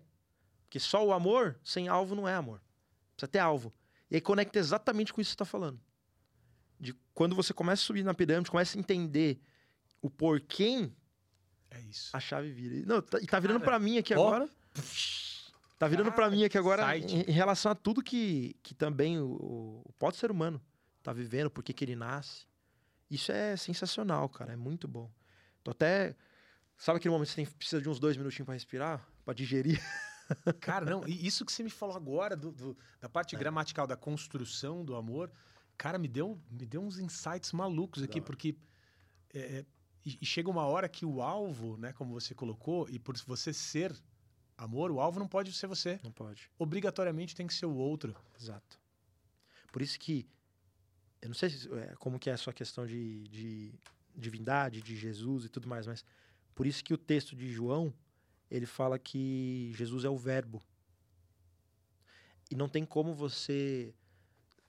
Porque 0.64 0.80
só 0.80 1.06
o 1.06 1.14
amor 1.14 1.60
sem 1.64 1.88
alvo 1.88 2.16
não 2.16 2.28
é 2.28 2.34
amor. 2.34 2.60
Precisa 3.16 3.28
ter 3.32 3.38
alvo. 3.40 3.72
E 4.10 4.16
aí 4.16 4.22
conecta 4.22 4.58
exatamente 4.58 5.14
com 5.14 5.22
isso 5.22 5.28
que 5.30 5.34
você 5.34 5.44
está 5.44 5.46
falando. 5.46 5.80
De 6.80 6.96
quando 7.14 7.36
você 7.36 7.54
começa 7.54 7.84
a 7.84 7.86
subir 7.86 8.02
na 8.04 8.16
pirâmide, 8.16 8.50
começa 8.50 8.76
a 8.76 8.80
entender 8.80 9.40
o 10.02 10.10
porquê, 10.10 10.90
É 11.72 11.80
isso. 11.82 12.10
a 12.16 12.20
chave 12.20 12.52
vira. 12.52 12.76
E, 12.76 12.86
Não, 12.86 13.02
tá, 13.02 13.20
e 13.22 13.26
tá 13.26 13.40
virando 13.40 13.60
pra 13.62 13.78
mim 13.80 13.98
aqui 13.98 14.14
ó. 14.14 14.28
agora. 14.28 14.50
Tá 15.78 15.88
virando 15.88 16.12
pra 16.12 16.26
Cara, 16.26 16.32
mim 16.32 16.44
aqui 16.44 16.58
agora 16.58 16.98
em, 16.98 17.22
em 17.22 17.32
relação 17.32 17.72
a 17.72 17.76
tudo 17.76 18.04
que, 18.04 18.56
que 18.62 18.74
também 18.76 19.18
o, 19.20 19.82
o 19.86 19.94
próprio 19.98 20.20
ser 20.20 20.30
humano 20.30 20.62
tá 21.02 21.14
vivendo, 21.14 21.50
por 21.50 21.64
que 21.64 21.84
ele 21.86 21.96
nasce. 21.96 22.46
Isso 23.10 23.32
é 23.32 23.56
sensacional, 23.56 24.28
cara. 24.28 24.52
É 24.54 24.56
muito 24.58 24.88
bom. 24.88 25.10
Tô 25.64 25.72
até. 25.72 26.16
Sabe 26.78 26.98
aquele 26.98 27.12
momento 27.14 27.28
que 27.30 27.34
você 27.36 27.46
tem, 27.46 27.46
precisa 27.46 27.82
de 27.82 27.88
uns 27.90 28.00
dois 28.00 28.18
minutinhos 28.18 28.46
pra 28.46 28.54
respirar? 28.54 29.08
Pra 29.24 29.34
digerir? 29.34 29.82
Cara, 30.62 30.86
não, 30.86 31.08
e 31.08 31.26
isso 31.26 31.44
que 31.44 31.52
você 31.52 31.64
me 31.64 31.70
falou 31.72 31.96
agora, 31.96 32.36
do, 32.36 32.52
do- 32.52 32.78
da 33.02 33.10
parte 33.10 33.36
É. 33.36 33.40
gramatical, 33.40 33.88
da 33.88 33.98
construção 33.98 34.86
do 34.86 34.96
amor, 34.96 35.32
cara, 35.76 35.98
me 35.98 36.08
deu, 36.08 36.40
me 36.52 36.66
deu 36.68 36.82
uns 36.84 37.00
insights 37.00 37.52
malucos 37.52 38.04
aqui, 38.04 38.22
porque 38.22 38.56
é, 39.34 39.40
é, 39.40 39.66
e, 40.10 40.18
e 40.22 40.26
chega 40.26 40.50
uma 40.50 40.66
hora 40.66 40.90
que 40.90 41.06
o 41.06 41.22
alvo, 41.22 41.78
né, 41.78 41.94
como 41.94 42.14
você 42.14 42.34
colocou, 42.34 42.90
e 42.90 42.98
por 42.98 43.16
você 43.18 43.54
ser 43.54 43.96
amor, 44.58 44.92
o 44.92 45.00
alvo 45.00 45.20
não 45.20 45.28
pode 45.28 45.54
ser 45.54 45.68
você. 45.68 46.00
Não 46.04 46.12
pode. 46.12 46.50
Obrigatoriamente 46.58 47.36
tem 47.36 47.46
que 47.46 47.54
ser 47.54 47.66
o 47.66 47.76
outro. 47.76 48.16
Exato. 48.40 48.80
Por 49.72 49.82
isso 49.82 50.00
que 50.00 50.28
eu 51.22 51.30
não 51.30 51.36
sei 51.36 51.50
se, 51.50 51.72
é, 51.74 51.96
como 52.00 52.18
que 52.18 52.30
é 52.30 52.34
a 52.34 52.38
sua 52.38 52.54
questão 52.54 52.88
de, 52.88 53.28
de 53.28 53.74
divindade, 54.16 54.82
de 54.82 54.96
Jesus 54.96 55.46
e 55.46 55.50
tudo 55.50 55.68
mais, 55.68 55.86
mas 55.86 56.04
por 56.56 56.66
isso 56.66 56.84
que 56.84 56.94
o 56.94 56.98
texto 56.98 57.36
de 57.36 57.52
João 57.52 57.94
ele 58.50 58.66
fala 58.66 58.98
que 58.98 59.72
Jesus 59.76 60.04
é 60.04 60.10
o 60.10 60.18
Verbo. 60.18 60.62
E 62.50 62.56
não 62.56 62.68
tem 62.68 62.84
como 62.84 63.14
você 63.14 63.94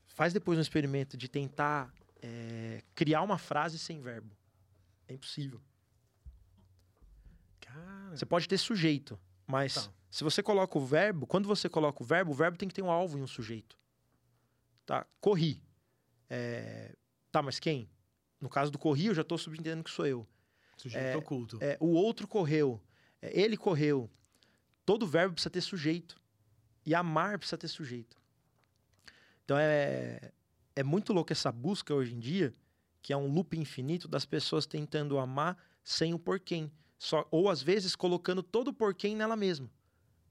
faz 0.09 0.35
depois 0.35 0.59
um 0.59 0.63
experimento 0.63 1.17
de 1.17 1.29
tentar 1.29 1.91
é, 2.21 2.83
criar 2.95 3.23
uma 3.23 3.39
frase 3.39 3.79
sem 3.79 4.01
verbo. 4.03 4.37
É 5.11 5.15
impossível. 5.15 5.61
Cara, 7.61 8.17
Você 8.17 8.25
pode 8.25 8.49
ter 8.49 8.59
sujeito, 8.59 9.19
mas 9.47 9.75
Tá. 9.75 9.93
se 10.11 10.25
você 10.25 10.43
coloca 10.43 10.79
o 10.79 10.85
verbo, 10.87 11.27
quando 11.27 11.47
você 11.47 11.69
coloca 11.69 12.03
o 12.03 12.07
verbo, 12.07 12.31
o 12.31 12.35
verbo 12.35 12.57
tem 12.57 12.69
que 12.69 12.75
ter 12.75 12.83
um 12.83 12.91
alvo 12.91 13.19
e 13.19 13.23
um 13.23 13.27
sujeito. 13.27 13.77
Tá? 14.87 15.07
Corri. 15.21 15.63
É, 16.29 16.95
Tá, 17.33 17.43
mas 17.43 17.61
quem? 17.61 17.89
No 18.41 18.49
caso 18.49 18.71
do 18.73 18.79
corri, 18.79 19.07
eu 19.07 19.15
já 19.15 19.23
estou 19.23 19.39
subentendendo 19.39 19.85
que 19.85 19.91
sou 19.91 20.07
eu. 20.07 20.27
sujeito 20.77 21.05
é, 21.05 21.17
oculto. 21.17 21.59
É, 21.61 21.77
o 21.79 21.89
outro 21.89 22.27
correu. 22.27 22.81
É, 23.21 23.39
ele 23.39 23.57
correu. 23.57 24.11
Todo 24.87 25.07
verbo 25.07 25.35
precisa 25.35 25.51
ter 25.51 25.61
sujeito. 25.61 26.21
E 26.87 26.95
amar 26.95 27.39
precisa 27.39 27.59
ter 27.59 27.69
sujeito. 27.69 28.17
Então 29.45 29.57
é, 29.59 30.33
é 30.75 30.83
muito 30.83 31.13
louco 31.13 31.33
essa 31.33 31.53
busca 31.53 31.95
hoje 31.95 32.15
em 32.15 32.19
dia, 32.19 32.55
que 33.03 33.13
é 33.13 33.17
um 33.17 33.27
loop 33.33 33.59
infinito 33.59 34.07
das 34.09 34.25
pessoas 34.25 34.67
tentando 34.67 35.19
amar 35.19 35.57
sem 35.83 36.13
o 36.15 36.19
porquê. 36.19 36.71
Só, 36.99 37.27
ou 37.31 37.49
às 37.49 37.63
vezes 37.63 37.97
colocando 37.97 38.43
todo 38.43 38.69
o 38.69 38.73
porquê 38.75 39.15
nela 39.15 39.37
mesma. 39.37 39.71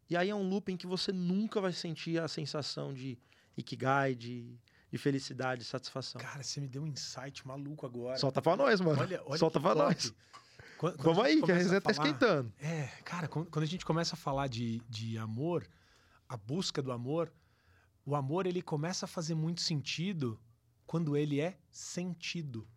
E 0.10 0.16
aí 0.16 0.30
é 0.30 0.36
um 0.36 0.48
loop 0.48 0.72
em 0.72 0.78
que 0.78 0.86
você 0.88 1.12
nunca 1.12 1.60
vai 1.62 1.72
sentir 1.74 2.20
a 2.20 2.28
sensação 2.28 2.94
de 2.94 3.18
ikigai, 3.58 4.14
de, 4.16 4.56
de 4.92 4.98
felicidade, 4.98 5.64
satisfação. 5.64 6.20
Cara, 6.22 6.44
você 6.44 6.60
me 6.62 6.68
deu 6.68 6.84
um 6.84 6.88
insight 6.88 7.46
maluco 7.48 7.86
agora. 7.86 8.18
Solta 8.18 8.42
pra 8.42 8.56
nós, 8.56 8.80
mano. 8.82 9.00
Olha, 9.02 9.22
olha 9.26 9.38
Solta 9.38 9.60
pra 9.60 9.74
top. 9.76 9.84
nós. 9.86 10.14
Quando- 10.78 10.96
quando 10.98 11.16
Vamos 11.16 11.26
aí, 11.26 11.42
que 11.42 11.52
a 11.52 11.56
resenha 11.56 11.82
tá 11.82 11.94
falar- 11.94 12.08
esquentando. 12.08 12.54
É, 12.60 12.84
cara, 13.04 13.28
quando, 13.28 13.50
quando 13.50 13.64
a 13.64 13.68
gente 13.68 13.86
começa 13.86 14.16
a 14.16 14.18
falar 14.18 14.48
de, 14.48 14.80
de 14.90 15.18
amor, 15.18 15.68
a 16.28 16.38
busca 16.38 16.82
do 16.82 16.92
amor, 16.92 17.32
o 18.06 18.16
amor 18.16 18.46
ele 18.48 18.62
começa 18.62 19.06
a 19.06 19.08
fazer 19.08 19.36
muito 19.36 19.60
sentido 19.62 20.40
quando 20.90 21.16
ele 21.16 21.40
é 21.40 21.56
sentido. 21.70 22.68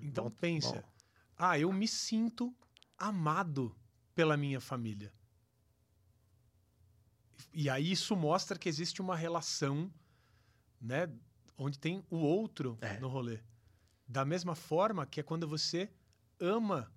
Então 0.00 0.26
bom, 0.26 0.30
pensa, 0.30 0.80
bom. 0.80 0.88
ah, 1.36 1.58
eu 1.58 1.72
me 1.72 1.88
sinto 1.88 2.54
amado 2.96 3.76
pela 4.14 4.36
minha 4.36 4.60
família. 4.60 5.12
E 7.52 7.68
aí 7.68 7.90
isso 7.90 8.14
mostra 8.14 8.56
que 8.56 8.68
existe 8.68 9.00
uma 9.02 9.16
relação, 9.16 9.92
né, 10.80 11.12
onde 11.58 11.76
tem 11.80 12.04
o 12.08 12.18
outro 12.18 12.78
É. 12.80 13.00
no 13.00 13.08
rolê. 13.08 13.40
Da 14.06 14.24
mesma 14.24 14.54
forma 14.54 15.04
que 15.06 15.18
é 15.18 15.24
quando 15.24 15.48
você 15.48 15.90
ama 16.38 16.92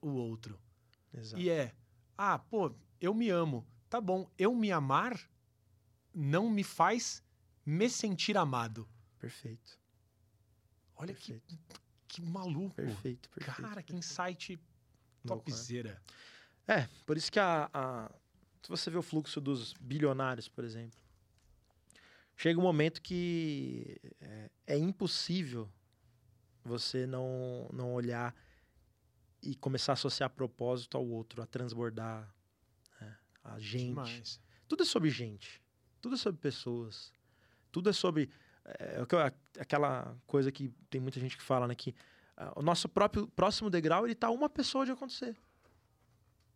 o 0.00 0.08
outro. 0.08 0.58
Exato. 1.14 1.40
E 1.40 1.48
é, 1.48 1.76
ah, 2.18 2.40
pô, 2.40 2.74
eu 3.00 3.14
me 3.14 3.28
amo. 3.30 3.64
Tá 3.88 4.00
bom, 4.00 4.28
eu 4.36 4.52
me 4.52 4.72
amar 4.72 5.30
não 6.12 6.50
me 6.50 6.64
faz 6.64 7.22
me 7.64 7.88
sentir 7.88 8.36
amado. 8.36 8.88
Perfeito. 9.18 9.78
Olha 10.96 11.14
que, 11.14 11.32
Perfeito. 11.34 11.80
que 12.08 12.22
maluco. 12.22 12.74
Perfeito, 12.74 13.28
perfeito. 13.30 13.62
Cara, 13.62 13.82
que 13.82 13.94
insight 13.94 14.56
né? 14.56 14.62
topzera. 15.26 16.02
É, 16.66 16.86
por 17.06 17.16
isso 17.16 17.30
que 17.30 17.40
a, 17.40 17.68
a- 17.72 18.10
Se 18.62 18.68
você 18.68 18.90
vê 18.90 18.96
o 18.98 19.02
fluxo 19.02 19.40
dos 19.40 19.72
bilionários, 19.74 20.48
por 20.48 20.64
exemplo, 20.64 20.98
chega 22.36 22.58
um 22.58 22.62
momento 22.62 23.00
que 23.02 24.00
é, 24.20 24.50
é 24.68 24.78
impossível 24.78 25.68
você 26.64 27.06
não, 27.06 27.68
não 27.72 27.92
olhar 27.92 28.34
e 29.42 29.56
começar 29.56 29.92
a 29.92 29.94
associar 29.94 30.30
propósito 30.30 30.96
ao 30.96 31.04
outro, 31.04 31.42
a 31.42 31.46
transbordar 31.46 32.32
né, 33.00 33.18
a 33.42 33.58
gente. 33.58 33.88
Demais. 33.88 34.40
Tudo 34.68 34.84
é 34.84 34.86
sobre 34.86 35.10
gente. 35.10 35.60
Tudo 36.00 36.14
é 36.14 36.18
sobre 36.18 36.40
pessoas. 36.40 37.12
Tudo 37.72 37.90
é 37.90 37.92
sobre. 37.92 38.30
É, 38.64 39.02
o 39.02 39.06
que 39.06 39.14
eu- 39.14 39.18
aquela 39.58 40.16
coisa 40.26 40.52
que 40.52 40.68
tem 40.88 41.00
muita 41.00 41.18
gente 41.18 41.36
que 41.36 41.42
fala, 41.42 41.66
né? 41.66 41.74
Que 41.74 41.92
ah, 42.36 42.52
o 42.54 42.62
nosso 42.62 42.88
próprio 42.88 43.26
próximo 43.28 43.68
degrau, 43.68 44.06
ele 44.06 44.14
tá 44.14 44.30
uma 44.30 44.48
pessoa 44.48 44.84
de 44.86 44.92
acontecer. 44.92 45.36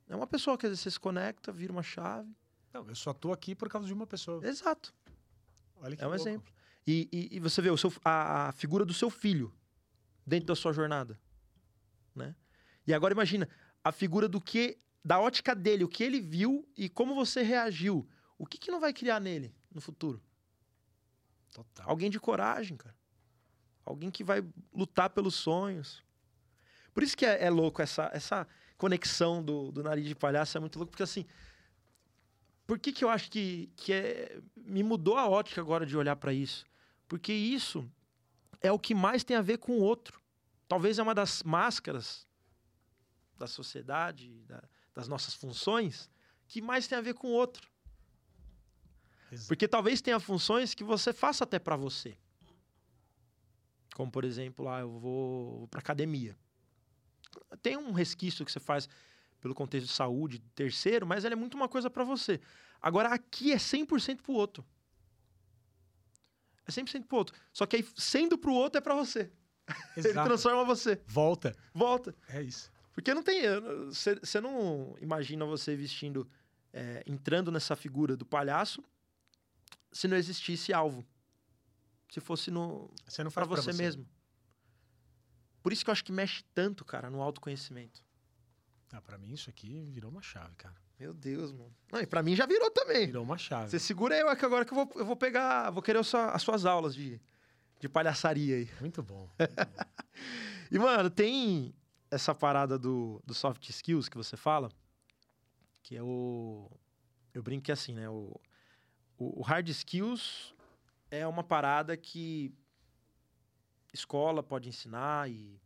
É 0.08 0.14
uma 0.14 0.26
pessoa 0.26 0.56
que 0.56 0.66
às 0.66 0.70
vezes 0.70 0.82
você 0.84 0.90
se 0.92 1.00
conecta, 1.00 1.50
vira 1.50 1.72
uma 1.72 1.82
chave. 1.82 2.30
Não, 2.72 2.86
eu 2.88 2.94
só 2.94 3.12
tô 3.12 3.32
aqui 3.32 3.54
por 3.56 3.68
causa 3.68 3.86
de 3.88 3.92
uma 3.92 4.06
pessoa. 4.06 4.46
Exato. 4.46 4.94
Olha 5.76 5.96
que 5.96 6.02
É 6.04 6.06
um 6.06 6.10
louco. 6.10 6.22
exemplo. 6.22 6.52
E, 6.86 7.08
e- 7.12 7.36
e 7.36 7.40
você 7.40 7.60
vê 7.60 7.70
o 7.70 7.76
seu, 7.76 7.92
a, 8.04 8.48
a 8.48 8.52
figura 8.52 8.84
do 8.84 8.94
seu 8.94 9.10
filho 9.10 9.52
dentro 10.24 10.46
da 10.46 10.54
sua 10.54 10.72
jornada. 10.72 11.18
Né? 12.14 12.36
E 12.86 12.94
agora 12.94 13.12
imagina 13.12 13.48
a 13.82 13.90
figura 13.90 14.28
do 14.28 14.40
que. 14.40 14.78
Da 15.04 15.20
ótica 15.20 15.54
dele, 15.54 15.84
o 15.84 15.88
que 15.88 16.02
ele 16.02 16.20
viu 16.20 16.68
e 16.76 16.88
como 16.88 17.14
você 17.14 17.40
reagiu. 17.42 18.08
O 18.36 18.44
que, 18.44 18.58
que 18.58 18.72
não 18.72 18.80
vai 18.80 18.92
criar 18.92 19.20
nele 19.20 19.54
no 19.72 19.80
futuro? 19.80 20.20
Total. 21.52 21.88
Alguém 21.88 22.10
de 22.10 22.20
coragem, 22.20 22.76
cara. 22.76 22.94
Alguém 23.84 24.10
que 24.10 24.24
vai 24.24 24.44
lutar 24.74 25.10
pelos 25.10 25.34
sonhos. 25.34 26.02
Por 26.92 27.02
isso 27.02 27.16
que 27.16 27.24
é, 27.26 27.44
é 27.44 27.50
louco 27.50 27.80
essa, 27.82 28.10
essa 28.12 28.46
conexão 28.76 29.42
do, 29.42 29.70
do 29.70 29.82
nariz 29.82 30.06
de 30.06 30.14
palhaço, 30.14 30.56
é 30.56 30.60
muito 30.60 30.76
louco, 30.78 30.90
porque 30.90 31.02
assim. 31.02 31.24
Por 32.66 32.78
que, 32.80 32.92
que 32.92 33.04
eu 33.04 33.08
acho 33.08 33.30
que, 33.30 33.70
que 33.76 33.92
é, 33.92 34.40
me 34.56 34.82
mudou 34.82 35.16
a 35.16 35.28
ótica 35.28 35.60
agora 35.60 35.86
de 35.86 35.96
olhar 35.96 36.16
para 36.16 36.32
isso? 36.32 36.66
Porque 37.06 37.32
isso 37.32 37.88
é 38.60 38.72
o 38.72 38.78
que 38.78 38.92
mais 38.94 39.22
tem 39.22 39.36
a 39.36 39.40
ver 39.42 39.58
com 39.58 39.72
o 39.72 39.80
outro. 39.80 40.20
Talvez 40.66 40.98
é 40.98 41.02
uma 41.02 41.14
das 41.14 41.44
máscaras 41.44 42.26
da 43.38 43.46
sociedade, 43.46 44.42
da- 44.48 44.64
das 44.92 45.06
nossas 45.06 45.34
funções, 45.34 46.10
que 46.48 46.60
mais 46.60 46.88
tem 46.88 46.98
a 46.98 47.02
ver 47.02 47.14
com 47.14 47.28
o 47.28 47.32
outro. 47.32 47.70
Exato. 49.36 49.48
Porque 49.48 49.68
talvez 49.68 50.00
tenha 50.00 50.18
funções 50.18 50.74
que 50.74 50.82
você 50.82 51.12
faça 51.12 51.44
até 51.44 51.58
pra 51.58 51.76
você. 51.76 52.16
Como, 53.94 54.10
por 54.10 54.24
exemplo, 54.24 54.64
lá 54.64 54.80
eu 54.80 54.90
vou, 54.90 55.58
vou 55.58 55.68
para 55.68 55.80
academia. 55.80 56.36
Tem 57.62 57.76
um 57.76 57.92
resquício 57.92 58.44
que 58.44 58.52
você 58.52 58.60
faz 58.60 58.88
pelo 59.40 59.54
contexto 59.54 59.86
de 59.86 59.92
saúde, 59.92 60.38
terceiro, 60.54 61.06
mas 61.06 61.24
ela 61.24 61.34
é 61.34 61.36
muito 61.36 61.54
uma 61.54 61.68
coisa 61.68 61.88
pra 61.90 62.02
você. 62.04 62.40
Agora, 62.80 63.08
aqui 63.10 63.52
é 63.52 63.56
100% 63.56 64.22
pro 64.22 64.32
outro. 64.32 64.64
É 66.66 66.70
100% 66.72 67.04
pro 67.06 67.18
outro. 67.18 67.36
Só 67.52 67.66
que 67.66 67.76
aí, 67.76 67.88
sendo 67.94 68.36
pro 68.38 68.52
outro, 68.52 68.78
é 68.78 68.80
pra 68.80 68.94
você. 68.94 69.30
Ele 69.96 70.08
Exato. 70.08 70.28
transforma 70.28 70.64
você. 70.64 71.00
Volta. 71.06 71.54
Volta. 71.74 72.14
É 72.28 72.42
isso. 72.42 72.70
Porque 72.92 73.12
não 73.12 73.22
tem. 73.22 73.42
Você 73.90 74.40
não 74.40 74.96
imagina 75.00 75.44
você 75.44 75.76
vestindo. 75.76 76.28
é, 76.72 77.02
entrando 77.06 77.50
nessa 77.50 77.74
figura 77.76 78.16
do 78.16 78.26
palhaço 78.26 78.82
se 79.92 80.06
não 80.08 80.16
existisse 80.16 80.72
alvo. 80.72 81.04
Se 82.10 82.20
fosse 82.20 82.50
no, 82.50 82.90
Você 83.06 83.24
não 83.24 83.30
pra 83.30 83.44
faz 83.46 83.64
você, 83.64 83.72
mesmo. 83.72 84.06
Por 85.62 85.72
isso 85.72 85.84
que 85.84 85.90
eu 85.90 85.92
acho 85.92 86.04
que 86.04 86.12
mexe 86.12 86.44
tanto, 86.54 86.84
cara, 86.84 87.10
no 87.10 87.20
autoconhecimento. 87.20 88.04
Ah, 88.92 89.00
pra 89.00 89.18
mim 89.18 89.32
isso 89.32 89.50
aqui 89.50 89.90
virou 89.90 90.10
uma 90.10 90.22
chave, 90.22 90.54
cara. 90.56 90.76
Meu 90.98 91.12
Deus, 91.12 91.52
mano. 91.52 91.74
Não, 91.92 92.00
e 92.00 92.06
pra 92.06 92.22
mim 92.22 92.34
já 92.36 92.46
virou 92.46 92.70
também. 92.70 93.06
Virou 93.06 93.24
uma 93.24 93.36
chave. 93.36 93.70
Você 93.70 93.78
segura 93.78 94.16
eu 94.16 94.28
aqui 94.28 94.44
agora 94.44 94.64
que 94.64 94.72
eu 94.72 94.76
vou, 94.76 94.90
eu 94.94 95.04
vou 95.04 95.16
pegar. 95.16 95.70
Vou 95.70 95.82
querer 95.82 96.02
sua- 96.04 96.30
as 96.30 96.42
suas 96.42 96.64
aulas 96.64 96.94
de, 96.94 97.20
de 97.80 97.88
palhaçaria 97.88 98.56
aí. 98.56 98.70
Muito 98.80 99.02
bom. 99.02 99.28
muito 99.38 99.54
bom. 99.56 99.84
E, 100.70 100.78
mano, 100.78 101.10
tem 101.10 101.74
essa 102.10 102.34
parada 102.34 102.78
do, 102.78 103.20
do 103.26 103.34
soft 103.34 103.68
skills 103.68 104.08
que 104.08 104.16
você 104.16 104.36
fala, 104.36 104.70
que 105.82 105.96
é 105.96 106.02
o. 106.02 106.70
Eu 107.34 107.42
brinco 107.42 107.64
que 107.64 107.70
é 107.72 107.74
assim, 107.74 107.92
né? 107.92 108.08
O, 108.08 108.40
o, 109.18 109.40
o 109.40 109.42
hard 109.42 109.68
skills 109.68 110.54
é 111.10 111.26
uma 111.26 111.42
parada 111.42 111.96
que 111.96 112.52
escola 113.92 114.42
pode 114.42 114.68
ensinar 114.68 115.30
e, 115.30 115.60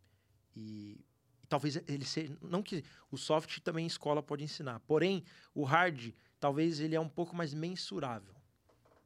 e, 0.55 1.03
e 1.43 1.47
talvez 1.47 1.75
ele 1.87 2.05
seja. 2.05 2.35
Não 2.41 2.63
que. 2.63 2.83
O 3.11 3.17
soft 3.17 3.59
também 3.59 3.85
escola 3.85 4.23
pode 4.23 4.43
ensinar. 4.43 4.79
Porém, 4.81 5.23
o 5.53 5.63
hard, 5.63 6.13
talvez 6.39 6.79
ele 6.79 6.95
é 6.95 6.99
um 6.99 7.09
pouco 7.09 7.35
mais 7.35 7.53
mensurável. 7.53 8.33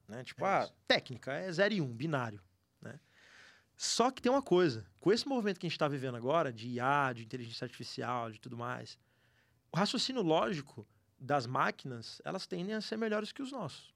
Né? 0.07 0.23
Tipo, 0.23 0.45
É 0.45 0.59
ah, 0.59 0.63
isso. 0.63 0.73
técnica 0.87 1.33
é 1.33 1.51
0 1.51 1.73
e 1.73 1.81
1, 1.81 1.83
um, 1.83 1.93
binário. 1.93 2.41
Né? 2.81 2.99
Só 3.75 4.11
que 4.11 4.21
tem 4.21 4.31
uma 4.31 4.43
coisa, 4.43 4.85
com 4.99 5.11
esse 5.11 5.27
movimento 5.27 5.59
que 5.59 5.65
a 5.65 5.69
gente 5.69 5.75
está 5.75 5.87
vivendo 5.87 6.15
agora, 6.15 6.53
de 6.53 6.67
IA, 6.69 7.13
de 7.13 7.23
inteligência 7.23 7.65
artificial, 7.65 8.31
de 8.31 8.39
tudo 8.39 8.55
mais, 8.55 8.97
o 9.71 9.77
raciocínio 9.77 10.21
lógico 10.21 10.87
das 11.19 11.47
máquinas, 11.47 12.21
elas 12.23 12.45
tendem 12.45 12.75
a 12.75 12.81
ser 12.81 12.97
melhores 12.97 13.31
que 13.31 13.41
os 13.41 13.51
nossos. 13.51 13.94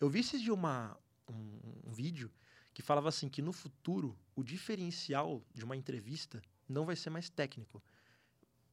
Eu 0.00 0.08
vi 0.08 0.20
esses 0.20 0.42
de 0.42 0.50
uma, 0.50 0.96
um, 1.28 1.88
um 1.88 1.92
vídeo 1.92 2.30
que 2.74 2.82
falava 2.82 3.08
assim 3.08 3.28
que 3.28 3.40
no 3.40 3.52
futuro 3.52 4.18
o 4.34 4.44
diferencial 4.44 5.42
de 5.54 5.64
uma 5.64 5.76
entrevista 5.76 6.42
não 6.68 6.84
vai 6.84 6.96
ser 6.96 7.10
mais 7.10 7.30
técnico. 7.30 7.82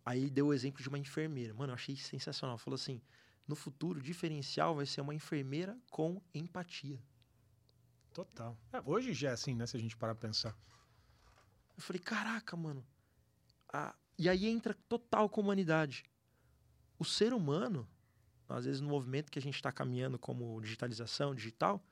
Aí 0.05 0.29
deu 0.29 0.47
o 0.47 0.53
exemplo 0.53 0.81
de 0.81 0.89
uma 0.89 0.97
enfermeira. 0.97 1.53
Mano, 1.53 1.71
eu 1.71 1.75
achei 1.75 1.95
sensacional. 1.95 2.57
Falou 2.57 2.75
assim: 2.75 3.01
no 3.47 3.55
futuro 3.55 3.99
o 3.99 4.03
diferencial 4.03 4.75
vai 4.75 4.85
ser 4.85 5.01
uma 5.01 5.15
enfermeira 5.15 5.77
com 5.89 6.21
empatia. 6.33 7.01
Total. 8.13 8.57
É, 8.71 8.81
hoje 8.85 9.13
já 9.13 9.29
é 9.29 9.33
assim, 9.33 9.55
né? 9.55 9.65
Se 9.65 9.77
a 9.77 9.79
gente 9.79 9.97
parar 9.97 10.13
pra 10.15 10.27
pensar. 10.27 10.55
Eu 11.75 11.81
falei, 11.81 11.99
caraca, 11.99 12.55
mano. 12.55 12.85
Ah, 13.71 13.95
e 14.17 14.29
aí 14.29 14.45
entra 14.45 14.75
total 14.87 15.27
com 15.29 15.41
humanidade. 15.41 16.05
O 16.99 17.05
ser 17.05 17.33
humano, 17.33 17.87
às 18.55 18.65
vezes 18.65 18.81
no 18.81 18.89
movimento 18.89 19.31
que 19.31 19.39
a 19.39 19.41
gente 19.41 19.55
está 19.55 19.71
caminhando 19.71 20.17
como 20.19 20.59
digitalização, 20.61 21.33
digital, 21.33 21.83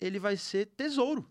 ele 0.00 0.18
vai 0.18 0.36
ser 0.36 0.66
tesouro. 0.66 1.30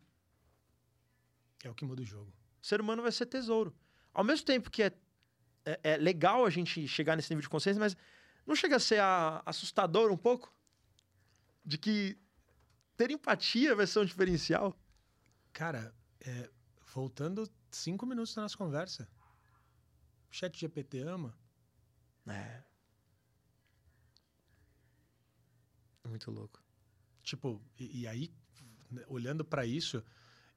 É 1.64 1.70
o 1.70 1.76
que 1.76 1.86
muda 1.86 2.02
o 2.02 2.06
jogo. 2.06 2.32
O 2.62 2.66
ser 2.66 2.80
humano 2.82 3.02
vai 3.02 3.12
ser 3.12 3.26
tesouro. 3.26 3.76
Ao 4.14 4.24
mesmo 4.24 4.46
tempo 4.46 4.70
que 4.72 4.84
é, 4.84 4.92
é, 5.66 5.80
é 5.84 5.98
legal 5.98 6.46
a 6.46 6.50
gente 6.50 6.88
chegar 6.88 7.16
nesse 7.16 7.30
nível 7.30 7.42
de 7.42 7.50
consciência, 7.50 7.80
mas 7.80 7.96
não 8.46 8.56
chega 8.56 8.78
a 8.78 8.80
ser 8.80 9.00
a- 9.00 9.42
assustador 9.46 10.12
um 10.12 10.18
pouco? 10.18 10.54
De 11.64 11.78
que 11.78 12.18
ter 12.96 13.12
empatia 13.12 13.76
vai 13.76 13.86
ser 13.86 14.00
um 14.00 14.06
diferencial? 14.06 14.78
Cara, 15.52 15.94
é, 16.22 16.50
voltando 16.94 17.50
cinco 17.70 18.06
minutos 18.06 18.34
da 18.34 18.44
nossa 18.44 18.58
conversa. 18.58 19.10
O 20.32 20.34
chat 20.36 20.58
GPT 20.58 21.00
ama. 21.02 21.38
É. 22.28 22.64
É 25.97 25.97
muito 26.08 26.32
louco. 26.32 26.62
Tipo, 27.24 27.62
e, 27.80 28.02
e 28.02 28.08
aí, 28.08 28.32
né, 28.90 29.04
olhando 29.08 29.44
pra 29.46 29.66
isso, 29.66 30.04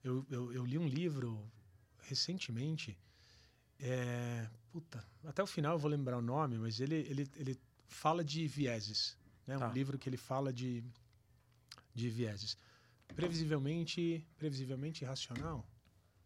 eu, 0.03 0.25
eu, 0.31 0.53
eu 0.53 0.65
li 0.65 0.79
um 0.79 0.87
livro 0.87 1.51
recentemente. 2.03 2.97
é, 3.79 4.49
puta, 4.71 5.05
até 5.25 5.43
o 5.43 5.47
final 5.47 5.75
eu 5.75 5.79
vou 5.79 5.91
lembrar 5.91 6.19
o 6.19 6.23
nome, 6.23 6.59
mas 6.59 6.81
ele, 6.81 6.97
ele, 6.97 7.29
ele 7.37 7.59
fala 7.89 8.23
de 8.25 8.47
vieses. 8.47 9.17
Né? 9.47 9.59
Tá. 9.59 9.69
Um 9.69 9.73
livro 9.73 9.99
que 9.99 10.09
ele 10.09 10.17
fala 10.17 10.53
de, 10.53 10.85
de 11.95 12.09
vieses. 12.09 12.57
Previsivelmente, 13.15 14.25
previsivelmente 14.39 15.05
racional? 15.05 15.67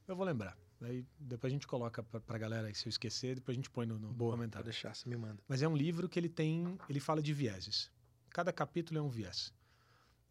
Eu 0.07 0.15
vou 0.15 0.27
lembrar. 0.27 0.57
Daí 0.81 1.07
depois 1.19 1.51
a 1.51 1.55
gente 1.55 1.67
coloca 1.67 2.03
pra, 2.03 2.21
pra 2.21 2.37
galera 2.37 2.69
aí, 2.69 2.75
se 2.75 2.87
eu 2.87 2.91
esquecer, 2.91 3.37
depois 3.37 3.55
a 3.55 3.59
gente 3.59 3.71
põe 3.71 3.87
no, 3.87 3.99
no 3.99 4.13
Boa, 4.13 4.33
comentário. 4.33 4.65
pode 4.65 4.75
deixar, 4.75 4.95
você 4.95 5.09
me 5.09 5.17
manda. 5.17 5.43
Mas 5.49 5.63
é 5.63 5.69
um 5.69 5.77
livro 5.77 6.09
que 6.09 6.19
ele 6.19 6.29
tem, 6.29 6.79
ele 6.89 7.01
fala 7.01 7.23
de 7.23 7.33
vieses. 7.33 7.91
Cada 8.35 8.53
capítulo 8.53 8.99
é 8.99 9.01
um 9.03 9.09
viés. 9.09 9.55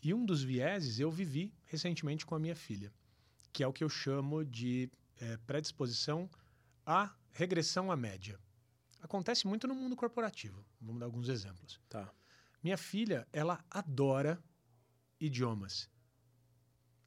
E 0.03 0.13
um 0.13 0.25
dos 0.25 0.43
vieses 0.43 0.99
eu 0.99 1.09
vivi 1.09 1.53
recentemente 1.63 2.25
com 2.25 2.35
a 2.35 2.39
minha 2.39 2.53
filha, 2.53 2.93
que 3.53 3.63
é 3.63 3.67
o 3.67 3.71
que 3.71 3.81
eu 3.81 3.87
chamo 3.87 4.43
de 4.43 4.91
é, 5.21 5.37
predisposição 5.37 6.29
à 6.85 7.15
regressão 7.31 7.89
à 7.89 7.95
média. 7.95 8.37
Acontece 8.99 9.47
muito 9.47 9.69
no 9.69 9.73
mundo 9.73 9.95
corporativo. 9.95 10.65
Vamos 10.81 10.99
dar 10.99 11.05
alguns 11.05 11.29
exemplos. 11.29 11.79
Tá. 11.87 12.13
Minha 12.61 12.77
filha, 12.77 13.25
ela 13.31 13.63
adora 13.71 14.37
idiomas. 15.17 15.89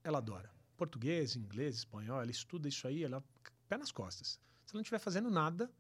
Ela 0.02 0.16
adora. 0.16 0.50
Português, 0.78 1.36
inglês, 1.36 1.76
espanhol, 1.76 2.22
ela 2.22 2.30
estuda 2.30 2.68
isso 2.68 2.88
aí, 2.88 3.04
ela 3.04 3.22
pé 3.68 3.76
nas 3.76 3.92
costas. 3.92 4.40
Se 4.64 4.70
ela 4.70 4.76
não 4.76 4.80
estiver 4.80 4.98
fazendo 4.98 5.30
nada, 5.30 5.70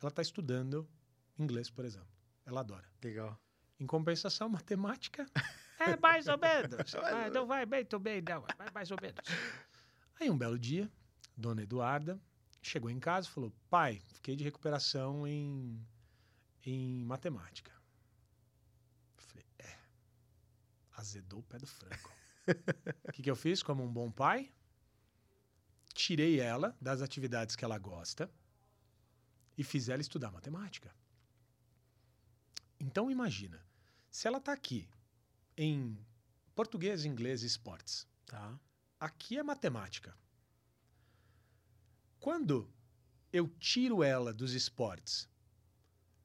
ela 0.00 0.08
está 0.08 0.22
estudando 0.22 0.88
inglês, 1.38 1.68
por 1.68 1.84
exemplo. 1.84 2.16
Ela 2.46 2.60
adora. 2.60 2.88
Legal. 3.02 3.38
Em 3.78 3.86
compensação, 3.86 4.48
matemática 4.50 5.26
é 5.78 5.96
mais 5.96 6.26
ou 6.28 6.38
menos. 6.38 6.94
Ah, 7.04 7.30
não 7.30 7.46
vai 7.46 7.66
bem, 7.66 7.84
tô 7.84 7.98
bem, 7.98 8.22
não. 8.22 8.42
Vai 8.56 8.70
mais 8.72 8.90
ou 8.90 8.98
menos. 9.00 9.20
Aí 10.20 10.30
um 10.30 10.38
belo 10.38 10.58
dia, 10.58 10.90
Dona 11.36 11.62
Eduarda 11.62 12.20
chegou 12.62 12.90
em 12.90 12.98
casa 12.98 13.28
e 13.28 13.30
falou: 13.30 13.52
Pai, 13.68 14.00
fiquei 14.14 14.36
de 14.36 14.44
recuperação 14.44 15.26
em, 15.26 15.84
em 16.64 17.04
matemática. 17.04 17.72
Eu 19.16 19.22
falei: 19.22 19.46
É. 19.58 19.76
Azedou 20.92 21.40
o 21.40 21.42
pé 21.42 21.58
do 21.58 21.66
frango. 21.66 22.10
O 23.08 23.12
que, 23.12 23.22
que 23.22 23.30
eu 23.30 23.36
fiz 23.36 23.62
como 23.62 23.82
um 23.82 23.92
bom 23.92 24.10
pai? 24.10 24.52
Tirei 25.94 26.40
ela 26.40 26.76
das 26.80 27.02
atividades 27.02 27.56
que 27.56 27.64
ela 27.64 27.78
gosta 27.78 28.30
e 29.56 29.64
fiz 29.64 29.88
ela 29.88 30.00
estudar 30.00 30.30
matemática. 30.30 30.94
Então 32.84 33.10
imagina, 33.10 33.64
se 34.10 34.28
ela 34.28 34.36
está 34.36 34.52
aqui 34.52 34.86
em 35.56 35.98
português, 36.54 37.06
inglês 37.06 37.42
e 37.42 37.46
esportes, 37.46 38.06
Tá. 38.26 38.60
aqui 39.00 39.38
é 39.38 39.42
matemática. 39.42 40.14
Quando 42.20 42.70
eu 43.32 43.48
tiro 43.58 44.02
ela 44.02 44.34
dos 44.34 44.52
esportes 44.52 45.26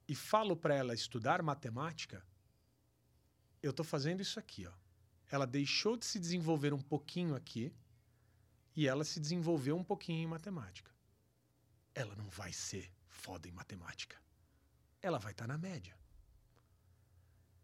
e 0.06 0.14
falo 0.14 0.54
para 0.54 0.74
ela 0.74 0.92
estudar 0.92 1.42
matemática, 1.42 2.22
eu 3.62 3.70
estou 3.70 3.84
fazendo 3.84 4.20
isso 4.20 4.38
aqui, 4.38 4.66
ó. 4.66 4.72
Ela 5.30 5.46
deixou 5.46 5.96
de 5.96 6.04
se 6.04 6.18
desenvolver 6.18 6.74
um 6.74 6.82
pouquinho 6.82 7.34
aqui 7.34 7.72
e 8.76 8.86
ela 8.86 9.04
se 9.04 9.18
desenvolveu 9.18 9.78
um 9.78 9.84
pouquinho 9.84 10.24
em 10.24 10.26
matemática. 10.26 10.90
Ela 11.94 12.14
não 12.16 12.28
vai 12.28 12.52
ser 12.52 12.92
foda 13.06 13.48
em 13.48 13.52
matemática. 13.52 14.20
Ela 15.00 15.18
vai 15.18 15.32
estar 15.32 15.46
na 15.46 15.56
média. 15.56 15.99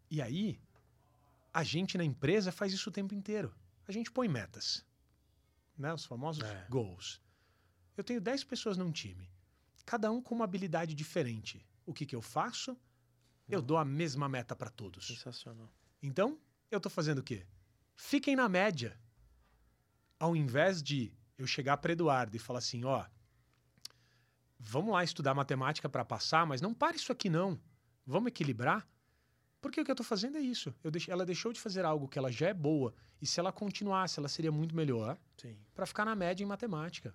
E 0.09 0.21
aí, 0.21 0.59
a 1.53 1.63
gente 1.63 1.97
na 1.97 2.03
empresa 2.03 2.51
faz 2.51 2.71
isso 2.73 2.89
o 2.89 2.93
tempo 2.93 3.13
inteiro. 3.13 3.53
A 3.87 3.91
gente 3.91 4.11
põe 4.11 4.27
metas, 4.27 4.85
né? 5.77 5.93
Os 5.93 6.05
famosos 6.05 6.43
É. 6.43 6.67
goals. 6.69 7.21
Eu 7.95 8.03
tenho 8.03 8.21
10 8.21 8.43
pessoas 8.43 8.77
num 8.77 8.91
time, 8.91 9.29
cada 9.85 10.11
um 10.11 10.21
com 10.21 10.35
uma 10.35 10.45
habilidade 10.45 10.93
diferente. 10.93 11.65
O 11.85 11.93
que, 11.93 12.05
que 12.05 12.15
eu 12.15 12.21
faço? 12.21 12.77
Eu 13.49 13.61
dou 13.61 13.77
a 13.77 13.85
mesma 13.85 14.27
meta 14.27 14.55
para 14.55 14.69
todos. 14.69 15.07
Sensacional. 15.07 15.71
Então, 16.03 16.37
eu 16.69 16.79
tô 16.81 16.89
fazendo 16.89 17.19
o 17.19 17.23
quê? 17.23 17.47
Fiquem 17.95 18.35
na 18.35 18.49
média. 18.49 18.99
Ao 20.19 20.35
invés 20.35 20.83
de 20.83 21.13
eu 21.37 21.47
chegar 21.47 21.77
para 21.77 21.93
Eduardo 21.93 22.35
e 22.35 22.39
falar 22.39 22.59
assim, 22.59 22.83
ó, 22.83 23.05
vamos 24.59 24.91
lá 24.91 25.03
estudar 25.03 25.33
matemática 25.33 25.87
para 25.87 26.03
passar, 26.03 26.45
mas 26.45 26.59
não 26.61 26.73
para 26.73 26.95
isso 26.97 27.11
aqui 27.11 27.29
não. 27.29 27.59
Vamos 28.05 28.27
equilibrar? 28.27 28.87
Porque 29.61 29.81
o 29.81 29.85
que 29.85 29.91
eu 29.91 29.95
tô 29.95 30.03
fazendo 30.03 30.37
é 30.37 30.41
isso. 30.41 30.73
Eu 30.83 30.91
deixei, 30.91 31.11
ela 31.11 31.25
deixou 31.25 31.51
de 31.51 31.59
fazer 31.59 31.83
algo 31.83 32.07
que 32.07 32.17
ela 32.17 32.31
já 32.31 32.49
é 32.49 32.53
boa 32.53 32.93
e 33.21 33.25
se 33.25 33.39
ela 33.39 33.51
continuasse, 33.51 34.19
ela 34.19 34.27
seria 34.27 34.51
muito 34.51 34.75
melhor 34.75 35.17
Sim. 35.37 35.57
para 35.73 35.85
ficar 35.85 36.05
na 36.05 36.15
média 36.15 36.43
em 36.43 36.47
matemática. 36.47 37.13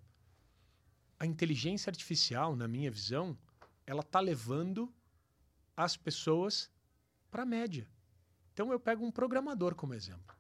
A 1.18 1.26
inteligência 1.26 1.88
artificial, 1.88 2.57
na 2.57 2.66
minha 2.66 2.90
visão, 2.90 3.38
ela 3.86 4.03
tá 4.03 4.18
levando 4.18 4.93
as 5.76 5.97
pessoas 5.97 6.70
para 7.30 7.43
a 7.43 7.47
média. 7.47 7.88
Então 8.53 8.72
eu 8.72 8.78
pego 8.78 9.05
um 9.05 9.11
programador 9.11 9.74
como 9.74 9.95
exemplo. 9.95 10.36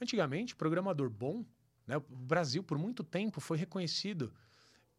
Antigamente, 0.00 0.56
programador 0.56 1.08
bom, 1.08 1.44
né, 1.86 1.96
o 1.96 2.00
Brasil 2.00 2.62
por 2.62 2.76
muito 2.76 3.04
tempo 3.04 3.40
foi 3.40 3.56
reconhecido 3.56 4.32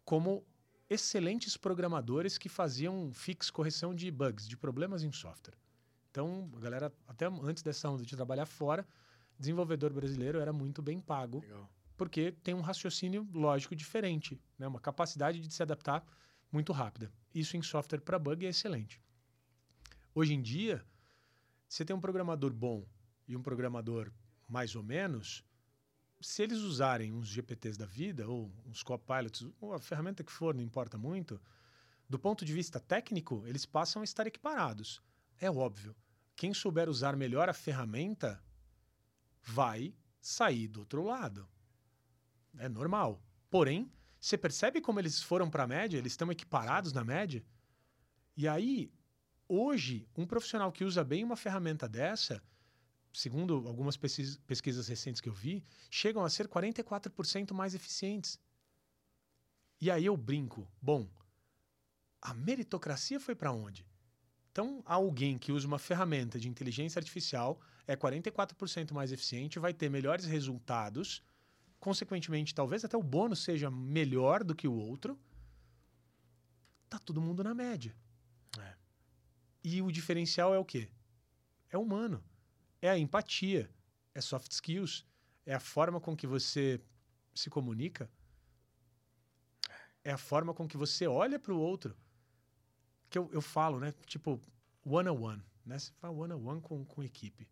como 0.05 0.45
excelentes 0.89 1.55
programadores 1.55 2.37
que 2.37 2.49
faziam 2.49 3.11
fix 3.13 3.49
correção 3.49 3.93
de 3.93 4.09
bugs, 4.11 4.47
de 4.47 4.57
problemas 4.57 5.03
em 5.03 5.11
software. 5.11 5.60
Então, 6.11 6.51
a 6.57 6.59
galera, 6.59 6.93
até 7.07 7.25
antes 7.25 7.63
dessa 7.63 7.89
onda 7.89 8.03
de 8.03 8.15
trabalhar 8.15 8.45
fora, 8.45 8.85
desenvolvedor 9.39 9.93
brasileiro 9.93 10.39
era 10.39 10.51
muito 10.51 10.81
bem 10.81 10.99
pago 10.99 11.39
Legal. 11.39 11.69
porque 11.95 12.33
tem 12.43 12.53
um 12.53 12.59
raciocínio 12.59 13.27
lógico 13.33 13.75
diferente, 13.75 14.39
né? 14.59 14.67
uma 14.67 14.79
capacidade 14.79 15.39
de 15.39 15.51
se 15.53 15.63
adaptar 15.63 16.05
muito 16.51 16.73
rápida. 16.73 17.09
Isso 17.33 17.55
em 17.55 17.61
software 17.61 18.01
para 18.01 18.19
bug 18.19 18.45
é 18.45 18.49
excelente. 18.49 19.01
Hoje 20.13 20.33
em 20.33 20.41
dia, 20.41 20.85
você 21.67 21.85
tem 21.85 21.95
um 21.95 22.01
programador 22.01 22.53
bom 22.53 22.85
e 23.25 23.37
um 23.37 23.41
programador 23.41 24.11
mais 24.49 24.75
ou 24.75 24.83
menos, 24.83 25.45
se 26.19 26.43
eles 26.43 26.59
usarem 26.59 27.13
uns 27.13 27.29
GPTs 27.29 27.79
da 27.79 27.85
vida, 27.85 28.27
ou 28.27 28.51
uns 28.65 28.83
copilots, 28.83 29.47
ou 29.61 29.73
a 29.73 29.79
ferramenta 29.79 30.25
que 30.25 30.31
for, 30.31 30.53
não 30.53 30.61
importa 30.61 30.97
muito, 30.97 31.39
do 32.09 32.19
ponto 32.19 32.43
de 32.43 32.51
vista 32.51 32.81
técnico, 32.81 33.43
eles 33.47 33.65
passam 33.65 34.01
a 34.01 34.03
estar 34.03 34.27
equiparados. 34.27 35.01
É 35.41 35.49
óbvio. 35.49 35.95
Quem 36.35 36.53
souber 36.53 36.87
usar 36.87 37.15
melhor 37.17 37.49
a 37.49 37.53
ferramenta 37.53 38.41
vai 39.41 39.93
sair 40.21 40.67
do 40.67 40.81
outro 40.81 41.01
lado. 41.03 41.49
É 42.59 42.69
normal. 42.69 43.19
Porém, 43.49 43.91
você 44.19 44.37
percebe 44.37 44.79
como 44.79 44.99
eles 44.99 45.21
foram 45.21 45.49
para 45.49 45.63
a 45.63 45.67
média? 45.67 45.97
Eles 45.97 46.13
estão 46.13 46.31
equiparados 46.31 46.93
na 46.93 47.03
média? 47.03 47.43
E 48.37 48.47
aí, 48.47 48.93
hoje, 49.47 50.07
um 50.15 50.27
profissional 50.27 50.71
que 50.71 50.85
usa 50.85 51.03
bem 51.03 51.23
uma 51.23 51.35
ferramenta 51.35 51.89
dessa, 51.89 52.39
segundo 53.11 53.67
algumas 53.67 53.97
pesquisas, 53.97 54.87
recentes 54.87 55.19
que 55.19 55.27
eu 55.27 55.33
vi, 55.33 55.65
chegam 55.89 56.23
a 56.23 56.29
ser 56.29 56.47
44% 56.47 57.51
mais 57.51 57.73
eficientes. 57.73 58.39
E 59.79 59.89
aí 59.89 60.05
eu 60.05 60.15
brinco. 60.15 60.71
Bom, 60.79 61.09
a 62.21 62.31
meritocracia 62.31 63.19
foi 63.19 63.33
para 63.33 63.51
onde? 63.51 63.89
Então, 64.51 64.83
alguém 64.85 65.37
que 65.37 65.51
usa 65.51 65.65
uma 65.65 65.79
ferramenta 65.79 66.37
de 66.39 66.49
inteligência 66.49 66.99
artificial 66.99 67.59
é 67.87 67.95
44% 67.95 68.91
mais 68.91 69.11
eficiente, 69.11 69.59
vai 69.59 69.73
ter 69.73 69.89
melhores 69.89 70.25
resultados, 70.25 71.23
consequentemente, 71.79 72.53
talvez 72.53 72.83
até 72.83 72.97
o 72.97 73.03
bônus 73.03 73.43
seja 73.43 73.71
melhor 73.71 74.43
do 74.43 74.53
que 74.53 74.67
o 74.67 74.73
outro. 74.73 75.17
Tá 76.89 76.99
todo 76.99 77.21
mundo 77.21 77.43
na 77.43 77.53
média. 77.53 77.95
É. 78.59 78.75
E 79.63 79.81
o 79.81 79.91
diferencial 79.91 80.53
é 80.53 80.59
o 80.59 80.65
quê? 80.65 80.89
É 81.69 81.77
humano. 81.77 82.21
É 82.81 82.89
a 82.89 82.97
empatia, 82.97 83.69
é 84.13 84.19
soft 84.19 84.51
skills, 84.51 85.05
é 85.45 85.53
a 85.53 85.59
forma 85.59 86.01
com 86.01 86.15
que 86.15 86.27
você 86.27 86.81
se 87.33 87.49
comunica, 87.49 88.09
é 90.03 90.11
a 90.11 90.17
forma 90.17 90.53
com 90.53 90.67
que 90.67 90.75
você 90.75 91.07
olha 91.07 91.39
para 91.39 91.53
o 91.53 91.59
outro. 91.59 91.95
Que 93.11 93.19
eu, 93.19 93.29
eu 93.31 93.41
falo, 93.41 93.79
né? 93.79 93.91
Tipo, 94.07 94.41
one-on-one, 94.83 95.43
né? 95.65 95.77
Você 95.77 95.91
fala 95.99 96.17
one-on-one 96.17 96.61
com, 96.61 96.83
com 96.85 97.03
equipe. 97.03 97.47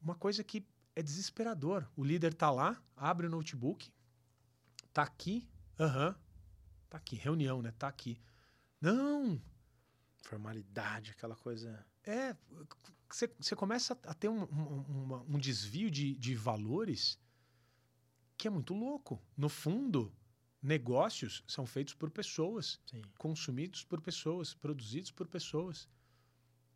Uma 0.00 0.14
coisa 0.14 0.44
que 0.44 0.64
é 0.94 1.02
desesperador. 1.02 1.84
O 1.96 2.04
líder 2.04 2.32
tá 2.34 2.50
lá, 2.50 2.80
abre 2.96 3.26
o 3.26 3.30
notebook, 3.30 3.90
tá 4.92 5.02
aqui, 5.02 5.48
aham, 5.80 6.14
tá 6.88 6.98
aqui, 6.98 7.16
reunião, 7.16 7.60
né? 7.62 7.72
Tá 7.78 7.88
aqui. 7.88 8.20
Não, 8.80 9.40
Formalidade, 10.22 11.10
aquela 11.12 11.34
coisa. 11.34 11.84
é, 12.04 12.36
você 13.08 13.28
você 13.40 13.56
começa 13.56 13.98
a 14.04 14.12
ter 14.14 14.28
um, 14.28 14.42
um- 14.42 15.24
um 15.34 15.38
desvio 15.38 15.90
de, 15.90 16.14
de 16.16 16.34
valores 16.34 17.18
que 18.36 18.46
é 18.46 18.50
muito 18.50 18.74
louco. 18.74 19.18
No 19.36 19.48
fundo, 19.48 20.12
negócios 20.66 21.42
são 21.46 21.64
feitos 21.64 21.94
por 21.94 22.10
pessoas, 22.10 22.80
Sim. 22.86 23.00
consumidos 23.16 23.84
por 23.84 24.00
pessoas, 24.00 24.52
produzidos 24.52 25.10
por 25.10 25.28
pessoas. 25.28 25.88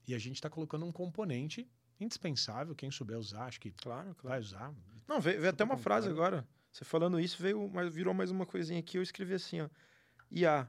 E 0.06 0.14
a 0.14 0.18
gente 0.18 0.36
está 0.36 0.48
colocando 0.48 0.86
um 0.86 0.92
componente 0.92 1.68
indispensável. 1.98 2.74
Quem 2.74 2.90
souber 2.90 3.18
usar, 3.18 3.46
acho 3.46 3.60
que 3.60 3.70
Claro, 3.72 4.14
claro. 4.14 4.28
vai 4.28 4.40
usar. 4.40 4.72
Não, 5.08 5.20
veio, 5.20 5.40
veio 5.40 5.50
até 5.50 5.64
uma 5.64 5.76
frase 5.76 6.08
agora. 6.08 6.46
Você 6.72 6.84
falando 6.84 7.18
isso, 7.18 7.42
veio, 7.42 7.68
mas 7.68 7.92
virou 7.92 8.14
mais 8.14 8.30
uma 8.30 8.46
coisinha 8.46 8.78
aqui. 8.78 8.96
Eu 8.96 9.02
escrevi 9.02 9.34
assim, 9.34 9.60
ó. 9.60 9.68
IA, 10.30 10.68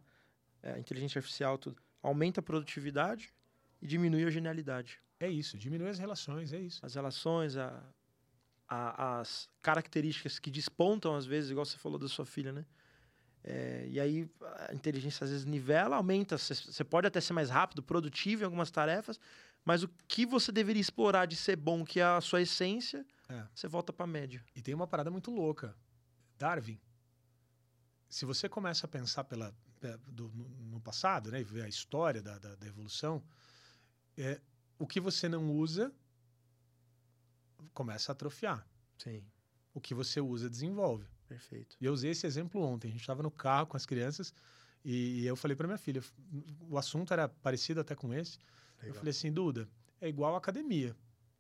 é, 0.64 0.80
inteligência 0.80 1.20
artificial, 1.20 1.58
tudo. 1.60 1.80
Aumenta 2.02 2.40
a 2.40 2.44
produtividade 2.44 3.32
e 3.80 3.86
diminui 3.88 4.26
a 4.26 4.32
genialidade. 4.32 5.00
É 5.20 5.30
isso, 5.30 5.58
diminui 5.60 5.88
as 5.90 6.00
relações, 6.00 6.52
é 6.52 6.60
isso. 6.60 6.84
As 6.84 6.96
relações, 6.96 7.56
a, 7.56 7.84
a- 8.68 9.20
as 9.20 9.48
características 9.62 10.40
que 10.40 10.50
despontam, 10.50 11.16
às 11.16 11.26
vezes, 11.28 11.52
igual 11.52 11.66
você 11.66 11.78
falou 11.78 12.00
da 12.00 12.08
sua 12.08 12.26
filha, 12.26 12.52
né? 12.52 12.66
É, 13.44 13.88
e 13.90 14.00
aí 14.00 14.30
a 14.70 14.74
inteligência 14.74 15.24
às 15.24 15.30
vezes 15.32 15.46
nivela, 15.46 15.96
aumenta. 15.96 16.38
Você- 16.38 16.84
pode 16.84 17.08
até 17.08 17.20
ser 17.20 17.34
mais 17.34 17.50
rápido, 17.50 17.82
produtivo 17.82 18.44
em 18.44 18.46
algumas 18.46 18.70
tarefas, 18.70 19.20
mas 19.66 19.82
o 19.84 19.88
que 20.08 20.26
você 20.26 20.52
deveria 20.52 20.82
explorar 20.82 21.26
de 21.26 21.36
ser 21.36 21.56
bom, 21.56 21.84
que 21.84 22.00
é 22.00 22.04
a 22.04 22.22
sua 22.22 22.42
essência, 22.42 23.06
É. 23.30 23.46
você 23.54 23.68
volta 23.68 23.92
pra 23.92 24.06
média. 24.06 24.44
E 24.56 24.62
tem 24.62 24.74
uma 24.76 24.88
parada 24.88 25.10
muito 25.10 25.32
louca. 25.32 25.76
Darwin. 26.38 26.80
Se 28.10 28.26
você 28.26 28.48
começa 28.50 28.86
a 28.86 28.90
pensar 28.90 29.24
pela, 29.24 29.56
pe- 29.80 29.98
do- 30.08 30.30
no, 30.30 30.48
no 30.74 30.82
passado, 30.82 31.32
né, 31.32 31.40
e 31.42 31.44
ver 31.44 31.64
a 31.64 31.68
história 31.68 32.22
da, 32.22 32.38
da- 32.38 32.56
da 32.56 32.68
evolução, 32.68 33.24
é, 34.18 34.40
o 34.78 34.86
que 34.86 35.00
você 35.00 35.30
não 35.30 35.50
usa 35.52 35.92
começa 37.74 38.12
a 38.12 38.14
atrofiar. 38.14 38.68
Sim, 38.98 39.24
O 39.74 39.80
que 39.80 39.94
você 39.96 40.20
usa 40.20 40.50
desenvolve. 40.50 41.08
Perfeito. 41.36 41.78
E 41.80 41.86
eu 41.86 41.94
usei 41.94 42.12
esse 42.12 42.28
exemplo 42.28 42.62
ontem. 42.62 42.90
A 42.90 42.92
gente 42.92 43.02
estava 43.02 43.24
no 43.24 43.32
carro 43.32 43.68
com 43.68 43.78
as 43.78 43.86
crianças 43.86 44.34
e 44.84 45.26
eu 45.26 45.36
falei 45.36 45.56
para 45.56 45.68
minha 45.68 45.78
filha, 45.78 46.02
o 46.70 46.78
assunto 46.78 47.14
era 47.14 47.30
parecido 47.30 47.80
até 47.80 47.96
com 47.96 48.14
esse. 48.14 48.38
Eu 48.90 48.94
falei 48.96 49.12
assim, 49.12 49.32
Duda, 49.32 49.70
é 50.02 50.10
igual 50.10 50.36
à 50.36 50.38
academia. 50.38 50.96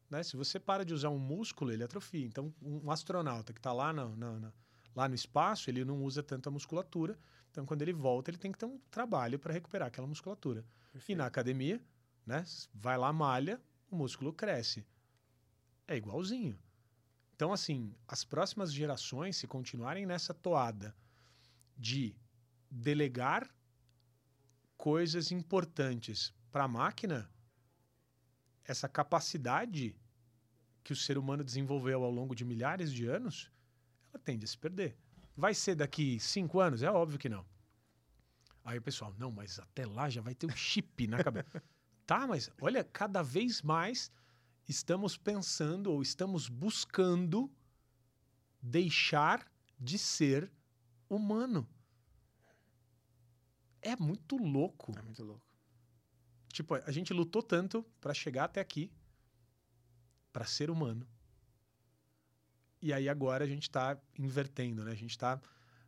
Né? 0.09 0.23
Se 0.23 0.37
você 0.37 0.59
para 0.59 0.85
de 0.85 0.93
usar 0.93 1.09
um 1.09 1.17
músculo, 1.17 1.71
ele 1.71 1.83
atrofia. 1.83 2.25
Então, 2.25 2.53
um 2.61 2.89
astronauta 2.91 3.51
que 3.53 3.59
está 3.59 3.73
lá 3.73 3.91
no, 3.91 4.15
na- 4.15 4.39
na- 4.39 4.53
lá 4.95 5.07
no 5.09 5.15
espaço, 5.15 5.69
ele 5.69 5.83
não 5.85 6.03
usa 6.03 6.21
tanto 6.21 6.47
a 6.49 6.51
musculatura. 6.51 7.17
Então, 7.49 7.65
quando 7.65 7.81
ele 7.81 7.93
volta, 7.93 8.29
ele 8.31 8.37
tem 8.37 8.51
que 8.51 8.57
ter 8.57 8.65
um 8.65 8.77
trabalho 8.89 9.37
para 9.39 9.51
recuperar 9.53 9.87
aquela 9.87 10.07
musculatura. 10.07 10.63
E 11.07 11.15
na 11.15 11.25
academia, 11.25 11.81
né? 12.25 12.45
Vai 12.73 12.97
lá, 12.97 13.11
malha, 13.11 13.59
o 13.89 13.95
músculo 13.95 14.31
cresce. 14.33 14.85
É 15.87 15.95
igualzinho. 15.97 16.57
Então, 17.41 17.51
assim, 17.51 17.91
as 18.07 18.23
próximas 18.23 18.71
gerações, 18.71 19.35
se 19.35 19.47
continuarem 19.47 20.05
nessa 20.05 20.31
toada 20.31 20.95
de 21.75 22.15
delegar 22.69 23.49
coisas 24.77 25.31
importantes 25.31 26.31
para 26.51 26.65
a 26.65 26.67
máquina, 26.67 27.27
essa 28.63 28.87
capacidade 28.87 29.95
que 30.83 30.93
o 30.93 30.95
ser 30.95 31.17
humano 31.17 31.43
desenvolveu 31.43 32.03
ao 32.03 32.11
longo 32.11 32.35
de 32.35 32.45
milhares 32.45 32.93
de 32.93 33.07
anos, 33.07 33.51
ela 34.13 34.21
tende 34.23 34.45
a 34.45 34.47
se 34.47 34.55
perder. 34.59 34.95
Vai 35.35 35.55
ser 35.55 35.73
daqui 35.73 36.19
cinco 36.19 36.59
anos? 36.59 36.83
É 36.83 36.91
óbvio 36.91 37.17
que 37.17 37.27
não. 37.27 37.43
Aí 38.63 38.77
o 38.77 38.83
pessoal, 38.83 39.15
não, 39.17 39.31
mas 39.31 39.57
até 39.57 39.83
lá 39.87 40.11
já 40.11 40.21
vai 40.21 40.35
ter 40.35 40.45
um 40.45 40.55
chip 40.55 41.07
na 41.07 41.23
cabeça. 41.23 41.63
tá, 42.05 42.27
mas 42.27 42.51
olha, 42.61 42.83
cada 42.83 43.23
vez 43.23 43.63
mais 43.63 44.11
estamos 44.67 45.17
pensando 45.17 45.91
ou 45.91 46.01
estamos 46.01 46.47
buscando 46.47 47.51
deixar 48.61 49.49
de 49.79 49.97
ser 49.97 50.51
humano. 51.09 51.67
É 53.81 53.95
muito 53.95 54.37
louco. 54.37 54.93
É 54.97 55.01
muito 55.01 55.23
louco. 55.23 55.45
Tipo, 56.53 56.75
a 56.75 56.91
gente 56.91 57.13
lutou 57.13 57.41
tanto 57.41 57.83
para 57.99 58.13
chegar 58.13 58.45
até 58.45 58.59
aqui, 58.59 58.91
para 60.31 60.45
ser 60.45 60.69
humano. 60.69 61.07
E 62.81 62.93
aí 62.93 63.07
agora 63.07 63.43
a 63.43 63.47
gente 63.47 63.63
está 63.63 63.99
invertendo, 64.17 64.83
né? 64.83 64.91
A 64.91 64.95
gente 64.95 65.11
está 65.11 65.41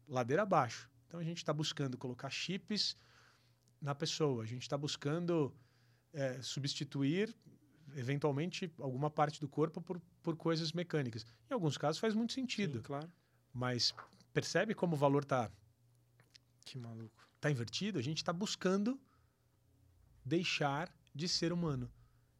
ladeira 0.07 0.43
abaixo. 0.43 0.89
Então 1.07 1.19
a 1.19 1.23
gente 1.23 1.37
está 1.37 1.53
buscando 1.53 1.97
colocar 1.97 2.29
chips 2.29 2.95
na 3.81 3.93
pessoa. 3.93 4.43
A 4.43 4.45
gente 4.45 4.61
está 4.61 4.77
buscando 4.77 5.53
é, 6.13 6.41
substituir 6.41 7.35
eventualmente 7.95 8.71
alguma 8.79 9.09
parte 9.09 9.39
do 9.39 9.47
corpo 9.47 9.81
por, 9.81 9.99
por 10.21 10.35
coisas 10.35 10.71
mecânicas. 10.71 11.25
Em 11.49 11.53
alguns 11.53 11.77
casos 11.77 11.99
faz 11.99 12.13
muito 12.13 12.33
sentido, 12.33 12.77
Sim, 12.79 12.83
claro. 12.83 13.11
mas 13.53 13.93
percebe 14.33 14.73
como 14.73 14.95
o 14.95 14.97
valor 14.97 15.23
está 15.23 15.51
Que 16.65 16.77
maluco. 16.77 17.27
tá 17.39 17.49
invertido, 17.51 17.99
a 17.99 18.01
gente 18.01 18.17
está 18.17 18.33
buscando 18.33 18.99
deixar 20.25 20.91
de 21.13 21.27
ser 21.27 21.51
humano. 21.53 21.91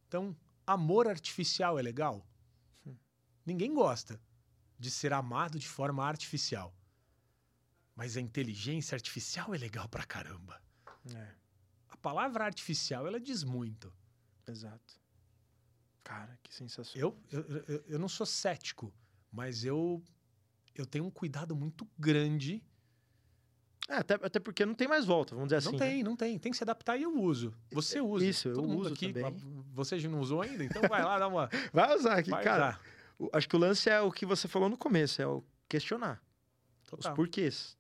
Então, 0.08 0.36
amor 0.66 1.08
artificial 1.08 1.78
é 1.78 1.82
legal? 1.82 2.26
Hum. 2.86 2.96
Ninguém 3.46 3.74
gosta 3.74 4.20
de 4.80 4.90
ser 4.92 5.14
amado 5.14 5.60
de 5.60 5.68
forma 5.68 6.04
artificial. 6.06 6.74
Mas 7.96 8.18
a 8.18 8.22
inteligência 8.22 8.96
artificial 8.96 9.54
é 9.54 9.58
legal 9.58 9.88
pra 9.88 10.04
caramba. 10.04 10.60
É, 11.14 11.36
A 11.90 11.98
palavra 11.98 12.44
artificial, 12.46 13.06
ela 13.06 13.20
diz 13.20 13.44
muito. 13.44 13.94
exato. 14.48 15.02
Cara, 16.04 16.38
que 16.44 16.54
sensacional. 16.54 17.16
Eu, 17.32 17.40
eu, 17.40 17.64
eu, 17.68 17.84
eu 17.88 18.00
não 18.00 18.10
sou 18.10 18.26
cético, 18.26 18.94
mas 19.32 19.64
eu, 19.64 20.04
eu 20.76 20.86
tenho 20.86 21.06
um 21.06 21.12
cuidado 21.12 21.56
muito 21.56 21.88
grande. 21.98 22.64
É, 23.88 23.96
até, 23.96 24.14
até 24.16 24.40
porque 24.40 24.66
não 24.66 24.76
tem 24.76 24.88
mais 24.88 25.06
volta, 25.06 25.36
vamos 25.36 25.50
dizer 25.50 25.58
assim. 25.58 25.72
não 25.72 25.80
né? 25.80 25.86
tem, 25.86 26.04
não 26.04 26.16
tem. 26.16 26.40
Tem 26.40 26.52
que 26.52 26.58
se 26.58 26.64
adaptar 26.64 26.98
e 26.98 27.04
eu 27.04 27.18
uso. 27.18 27.54
Você 27.72 28.00
usa. 28.00 28.26
Isso, 28.26 28.48
eu 28.50 28.56
Todo 28.56 28.68
mundo 28.68 28.82
uso 28.82 28.94
aqui. 28.94 29.12
também. 29.12 29.36
Você 29.74 30.00
já 30.00 30.10
não 30.10 30.20
usou 30.20 30.42
ainda? 30.42 30.64
Então 30.64 30.82
vai 30.90 31.04
lá, 31.04 31.20
dá 31.20 31.28
uma. 31.28 31.50
Vai 31.74 31.96
usar 31.96 32.20
aqui, 32.20 32.30
vai 32.30 32.44
cara. 32.44 32.80
usar. 33.20 33.30
Acho 33.34 33.48
que 33.48 33.56
o 33.56 33.60
lance 33.60 33.90
é 33.90 34.00
o 34.02 34.12
que 34.12 34.26
você 34.26 34.48
falou 34.48 34.70
no 34.70 34.78
começo, 34.78 35.22
é 35.22 35.28
o 35.28 35.44
questionar. 35.68 36.22
Total. 36.86 37.12
Os 37.12 37.16
porquês. 37.16 37.78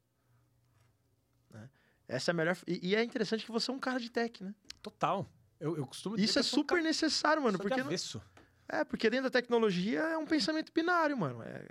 Né? 1.49 1.69
Essa 2.07 2.31
é 2.31 2.33
a 2.33 2.35
melhor. 2.35 2.57
E, 2.67 2.89
e 2.89 2.95
é 2.95 3.03
interessante 3.03 3.45
que 3.45 3.51
você 3.51 3.71
é 3.71 3.73
um 3.73 3.79
cara 3.79 3.99
de 3.99 4.09
tech, 4.09 4.43
né? 4.43 4.53
Total. 4.81 5.29
Eu, 5.63 5.77
eu 5.77 5.87
costumo 5.87 6.15
dizer 6.17 6.25
Isso 6.29 6.39
é 6.39 6.43
super 6.43 6.83
necessário, 6.83 7.41
mano. 7.41 7.57
Porque 7.57 7.77
não- 7.77 7.85
avesso. 7.85 8.21
É, 8.67 8.83
porque 8.83 9.09
dentro 9.09 9.25
da 9.25 9.29
tecnologia 9.29 9.99
é 10.01 10.17
um 10.17 10.25
pensamento 10.25 10.71
binário, 10.73 11.17
mano. 11.17 11.41
É, 11.41 11.67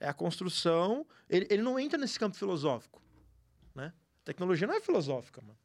é 0.00 0.08
a 0.08 0.12
construção. 0.14 1.06
Ele, 1.28 1.46
ele 1.48 1.62
não 1.62 1.78
entra 1.78 1.96
nesse 1.98 2.18
campo 2.18 2.36
filosófico, 2.36 3.00
né? 3.74 3.92
A 4.22 4.24
tecnologia 4.24 4.66
não 4.66 4.74
é 4.74 4.80
filosófica, 4.80 5.40
mano. 5.40 5.56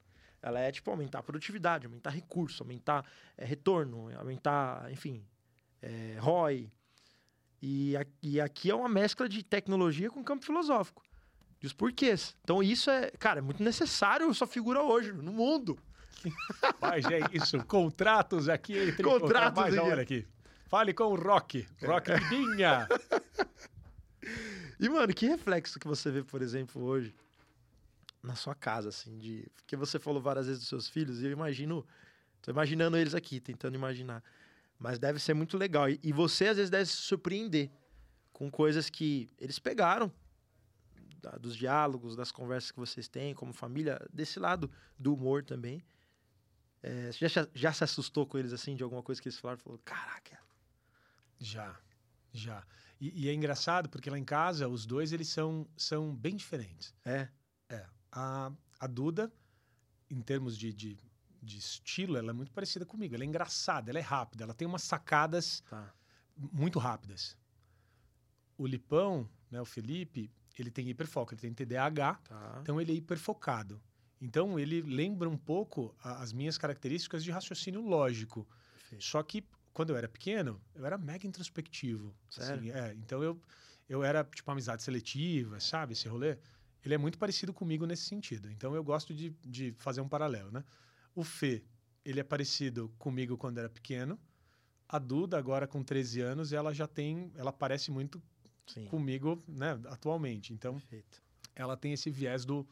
Ela 0.41 0.59
é, 0.59 0.71
tipo, 0.71 0.91
aumentar 0.91 1.19
a 1.19 1.23
produtividade, 1.23 1.85
aumentar 1.87 2.11
recurso, 2.11 2.61
aumentar 2.61 3.05
é, 3.37 3.43
retorno, 3.45 4.15
aumentar, 4.19 4.91
enfim, 4.91 5.25
é, 5.81 6.17
ROI. 6.19 6.71
E, 7.61 7.95
a- 7.97 8.05
e 8.21 8.39
aqui 8.41 8.69
é 8.69 8.75
uma 8.75 8.89
mescla 8.89 9.27
de 9.27 9.41
tecnologia 9.41 10.11
com 10.11 10.23
campo 10.23 10.45
filosófico. 10.45 11.01
E 11.61 11.65
os 11.65 11.73
porquês. 11.73 12.35
Então 12.43 12.61
isso 12.61 12.89
é, 12.91 13.09
cara, 13.11 13.39
é 13.39 13.41
muito 13.41 13.63
necessário 13.63 14.31
sua 14.33 14.45
figura 14.47 14.81
hoje, 14.83 15.11
no 15.13 15.31
mundo. 15.31 15.79
Mas 16.81 17.05
é 17.05 17.19
isso. 17.33 17.63
Contratos 17.65 18.47
aqui 18.49 18.77
entre 18.77 19.03
Contratos 19.03 19.61
mais 19.61 19.75
da 19.75 19.81
aqui. 19.93 20.01
aqui. 20.01 20.27
Fale 20.67 20.93
com 20.93 21.03
o 21.05 21.15
Rock. 21.15 21.67
Rock 21.83 22.11
Lidinha. 22.11 22.87
E, 24.79 24.89
mano, 24.89 25.13
que 25.13 25.25
reflexo 25.27 25.79
que 25.79 25.87
você 25.87 26.09
vê, 26.11 26.23
por 26.23 26.41
exemplo, 26.41 26.81
hoje 26.81 27.13
na 28.21 28.35
sua 28.35 28.55
casa, 28.55 28.89
assim, 28.89 29.17
de. 29.17 29.45
Porque 29.55 29.75
você 29.75 29.99
falou 29.99 30.21
várias 30.21 30.45
vezes 30.47 30.61
dos 30.61 30.69
seus 30.69 30.89
filhos, 30.89 31.21
e 31.21 31.25
eu 31.25 31.31
imagino. 31.31 31.85
Tô 32.41 32.51
imaginando 32.51 32.97
eles 32.97 33.15
aqui, 33.15 33.39
tentando 33.39 33.75
imaginar. 33.75 34.21
Mas 34.77 34.99
deve 34.99 35.19
ser 35.19 35.33
muito 35.33 35.57
legal. 35.57 35.89
E, 35.89 35.99
e 36.03 36.11
você, 36.11 36.47
às 36.47 36.57
vezes, 36.57 36.69
deve 36.69 36.85
se 36.85 36.97
surpreender 36.97 37.71
com 38.33 38.49
coisas 38.51 38.89
que 38.89 39.29
eles 39.39 39.59
pegaram 39.59 40.11
da- 41.21 41.31
dos 41.37 41.55
diálogos, 41.55 42.15
das 42.17 42.31
conversas 42.31 42.71
que 42.71 42.79
vocês 42.79 43.07
têm 43.07 43.33
como 43.33 43.53
família, 43.53 43.99
desse 44.11 44.39
lado 44.39 44.69
do 44.99 45.13
humor 45.13 45.43
também. 45.43 45.81
É, 46.83 47.11
você 47.13 47.29
já, 47.29 47.47
já 47.53 47.71
se 47.71 47.83
assustou 47.83 48.27
com 48.27 48.37
eles, 48.37 48.51
assim, 48.51 48.75
de 48.75 48.83
alguma 48.83 49.01
coisa 49.01 49.21
que 49.21 49.29
eles 49.29 49.39
falaram? 49.39 49.57
Falou, 49.59 49.79
caraca. 49.85 50.37
Já, 51.39 51.79
já. 52.33 52.61
E, 52.99 53.23
e 53.23 53.29
é 53.29 53.33
engraçado 53.33 53.87
porque 53.89 54.09
lá 54.09 54.17
em 54.19 54.25
casa 54.25 54.67
os 54.67 54.85
dois 54.85 55.13
eles 55.13 55.29
são, 55.29 55.65
são 55.77 56.13
bem 56.13 56.35
diferentes. 56.35 56.93
É, 57.05 57.29
É. 57.69 57.85
A, 58.11 58.51
a 58.79 58.87
Duda, 58.87 59.31
em 60.09 60.21
termos 60.21 60.57
de, 60.57 60.73
de, 60.73 60.97
de 61.41 61.57
estilo, 61.57 62.17
ela 62.17 62.31
é 62.31 62.33
muito 62.33 62.51
parecida 62.51 62.85
comigo. 62.85 63.15
Ela 63.15 63.23
é 63.23 63.27
engraçada, 63.27 63.89
ela 63.89 63.99
é 63.99 64.01
rápida, 64.01 64.43
ela 64.43 64.53
tem 64.53 64.67
umas 64.67 64.83
sacadas 64.83 65.61
tá. 65.69 65.93
muito 66.35 66.79
rápidas. 66.79 67.37
O 68.57 68.67
Lipão, 68.67 69.27
né, 69.49 69.59
o 69.61 69.65
Felipe, 69.65 70.29
ele 70.59 70.69
tem 70.69 70.87
hiperfoco, 70.89 71.33
ele 71.33 71.41
tem 71.41 71.53
TDAH, 71.53 72.15
Tá. 72.25 72.59
então 72.61 72.79
ele 72.79 72.91
é 72.91 72.95
hiperfocado. 72.95 73.81
Então 74.21 74.57
ele 74.59 74.81
lembra 74.81 75.29
um 75.29 75.37
pouco 75.37 75.95
a- 76.01 76.21
as 76.21 76.31
minhas 76.31 76.57
características 76.57 77.23
de 77.23 77.31
raciocínio 77.31 77.81
lógico. 77.81 78.47
Perfeito. 78.73 79.03
Só 79.03 79.21
que 79.23 79.43
quando 79.73 79.89
eu 79.89 79.97
era 79.97 80.07
pequeno, 80.07 80.61
eu 80.75 80.85
era 80.85 80.97
mega 80.97 81.25
introspectivo. 81.27 82.15
Sério? 82.29 82.53
assim, 82.55 82.71
é, 82.71 82.93
então 82.93 83.23
eu, 83.23 83.41
eu 83.89 84.03
era 84.03 84.23
tipo 84.23 84.49
amizade 84.51 84.83
seletiva, 84.83 85.59
sabe? 85.59 85.93
Esse 85.93 86.07
rolê. 86.07 86.37
Ele 86.85 86.93
é 86.93 86.97
muito 86.97 87.17
parecido 87.17 87.53
comigo 87.53 87.85
nesse 87.85 88.03
sentido. 88.03 88.49
Então 88.51 88.75
eu 88.75 88.83
gosto 88.83 89.13
de, 89.13 89.29
de 89.43 89.73
fazer 89.77 90.01
um 90.01 90.07
paralelo, 90.07 90.51
né? 90.51 90.63
O 91.15 91.23
Fê, 91.23 91.63
ele 92.05 92.19
é 92.19 92.23
parecido 92.23 92.89
comigo 92.97 93.37
quando 93.37 93.57
era 93.57 93.69
pequeno. 93.69 94.19
A 94.87 94.99
Duda, 94.99 95.37
agora 95.37 95.65
com 95.65 95.81
13 95.83 96.21
anos, 96.21 96.53
ela 96.53 96.73
já 96.73 96.87
tem. 96.87 97.31
Ela 97.35 97.51
parece 97.53 97.89
muito 97.89 98.21
Sim. 98.67 98.85
comigo, 98.85 99.43
né, 99.47 99.79
atualmente. 99.85 100.53
Então 100.53 100.73
Perfeito. 100.75 101.21
ela 101.55 101.75
tem 101.75 101.93
esse 101.93 102.09
viés 102.11 102.45
do, 102.45 102.67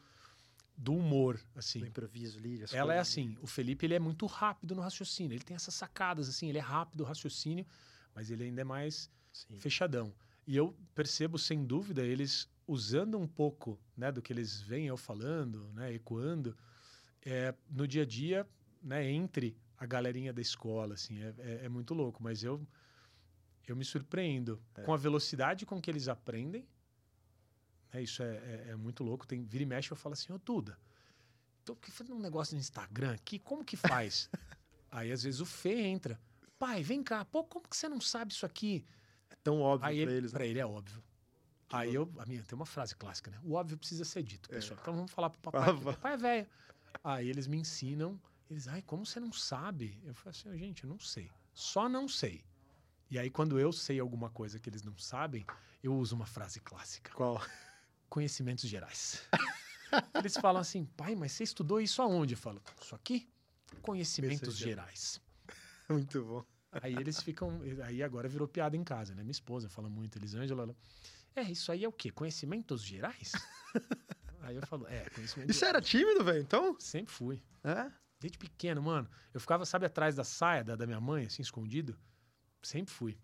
do 0.76 0.94
humor, 0.94 1.40
assim. 1.54 1.80
Do 1.80 1.86
improviso, 1.86 2.38
lírio. 2.40 2.64
as 2.64 2.72
Ela 2.72 2.94
é 2.94 2.96
coisas, 2.96 3.12
assim, 3.12 3.36
o 3.40 3.46
Felipe 3.46 3.86
ele 3.86 3.94
é 3.94 3.98
muito 4.00 4.26
rápido 4.26 4.74
no 4.74 4.82
raciocínio. 4.82 5.34
Ele 5.34 5.44
tem 5.44 5.54
essas 5.54 5.74
sacadas 5.74 6.28
assim, 6.28 6.48
ele 6.48 6.58
é 6.58 6.62
rápido 6.62 7.02
o 7.02 7.04
raciocínio, 7.04 7.66
mas 8.14 8.30
ele 8.30 8.44
ainda 8.44 8.60
é 8.60 8.64
mais 8.64 9.10
Sim. 9.32 9.58
fechadão. 9.58 10.14
E 10.46 10.56
eu 10.56 10.76
percebo, 10.94 11.38
sem 11.38 11.64
dúvida, 11.64 12.02
eles 12.02 12.48
usando 12.66 13.18
um 13.18 13.26
pouco 13.28 13.78
né, 13.96 14.10
do 14.10 14.20
que 14.22 14.32
eles 14.32 14.60
vêm 14.60 14.86
eu 14.86 14.96
falando, 14.96 15.70
né, 15.72 15.92
ecoando, 15.92 16.56
é, 17.24 17.54
no 17.70 17.86
dia 17.86 18.02
a 18.02 18.06
dia, 18.06 18.46
né, 18.82 19.08
entre 19.08 19.56
a 19.78 19.86
galerinha 19.86 20.32
da 20.32 20.40
escola, 20.40 20.94
assim, 20.94 21.22
é, 21.22 21.34
é, 21.38 21.60
é 21.64 21.68
muito 21.68 21.94
louco. 21.94 22.22
Mas 22.22 22.42
eu, 22.42 22.66
eu 23.66 23.76
me 23.76 23.84
surpreendo 23.84 24.60
É. 24.76 24.82
com 24.82 24.92
a 24.92 24.96
velocidade 24.96 25.64
com 25.66 25.80
que 25.80 25.90
eles 25.90 26.08
aprendem. 26.08 26.66
Né, 27.92 28.02
isso 28.02 28.22
é, 28.22 28.36
é- 28.36 28.64
é 28.70 28.76
muito 28.76 29.02
louco. 29.04 29.26
Tem, 29.26 29.44
vira 29.44 29.62
e 29.62 29.66
mexe, 29.66 29.90
eu 29.90 29.96
falo 29.96 30.12
assim, 30.14 30.32
ô 30.32 30.38
Duda, 30.38 30.78
tô 31.64 31.76
fazendo 31.90 32.16
um 32.16 32.20
negócio 32.20 32.54
no 32.54 32.60
Instagram 32.60 33.12
aqui, 33.14 33.38
como 33.38 33.64
que 33.64 33.76
faz? 33.76 34.28
Aí, 34.90 35.10
às 35.12 35.22
vezes, 35.22 35.40
o 35.40 35.46
Fê 35.46 35.80
entra. 35.80 36.20
Pai, 36.58 36.82
vem 36.82 37.02
cá, 37.02 37.24
pô, 37.24 37.42
como 37.44 37.66
que 37.68 37.76
você 37.76 37.88
não 37.88 38.00
sabe 38.00 38.32
isso 38.32 38.44
aqui? 38.46 38.86
É 39.30 39.34
tão 39.36 39.60
óbvio 39.60 39.88
Aí 39.88 40.02
pra 40.02 40.10
ele, 40.10 40.18
eles. 40.18 40.32
né? 40.32 40.38
pra 40.38 40.46
ele 40.46 40.58
é 40.58 40.66
óbvio. 40.66 41.02
Aí 41.70 41.94
eu, 41.94 42.12
a 42.18 42.26
minha, 42.26 42.42
tem 42.44 42.54
uma 42.54 42.66
frase 42.66 42.94
clássica, 42.94 43.30
né? 43.30 43.40
O 43.42 43.54
óbvio 43.54 43.78
precisa 43.78 44.04
ser 44.04 44.22
dito, 44.22 44.48
pessoal. 44.50 44.78
Então 44.82 44.94
vamos 44.94 45.10
falar 45.10 45.30
pro 45.30 45.40
papai. 45.40 45.60
Que 45.74 45.80
fala. 45.80 45.92
papai 45.96 46.12
é 46.12 46.16
velho. 46.18 46.46
Aí 47.02 47.28
eles 47.28 47.46
me 47.46 47.56
ensinam. 47.56 48.20
Eles, 48.50 48.68
ai, 48.68 48.82
como 48.82 49.06
você 49.06 49.18
não 49.18 49.32
sabe? 49.32 49.98
Eu 50.04 50.14
falo 50.14 50.30
assim, 50.30 50.56
gente, 50.58 50.84
eu 50.84 50.90
não 50.90 50.98
sei. 51.00 51.30
Só 51.54 51.88
não 51.88 52.06
sei. 52.06 52.44
E 53.10 53.18
aí, 53.18 53.30
quando 53.30 53.58
eu 53.58 53.72
sei 53.72 53.98
alguma 53.98 54.28
coisa 54.28 54.60
que 54.60 54.68
eles 54.68 54.82
não 54.82 54.96
sabem, 54.98 55.46
eu 55.82 55.94
uso 55.96 56.14
uma 56.14 56.26
frase 56.26 56.60
clássica: 56.60 57.10
Qual? 57.14 57.40
Conhecimentos 58.12 58.68
gerais. 58.68 59.26
eles 60.16 60.36
falam 60.36 60.60
assim, 60.60 60.84
pai, 60.84 61.14
mas 61.14 61.32
você 61.32 61.44
estudou 61.44 61.80
isso 61.80 62.02
aonde? 62.02 62.34
Eu 62.34 62.38
falo, 62.38 62.62
isso 62.78 62.94
aqui? 62.94 63.26
Conhecimentos 63.80 64.54
gerais. 64.54 65.18
Muito 65.88 66.22
bom. 66.22 66.44
Aí 66.72 66.94
eles 66.94 67.20
ficam. 67.24 67.62
Aí 67.84 68.02
agora 68.02 68.28
virou 68.28 68.46
piada 68.46 68.76
em 68.76 68.84
casa, 68.84 69.14
né? 69.14 69.22
Minha 69.22 69.32
esposa 69.32 69.68
fala 69.68 69.88
muito, 69.88 70.18
Elisângela. 70.18 70.62
Ela, 70.62 70.76
é, 71.34 71.42
isso 71.42 71.72
aí 71.72 71.84
é 71.84 71.88
o 71.88 71.92
quê? 71.92 72.10
Conhecimentos 72.10 72.82
gerais? 72.82 73.32
aí 74.40 74.56
eu 74.56 74.66
falo, 74.66 74.86
é, 74.88 75.08
conhecimentos 75.10 75.56
E 75.56 75.58
você 75.58 75.64
era 75.64 75.80
tímido, 75.80 76.22
velho, 76.22 76.40
então? 76.42 76.78
Sempre 76.78 77.12
fui. 77.12 77.42
É? 77.64 77.90
Desde 78.20 78.38
pequeno, 78.38 78.82
mano. 78.82 79.08
Eu 79.32 79.40
ficava, 79.40 79.64
sabe, 79.64 79.86
atrás 79.86 80.14
da 80.14 80.24
saia 80.24 80.62
da, 80.62 80.76
da 80.76 80.86
minha 80.86 81.00
mãe, 81.00 81.26
assim, 81.26 81.40
escondido? 81.40 81.98
Sempre 82.62 82.92
fui. 82.92 83.18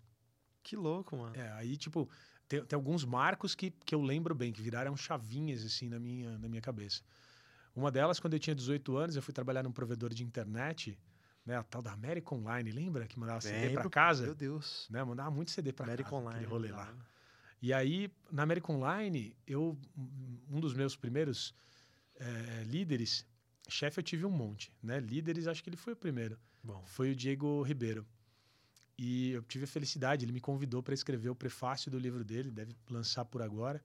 Que 0.62 0.76
louco, 0.76 1.16
mano. 1.16 1.36
É, 1.36 1.52
aí, 1.52 1.76
tipo, 1.76 2.08
tem, 2.48 2.64
tem 2.64 2.76
alguns 2.76 3.04
marcos 3.04 3.54
que, 3.54 3.70
que 3.70 3.94
eu 3.94 4.00
lembro 4.00 4.34
bem, 4.34 4.52
que 4.52 4.62
viraram 4.62 4.96
chavinhas, 4.96 5.64
assim, 5.64 5.88
na 5.88 5.98
minha, 5.98 6.38
na 6.38 6.48
minha 6.48 6.62
cabeça. 6.62 7.02
Uma 7.76 7.90
delas, 7.92 8.18
quando 8.18 8.32
eu 8.32 8.40
tinha 8.40 8.56
18 8.56 8.96
anos, 8.96 9.16
eu 9.16 9.22
fui 9.22 9.32
trabalhar 9.32 9.62
num 9.62 9.70
provedor 9.70 10.12
de 10.12 10.24
internet, 10.24 10.98
né? 11.44 11.56
A 11.56 11.62
tal 11.62 11.82
da 11.82 11.92
América 11.92 12.34
Online, 12.34 12.72
lembra? 12.72 13.06
Que 13.06 13.18
mandava 13.18 13.40
CD 13.40 13.58
pra 13.58 13.68
Lembro, 13.68 13.90
casa? 13.90 14.24
Meu 14.24 14.34
Deus. 14.34 14.86
né? 14.90 15.04
Mandava 15.04 15.30
muito 15.30 15.50
CD 15.50 15.72
pra 15.72 15.84
América 15.84 16.10
casa, 16.10 16.22
Online. 16.22 16.44
rolê 16.46 16.72
lá. 16.72 16.92
E 17.60 17.72
aí, 17.72 18.10
na 18.30 18.42
América 18.42 18.72
Online, 18.72 19.36
eu, 19.46 19.78
um 20.50 20.60
dos 20.60 20.74
meus 20.74 20.96
primeiros 20.96 21.54
eh, 22.16 22.64
líderes, 22.66 23.26
chefe 23.68 24.00
eu 24.00 24.04
tive 24.04 24.24
um 24.24 24.30
monte, 24.30 24.72
né? 24.82 24.98
Líderes, 25.00 25.46
acho 25.46 25.62
que 25.62 25.68
ele 25.68 25.76
foi 25.76 25.92
o 25.92 25.96
primeiro. 25.96 26.38
Bom. 26.62 26.82
Foi 26.86 27.12
o 27.12 27.16
Diego 27.16 27.62
Ribeiro. 27.62 28.06
E 28.98 29.30
eu 29.30 29.42
tive 29.42 29.64
a 29.64 29.68
felicidade, 29.68 30.24
ele 30.24 30.32
me 30.32 30.40
convidou 30.40 30.82
para 30.82 30.92
escrever 30.92 31.28
o 31.28 31.34
prefácio 31.34 31.88
do 31.88 31.98
livro 31.98 32.24
dele, 32.24 32.50
deve 32.50 32.74
lançar 32.90 33.24
por 33.24 33.40
agora, 33.40 33.80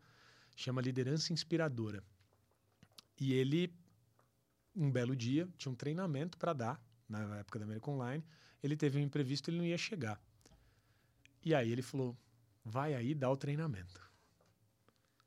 chama 0.55 0.81
Liderança 0.81 1.31
Inspiradora. 1.31 2.03
E 3.19 3.31
ele, 3.33 3.71
um 4.75 4.91
belo 4.91 5.15
dia, 5.15 5.47
tinha 5.55 5.71
um 5.71 5.75
treinamento 5.75 6.35
para 6.35 6.51
dar, 6.51 6.83
na 7.07 7.37
época 7.37 7.59
da 7.59 7.65
América 7.65 7.91
Online, 7.91 8.25
ele 8.63 8.75
teve 8.75 8.97
um 8.97 9.01
imprevisto, 9.01 9.51
ele 9.51 9.57
não 9.57 9.65
ia 9.65 9.77
chegar. 9.77 10.19
E 11.45 11.53
aí 11.53 11.71
ele 11.71 11.83
falou, 11.83 12.17
vai 12.65 12.95
aí 12.95 13.13
dar 13.13 13.29
o 13.29 13.37
treinamento. 13.37 14.01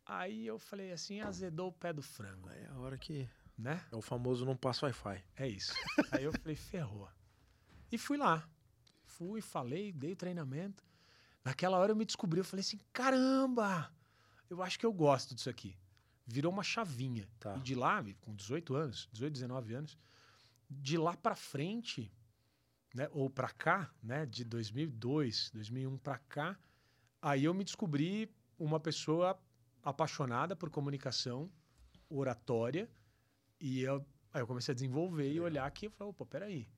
Aí 0.05 0.47
eu 0.47 0.59
falei 0.59 0.93
assim, 0.93 1.20
azedou 1.20 1.68
o 1.68 1.72
pé 1.72 1.93
do 1.93 2.03
frango, 2.03 2.49
Aí 2.49 2.62
é 2.62 2.66
a 2.68 2.78
hora 2.78 2.99
que. 2.99 3.28
né? 3.57 3.84
É 3.93 3.97
o 3.97 4.03
famoso 4.03 4.45
não 4.45 4.57
passa 4.57 4.87
Wi-Fi. 4.87 5.22
É 5.37 5.49
isso. 5.49 5.72
Aí 6.11 6.24
eu 6.24 6.32
falei, 6.32 6.57
ferrou. 6.57 7.09
E 7.91 7.99
fui 7.99 8.16
lá. 8.16 8.49
Fui, 9.17 9.41
falei, 9.41 9.93
dei 9.93 10.12
o 10.12 10.17
treinamento. 10.17 10.85
Naquela 11.43 11.79
hora 11.79 11.93
eu 11.93 11.97
me 11.97 12.05
descobri, 12.05 12.41
eu 12.41 12.45
falei 12.45 12.61
assim, 12.61 12.79
caramba! 12.93 13.91
Eu 14.51 14.62
acho 14.62 14.79
que 14.79 14.85
eu 14.85 14.93
gosto 14.93 15.35
disso 15.35 15.49
aqui. 15.49 15.77
Virou 16.27 16.53
uma 16.53 16.62
chavinha. 16.62 17.27
Tá. 17.39 17.57
E 17.57 17.61
de 17.61 17.75
lá, 17.75 18.05
com 18.21 18.35
18 18.35 18.75
anos, 18.75 19.09
18, 19.12 19.33
19 19.33 19.75
anos, 19.75 19.99
de 20.69 20.99
lá 20.99 21.17
pra 21.17 21.35
frente, 21.35 22.12
né, 22.95 23.09
ou 23.12 23.31
pra 23.31 23.49
cá, 23.49 23.91
né, 24.03 24.27
de 24.27 24.45
2002, 24.45 25.51
2001 25.55 25.97
pra 25.99 26.19
cá, 26.19 26.59
aí 27.23 27.45
eu 27.45 27.55
me 27.55 27.64
descobri 27.64 28.31
uma 28.59 28.79
pessoa 28.79 29.39
apaixonada 29.83 30.55
por 30.55 30.69
comunicação, 30.69 31.51
oratória, 32.11 32.91
e 33.59 33.81
eu, 33.81 34.05
aí 34.33 34.43
eu 34.43 34.47
comecei 34.47 34.73
a 34.73 34.75
desenvolver 34.75 35.33
e 35.33 35.41
olhar 35.41 35.64
aqui 35.64 35.87
e 35.87 35.91
falei, 35.91 36.11
opa, 36.11 36.27
peraí. 36.27 36.69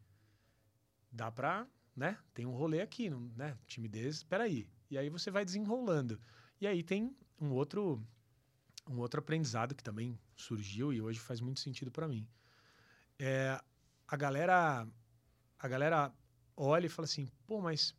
Dá 1.11 1.33
pra, 1.33 1.67
né? 1.99 2.17
Tem 2.33 2.47
um 2.47 2.53
rolê 2.53 2.81
aqui, 2.81 3.11
né? 3.11 3.59
Timidez, 3.67 4.23
peraí. 4.23 4.71
E 4.89 4.97
aí 4.97 5.11
você 5.11 5.31
vai 5.31 5.45
desenrolando. 5.45 6.21
E 6.61 6.67
aí 6.67 6.83
tem 6.83 7.15
um 7.41 7.51
outro, 7.51 8.01
um 8.89 8.99
outro 8.99 9.19
aprendizado 9.19 9.75
que 9.75 9.83
também 9.83 10.19
surgiu 10.37 10.93
e 10.93 11.01
hoje 11.01 11.19
faz 11.19 11.41
muito 11.41 11.59
sentido 11.59 11.91
pra 11.91 12.07
mim. 12.07 12.27
É, 13.19 13.61
a 14.07 14.17
galera, 14.17 14.87
a 15.59 15.69
galera 15.69 16.15
olha 16.57 16.87
e 16.87 16.89
fala 16.89 17.05
assim, 17.05 17.27
pô, 17.47 17.61
mas 17.61 17.95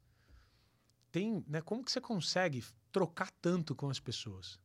tem, 1.11 1.43
né? 1.45 1.61
Como 1.61 1.83
que 1.83 1.91
você 1.91 1.99
consegue 1.99 2.63
trocar 2.93 3.29
tanto 3.41 3.75
com 3.75 3.89
as 3.89 3.99
pessoas? 3.99 4.57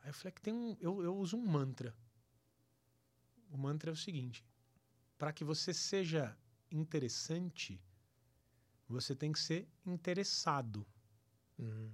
Aí 0.00 0.10
eu 0.10 0.14
falei 0.14 0.32
que 0.32 0.42
tem 0.42 0.52
um, 0.52 0.76
eu, 0.78 1.02
eu 1.02 1.16
uso 1.16 1.38
um 1.38 1.46
mantra. 1.46 1.96
O 3.50 3.56
mantra 3.56 3.90
é 3.90 3.94
o 3.94 3.96
seguinte: 3.96 4.44
para 5.16 5.32
que 5.32 5.42
você 5.42 5.72
seja 5.72 6.36
interessante, 6.70 7.80
você 8.88 9.14
tem 9.14 9.32
que 9.32 9.38
ser 9.38 9.68
interessado. 9.84 10.86
Hum. 11.58 11.90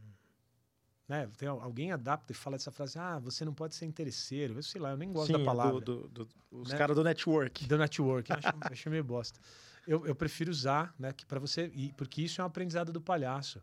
Né? 1.09 1.29
Tem, 1.37 1.49
al- 1.49 1.61
alguém 1.61 1.93
adapta 1.93 2.33
e 2.33 2.35
fala 2.35 2.57
essa 2.57 2.71
frase: 2.71 2.99
ah, 2.99 3.19
você 3.19 3.45
não 3.45 3.55
pode 3.55 3.75
ser 3.75 3.87
interesseiro. 3.87 4.55
Eu 4.55 4.63
sei 4.63 4.81
lá, 4.81 4.91
eu 4.91 4.97
nem 4.97 5.13
gosto 5.13 5.29
Sim, 5.29 5.39
da 5.39 5.45
palavra. 5.45 5.81
do- 5.85 6.09
do- 6.09 6.25
do- 6.27 6.29
os 6.63 6.71
Né? 6.71 6.79
caras 6.79 6.97
do 6.97 7.03
network. 7.05 7.67
Do 7.67 7.79
network, 7.79 8.33
acho, 8.33 8.49
acho 8.73 8.91
meio 8.91 9.05
bosta. 9.05 9.39
Eu, 9.87 10.07
eu 10.07 10.15
prefiro 10.15 10.51
usar, 10.51 10.95
né, 10.99 11.13
que 11.13 11.27
para 11.27 11.41
você, 11.41 11.71
e, 11.75 11.93
porque 11.95 12.23
isso 12.23 12.41
é 12.41 12.45
um 12.45 12.47
aprendizado 12.47 12.93
do 12.93 13.01
palhaço. 13.01 13.61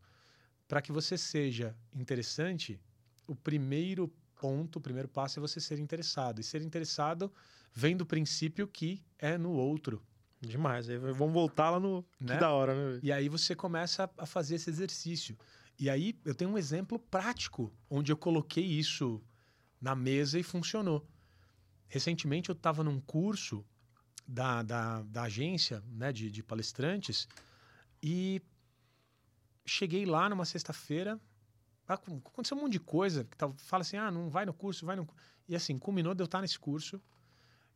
Para 0.68 0.82
que 0.82 0.92
você 0.92 1.18
seja 1.18 1.76
interessante, 1.96 2.80
o 3.26 3.36
primeiro 3.36 4.08
ponto, 4.36 4.78
o 4.78 4.82
primeiro 4.82 5.08
passo 5.08 5.40
é 5.40 5.42
você 5.42 5.60
ser 5.60 5.80
interessado. 5.80 6.40
E 6.40 6.44
ser 6.44 6.62
interessado 6.62 7.34
vem 7.74 7.96
do 7.98 8.06
princípio 8.06 8.68
que 8.68 9.04
é 9.18 9.38
no 9.38 9.52
outro. 9.52 10.06
Demais. 10.42 10.90
Aí 10.90 10.98
vamos 10.98 11.34
voltar 11.34 11.70
lá 11.70 11.80
no. 11.80 12.06
Né? 12.20 12.34
Que 12.36 12.40
da 12.40 12.52
hora, 12.52 12.74
né? 12.94 13.00
E 13.04 13.12
aí 13.12 13.28
você 13.30 13.56
começa 13.56 14.10
a- 14.18 14.26
fazer 14.26 14.56
esse 14.56 14.70
exercício. 14.70 15.38
E 15.78 15.90
aí 15.90 16.18
eu 16.26 16.34
tenho 16.36 16.52
um 16.52 16.58
exemplo 16.58 16.98
prático 17.00 17.74
onde 17.90 18.12
eu 18.12 18.18
coloquei 18.18 18.64
isso 18.66 19.22
na 19.82 19.96
mesa 19.96 20.40
e 20.40 20.44
funcionou. 20.44 21.08
Recentemente 21.88 22.50
eu 22.50 22.54
estava 22.54 22.84
num 22.84 23.00
curso 23.02 23.66
da, 24.28 24.62
da, 24.62 25.02
da 25.04 25.24
agência 25.24 25.84
né, 25.88 26.12
de, 26.14 26.30
de 26.30 26.44
palestrantes 26.44 27.28
e 28.04 28.42
cheguei 29.66 30.06
lá 30.06 30.30
numa 30.30 30.46
sexta-feira. 30.46 31.20
ah, 31.88 31.94
Aconteceu 31.96 32.58
um 32.58 32.62
monte 32.62 32.74
de 32.74 32.80
coisa. 32.80 33.24
Que 33.26 33.38
fala 33.64 33.82
assim: 33.82 33.98
ah, 33.98 34.12
não 34.12 34.30
vai 34.30 34.46
no 34.46 34.54
curso, 34.54 34.86
vai 34.86 34.96
no. 34.96 35.06
cu-". 35.06 35.16
E 35.48 35.56
assim, 35.56 35.78
culminou 35.78 36.14
de 36.14 36.22
eu 36.22 36.26
estar 36.26 36.42
nesse 36.42 36.60
curso. 36.60 37.02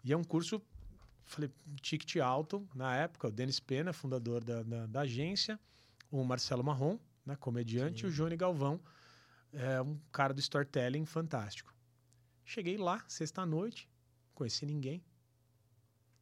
E 0.03 0.11
é 0.11 0.17
um 0.17 0.23
curso, 0.23 0.61
falei, 1.25 1.51
ticket 1.81 2.17
alto 2.17 2.67
na 2.73 2.95
época. 2.95 3.27
O 3.27 3.31
Denis 3.31 3.59
Pena, 3.59 3.93
fundador 3.93 4.43
da, 4.43 4.63
da, 4.63 4.85
da 4.85 5.01
agência, 5.01 5.59
o 6.11 6.23
Marcelo 6.23 6.63
Marrom, 6.63 6.97
né, 7.25 7.35
comediante, 7.35 8.01
Sim. 8.01 8.07
e 8.07 8.09
o 8.09 8.13
Johnny 8.13 8.35
Galvão, 8.35 8.79
é, 9.51 9.81
um 9.81 9.97
cara 10.11 10.33
do 10.33 10.39
storytelling 10.39 11.05
fantástico. 11.05 11.73
Cheguei 12.45 12.77
lá, 12.77 13.03
sexta-noite, 13.07 13.89
conheci 14.33 14.65
ninguém. 14.65 15.03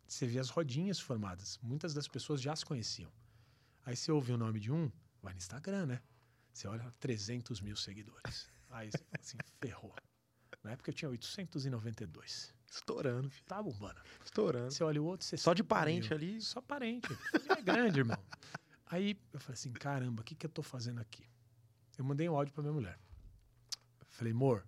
Você 0.07 0.27
vê 0.27 0.39
as 0.39 0.49
rodinhas 0.49 0.99
formadas. 0.99 1.57
Muitas 1.63 1.93
das 1.93 2.07
pessoas 2.07 2.41
já 2.41 2.55
se 2.55 2.65
conheciam. 2.65 3.11
Aí 3.85 3.95
você 3.95 4.11
ouve 4.11 4.33
o 4.33 4.37
nome 4.37 4.59
de 4.59 4.71
um, 4.71 4.91
vai 5.21 5.33
no 5.33 5.37
Instagram, 5.37 5.85
né? 5.85 6.01
Você 6.53 6.67
olha 6.67 6.93
300 6.99 7.61
mil 7.61 7.75
seguidores. 7.75 8.47
Aí 8.69 8.91
você 8.91 8.97
fala 8.97 9.19
assim, 9.19 9.37
ferrou. 9.61 9.95
Na 10.63 10.71
época 10.71 10.91
eu 10.91 10.93
tinha 10.93 11.09
892. 11.09 12.53
Estourando, 12.71 13.29
filho. 13.29 13.45
Tá 13.45 13.61
bombando. 13.61 14.01
Estourando. 14.23 14.71
Você 14.71 14.81
olha 14.81 15.01
o 15.01 15.05
outro, 15.05 15.27
você 15.27 15.35
Só 15.35 15.53
de 15.53 15.61
parente 15.61 16.13
ali. 16.13 16.41
Só 16.41 16.61
parente. 16.61 17.09
É 17.49 17.61
grande, 17.61 17.99
irmão. 17.99 18.17
Aí 18.85 19.19
eu 19.33 19.39
falei 19.41 19.53
assim, 19.53 19.73
caramba, 19.73 20.21
o 20.21 20.23
que, 20.23 20.33
que 20.33 20.45
eu 20.45 20.49
tô 20.49 20.63
fazendo 20.63 21.01
aqui? 21.01 21.23
Eu 21.97 22.05
mandei 22.05 22.29
um 22.29 22.35
áudio 22.35 22.53
pra 22.53 22.63
minha 22.63 22.73
mulher. 22.73 22.97
Falei, 24.07 24.31
amor, 24.31 24.65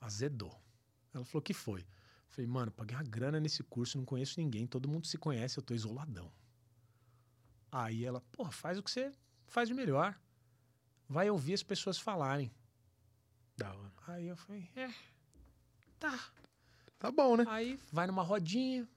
azedou. 0.00 0.54
Ela 1.14 1.24
falou, 1.24 1.40
o 1.40 1.42
que 1.42 1.54
foi? 1.54 1.86
Falei, 2.28 2.46
mano, 2.46 2.70
paguei 2.70 2.96
uma 2.96 3.02
grana 3.02 3.40
nesse 3.40 3.62
curso, 3.62 3.96
não 3.96 4.04
conheço 4.04 4.38
ninguém, 4.38 4.66
todo 4.66 4.88
mundo 4.88 5.06
se 5.06 5.16
conhece, 5.16 5.58
eu 5.58 5.62
tô 5.62 5.74
isoladão. 5.74 6.30
Aí 7.70 8.04
ela, 8.04 8.20
porra, 8.32 8.52
faz 8.52 8.78
o 8.78 8.82
que 8.82 8.90
você 8.90 9.12
faz 9.46 9.68
de 9.68 9.74
melhor. 9.74 10.18
vai 11.08 11.30
ouvir 11.30 11.54
as 11.54 11.62
pessoas 11.62 11.98
falarem. 11.98 12.50
Da 13.56 13.72
hora. 13.74 13.92
Aí 14.08 14.28
eu 14.28 14.36
falei, 14.36 14.68
é, 14.76 14.90
tá. 15.98 16.18
Tá 17.02 17.10
bom, 17.10 17.36
né? 17.36 17.44
Aí 17.48 17.80
vai 17.90 18.06
numa 18.06 18.22
rodinha, 18.22 18.88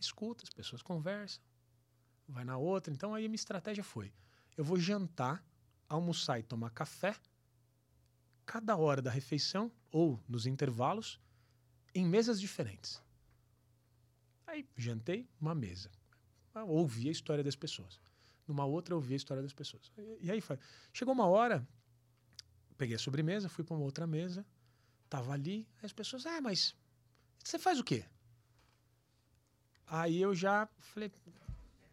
escuta, 0.00 0.42
as 0.42 0.50
pessoas 0.50 0.82
conversam, 0.82 1.40
vai 2.26 2.44
na 2.44 2.56
outra. 2.56 2.92
Então 2.92 3.14
aí 3.14 3.24
a 3.24 3.28
minha 3.28 3.36
estratégia 3.36 3.84
foi: 3.84 4.12
eu 4.56 4.64
vou 4.64 4.76
jantar, 4.76 5.46
almoçar 5.88 6.40
e 6.40 6.42
tomar 6.42 6.70
café, 6.70 7.14
cada 8.44 8.76
hora 8.76 9.00
da 9.00 9.12
refeição 9.12 9.70
ou 9.92 10.20
nos 10.28 10.44
intervalos, 10.44 11.20
em 11.94 12.04
mesas 12.04 12.40
diferentes. 12.40 13.00
Aí 14.44 14.68
jantei, 14.76 15.28
uma 15.40 15.54
mesa. 15.54 15.88
Eu 16.56 16.66
ouvi 16.66 17.08
a 17.08 17.12
história 17.12 17.44
das 17.44 17.54
pessoas. 17.54 18.00
Numa 18.44 18.64
outra, 18.64 18.92
eu 18.92 18.96
ouvi 18.96 19.14
a 19.14 19.16
história 19.16 19.40
das 19.40 19.54
pessoas. 19.54 19.92
E, 19.96 20.26
e 20.26 20.30
aí 20.32 20.40
foi. 20.40 20.58
Chegou 20.92 21.14
uma 21.14 21.28
hora, 21.28 21.64
peguei 22.76 22.96
a 22.96 22.98
sobremesa, 22.98 23.48
fui 23.48 23.62
para 23.62 23.76
uma 23.76 23.84
outra 23.84 24.04
mesa, 24.04 24.44
tava 25.08 25.32
ali, 25.32 25.64
aí 25.76 25.86
as 25.86 25.92
pessoas, 25.92 26.26
ah, 26.26 26.40
mas 26.40 26.74
você 27.48 27.58
faz 27.58 27.78
o 27.78 27.84
quê? 27.84 28.04
Aí 29.86 30.20
eu 30.20 30.34
já 30.34 30.68
falei, 30.78 31.12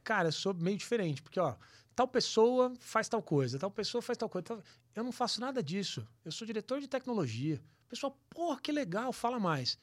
cara, 0.04 0.30
eu 0.30 0.32
sou 0.32 0.54
meio 0.54 0.78
diferente, 0.78 1.22
porque 1.22 1.40
ó, 1.40 1.56
tal 1.96 2.08
pessoa 2.08 2.74
faz 2.80 3.10
tal 3.10 3.22
coisa, 3.22 3.60
tal 3.60 3.72
pessoa 3.72 4.02
faz 4.02 4.18
tal 4.18 4.30
coisa. 4.30 4.46
tal- 4.48 4.64
Eu 4.96 5.04
não 5.04 5.12
faço 5.12 5.40
nada 5.42 5.62
disso. 5.62 6.08
Eu 6.24 6.32
sou 6.32 6.48
diretor 6.48 6.80
de 6.80 6.88
tecnologia. 6.88 7.62
O 7.86 7.90
pessoal, 7.90 8.18
porra, 8.30 8.60
que 8.60 8.72
legal, 8.72 9.12
fala 9.12 9.40
mais. 9.40 9.78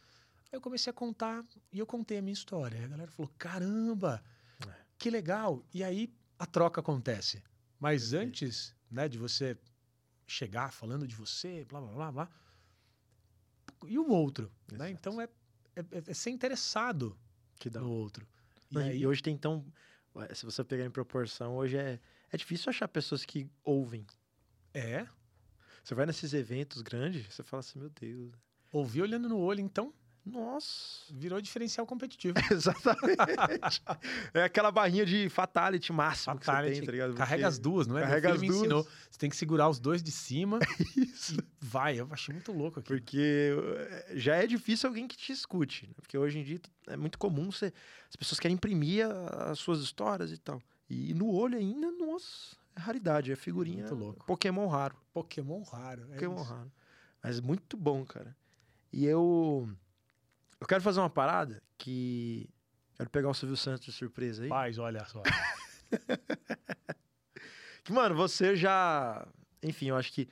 Aí 0.45 0.51
eu 0.53 0.61
comecei 0.61 0.91
a 0.91 0.95
contar 0.95 1.45
e 1.73 1.79
eu 1.79 1.87
contei 1.87 2.19
a 2.19 2.23
minha 2.23 2.33
história. 2.33 2.85
A 2.85 2.89
galera 2.89 3.11
falou: 3.11 3.31
caramba, 3.39 4.23
que 4.99 5.11
legal. 5.11 5.65
E 5.75 5.83
aí 5.85 6.13
a 6.39 6.47
troca 6.47 6.81
acontece. 6.81 7.43
Mas 7.79 8.13
antes 8.13 8.75
né, 8.91 9.09
de 9.09 9.19
você 9.19 9.59
chegar 10.27 10.73
falando 10.73 11.07
de 11.07 11.15
você, 11.15 11.65
blá 11.65 11.81
blá 11.81 11.93
blá 11.93 12.13
blá. 12.13 12.31
E 13.87 13.99
o 13.99 14.09
outro. 14.09 14.51
Né? 14.73 14.91
Então 14.91 15.21
é, 15.21 15.29
é, 15.77 16.11
é 16.11 16.15
ser 16.15 16.31
interessado 16.31 17.17
no 17.75 17.91
outro. 17.93 18.27
E 18.71 18.75
Não, 18.75 18.83
E, 18.83 18.91
aí, 18.91 19.07
hoje 19.07 19.23
tem 19.23 19.37
tão. 19.37 19.65
Se 20.35 20.45
você 20.45 20.65
pegar 20.65 20.85
em 20.85 20.91
proporção, 20.91 21.57
hoje 21.57 21.77
é, 21.77 22.01
é 22.31 22.37
difícil 22.37 22.71
achar 22.71 22.89
pessoas 22.89 23.25
que 23.25 23.49
ouvem. 23.63 24.07
é, 24.75 25.07
Você 25.85 25.95
vai 25.95 26.07
nesses 26.07 26.33
eventos 26.33 26.83
grandes, 26.83 27.33
você 27.33 27.43
fala 27.43 27.61
assim, 27.61 27.79
meu 27.79 27.91
Deus. 27.91 28.33
ouvir 28.73 29.03
olhando 29.03 29.29
no 29.29 29.39
olho, 29.39 29.61
então 29.61 29.93
Nossa. 30.27 31.05
virou 31.13 31.41
diferencial 31.41 31.87
competitivo. 31.87 32.35
Exatamente. 32.51 33.17
é 34.35 34.43
aquela 34.43 34.73
barrinha 34.73 35.07
de 35.07 35.29
fatality 35.29 35.93
máximo 35.93 36.37
que 36.39 36.45
você 36.45 36.51
Fatality, 36.51 36.79
tem, 36.81 36.87
tá 36.87 36.93
ligado? 36.93 37.15
Carrega 37.15 37.47
as 37.47 37.59
duas, 37.59 37.87
não 37.87 37.97
é? 37.97 38.03
Carrega 38.03 38.33
as 38.33 38.41
me 38.41 38.49
duas. 38.49 38.59
ensinou. 38.61 38.83
Você 39.11 39.19
tem 39.19 39.31
que 39.31 39.37
segurar 39.37 39.69
os 39.69 39.79
dois 39.79 40.03
de 40.03 40.11
cima 40.11 40.59
Isso. 40.97 41.35
e 41.41 41.45
vai. 41.61 42.01
Eu 42.01 42.09
achei 42.11 42.33
muito 42.35 42.51
louco 42.53 42.81
aqui. 42.81 42.89
Porque 42.89 43.55
eh, 43.79 44.13
já 44.17 44.35
é 44.35 44.47
difícil 44.47 44.89
alguém 44.89 45.07
que 45.07 45.17
te 45.17 45.31
escute. 45.33 45.87
né? 45.87 45.95
Porque 45.97 46.19
hoje 46.19 46.39
em 46.41 46.43
dia 46.43 46.61
é 46.89 46.97
muito 46.97 47.19
comum 47.19 47.51
você, 47.53 47.73
as 48.09 48.17
pessoas 48.17 48.41
querem 48.41 48.57
imprimir 48.57 49.07
as 49.07 49.59
suas 49.61 49.81
histórias 49.81 50.33
e 50.33 50.39
tal. 50.39 50.61
E 50.91 51.15
no 51.15 51.31
olho 51.33 51.57
ainda, 51.57 51.91
nossa, 51.93 52.57
é 52.75 52.81
raridade, 52.81 53.31
é 53.31 53.37
figurinha. 53.37 53.83
Muito 53.87 53.95
louco. 53.95 54.27
Pokémon 54.27 54.67
raro. 54.67 54.97
Pokémon 55.13 55.63
raro. 55.63 56.03
É 56.11 56.15
Pokémon 56.15 56.35
isso. 56.43 56.45
raro. 56.53 56.73
Mas 57.23 57.41
muito 57.41 57.77
bom, 57.77 58.05
cara. 58.05 58.37
E 58.93 59.05
eu. 59.05 59.69
Eu 60.61 60.67
quero 60.67 60.83
fazer 60.83 61.01
uma 61.01 61.11
parada 61.11 61.63
que. 61.77 62.49
Quero 62.95 63.11
pegar 63.11 63.29
o 63.29 63.35
Silvio 63.35 63.57
Santos 63.57 63.85
de 63.85 63.93
surpresa 63.93 64.43
aí. 64.45 64.49
Paz, 64.49 64.79
olha 64.79 65.05
só. 65.07 65.23
Que, 67.87 67.93
mano, 67.93 68.17
você 68.17 68.57
já. 68.57 69.25
Enfim, 69.63 69.91
eu 69.91 69.97
acho 69.97 70.13
que 70.13 70.29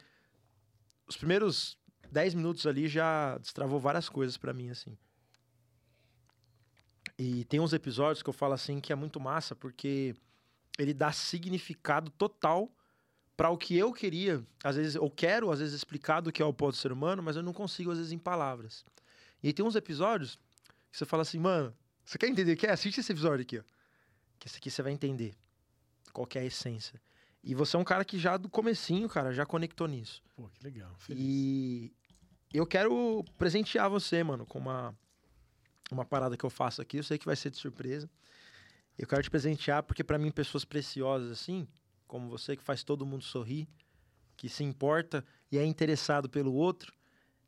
os 1.07 1.17
primeiros 1.17 1.79
10 2.11 2.35
minutos 2.35 2.67
ali 2.67 2.89
já 2.89 3.39
destravou 3.39 3.79
várias 3.79 4.09
coisas 4.09 4.37
pra 4.37 4.53
mim, 4.53 4.71
assim. 4.71 4.99
E 7.17 7.45
tem 7.45 7.61
uns 7.61 7.73
episódios 7.73 8.25
que 8.25 8.29
eu 8.29 8.33
falo 8.35 8.55
assim 8.55 8.81
que 8.81 8.93
é 8.93 8.97
muito 8.97 9.21
massa 9.21 9.55
porque 9.55 10.17
ele 10.77 10.93
dá 10.93 11.13
significado 11.13 12.11
total 12.11 12.69
pra 13.37 13.51
o 13.51 13.57
que 13.57 13.77
eu 13.77 13.93
queria, 13.93 14.45
às 14.65 14.75
vezes 14.75 14.97
eu 14.97 15.09
quero, 15.09 15.53
às 15.53 15.61
vezes 15.61 15.75
explicar 15.75 16.21
do 16.21 16.33
que 16.33 16.43
é 16.43 16.45
o 16.45 16.53
pó 16.53 16.73
do 16.73 16.77
ser 16.77 16.91
humano, 16.91 17.23
mas 17.23 17.37
eu 17.37 17.43
não 17.43 17.53
consigo 17.53 17.93
às 17.93 17.99
vezes 17.99 18.13
em 18.13 18.19
palavras. 18.19 18.85
E 19.45 19.49
aí 19.49 19.53
tem 19.53 19.63
uns 19.63 19.77
episódios 19.77 20.39
que 20.91 20.97
você 20.97 21.05
fala 21.05 21.21
assim, 21.21 21.39
mano, 21.39 21.77
você 22.03 22.17
quer 22.17 22.29
entender 22.29 22.55
o 22.55 22.57
que 22.57 22.67
é? 22.67 22.71
Assiste 22.71 23.01
esse 23.01 23.13
episódio 23.13 23.43
aqui, 23.43 23.59
ó. 23.59 23.63
Que 24.39 24.49
esse 24.49 24.57
aqui 24.57 24.71
você 24.71 24.81
vai 24.81 24.91
entender 24.91 25.35
qual 26.15 26.27
que 26.27 26.39
é 26.39 26.41
a 26.41 26.45
essência. 26.47 26.99
E 27.43 27.55
você 27.55 27.77
é 27.77 27.79
um 27.79 27.85
cara 27.85 28.07
que 28.07 28.19
já 28.19 28.39
do 28.39 28.49
comecinho, 28.49 29.07
cara, 29.07 29.35
já 29.35 29.45
conectou 29.45 29.87
nisso. 29.87 30.23
Pô, 30.35 30.49
que 30.49 30.65
legal. 30.65 30.95
Feliz. 30.97 31.23
E 31.23 31.93
eu 32.55 32.67
quero 32.67 33.23
presentear 33.37 33.91
você, 33.91 34.25
mano, 34.25 34.47
com 34.47 34.59
uma, 34.59 34.97
uma 35.93 36.07
parada 36.07 36.39
que 36.39 36.45
eu 36.45 36.49
faço 36.49 36.81
aqui. 36.81 36.97
Eu 36.97 37.05
sei 37.05 37.19
que 37.19 37.27
vai 37.27 37.37
ser 37.37 37.51
de 37.51 37.59
surpresa. 37.59 38.09
Eu 38.97 39.07
quero 39.07 39.23
te 39.23 39.31
presentear 39.31 39.83
porque, 39.83 40.03
pra 40.03 40.17
mim, 40.17 40.31
pessoas 40.31 40.65
preciosas 40.65 41.31
assim, 41.31 41.69
como 42.07 42.31
você, 42.31 42.57
que 42.57 42.63
faz 42.63 42.83
todo 42.83 43.05
mundo 43.05 43.23
sorrir, 43.23 43.69
que 44.39 44.49
se 44.49 44.65
importa 44.65 45.23
e 45.53 45.59
é 45.59 45.67
interessado 45.67 46.31
pelo 46.31 46.55
outro, 46.55 46.95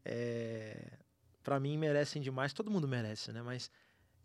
é... 0.05 1.06
para 1.47 1.61
mim 1.61 1.79
merecem 1.79 2.21
demais. 2.21 2.53
Todo 2.53 2.73
mundo 2.73 2.89
merece, 2.89 3.31
né? 3.31 3.41
Mas 3.41 3.71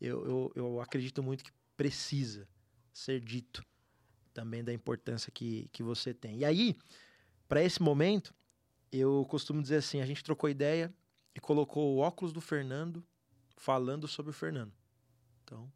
eu, 0.01 0.25
eu, 0.25 0.51
eu 0.55 0.81
acredito 0.81 1.21
muito 1.21 1.43
que 1.43 1.51
precisa 1.77 2.49
ser 2.91 3.19
dito 3.19 3.63
também 4.33 4.63
da 4.63 4.73
importância 4.73 5.31
que, 5.31 5.69
que 5.71 5.83
você 5.83 6.15
tem. 6.15 6.39
E 6.39 6.43
aí, 6.43 6.75
para 7.47 7.61
esse 7.61 7.79
momento, 7.79 8.33
eu 8.91 9.23
costumo 9.29 9.61
dizer 9.61 9.75
assim: 9.75 10.01
a 10.01 10.05
gente 10.07 10.23
trocou 10.23 10.49
ideia 10.49 10.91
e 11.35 11.39
colocou 11.39 11.95
o 11.95 11.99
óculos 11.99 12.33
do 12.33 12.41
Fernando 12.41 13.05
falando 13.55 14.07
sobre 14.07 14.31
o 14.31 14.33
Fernando. 14.33 14.73
Então, 15.43 15.71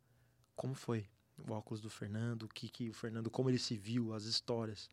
como 0.56 0.74
foi 0.74 1.08
o 1.48 1.52
óculos 1.52 1.80
do 1.80 1.91
Fernando? 1.91 2.43
O 2.43 2.50
que, 2.50 2.70
que 2.70 2.89
o 2.89 2.93
Fernando, 2.93 3.30
como 3.30 3.52
ele 3.52 3.60
se 3.60 3.78
viu, 3.78 4.16
as 4.16 4.24
histórias. 4.24 4.89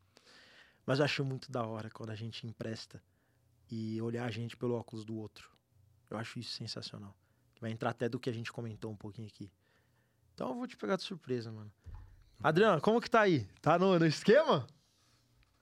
Mas 0.84 0.98
eu 0.98 1.07
acho 1.07 1.24
muito 1.24 1.50
da 1.50 1.64
hora 1.64 1.88
quando 1.88 2.11
a 2.11 2.14
gente 2.14 2.46
empresta 2.46 3.03
e 3.70 4.03
olhar 4.03 4.26
a 4.26 4.30
gente 4.30 4.55
pelo 4.55 4.74
óculos 4.74 5.03
do 5.03 5.16
outro. 5.16 5.51
Eu 6.12 6.18
acho 6.18 6.38
isso 6.38 6.52
sensacional. 6.52 7.16
Vai 7.58 7.70
entrar 7.70 7.88
até 7.88 8.06
do 8.06 8.20
que 8.20 8.28
a 8.28 8.32
gente 8.32 8.52
comentou 8.52 8.92
um 8.92 8.96
pouquinho 8.96 9.26
aqui. 9.26 9.50
Então 10.34 10.50
eu 10.50 10.54
vou 10.56 10.66
te 10.66 10.76
pegar 10.76 10.96
de 10.96 11.02
surpresa, 11.02 11.50
mano. 11.50 11.72
Adriano, 12.42 12.82
como 12.82 13.00
que 13.00 13.08
tá 13.08 13.22
aí? 13.22 13.46
Tá 13.62 13.78
no, 13.78 13.98
no 13.98 14.04
esquema? 14.04 14.66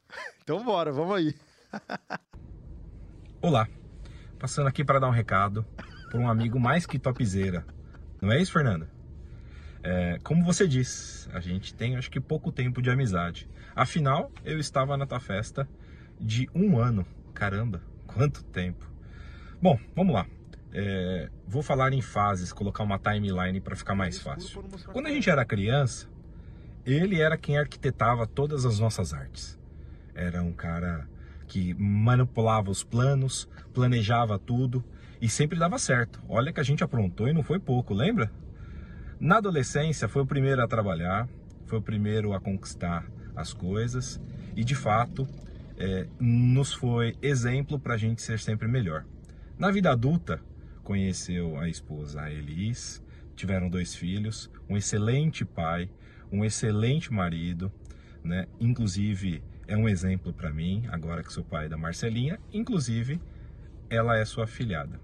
então 0.42 0.64
bora, 0.64 0.90
vamos 0.90 1.14
aí. 1.14 1.34
Olá, 3.41 3.68
passando 4.41 4.66
aqui 4.66 4.84
para 4.84 4.99
dar 4.99 5.07
um 5.07 5.12
recado 5.12 5.64
por 6.11 6.18
um 6.18 6.29
amigo 6.29 6.58
mais 6.58 6.84
que 6.84 6.99
topzeira. 6.99 7.64
Não 8.20 8.33
é 8.33 8.41
isso, 8.41 8.53
Fernando? 8.53 8.88
É, 9.84 10.18
como 10.25 10.45
você 10.45 10.66
diz, 10.66 11.29
a 11.33 11.38
gente 11.38 11.72
tem 11.72 11.96
acho 11.96 12.11
que 12.11 12.20
pouco 12.20 12.50
tempo 12.50 12.83
de 12.83 12.91
amizade. 12.91 13.49
Afinal, 13.72 14.33
eu 14.45 14.58
estava 14.58 14.96
na 14.96 15.07
tua 15.07 15.20
festa 15.20 15.68
de 16.18 16.50
um 16.53 16.76
ano. 16.76 17.07
Caramba, 17.34 17.80
quanto 18.04 18.42
tempo. 18.42 18.91
Bom, 19.62 19.79
vamos 19.95 20.12
lá. 20.12 20.26
É, 20.72 21.29
vou 21.47 21.63
falar 21.63 21.92
em 21.92 22.01
fases, 22.01 22.53
colocar 22.53 22.84
uma 22.84 22.99
timeline 22.99 23.61
para 23.61 23.75
ficar 23.75 23.95
mais 23.95 24.18
fácil. 24.18 24.63
Quando 24.92 25.07
a 25.07 25.11
gente 25.11 25.29
era 25.29 25.45
criança, 25.45 26.09
ele 26.87 27.21
era 27.21 27.37
quem 27.37 27.59
arquitetava 27.59 28.26
todas 28.26 28.64
as 28.64 28.79
nossas 28.79 29.13
artes. 29.13 29.59
Era 30.14 30.42
um 30.42 30.53
cara 30.53 31.09
que 31.47 31.75
manipulava 31.75 32.71
os 32.71 32.84
planos, 32.84 33.49
planejava 33.75 34.38
tudo 34.38 34.84
e 35.21 35.29
sempre 35.29 35.59
dava 35.59 35.79
certo. 35.79 36.22
Olha 36.29 36.53
que 36.53 36.61
a 36.61 36.63
gente 36.63 36.84
aprontou 36.84 37.29
e 37.29 37.33
não 37.33 37.42
foi 37.42 37.59
pouco, 37.59 37.92
lembra? 37.92 38.30
Na 39.18 39.38
adolescência 39.38 40.09
foi 40.09 40.22
o 40.22 40.26
primeiro 40.26 40.63
a 40.63 40.68
trabalhar, 40.68 41.29
foi 41.67 41.79
o 41.79 41.83
primeiro 41.83 42.33
a 42.33 42.41
conquistar 42.41 43.05
as 43.34 43.53
coisas 43.53 44.21
e 44.57 44.64
de 44.64 44.75
fato 44.75 45.26
é, 45.76 46.07
nos 46.18 46.72
foi 46.72 47.17
exemplo 47.21 47.79
para 47.79 47.95
a 47.95 47.99
gente 47.99 48.22
ser 48.22 48.38
sempre 48.38 48.68
melhor. 48.68 49.05
Na 49.59 49.71
vida 49.71 49.91
adulta, 49.91 50.41
conheceu 50.82 51.58
a 51.58 51.68
esposa 51.68 52.30
Elis, 52.30 53.02
tiveram 53.34 53.68
dois 53.68 53.94
filhos, 53.94 54.50
um 54.68 54.76
excelente 54.76 55.44
pai, 55.44 55.90
um 56.30 56.44
excelente 56.44 57.12
marido, 57.12 57.72
né? 58.22 58.46
Inclusive 58.58 59.42
é 59.66 59.76
um 59.76 59.88
exemplo 59.88 60.32
para 60.32 60.52
mim, 60.52 60.84
agora 60.90 61.22
que 61.22 61.32
sou 61.32 61.44
pai 61.44 61.68
da 61.68 61.76
Marcelinha, 61.76 62.38
inclusive 62.52 63.20
ela 63.88 64.16
é 64.16 64.24
sua 64.24 64.44
afilhada. 64.44 65.00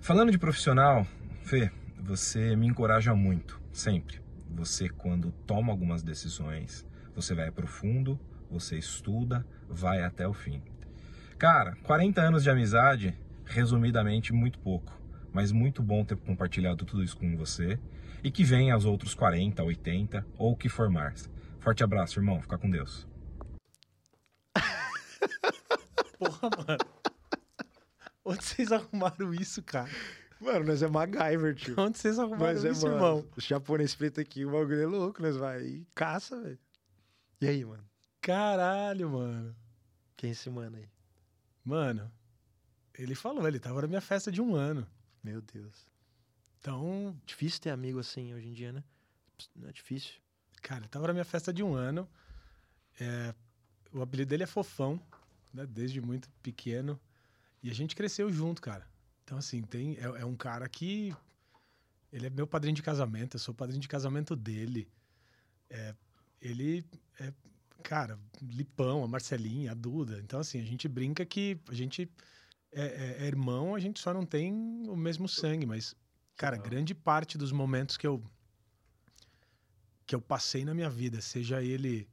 Falando 0.00 0.30
de 0.30 0.38
profissional, 0.38 1.06
Fê, 1.42 1.70
você 1.98 2.54
me 2.56 2.66
encoraja 2.66 3.14
muito, 3.14 3.60
sempre. 3.72 4.20
Você 4.50 4.88
quando 4.88 5.32
toma 5.46 5.72
algumas 5.72 6.02
decisões, 6.02 6.86
você 7.14 7.34
vai 7.34 7.50
profundo, 7.50 8.18
você 8.50 8.76
estuda, 8.78 9.46
vai 9.68 10.02
até 10.02 10.26
o 10.26 10.32
fim. 10.32 10.62
Cara, 11.38 11.76
40 11.82 12.20
anos 12.20 12.42
de 12.42 12.50
amizade, 12.50 13.16
resumidamente 13.50 14.32
muito 14.32 14.58
pouco, 14.60 14.98
mas 15.32 15.50
muito 15.52 15.82
bom 15.82 16.04
ter 16.04 16.16
compartilhado 16.16 16.84
tudo 16.84 17.02
isso 17.02 17.16
com 17.16 17.36
você 17.36 17.78
e 18.22 18.30
que 18.30 18.44
venha 18.44 18.74
aos 18.74 18.84
outros 18.84 19.14
40, 19.14 19.62
80 19.62 20.26
ou 20.38 20.52
o 20.52 20.56
que 20.56 20.68
for 20.68 20.88
mais. 20.88 21.28
Forte 21.58 21.82
abraço, 21.82 22.18
irmão. 22.18 22.40
Fica 22.40 22.56
com 22.56 22.70
Deus. 22.70 23.06
Porra, 26.18 26.48
mano. 26.56 26.78
Onde 28.24 28.44
vocês 28.44 28.70
arrumaram 28.70 29.34
isso, 29.34 29.62
cara? 29.62 29.90
Mano, 30.40 30.66
nós 30.66 30.82
é 30.82 30.88
MacGyver, 30.88 31.54
tio. 31.54 31.74
Onde 31.76 31.98
vocês 31.98 32.18
arrumaram 32.18 32.54
Nós 32.54 32.64
é, 32.64 32.70
isso, 32.70 32.86
mano. 32.86 32.96
irmão? 32.96 33.26
O 33.36 33.40
japonês 33.40 33.94
preto 33.94 34.20
aqui, 34.20 34.44
o 34.44 34.52
bagulho 34.52 34.82
é 34.82 34.86
louco, 34.86 35.20
nós 35.20 35.36
vai 35.36 35.62
e 35.62 35.86
caça, 35.94 36.40
velho. 36.40 36.58
E 37.40 37.48
aí, 37.48 37.64
mano? 37.64 37.84
Caralho, 38.20 39.10
mano. 39.10 39.56
Quem 40.16 40.28
é 40.28 40.32
esse 40.32 40.48
mano 40.48 40.76
aí? 40.76 40.88
Mano, 41.64 42.10
ele 43.02 43.14
falou, 43.14 43.46
ele 43.48 43.58
tava 43.58 43.80
na 43.82 43.88
minha 43.88 44.00
festa 44.00 44.30
de 44.30 44.40
um 44.40 44.54
ano. 44.54 44.86
Meu 45.22 45.40
Deus. 45.40 45.86
Então, 46.58 47.16
Difícil 47.24 47.60
ter 47.60 47.70
amigo 47.70 47.98
assim 47.98 48.34
hoje 48.34 48.48
em 48.48 48.52
dia, 48.52 48.72
né? 48.72 48.84
Não 49.56 49.68
é 49.68 49.72
difícil. 49.72 50.12
cara, 50.60 50.80
ele 50.80 50.88
tava 50.88 51.06
na 51.06 51.14
minha 51.14 51.24
festa 51.24 51.52
de 51.52 51.62
um 51.62 51.74
ano. 51.74 52.06
É, 53.00 53.34
o 53.92 54.02
apelido 54.02 54.28
dele 54.28 54.42
é 54.42 54.46
Fofão, 54.46 55.00
né? 55.52 55.66
Desde 55.66 56.00
muito 56.00 56.28
pequeno. 56.42 57.00
E 57.62 57.70
a 57.70 57.74
gente 57.74 57.96
cresceu 57.96 58.30
junto, 58.30 58.60
cara. 58.60 58.86
Então, 59.24 59.38
assim, 59.38 59.62
tem, 59.62 59.96
é, 59.96 60.20
é 60.20 60.24
um 60.26 60.36
cara 60.36 60.68
que. 60.68 61.14
Ele 62.12 62.26
é 62.26 62.30
meu 62.30 62.46
padrinho 62.46 62.74
de 62.74 62.82
casamento, 62.82 63.36
eu 63.36 63.40
sou 63.40 63.54
padrinho 63.54 63.80
de 63.80 63.88
casamento 63.88 64.34
dele. 64.36 64.88
É, 65.70 65.94
ele 66.42 66.84
é, 67.18 67.32
cara, 67.82 68.18
Lipão, 68.42 69.04
a 69.04 69.08
Marcelinha, 69.08 69.70
a 69.70 69.74
Duda. 69.74 70.18
Então, 70.18 70.40
assim, 70.40 70.60
a 70.60 70.64
gente 70.64 70.88
brinca 70.88 71.24
que 71.24 71.58
a 71.68 71.74
gente 71.74 72.10
é, 72.72 72.82
é- 72.82 73.24
é 73.24 73.26
irmão, 73.26 73.74
a 73.74 73.80
gente 73.80 74.00
só 74.00 74.12
não 74.14 74.24
tem 74.24 74.52
o 74.88 74.96
mesmo 74.96 75.28
sangue, 75.28 75.66
mas, 75.66 75.94
cara, 76.36 76.56
grande 76.56 76.94
parte 76.94 77.36
dos 77.38 77.52
momentos 77.52 77.96
que 77.96 78.06
eu 78.06 78.22
que 80.06 80.14
eu 80.14 80.20
passei 80.20 80.64
na 80.64 80.74
minha 80.74 80.90
vida, 80.90 81.20
seja 81.20 81.62
ele 81.62 82.08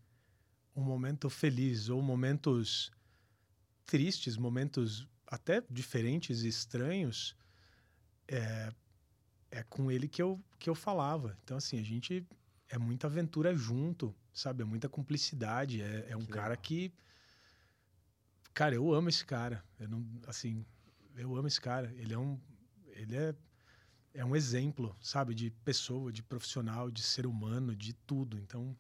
um 0.75 0.83
momento 0.83 1.29
feliz 1.31 1.89
ou 1.89 1.99
momentos 1.99 2.91
tristes, 3.85 4.37
momentos 4.37 5.07
até 5.25 5.63
diferentes 5.67 6.43
e 6.43 6.47
estranhos, 6.47 7.35
é, 8.27 8.71
é 9.49 9.63
com 9.63 9.89
ele 9.89 10.07
que 10.07 10.21
eu, 10.21 10.39
que 10.59 10.69
eu 10.69 10.75
falava. 10.75 11.35
Então, 11.43 11.57
assim, 11.57 11.79
a 11.79 11.83
gente 11.83 12.23
é 12.69 12.77
muita 12.77 13.07
aventura 13.07 13.55
junto, 13.55 14.13
sabe? 14.31 14.61
É 14.61 14.65
muita 14.65 14.87
cumplicidade. 14.87 15.81
É, 15.81 16.07
é 16.09 16.15
um 16.15 16.21
Que 16.21 16.27
cara 16.27 16.49
legal. 16.49 16.61
que. 16.63 16.93
Cara, 18.57 18.73
eu 18.73 18.91
amo 18.91 19.07
esse 19.07 19.23
cara. 19.23 19.63
Eu 19.79 19.87
não, 19.87 20.03
assim, 20.25 20.65
eu 21.15 21.35
amo 21.35 21.47
esse 21.47 21.61
cara. 21.61 21.93
Ele 21.95 22.11
é 22.11 22.17
um. 22.17 22.39
Ele 22.87 23.15
é, 23.15 23.35
é 24.15 24.25
um 24.25 24.35
exemplo, 24.35 24.97
sabe? 24.99 25.35
De 25.35 25.51
pessoa, 25.63 26.11
de 26.11 26.23
profissional, 26.23 26.89
de 26.89 27.03
ser 27.03 27.27
humano, 27.27 27.75
de 27.75 27.93
tudo. 27.93 28.35
Então, 28.39 28.75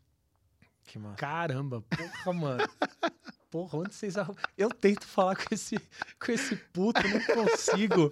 Que 0.83 0.97
massa. 0.97 1.17
Caramba, 1.17 1.83
porra, 1.83 2.33
mano. 2.33 2.63
Porra, 3.51 3.77
onde 3.77 3.93
vocês 3.93 4.17
arrumam? 4.17 4.41
Eu 4.57 4.69
tento 4.69 5.05
falar 5.05 5.35
com 5.35 5.53
esse, 5.53 5.77
com 6.19 6.31
esse 6.31 6.55
puto, 6.55 6.99
não 7.07 7.45
consigo. 7.45 8.11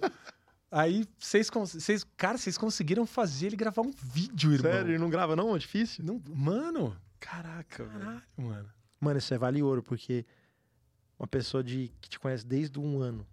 Aí 0.70 1.04
vocês, 1.18 1.50
vocês, 1.50 2.04
cara, 2.16 2.38
vocês 2.38 2.56
conseguiram 2.56 3.04
fazer 3.06 3.48
ele 3.48 3.56
gravar 3.56 3.82
um 3.82 3.90
vídeo, 3.90 4.52
irmão. 4.52 4.72
Sério, 4.72 4.92
ele 4.92 4.98
não 4.98 5.10
grava 5.10 5.34
não? 5.36 5.54
É 5.54 5.58
difícil? 5.58 6.04
Não, 6.04 6.22
mano, 6.28 6.96
Caraca, 7.20 7.84
velho. 7.84 7.98
caralho, 7.98 8.22
mano. 8.38 8.68
Mano, 8.98 9.18
isso 9.18 9.34
é 9.34 9.38
vale 9.38 9.62
ouro, 9.62 9.82
porque 9.82 10.24
uma 11.18 11.26
pessoa 11.26 11.62
de, 11.64 11.88
que 12.00 12.08
te 12.08 12.18
conhece 12.18 12.46
desde 12.46 12.78
um 12.78 13.00
ano 13.00 13.26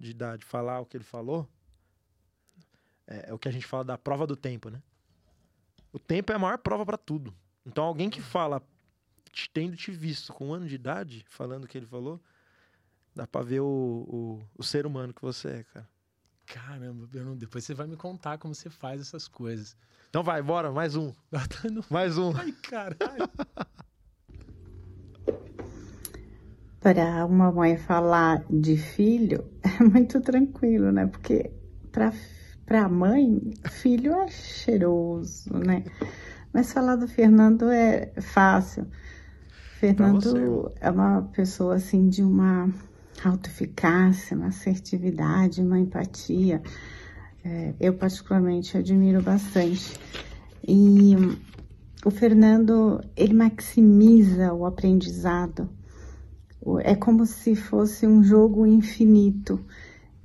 de 0.00 0.10
idade 0.10 0.44
falar 0.44 0.80
o 0.80 0.86
que 0.86 0.96
ele 0.96 1.04
falou 1.04 1.48
é, 3.06 3.30
é 3.30 3.34
o 3.34 3.38
que 3.38 3.48
a 3.48 3.52
gente 3.52 3.66
fala 3.66 3.84
da 3.84 3.98
prova 3.98 4.26
do 4.26 4.36
tempo, 4.36 4.68
né? 4.70 4.82
O 5.92 5.98
tempo 5.98 6.30
é 6.32 6.34
a 6.34 6.38
maior 6.38 6.58
prova 6.58 6.84
pra 6.84 6.98
tudo. 6.98 7.34
Então 7.64 7.82
alguém 7.84 8.10
que 8.10 8.20
fala, 8.20 8.62
te- 9.32 9.48
tendo 9.50 9.76
te 9.76 9.90
visto 9.90 10.32
com 10.32 10.48
um 10.48 10.54
ano 10.54 10.66
de 10.68 10.74
idade, 10.74 11.24
falando 11.28 11.64
o 11.64 11.66
que 11.66 11.78
ele 11.78 11.86
falou, 11.86 12.20
dá 13.14 13.26
pra 13.26 13.42
ver 13.42 13.60
o, 13.60 13.66
o, 13.66 14.48
o 14.58 14.62
ser 14.62 14.84
humano 14.86 15.14
que 15.14 15.22
você 15.22 15.48
é, 15.48 15.64
cara. 15.64 15.88
Caramba, 16.46 17.08
eu 17.14 17.24
não- 17.24 17.36
depois 17.36 17.64
você 17.64 17.74
vai 17.74 17.86
me 17.86 17.96
contar 17.96 18.38
como 18.38 18.54
você 18.54 18.68
faz 18.70 19.00
essas 19.00 19.26
coisas. 19.26 19.76
Então 20.10 20.22
vai, 20.22 20.40
bora, 20.42 20.70
mais 20.70 20.94
um. 20.96 21.12
Mais 21.90 22.16
um. 22.18 22.34
Ai, 22.36 22.52
caralho. 22.52 23.28
Para 26.80 27.26
uma 27.26 27.50
mãe 27.50 27.76
falar 27.76 28.44
de 28.48 28.76
filho 28.76 29.44
é 29.62 29.82
muito 29.82 30.20
tranquilo, 30.20 30.92
né? 30.92 31.06
Porque 31.06 31.50
para 31.90 32.12
para 32.68 32.86
mãe, 32.86 33.54
filho 33.70 34.12
é 34.12 34.28
cheiroso, 34.28 35.54
né? 35.54 35.84
Mas 36.52 36.70
falar 36.70 36.96
do 36.96 37.08
Fernando 37.08 37.70
é 37.70 38.12
fácil. 38.20 38.86
Fernando 39.80 40.70
é 40.78 40.90
uma 40.90 41.22
pessoa 41.32 41.76
assim 41.76 42.10
de 42.10 42.22
uma 42.22 42.68
autoeficácia, 43.24 44.36
uma 44.36 44.48
assertividade, 44.48 45.62
uma 45.62 45.78
empatia. 45.78 46.60
É, 47.42 47.74
eu 47.80 47.94
particularmente 47.94 48.76
admiro 48.76 49.22
bastante. 49.22 49.98
E 50.66 51.16
o 52.04 52.10
Fernando, 52.10 53.00
ele 53.16 53.32
maximiza 53.32 54.52
o 54.52 54.66
aprendizado. 54.66 55.70
É 56.82 56.94
como 56.94 57.24
se 57.24 57.54
fosse 57.54 58.06
um 58.06 58.22
jogo 58.22 58.66
infinito 58.66 59.64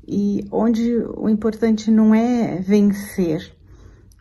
e 0.08 0.46
onde 0.52 0.98
o 0.98 1.30
importante 1.30 1.90
não 1.92 2.14
é 2.14 2.60
vencer, 2.60 3.56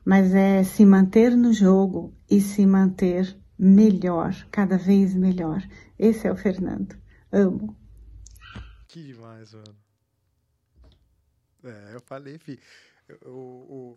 mas 0.05 0.35
é 0.35 0.63
se 0.63 0.85
manter 0.85 1.37
no 1.37 1.53
jogo 1.53 2.15
e 2.31 2.41
se 2.41 2.67
manter 2.67 3.37
melhor, 3.59 4.35
cada 4.51 4.77
vez 4.77 5.15
melhor. 5.15 5.63
Esse 5.99 6.27
é 6.27 6.33
o 6.33 6.37
Fernando. 6.37 6.97
Amo. 7.33 7.77
Que 8.89 9.03
demais, 9.03 9.55
mano. 9.55 9.77
É, 11.65 11.95
eu 11.95 12.01
falei, 12.03 12.39
fi. 12.39 12.59
O, 13.25 13.31
o, 13.31 13.97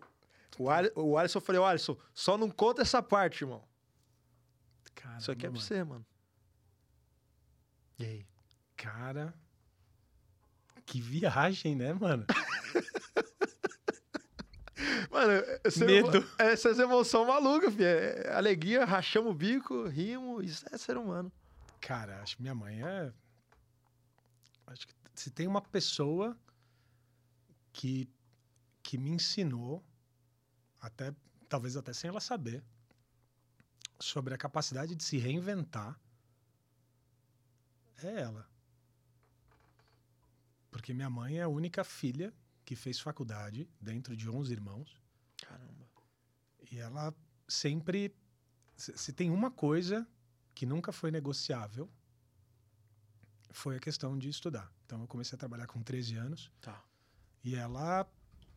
o, 0.58 1.02
o 1.02 1.18
Alisson, 1.18 1.38
eu 1.38 1.42
falei, 1.42 1.60
"Ô, 1.60 1.64
Alisson, 1.64 1.96
só 2.14 2.38
não 2.38 2.48
conta 2.50 2.82
essa 2.82 3.02
parte, 3.02 3.42
irmão. 3.44 3.62
Caramba, 4.94 5.18
Isso 5.20 5.30
aqui 5.30 5.46
é 5.46 5.48
pra 5.50 5.58
mano. 5.58 5.60
você, 5.62 5.84
mano. 5.84 6.06
E 7.98 8.04
aí? 8.04 8.26
Cara, 8.76 9.34
que 10.84 11.00
viagem, 11.00 11.74
né, 11.74 11.92
mano? 11.92 12.26
Mano, 15.10 15.32
essa 15.64 15.84
Medo. 15.84 16.18
emo- 16.18 16.26
essas 16.38 16.78
emoções 16.78 17.26
malucas, 17.26 17.72
filho. 17.72 17.86
É 17.86 18.34
alegria, 18.34 18.84
rachamos 18.84 19.30
o 19.30 19.34
bico, 19.34 19.86
rimo, 19.88 20.42
isso 20.42 20.66
é 20.70 20.76
ser 20.76 20.98
humano. 20.98 21.32
Cara, 21.80 22.20
acho 22.22 22.36
que 22.36 22.42
minha 22.42 22.54
mãe 22.54 22.82
é. 22.82 23.12
Acho 24.66 24.86
que 24.86 24.94
se 25.14 25.30
tem 25.30 25.46
uma 25.46 25.62
pessoa 25.62 26.36
que, 27.72 28.06
que 28.82 28.98
me 28.98 29.08
ensinou, 29.10 29.82
até 30.80 31.14
talvez 31.48 31.76
até 31.76 31.92
sem 31.94 32.08
ela 32.08 32.20
saber, 32.20 32.62
sobre 33.98 34.34
a 34.34 34.38
capacidade 34.38 34.94
de 34.94 35.02
se 35.02 35.16
reinventar, 35.16 35.98
é 38.02 38.20
ela. 38.20 38.48
Porque 40.70 40.92
minha 40.92 41.08
mãe 41.10 41.38
é 41.38 41.42
a 41.42 41.48
única 41.48 41.82
filha 41.84 42.32
que 42.64 42.76
fez 42.76 43.00
faculdade 43.00 43.68
dentro 43.80 44.16
de 44.16 44.28
11 44.28 44.52
irmãos. 44.52 45.00
Caramba. 45.40 45.86
E 46.70 46.78
ela 46.78 47.14
sempre. 47.48 48.14
Se 48.76 49.12
tem 49.12 49.30
uma 49.30 49.50
coisa 49.50 50.06
que 50.54 50.66
nunca 50.66 50.92
foi 50.92 51.10
negociável, 51.10 51.88
foi 53.50 53.76
a 53.76 53.80
questão 53.80 54.18
de 54.18 54.28
estudar. 54.28 54.70
Então 54.84 55.00
eu 55.00 55.06
comecei 55.08 55.34
a 55.36 55.38
trabalhar 55.38 55.66
com 55.66 55.82
13 55.82 56.16
anos 56.16 56.50
Tá. 56.60 56.82
e 57.42 57.54
ela. 57.54 58.04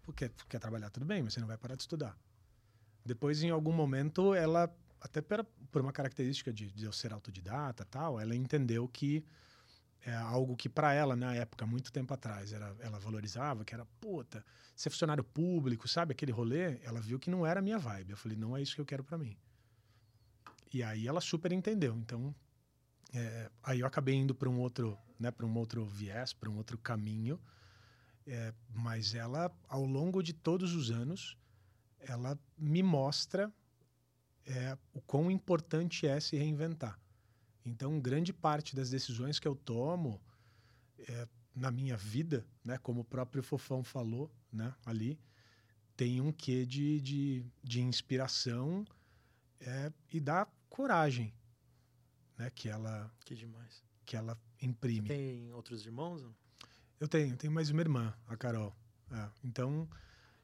pô, 0.03 0.11
Quer, 0.11 0.31
quer 0.49 0.59
trabalhar, 0.59 0.89
tudo 0.89 1.05
bem, 1.05 1.23
mas 1.23 1.33
você 1.33 1.39
não 1.39 1.47
vai 1.47 1.57
parar 1.57 1.75
de 1.75 1.83
estudar. 1.83 2.17
Depois, 3.05 3.41
em 3.41 3.49
algum 3.49 3.71
momento, 3.71 4.33
ela, 4.33 4.69
até 5.01 5.21
por, 5.21 5.45
por 5.71 5.81
uma 5.81 5.91
característica 5.91 6.51
de, 6.51 6.71
de 6.71 6.85
eu 6.85 6.91
ser 6.91 7.13
autodidata 7.13 7.85
tal, 7.85 8.19
ela 8.19 8.35
entendeu 8.35 8.87
que 8.87 9.23
é 10.01 10.13
algo 10.15 10.55
que 10.55 10.69
para 10.69 10.93
ela, 10.93 11.15
na 11.15 11.35
época, 11.35 11.65
muito 11.65 11.91
tempo 11.91 12.13
atrás, 12.13 12.53
era, 12.53 12.75
ela 12.79 12.99
valorizava, 12.99 13.65
que 13.65 13.73
era, 13.73 13.85
puta, 13.99 14.45
ser 14.75 14.89
funcionário 14.89 15.23
público, 15.23 15.87
sabe, 15.87 16.13
aquele 16.13 16.31
rolê, 16.31 16.79
ela 16.83 17.01
viu 17.01 17.19
que 17.19 17.29
não 17.29 17.45
era 17.45 17.59
a 17.59 17.63
minha 17.63 17.77
vibe. 17.77 18.11
Eu 18.11 18.17
falei, 18.17 18.37
não 18.37 18.55
é 18.55 18.61
isso 18.61 18.75
que 18.75 18.81
eu 18.81 18.85
quero 18.85 19.03
para 19.03 19.17
mim. 19.17 19.35
E 20.73 20.81
aí 20.83 21.07
ela 21.07 21.19
super 21.19 21.51
entendeu. 21.51 21.95
Então, 21.97 22.33
é, 23.13 23.51
aí 23.63 23.81
eu 23.81 23.87
acabei 23.87 24.15
indo 24.15 24.33
para 24.33 24.49
um 24.49 24.59
outro, 24.59 24.97
né, 25.19 25.31
para 25.31 25.45
um 25.45 25.57
outro 25.57 25.85
viés, 25.85 26.31
para 26.31 26.49
um 26.49 26.57
outro 26.57 26.77
caminho. 26.77 27.39
É, 28.25 28.53
mas 28.73 29.15
ela, 29.15 29.51
ao 29.67 29.83
longo 29.83 30.21
de 30.21 30.33
todos 30.33 30.75
os 30.75 30.91
anos, 30.91 31.35
ela 31.99 32.39
me 32.57 32.81
mostra 32.81 33.51
é, 34.49 34.77
o 34.93 35.01
quão 35.01 35.29
importante 35.29 36.07
é 36.07 36.19
se 36.19 36.35
reinventar. 36.35 36.99
Então, 37.63 37.99
grande 37.99 38.33
parte 38.33 38.75
das 38.75 38.89
decisões 38.89 39.39
que 39.39 39.47
eu 39.47 39.55
tomo 39.55 40.19
é, 40.97 41.27
na 41.55 41.69
minha 41.69 41.95
vida, 41.95 42.45
né, 42.63 42.77
como 42.79 43.01
o 43.01 43.05
próprio 43.05 43.43
Fofão 43.43 43.83
falou 43.83 44.31
né, 44.51 44.73
ali, 44.85 45.19
tem 45.95 46.19
um 46.19 46.31
quê 46.31 46.65
de, 46.65 46.99
de, 46.99 47.45
de 47.63 47.81
inspiração 47.81 48.85
é, 49.59 49.91
e 50.11 50.19
da 50.19 50.47
coragem 50.69 51.33
né, 52.37 52.49
que, 52.49 52.69
ela, 52.69 53.11
Que 53.25 53.35
demais. 53.35 53.83
que 54.05 54.15
ela 54.15 54.39
imprime. 54.61 55.07
Tem 55.07 55.53
outros 55.53 55.85
irmãos? 55.85 56.25
Eu 56.99 57.07
tenho, 57.07 57.35
tenho 57.35 57.53
mais 57.53 57.69
uma 57.69 57.81
irmã, 57.81 58.13
a 58.27 58.35
Carol. 58.35 58.75
É, 59.11 59.29
então, 59.43 59.87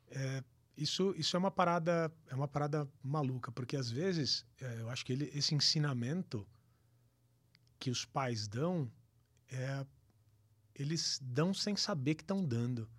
é, 0.08 0.44
isso, 0.78 1.14
isso 1.18 1.36
é 1.36 1.40
uma 1.40 1.52
parada, 1.52 2.12
é 2.28 2.36
uma 2.36 2.48
parada 2.48 2.90
maluca, 3.02 3.52
porque 3.52 3.78
às 3.78 3.90
vezes 3.90 4.46
é, 4.60 4.82
eu 4.82 4.90
acho 4.90 5.06
que 5.06 5.14
ele, 5.14 5.32
esse 5.34 5.56
ensinamento 5.56 6.46
que 7.80 7.90
os 7.90 8.06
pais 8.06 8.48
dão, 8.48 8.92
é, 9.50 9.86
eles 10.74 11.20
dão 11.22 11.54
sem 11.54 11.76
saber 11.76 12.16
que 12.16 12.24
estão 12.24 12.44
dando. 12.44 12.90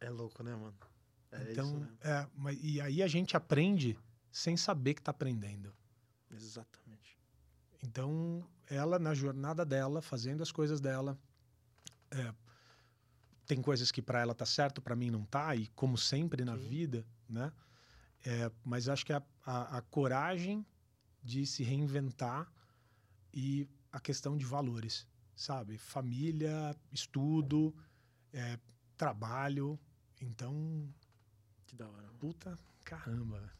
É 0.00 0.10
louco, 0.10 0.42
né, 0.42 0.54
mano? 0.54 0.76
É 1.30 1.52
então, 1.52 1.66
isso 1.66 1.78
mesmo. 1.78 1.98
é, 2.02 2.28
mas, 2.34 2.58
e 2.62 2.80
aí 2.80 3.02
a 3.02 3.08
gente 3.08 3.36
aprende 3.36 3.98
sem 4.30 4.56
saber 4.56 4.94
que 4.94 5.00
está 5.00 5.10
aprendendo. 5.10 5.74
Exatamente. 6.30 7.18
Então, 7.82 8.48
ela, 8.66 8.98
na 8.98 9.14
jornada 9.14 9.64
dela, 9.64 10.00
fazendo 10.02 10.42
as 10.42 10.50
coisas 10.50 10.80
dela, 10.80 11.18
é, 12.10 12.34
tem 13.46 13.60
coisas 13.60 13.90
que 13.90 14.02
para 14.02 14.20
ela 14.20 14.34
tá 14.34 14.46
certo, 14.46 14.80
para 14.80 14.96
mim 14.96 15.10
não 15.10 15.24
tá, 15.24 15.54
e 15.54 15.66
como 15.68 15.96
sempre 15.98 16.44
na 16.44 16.56
Sim. 16.56 16.68
vida, 16.68 17.06
né? 17.28 17.52
É, 18.24 18.50
mas 18.64 18.88
acho 18.88 19.04
que 19.04 19.12
a, 19.12 19.22
a, 19.44 19.78
a 19.78 19.82
coragem 19.82 20.64
de 21.22 21.46
se 21.46 21.62
reinventar 21.62 22.50
e 23.32 23.68
a 23.92 24.00
questão 24.00 24.36
de 24.36 24.44
valores, 24.44 25.06
sabe? 25.36 25.76
Família, 25.78 26.74
estudo, 26.90 27.74
é, 28.32 28.58
trabalho. 28.96 29.78
Então, 30.20 30.88
Que 31.66 31.76
da 31.76 31.88
hora. 31.88 32.08
puta 32.18 32.58
caramba. 32.84 33.52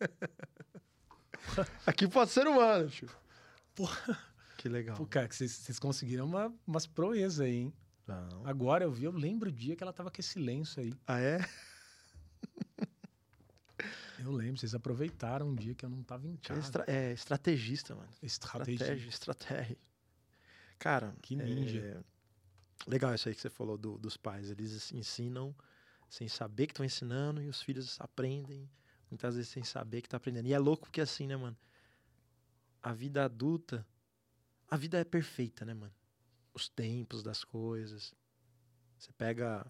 Aqui 1.86 2.08
pode 2.08 2.30
ser 2.30 2.46
humano, 2.46 2.88
tio. 2.88 3.10
Porra. 3.74 4.18
Que 4.58 4.68
legal. 4.68 4.96
Pô, 4.96 5.06
cara, 5.06 5.28
que 5.28 5.34
vocês 5.34 5.52
vocês 5.52 5.78
conseguiram 5.78 6.24
uma, 6.26 6.54
umas 6.66 6.86
proezas 6.86 7.40
aí, 7.40 7.56
hein? 7.56 7.74
Não. 8.06 8.44
Agora 8.46 8.84
eu 8.84 8.92
vi, 8.92 9.04
eu 9.04 9.12
lembro 9.12 9.48
o 9.48 9.52
dia 9.52 9.76
que 9.76 9.82
ela 9.82 9.92
tava 9.92 10.10
com 10.10 10.20
esse 10.20 10.38
lenço 10.38 10.80
aí. 10.80 10.92
Ah, 11.06 11.20
é? 11.20 11.38
Eu 14.18 14.30
lembro, 14.30 14.58
vocês 14.60 14.74
aproveitaram 14.74 15.48
um 15.48 15.54
dia 15.54 15.74
que 15.74 15.84
eu 15.84 15.88
não 15.90 16.02
tava 16.02 16.28
em 16.28 16.34
É, 16.34 16.36
casa. 16.48 16.60
estra- 16.60 16.84
é 16.86 17.12
estrategista, 17.12 17.94
mano. 17.94 18.08
Estratégia. 18.22 18.72
Estratégia, 18.74 19.08
estratégia. 19.08 19.78
Cara, 20.78 21.14
Que 21.22 21.34
ninja. 21.34 21.78
é, 21.80 22.02
Legal 22.86 23.14
isso 23.14 23.28
aí 23.28 23.34
que 23.34 23.40
você 23.40 23.50
falou 23.50 23.78
do- 23.78 23.96
dos 23.98 24.16
pais. 24.16 24.50
Eles 24.50 24.90
ensinam 24.92 25.54
sem 26.10 26.26
saber 26.28 26.66
que 26.66 26.72
estão 26.72 26.84
ensinando 26.84 27.40
e 27.40 27.48
os 27.48 27.62
filhos 27.62 28.00
aprendem 28.00 28.68
muitas 29.10 29.36
vezes 29.36 29.50
sem 29.50 29.62
saber 29.62 30.02
que 30.02 30.08
tá 30.08 30.16
aprendendo. 30.16 30.46
E 30.46 30.52
é 30.52 30.58
louco 30.58 30.82
porque 30.86 31.00
assim, 31.00 31.26
né, 31.26 31.36
mano? 31.36 31.56
A 32.82 32.92
vida 32.92 33.24
adulta, 33.24 33.86
a 34.68 34.76
vida 34.76 34.98
é 34.98 35.04
perfeita, 35.04 35.64
né, 35.64 35.74
mano? 35.74 35.94
Os 36.54 36.68
tempos 36.68 37.22
das 37.22 37.44
coisas. 37.44 38.14
Você 38.98 39.12
pega 39.12 39.66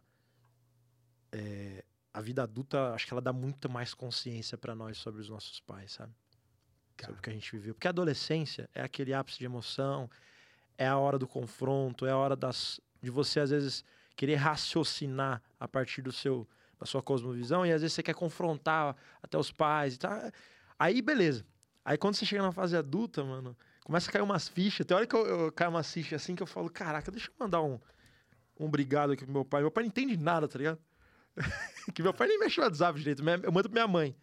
é, 1.30 1.84
a 2.12 2.20
vida 2.20 2.42
adulta, 2.42 2.92
acho 2.92 3.06
que 3.06 3.14
ela 3.14 3.20
dá 3.20 3.32
muito 3.32 3.68
mais 3.70 3.94
consciência 3.94 4.58
pra 4.58 4.74
nós 4.74 4.98
sobre 4.98 5.20
os 5.20 5.28
nossos 5.28 5.60
pais, 5.60 5.92
sabe? 5.92 6.12
Cara. 6.96 7.12
Sobre 7.12 7.18
o 7.18 7.22
que 7.22 7.30
a 7.30 7.32
gente 7.32 7.52
viveu. 7.52 7.74
Porque 7.74 7.86
a 7.86 7.90
adolescência 7.90 8.68
é 8.74 8.82
aquele 8.82 9.14
ápice 9.14 9.38
de 9.38 9.44
emoção, 9.44 10.10
é 10.76 10.86
a 10.86 10.98
hora 10.98 11.18
do 11.18 11.26
confronto, 11.26 12.04
é 12.04 12.10
a 12.10 12.16
hora 12.16 12.36
das, 12.36 12.80
de 13.00 13.10
você, 13.10 13.40
às 13.40 13.50
vezes, 13.50 13.84
querer 14.14 14.34
raciocinar 14.34 15.42
a 15.58 15.66
partir 15.66 16.02
do 16.02 16.12
seu, 16.12 16.46
da 16.78 16.84
sua 16.84 17.02
cosmovisão, 17.02 17.64
e 17.64 17.72
às 17.72 17.80
vezes 17.80 17.94
você 17.94 18.02
quer 18.02 18.14
confrontar 18.14 18.96
até 19.22 19.38
os 19.38 19.50
pais 19.50 19.94
e 19.94 19.98
tal. 19.98 20.12
Aí, 20.78 21.00
beleza. 21.00 21.46
Aí 21.84 21.96
quando 21.96 22.14
você 22.14 22.24
chega 22.24 22.42
na 22.42 22.52
fase 22.52 22.76
adulta, 22.76 23.24
mano, 23.24 23.56
começa 23.84 24.08
a 24.08 24.12
cair 24.12 24.22
umas 24.22 24.48
fichas. 24.48 24.86
Tem 24.86 24.96
hora 24.96 25.06
que 25.06 25.14
eu, 25.14 25.26
eu 25.26 25.52
caio 25.52 25.70
umas 25.70 25.90
fichas 25.92 26.22
assim 26.22 26.34
que 26.34 26.42
eu 26.42 26.46
falo, 26.46 26.70
caraca, 26.70 27.10
deixa 27.10 27.28
eu 27.28 27.34
mandar 27.38 27.62
um, 27.62 27.78
um 28.58 28.66
obrigado 28.66 29.12
aqui 29.12 29.24
pro 29.24 29.32
meu 29.32 29.44
pai. 29.44 29.62
Meu 29.62 29.70
pai 29.70 29.84
não 29.84 29.88
entende 29.88 30.16
nada, 30.16 30.48
tá 30.48 30.58
ligado? 30.58 30.78
que 31.94 32.02
meu 32.02 32.12
pai 32.14 32.28
nem 32.28 32.38
mexe 32.38 32.58
no 32.60 32.64
WhatsApp 32.66 32.98
direito, 32.98 33.22
eu 33.42 33.52
mando 33.52 33.68
pra 33.70 33.80
minha 33.84 33.88
mãe. 33.88 34.16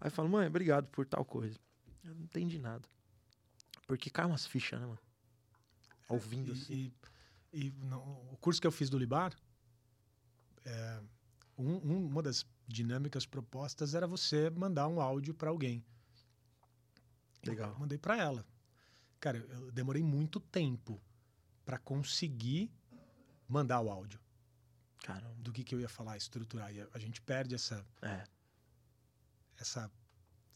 Aí 0.00 0.08
eu 0.08 0.10
falo, 0.10 0.28
mãe, 0.28 0.46
obrigado 0.46 0.86
por 0.88 1.06
tal 1.06 1.24
coisa. 1.24 1.58
Eu 2.04 2.14
não 2.14 2.22
entendi 2.22 2.58
nada. 2.58 2.82
Porque 3.86 4.10
cai 4.10 4.24
umas 4.26 4.46
fichas, 4.46 4.80
né, 4.80 4.86
mano? 4.86 4.98
Ouvindo 6.08 6.52
assim. 6.52 6.72
E, 6.72 6.94
e, 7.52 7.66
e 7.66 7.70
no- 7.84 8.00
o 8.32 8.36
curso 8.40 8.60
que 8.60 8.66
eu 8.66 8.72
fiz 8.72 8.90
do 8.90 8.98
Libar, 8.98 9.32
é, 10.64 11.00
um- 11.56 11.76
um- 11.76 12.06
uma 12.06 12.22
das 12.22 12.44
dinâmicas 12.66 13.24
propostas 13.26 13.94
era 13.94 14.06
você 14.06 14.50
mandar 14.50 14.88
um 14.88 15.00
áudio 15.00 15.32
para 15.34 15.50
alguém. 15.50 15.84
Legal. 17.46 17.70
Eu 17.70 17.78
mandei 17.78 17.98
para 17.98 18.16
ela. 18.16 18.44
Cara, 19.22 19.38
eu 19.38 19.70
demorei 19.70 20.02
muito 20.02 20.40
tempo 20.40 21.00
para 21.64 21.78
conseguir 21.78 22.68
mandar 23.48 23.80
o 23.80 23.88
áudio 23.88 24.18
Caramba. 25.04 25.32
do 25.38 25.52
que, 25.52 25.62
que 25.62 25.72
eu 25.76 25.80
ia 25.80 25.88
falar, 25.88 26.16
estruturar. 26.16 26.74
E 26.74 26.80
a, 26.80 26.88
a 26.92 26.98
gente 26.98 27.22
perde 27.22 27.54
essa, 27.54 27.86
É, 28.02 28.24
essa 29.56 29.88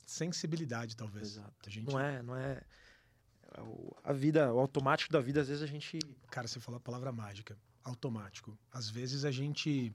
sensibilidade, 0.05 0.97
talvez. 0.97 1.29
exato. 1.29 1.55
A 1.65 1.71
gente, 1.71 1.87
Não 1.93 2.01
é, 2.01 2.21
não 2.25 2.37
é. 2.37 2.55
é 2.55 3.61
A 4.03 4.13
vida, 4.13 4.53
o 4.53 4.59
automático 4.59 5.13
da 5.13 5.21
vida, 5.21 5.41
às 5.43 5.47
vezes 5.47 5.63
a 5.63 5.67
gente. 5.67 6.01
Cara, 6.29 6.49
você 6.49 6.59
falou 6.59 6.79
a 6.79 6.81
palavra 6.81 7.13
mágica, 7.13 7.57
automático. 7.85 8.59
Às 8.73 8.91
vezes 8.91 9.25
a 9.25 9.31
gente. 9.31 9.95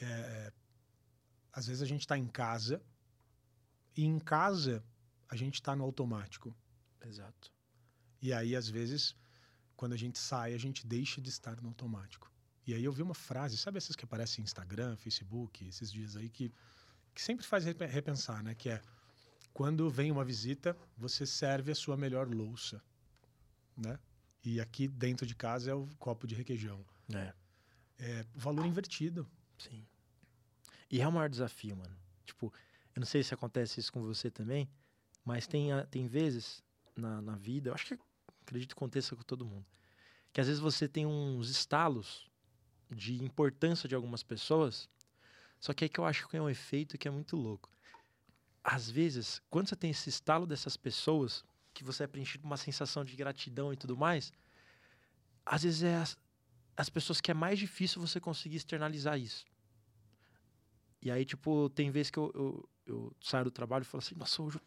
é, 0.00 0.52
às 1.52 1.68
vezes 1.68 1.80
a 1.80 1.86
gente 1.86 2.00
está 2.00 2.18
em 2.18 2.26
casa 2.26 2.82
e 3.96 4.04
em 4.04 4.18
casa 4.18 4.84
a 5.28 5.36
gente 5.36 5.54
está 5.54 5.76
no 5.76 5.84
automático. 5.84 6.52
Exato. 7.04 7.52
E 8.20 8.32
aí, 8.32 8.56
às 8.56 8.68
vezes, 8.68 9.14
quando 9.76 9.92
a 9.92 9.96
gente 9.96 10.18
sai, 10.18 10.54
a 10.54 10.58
gente 10.58 10.86
deixa 10.86 11.20
de 11.20 11.28
estar 11.28 11.60
no 11.60 11.68
automático. 11.68 12.30
E 12.66 12.74
aí 12.74 12.84
eu 12.84 12.92
vi 12.92 13.02
uma 13.02 13.14
frase, 13.14 13.56
sabe 13.56 13.78
essas 13.78 13.96
que 13.96 14.04
aparecem 14.04 14.42
em 14.42 14.44
Instagram, 14.44 14.96
Facebook, 14.96 15.66
esses 15.66 15.90
dias 15.90 16.16
aí, 16.16 16.28
que, 16.28 16.52
que 17.14 17.22
sempre 17.22 17.46
faz 17.46 17.64
repe- 17.64 17.86
repensar, 17.86 18.42
né? 18.42 18.54
Que 18.54 18.68
é, 18.70 18.82
quando 19.54 19.88
vem 19.88 20.10
uma 20.10 20.24
visita, 20.24 20.76
você 20.96 21.24
serve 21.24 21.72
a 21.72 21.74
sua 21.74 21.96
melhor 21.96 22.28
louça, 22.28 22.82
né? 23.76 23.98
E 24.44 24.60
aqui 24.60 24.86
dentro 24.88 25.26
de 25.26 25.34
casa 25.34 25.70
é 25.70 25.74
o 25.74 25.86
copo 25.98 26.26
de 26.26 26.34
requeijão. 26.34 26.84
É, 27.14 27.32
É 27.98 28.26
valor 28.34 28.66
invertido. 28.66 29.28
sim. 29.58 29.86
E 30.90 31.00
é 31.00 31.08
o 31.08 31.12
maior 31.12 31.28
desafio, 31.28 31.76
mano. 31.76 31.96
Tipo, 32.24 32.52
eu 32.94 33.00
não 33.00 33.06
sei 33.06 33.22
se 33.22 33.34
acontece 33.34 33.78
isso 33.80 33.92
com 33.92 34.02
você 34.02 34.30
também, 34.30 34.68
mas 35.24 35.46
tem, 35.46 35.72
a- 35.72 35.84
tem 35.86 36.06
vezes 36.06 36.62
na, 36.96 37.20
na 37.20 37.36
vida, 37.36 37.70
eu 37.70 37.74
acho 37.74 37.86
que 37.86 37.98
acredito 38.48 38.74
que 38.74 38.78
aconteça 38.78 39.14
com 39.14 39.22
todo 39.22 39.44
mundo, 39.44 39.66
que 40.32 40.40
às 40.40 40.46
vezes 40.46 40.60
você 40.60 40.88
tem 40.88 41.06
uns 41.06 41.50
estalos 41.50 42.30
de 42.90 43.22
importância 43.22 43.88
de 43.88 43.94
algumas 43.94 44.22
pessoas, 44.22 44.88
só 45.60 45.72
que 45.74 45.84
aí 45.84 45.88
que 45.88 46.00
eu 46.00 46.06
acho 46.06 46.26
que 46.28 46.36
é 46.36 46.42
um 46.42 46.48
efeito 46.48 46.96
que 46.96 47.06
é 47.06 47.10
muito 47.10 47.36
louco. 47.36 47.70
Às 48.64 48.88
vezes, 48.88 49.42
quando 49.50 49.68
você 49.68 49.76
tem 49.76 49.90
esse 49.90 50.08
estalo 50.08 50.46
dessas 50.46 50.76
pessoas, 50.76 51.44
que 51.74 51.84
você 51.84 52.04
é 52.04 52.06
preenchido 52.06 52.42
por 52.42 52.48
uma 52.48 52.56
sensação 52.56 53.04
de 53.04 53.14
gratidão 53.14 53.72
e 53.72 53.76
tudo 53.76 53.96
mais, 53.96 54.32
às 55.44 55.62
vezes 55.62 55.82
é 55.82 55.96
as, 55.96 56.18
as 56.76 56.88
pessoas 56.88 57.20
que 57.20 57.30
é 57.30 57.34
mais 57.34 57.58
difícil 57.58 58.00
você 58.00 58.20
conseguir 58.20 58.56
externalizar 58.56 59.18
isso. 59.18 59.44
E 61.00 61.10
aí, 61.10 61.24
tipo, 61.24 61.70
tem 61.70 61.90
vezes 61.90 62.10
que 62.10 62.18
eu, 62.18 62.30
eu, 62.34 62.68
eu 62.86 63.16
saio 63.20 63.44
do 63.44 63.50
trabalho 63.50 63.82
e 63.82 63.86
falo 63.86 64.02
assim, 64.02 64.14
nossa, 64.16 64.42
hoje 64.42 64.56
eu, 64.56 64.62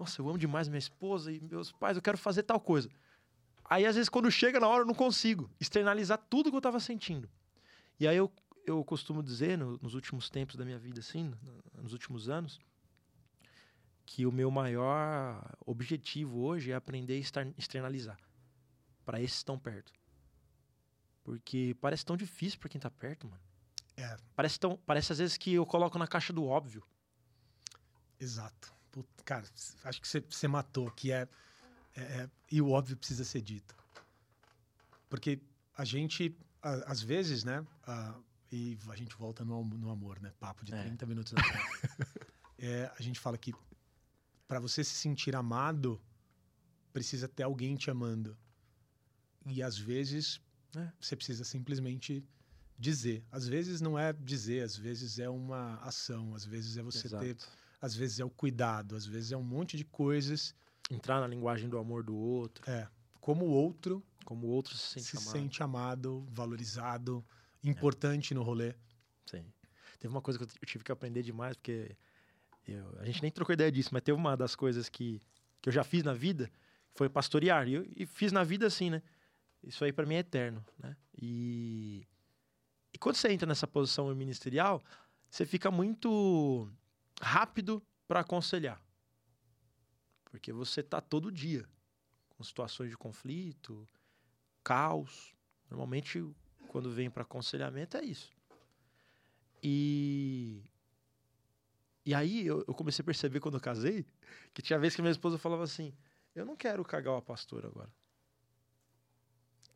nossa, 0.00 0.20
eu 0.20 0.28
amo 0.28 0.38
demais 0.38 0.66
minha 0.66 0.78
esposa 0.78 1.30
e 1.30 1.38
meus 1.40 1.70
pais, 1.70 1.96
eu 1.96 2.02
quero 2.02 2.16
fazer 2.18 2.42
tal 2.42 2.58
coisa. 2.58 2.88
Aí, 3.64 3.84
às 3.86 3.94
vezes, 3.94 4.08
quando 4.08 4.30
chega 4.30 4.58
na 4.58 4.66
hora, 4.66 4.82
eu 4.82 4.86
não 4.86 4.94
consigo 4.94 5.48
externalizar 5.60 6.18
tudo 6.28 6.50
que 6.50 6.56
eu 6.56 6.60
tava 6.60 6.80
sentindo. 6.80 7.30
E 8.00 8.08
aí, 8.08 8.16
eu, 8.16 8.32
eu 8.66 8.82
costumo 8.82 9.22
dizer, 9.22 9.56
no- 9.58 9.78
nos 9.80 9.94
últimos 9.94 10.28
tempos 10.30 10.56
da 10.56 10.64
minha 10.64 10.78
vida, 10.78 11.00
assim, 11.00 11.32
no- 11.42 11.82
nos 11.82 11.92
últimos 11.92 12.28
anos, 12.28 12.58
que 14.06 14.26
o 14.26 14.32
meu 14.32 14.50
maior 14.50 15.54
objetivo 15.64 16.40
hoje 16.40 16.72
é 16.72 16.74
aprender 16.74 17.14
a 17.14 17.18
exter- 17.18 17.54
externalizar 17.56 18.18
para 19.04 19.20
esses 19.20 19.36
estão 19.36 19.58
perto. 19.58 19.92
Porque 21.22 21.76
parece 21.80 22.04
tão 22.04 22.16
difícil 22.16 22.58
para 22.58 22.68
quem 22.70 22.80
tá 22.80 22.90
perto, 22.90 23.28
mano. 23.28 23.40
É, 23.96 24.16
Parece, 24.34 24.58
tão, 24.58 24.78
parece 24.78 25.12
às 25.12 25.18
vezes 25.18 25.36
que 25.36 25.52
eu 25.52 25.66
coloco 25.66 25.98
na 25.98 26.06
caixa 26.08 26.32
do 26.32 26.44
óbvio. 26.46 26.82
exato. 28.18 28.72
Puta, 28.90 29.08
cara, 29.24 29.44
acho 29.84 30.00
que 30.00 30.08
você- 30.08 30.48
matou, 30.48 30.90
que 30.90 31.12
é, 31.12 31.28
é- 31.94 32.00
é- 32.22 32.30
E 32.50 32.60
o 32.60 32.70
óbvio 32.70 32.96
precisa 32.96 33.24
ser 33.24 33.40
dito. 33.40 33.74
Porque 35.08 35.40
a 35.76 35.84
gente, 35.84 36.36
a- 36.62 36.90
às 36.92 37.00
vezes, 37.00 37.44
né? 37.44 37.64
a- 37.84 38.18
e 38.52 38.76
a 38.88 38.96
gente 38.96 39.14
volta 39.16 39.44
no, 39.44 39.62
no 39.64 39.90
amor, 39.90 40.20
né? 40.20 40.32
Papo 40.40 40.64
de 40.64 40.74
É. 40.74 40.82
30 40.82 41.06
minutos 41.06 41.32
atrás. 41.32 41.40
É, 42.62 42.92
a 42.98 43.02
gente 43.02 43.18
fala 43.18 43.38
que 43.38 43.54
para 44.46 44.60
você 44.60 44.84
se 44.84 44.94
sentir 44.94 45.34
amado, 45.34 45.98
precisa 46.92 47.26
ter 47.26 47.42
alguém 47.44 47.74
te 47.74 47.90
amando. 47.90 48.36
E 49.46 49.62
às 49.62 49.78
vezes 49.78 50.42
É. 50.76 50.92
você 51.00 51.16
precisa 51.16 51.42
simplesmente 51.42 52.22
dizer. 52.78 53.24
Às 53.32 53.46
vezes 53.48 53.80
não 53.80 53.98
é 53.98 54.12
dizer, 54.12 54.62
às 54.62 54.76
vezes 54.76 55.18
é 55.18 55.26
uma 55.30 55.76
ação, 55.76 56.34
às 56.34 56.44
vezes 56.44 56.76
é 56.76 56.82
você 56.82 57.08
ter, 57.08 57.34
Exato. 57.36 57.48
Às 57.80 57.94
vezes 57.94 58.20
é 58.20 58.24
o 58.24 58.30
cuidado, 58.30 58.94
às 58.96 59.06
vezes 59.06 59.32
é 59.32 59.36
um 59.36 59.42
monte 59.42 59.76
de 59.76 59.84
coisas. 59.84 60.54
Entrar 60.90 61.20
na 61.20 61.26
linguagem 61.26 61.68
do 61.68 61.78
amor 61.78 62.02
do 62.02 62.16
outro. 62.16 62.68
É, 62.68 62.88
como 63.20 63.46
o 63.46 63.50
outro 63.50 64.02
Como 64.24 64.46
o 64.46 64.50
outro 64.50 64.76
se 64.76 64.86
sente 65.00 65.06
se 65.06 65.16
amado. 65.16 65.30
sente 65.32 65.62
amado, 65.62 66.26
valorizado, 66.30 67.24
importante 67.62 68.34
no 68.34 68.42
rolê. 68.42 68.74
Sim. 69.26 69.44
Teve 69.98 70.12
uma 70.12 70.20
coisa 70.20 70.38
que 70.38 70.44
eu 70.44 70.66
tive 70.66 70.82
que 70.84 70.92
aprender 70.92 71.22
demais, 71.22 71.56
porque 71.56 71.96
eu- 72.66 72.98
a 72.98 73.04
gente 73.04 73.22
nem 73.22 73.30
trocou 73.30 73.52
ideia 73.52 73.70
disso, 73.70 73.90
mas 73.92 74.02
teve 74.02 74.16
uma 74.18 74.36
das 74.36 74.54
coisas 74.56 74.88
que, 74.88 75.22
que 75.60 75.68
eu 75.68 75.72
já 75.72 75.84
fiz 75.84 76.02
na 76.02 76.12
vida, 76.12 76.50
foi 76.94 77.08
pastorear. 77.08 77.68
E, 77.68 77.74
eu, 77.74 77.86
e 77.96 78.04
fiz 78.06 78.32
na 78.32 78.42
vida 78.44 78.66
assim, 78.66 78.90
né? 78.90 79.02
Isso 79.62 79.84
aí 79.84 79.92
pra 79.92 80.06
mim 80.06 80.14
é 80.14 80.18
eterno, 80.20 80.64
né? 80.78 80.96
E, 81.16 82.06
e 82.92 82.98
quando 82.98 83.16
você 83.16 83.30
entra 83.30 83.46
nessa 83.46 83.66
posição 83.66 84.12
ministerial, 84.14 84.82
você 85.28 85.44
fica 85.46 85.70
muito 85.70 86.68
rápido 87.20 87.82
para 88.08 88.20
aconselhar. 88.20 88.80
Porque 90.24 90.52
você 90.52 90.82
tá 90.82 91.00
todo 91.00 91.30
dia 91.30 91.68
com 92.30 92.42
situações 92.42 92.90
de 92.90 92.96
conflito, 92.96 93.86
caos. 94.64 95.34
Normalmente, 95.68 96.24
quando 96.68 96.90
vem 96.90 97.10
para 97.10 97.22
aconselhamento, 97.22 97.96
é 97.96 98.04
isso. 98.04 98.32
E. 99.62 100.64
E 102.06 102.14
aí 102.14 102.46
eu, 102.46 102.64
eu 102.66 102.74
comecei 102.74 103.02
a 103.02 103.06
perceber 103.06 103.40
quando 103.40 103.54
eu 103.54 103.60
casei 103.60 104.06
que 104.54 104.62
tinha 104.62 104.78
vez 104.78 104.96
que 104.96 105.02
minha 105.02 105.12
esposa 105.12 105.36
falava 105.36 105.64
assim: 105.64 105.94
Eu 106.34 106.46
não 106.46 106.56
quero 106.56 106.84
cagar 106.84 107.16
a 107.16 107.22
pastora 107.22 107.68
agora. 107.68 107.92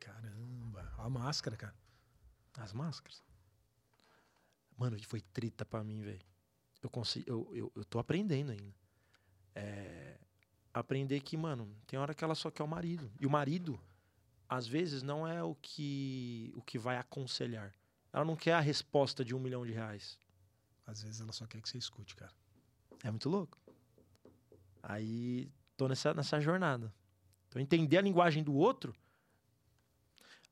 Caramba, 0.00 0.92
a 0.96 1.10
máscara, 1.10 1.56
cara. 1.56 1.76
As 2.56 2.72
máscaras. 2.72 3.22
Mano, 4.76 4.96
foi 5.04 5.20
trita 5.20 5.64
pra 5.64 5.84
mim, 5.84 6.00
velho. 6.02 6.33
Eu, 6.84 6.90
consigo, 6.90 7.24
eu, 7.26 7.50
eu, 7.54 7.72
eu 7.76 7.84
tô 7.86 7.98
aprendendo 7.98 8.52
ainda. 8.52 8.74
É, 9.54 10.18
aprender 10.72 11.18
que, 11.20 11.34
mano, 11.34 11.74
tem 11.86 11.98
hora 11.98 12.14
que 12.14 12.22
ela 12.22 12.34
só 12.34 12.50
quer 12.50 12.62
o 12.62 12.68
marido. 12.68 13.10
E 13.18 13.26
o 13.26 13.30
marido, 13.30 13.80
às 14.46 14.66
vezes, 14.66 15.02
não 15.02 15.26
é 15.26 15.42
o 15.42 15.54
que, 15.54 16.52
o 16.54 16.60
que 16.60 16.78
vai 16.78 16.98
aconselhar. 16.98 17.74
Ela 18.12 18.22
não 18.24 18.36
quer 18.36 18.52
a 18.52 18.60
resposta 18.60 19.24
de 19.24 19.34
um 19.34 19.40
milhão 19.40 19.64
de 19.64 19.72
reais. 19.72 20.18
Às 20.86 21.02
vezes 21.02 21.22
ela 21.22 21.32
só 21.32 21.46
quer 21.46 21.62
que 21.62 21.68
você 21.70 21.78
escute, 21.78 22.14
cara. 22.14 22.32
É 23.02 23.10
muito 23.10 23.30
louco. 23.30 23.58
Aí 24.82 25.50
tô 25.78 25.88
nessa, 25.88 26.12
nessa 26.12 26.38
jornada. 26.38 26.92
Então, 27.48 27.62
entender 27.62 27.96
a 27.96 28.02
linguagem 28.02 28.44
do 28.44 28.52
outro. 28.54 28.94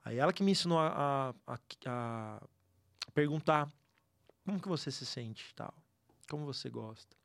Aí 0.03 0.17
ela 0.17 0.33
que 0.33 0.43
me 0.43 0.53
ensinou 0.53 0.79
a, 0.79 1.35
a, 1.47 1.55
a- 1.87 2.41
a 3.07 3.11
perguntar 3.13 3.71
como 4.45 4.59
que 4.61 4.69
você 4.69 4.91
se 4.91 5.05
sente 5.05 5.51
e 5.51 5.55
tal. 5.55 5.75
Como 6.29 6.45
você 6.45 6.71
gosta. 6.71 7.17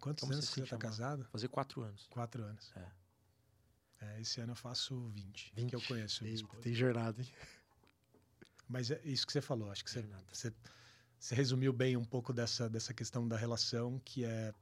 Quantos 0.00 0.22
Como 0.22 0.32
anos 0.32 0.48
você 0.48 0.60
tá 0.60 0.66
chama? 0.66 0.80
casado? 0.80 1.24
Fazer 1.26 1.48
quatro 1.48 1.82
anos. 1.82 2.06
Quatro 2.08 2.42
anos. 2.42 2.72
É. 2.76 3.00
É, 4.00 4.20
esse 4.20 4.40
ano 4.40 4.52
eu 4.52 4.56
faço 4.56 5.08
20, 5.08 5.52
20. 5.54 5.68
que 5.68 5.76
eu 5.76 5.82
conheço. 5.82 6.24
Eita, 6.24 6.56
tem 6.62 6.72
jornada, 6.72 7.20
hein? 7.20 7.28
Mas 8.66 8.90
é 8.90 9.00
isso 9.04 9.26
que 9.26 9.32
você 9.32 9.42
falou. 9.42 9.70
Acho 9.70 9.84
que 9.84 9.90
você, 9.90 10.02
você, 10.32 10.52
você 11.18 11.34
resumiu 11.34 11.72
bem 11.72 11.96
um 11.96 12.04
pouco 12.04 12.32
dessa, 12.32 12.68
dessa 12.68 12.94
questão 12.94 13.28
da 13.28 13.36
relação, 13.36 13.98
que 13.98 14.24
é 14.24 14.54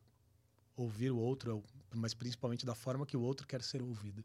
ouvir 0.74 1.11
o 1.11 1.19
outro, 1.19 1.62
mas 1.95 2.15
principalmente 2.15 2.66
da 2.66 2.74
forma 2.74 3.07
que 3.07 3.16
o 3.16 3.20
outro 3.20 3.47
quer 3.47 3.62
ser 3.62 3.81
ouvido. 3.81 4.24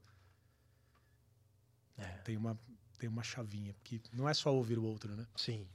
É. 1.97 2.17
Tem 2.19 2.37
uma, 2.37 2.59
tem 2.97 3.09
uma 3.09 3.23
chavinha, 3.23 3.75
que 3.83 4.01
não 4.11 4.27
é 4.27 4.33
só 4.33 4.53
ouvir 4.53 4.79
o 4.79 4.83
outro, 4.83 5.15
né? 5.15 5.27
Sim, 5.35 5.67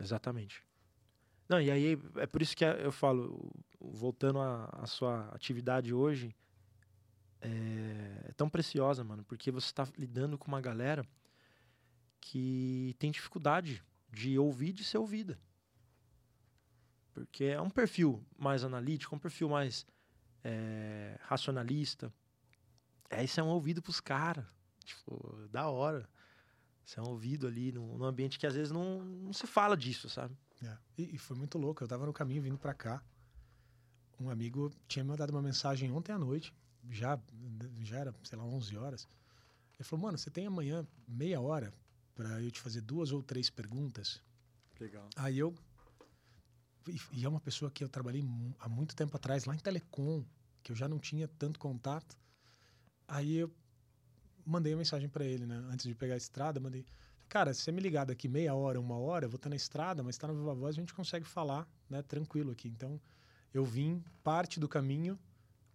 exatamente. 0.00 0.62
Não, 1.48 1.60
e 1.60 1.70
aí 1.70 1.98
é 2.16 2.26
por 2.26 2.42
isso 2.42 2.56
que 2.56 2.64
eu 2.64 2.90
falo, 2.90 3.52
voltando 3.80 4.40
à, 4.40 4.84
sua 4.86 5.28
atividade 5.28 5.94
hoje, 5.94 6.34
é, 7.40 8.26
é 8.28 8.32
tão 8.32 8.48
preciosa, 8.48 9.04
mano, 9.04 9.24
porque 9.24 9.50
você 9.50 9.66
está 9.66 9.86
lidando 9.96 10.36
com 10.36 10.48
uma 10.48 10.60
galera 10.60 11.06
que 12.20 12.96
tem 12.98 13.10
dificuldade 13.10 13.82
de 14.10 14.38
ouvir 14.38 14.72
de 14.72 14.82
ser 14.82 14.98
ouvida. 14.98 15.38
Porque 17.14 17.44
é 17.44 17.60
um 17.60 17.70
perfil 17.70 18.22
mais 18.36 18.64
analítico, 18.64 19.14
um 19.14 19.18
perfil 19.18 19.48
mais 19.48 19.86
é, 20.42 21.16
racionalista. 21.22 22.12
Aí 23.10 23.24
isso 23.24 23.38
é 23.40 23.42
um 23.42 23.48
ouvido 23.48 23.80
pros 23.80 24.00
caras. 24.00 24.44
Tipo, 24.84 25.48
da 25.50 25.68
hora. 25.68 26.08
Você 26.84 27.00
é 27.00 27.02
um 27.02 27.08
ouvido 27.08 27.46
ali 27.46 27.72
num, 27.72 27.96
num 27.96 28.04
ambiente 28.04 28.38
que 28.38 28.46
às 28.46 28.54
vezes 28.54 28.70
não, 28.70 29.02
não 29.04 29.32
se 29.32 29.46
fala 29.46 29.76
disso, 29.76 30.08
sabe? 30.08 30.36
É. 30.62 30.76
E, 30.98 31.14
e 31.14 31.18
foi 31.18 31.36
muito 31.36 31.58
louco. 31.58 31.82
Eu 31.82 31.88
tava 31.88 32.06
no 32.06 32.12
caminho 32.12 32.42
vindo 32.42 32.58
pra 32.58 32.74
cá. 32.74 33.02
Um 34.18 34.30
amigo 34.30 34.70
tinha 34.88 35.04
me 35.04 35.10
mandado 35.10 35.30
uma 35.30 35.42
mensagem 35.42 35.90
ontem 35.92 36.12
à 36.12 36.18
noite. 36.18 36.54
Já, 36.88 37.20
já 37.80 37.98
era, 37.98 38.14
sei 38.22 38.38
lá, 38.38 38.44
11 38.44 38.76
horas. 38.76 39.08
Ele 39.74 39.84
falou: 39.84 40.04
Mano, 40.04 40.18
você 40.18 40.30
tem 40.30 40.46
amanhã 40.46 40.86
meia 41.06 41.40
hora 41.40 41.72
pra 42.14 42.40
eu 42.40 42.50
te 42.50 42.60
fazer 42.60 42.80
duas 42.80 43.12
ou 43.12 43.22
três 43.22 43.50
perguntas? 43.50 44.22
Legal. 44.80 45.08
Aí 45.16 45.38
eu. 45.38 45.54
E, 46.88 47.00
e 47.12 47.24
é 47.24 47.28
uma 47.28 47.40
pessoa 47.40 47.70
que 47.70 47.82
eu 47.82 47.88
trabalhei 47.88 48.24
há 48.58 48.68
muito 48.68 48.94
tempo 48.94 49.16
atrás, 49.16 49.44
lá 49.44 49.54
em 49.54 49.58
Telecom, 49.58 50.24
que 50.62 50.72
eu 50.72 50.76
já 50.76 50.88
não 50.88 50.98
tinha 50.98 51.28
tanto 51.28 51.58
contato. 51.58 52.16
Aí 53.08 53.36
eu 53.36 53.52
mandei 54.44 54.72
a 54.72 54.76
mensagem 54.76 55.08
pra 55.08 55.24
ele, 55.24 55.44
né? 55.44 55.56
Antes 55.68 55.86
de 55.86 55.94
pegar 55.94 56.14
a 56.14 56.18
estrada, 56.18 56.60
mandei. 56.60 56.86
Cara, 57.28 57.52
se 57.52 57.62
você 57.62 57.72
me 57.72 57.80
ligar 57.80 58.06
daqui 58.06 58.28
meia 58.28 58.54
hora, 58.54 58.80
uma 58.80 58.96
hora, 58.96 59.26
eu 59.26 59.30
vou 59.30 59.36
estar 59.36 59.48
na 59.48 59.56
estrada, 59.56 60.02
mas 60.02 60.16
tá 60.16 60.26
na 60.26 60.32
Viva 60.32 60.54
Voz, 60.54 60.76
a 60.76 60.80
gente 60.80 60.94
consegue 60.94 61.26
falar, 61.26 61.68
né? 61.90 62.02
Tranquilo 62.02 62.52
aqui. 62.52 62.68
Então, 62.68 63.00
eu 63.52 63.64
vim 63.64 64.02
parte 64.22 64.60
do 64.60 64.68
caminho 64.68 65.18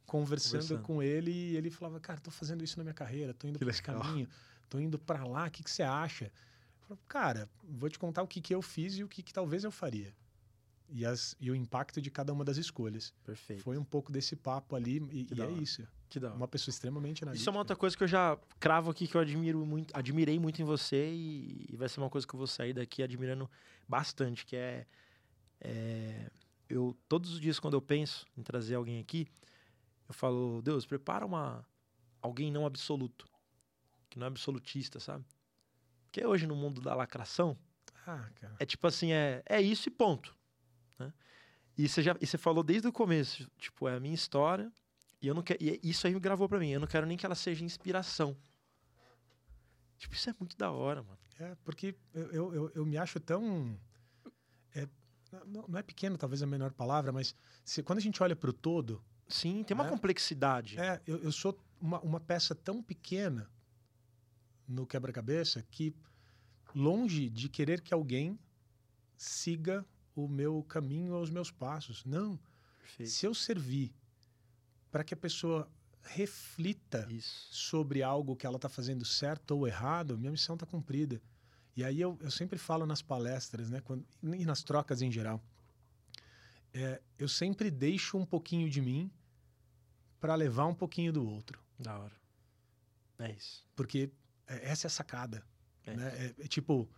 conversando, 0.05 0.51
Conversando. 0.51 0.81
com 0.83 1.01
ele 1.01 1.31
e 1.31 1.57
ele 1.57 1.69
falava, 1.69 1.99
cara, 1.99 2.19
tô 2.19 2.31
fazendo 2.31 2.63
isso 2.63 2.77
na 2.77 2.83
minha 2.83 2.93
carreira, 2.93 3.33
tô 3.33 3.47
indo 3.47 3.59
por 3.59 3.67
esse 3.69 3.81
caminho, 3.81 4.27
tô 4.69 4.79
indo 4.79 4.99
pra 4.99 5.23
lá, 5.23 5.47
o 5.47 5.51
que, 5.51 5.63
que 5.63 5.71
você 5.71 5.83
acha? 5.83 6.25
Eu 6.25 6.87
falei, 6.87 6.99
cara, 7.07 7.49
vou 7.63 7.89
te 7.89 7.97
contar 7.97 8.21
o 8.21 8.27
que, 8.27 8.41
que 8.41 8.53
eu 8.53 8.61
fiz 8.61 8.95
e 8.95 9.03
o 9.03 9.07
que, 9.07 9.23
que 9.23 9.33
talvez 9.33 9.63
eu 9.63 9.71
faria. 9.71 10.13
E, 10.93 11.05
as, 11.05 11.35
e 11.39 11.49
o 11.49 11.55
impacto 11.55 12.01
de 12.01 12.11
cada 12.11 12.33
uma 12.33 12.43
das 12.43 12.57
escolhas. 12.57 13.13
Perfeito. 13.23 13.63
Foi 13.63 13.77
um 13.77 13.83
pouco 13.83 14.11
desse 14.11 14.35
papo 14.35 14.75
ali, 14.75 14.97
e, 15.11 15.25
e 15.33 15.39
é 15.39 15.45
hora. 15.45 15.61
isso. 15.61 15.87
Que 16.09 16.19
da 16.19 16.27
hora. 16.27 16.35
Uma 16.35 16.47
pessoa 16.47 16.71
extremamente 16.73 17.23
analítica. 17.23 17.41
Isso 17.41 17.49
é 17.49 17.51
uma 17.51 17.59
outra 17.59 17.75
coisa 17.77 17.95
que 17.95 18.03
eu 18.03 18.07
já 18.07 18.37
cravo 18.59 18.91
aqui 18.91 19.07
que 19.07 19.15
eu 19.15 19.21
admiro 19.21 19.65
muito, 19.65 19.95
admirei 19.95 20.37
muito 20.37 20.61
em 20.61 20.65
você 20.65 21.09
e, 21.13 21.67
e 21.71 21.75
vai 21.77 21.87
ser 21.87 22.01
uma 22.01 22.09
coisa 22.09 22.27
que 22.27 22.33
eu 22.33 22.37
vou 22.37 22.47
sair 22.47 22.73
daqui 22.73 23.01
admirando 23.01 23.49
bastante, 23.87 24.45
que 24.45 24.57
é, 24.57 24.85
é, 25.61 26.29
eu 26.69 26.97
todos 27.07 27.31
os 27.31 27.39
dias 27.39 27.57
quando 27.59 27.75
eu 27.75 27.81
penso 27.81 28.25
em 28.37 28.43
trazer 28.43 28.75
alguém 28.75 28.99
aqui, 28.99 29.27
eu 30.09 30.13
falo, 30.13 30.61
Deus, 30.61 30.85
prepara 30.85 31.25
uma 31.25 31.65
alguém 32.21 32.51
não 32.51 32.65
absoluto, 32.65 33.25
que 34.09 34.19
não 34.19 34.25
é 34.25 34.27
absolutista, 34.27 34.99
sabe? 34.99 35.23
Porque 36.03 36.25
hoje 36.25 36.45
no 36.45 36.55
mundo 36.55 36.81
da 36.81 36.93
lacração, 36.93 37.57
Ah, 38.05 38.29
é 38.59 38.65
tipo 38.65 38.85
assim, 38.85 39.13
é, 39.13 39.41
é 39.45 39.61
isso 39.61 39.87
e 39.87 39.91
ponto. 39.91 40.35
Né? 40.99 41.13
E 41.77 41.87
você 41.87 42.01
já 42.01 42.15
e 42.19 42.25
você 42.27 42.37
falou 42.37 42.63
desde 42.63 42.87
o 42.87 42.91
começo, 42.91 43.49
tipo, 43.57 43.87
é 43.87 43.95
a 43.95 43.99
minha 43.99 44.13
história, 44.15 44.71
e 45.21 45.27
eu 45.27 45.33
não 45.33 45.41
quero. 45.41 45.63
E 45.63 45.79
isso 45.83 46.05
aí 46.07 46.13
me 46.13 46.19
gravou 46.19 46.47
pra 46.49 46.59
mim. 46.59 46.69
Eu 46.71 46.79
não 46.79 46.87
quero 46.87 47.05
nem 47.05 47.17
que 47.17 47.25
ela 47.25 47.35
seja 47.35 47.63
inspiração. 47.63 48.35
Tipo, 49.97 50.15
isso 50.15 50.29
é 50.29 50.35
muito 50.39 50.57
da 50.57 50.71
hora, 50.71 51.03
mano. 51.03 51.17
É, 51.39 51.55
porque 51.63 51.95
eu, 52.13 52.31
eu, 52.31 52.53
eu, 52.53 52.71
eu 52.75 52.85
me 52.85 52.97
acho 52.97 53.19
tão. 53.19 53.79
é, 54.75 54.87
não, 55.47 55.67
não 55.67 55.79
é 55.79 55.83
pequeno, 55.83 56.17
talvez 56.17 56.41
a 56.43 56.47
menor 56.47 56.71
palavra, 56.73 57.11
mas 57.11 57.35
se, 57.63 57.81
quando 57.83 57.99
a 57.99 58.01
gente 58.01 58.21
olha 58.21 58.35
para 58.35 58.49
o 58.49 58.53
todo, 58.53 59.03
Sim, 59.27 59.63
tem 59.63 59.73
uma 59.73 59.85
Né? 59.85 59.89
complexidade. 59.89 60.77
é, 60.79 61.01
eu, 61.07 61.17
eu 61.23 61.31
sou 61.31 61.57
uma, 61.79 61.99
uma 62.01 62.19
peça 62.19 62.53
tão 62.53 62.83
pequena 62.83 63.49
no 64.67 64.85
quebra-cabeça 64.85 65.63
que, 65.71 65.95
longe 66.75 67.29
de 67.29 67.47
querer 67.47 67.81
que 67.81 67.93
alguém 67.93 68.37
siga 69.17 69.85
o 70.15 70.27
meu 70.27 70.63
caminho 70.63 71.13
ou 71.13 71.21
os 71.21 71.29
meus 71.29 71.51
passos. 71.51 72.03
Não. 72.05 72.39
Perfeito. 72.79 73.09
Se 73.11 73.25
eu 73.25 73.33
servir 73.33 73.93
para 74.91 75.03
que 75.03 75.13
a 75.13 75.17
pessoa 75.17 75.69
reflita 76.03 77.07
Isso. 77.09 77.47
sobre 77.53 78.01
algo 78.03 78.35
que 78.35 78.45
ela 78.45 78.55
está 78.57 78.67
fazendo 78.67 79.05
certo 79.05 79.51
ou 79.51 79.67
errado, 79.67 80.17
minha 80.17 80.31
missão 80.31 80.55
está 80.55 80.65
cumprida. 80.65 81.21
E 81.75 81.83
aí 81.83 82.01
eu, 82.01 82.17
eu 82.21 82.31
sempre 82.31 82.57
falo 82.57 82.85
nas 82.85 83.01
palestras, 83.01 83.69
né, 83.69 83.79
quando, 83.81 84.05
e 84.21 84.45
nas 84.45 84.61
trocas 84.63 85.01
em 85.01 85.11
geral, 85.11 85.41
é, 86.73 87.01
eu 87.17 87.27
sempre 87.29 87.69
deixo 87.71 88.17
um 88.17 88.25
pouquinho 88.25 88.69
de 88.69 88.81
mim 88.81 89.11
para 90.19 90.35
levar 90.35 90.65
um 90.67 90.75
pouquinho 90.75 91.11
do 91.13 91.25
outro, 91.25 91.61
Da 91.79 91.97
hora. 91.97 92.15
É 93.19 93.31
isso. 93.31 93.65
porque 93.75 94.11
é- 94.47 94.71
essa 94.71 94.87
é 94.87 94.89
a 94.89 94.91
sacada. 94.91 95.45
É. 95.85 95.95
né? 95.95 96.33
É, 96.37 96.43
é 96.43 96.47
tipo, 96.47 96.89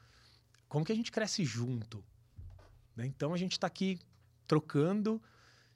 como 0.67 0.83
que 0.85 0.91
a 0.91 0.95
gente 0.95 1.11
cresce 1.11 1.45
junto? 1.45 2.03
Né? 2.95 3.05
Então 3.05 3.33
a 3.33 3.37
gente 3.37 3.53
está 3.53 3.67
aqui 3.67 3.99
trocando. 4.47 5.21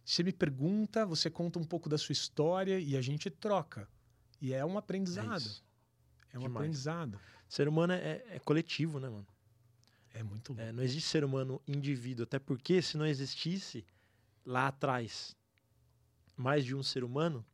Você 0.06 0.24
me 0.24 0.32
pergunta, 0.32 1.06
você 1.06 1.30
conta 1.30 1.60
um 1.60 1.64
pouco 1.64 1.90
da 1.90 1.98
sua 1.98 2.14
história 2.14 2.80
e 2.80 2.96
a 2.96 3.02
gente 3.02 3.30
troca. 3.30 3.88
E 4.42 4.54
é 4.54 4.66
um 4.66 4.76
É 4.76 4.78
aprendizado. 4.78 5.38
isso. 5.38 5.64
É 6.32 6.38
um 6.38 6.44
Demais. 6.44 6.56
aprendizado. 6.56 7.20
Ser 7.50 7.68
humano 7.68 7.94
é, 7.94 8.24
é 8.30 8.40
coletivo, 8.40 9.00
né, 9.00 9.10
mano? 9.10 9.28
É 10.14 10.24
muito 10.24 10.50
louco. 10.54 10.62
É, 10.62 10.72
não 10.72 10.84
existe 10.84 11.10
ser 11.10 11.24
humano 11.24 11.62
indivíduo. 11.68 12.24
Até 12.24 12.40
porque, 12.40 12.82
se 12.82 12.98
não 12.98 13.06
existisse 13.06 13.86
lá 14.46 14.68
atrás 14.68 15.36
mais 16.36 16.64
de 16.64 16.76
um 16.76 16.84
ser 16.84 17.04
humano, 17.04 17.46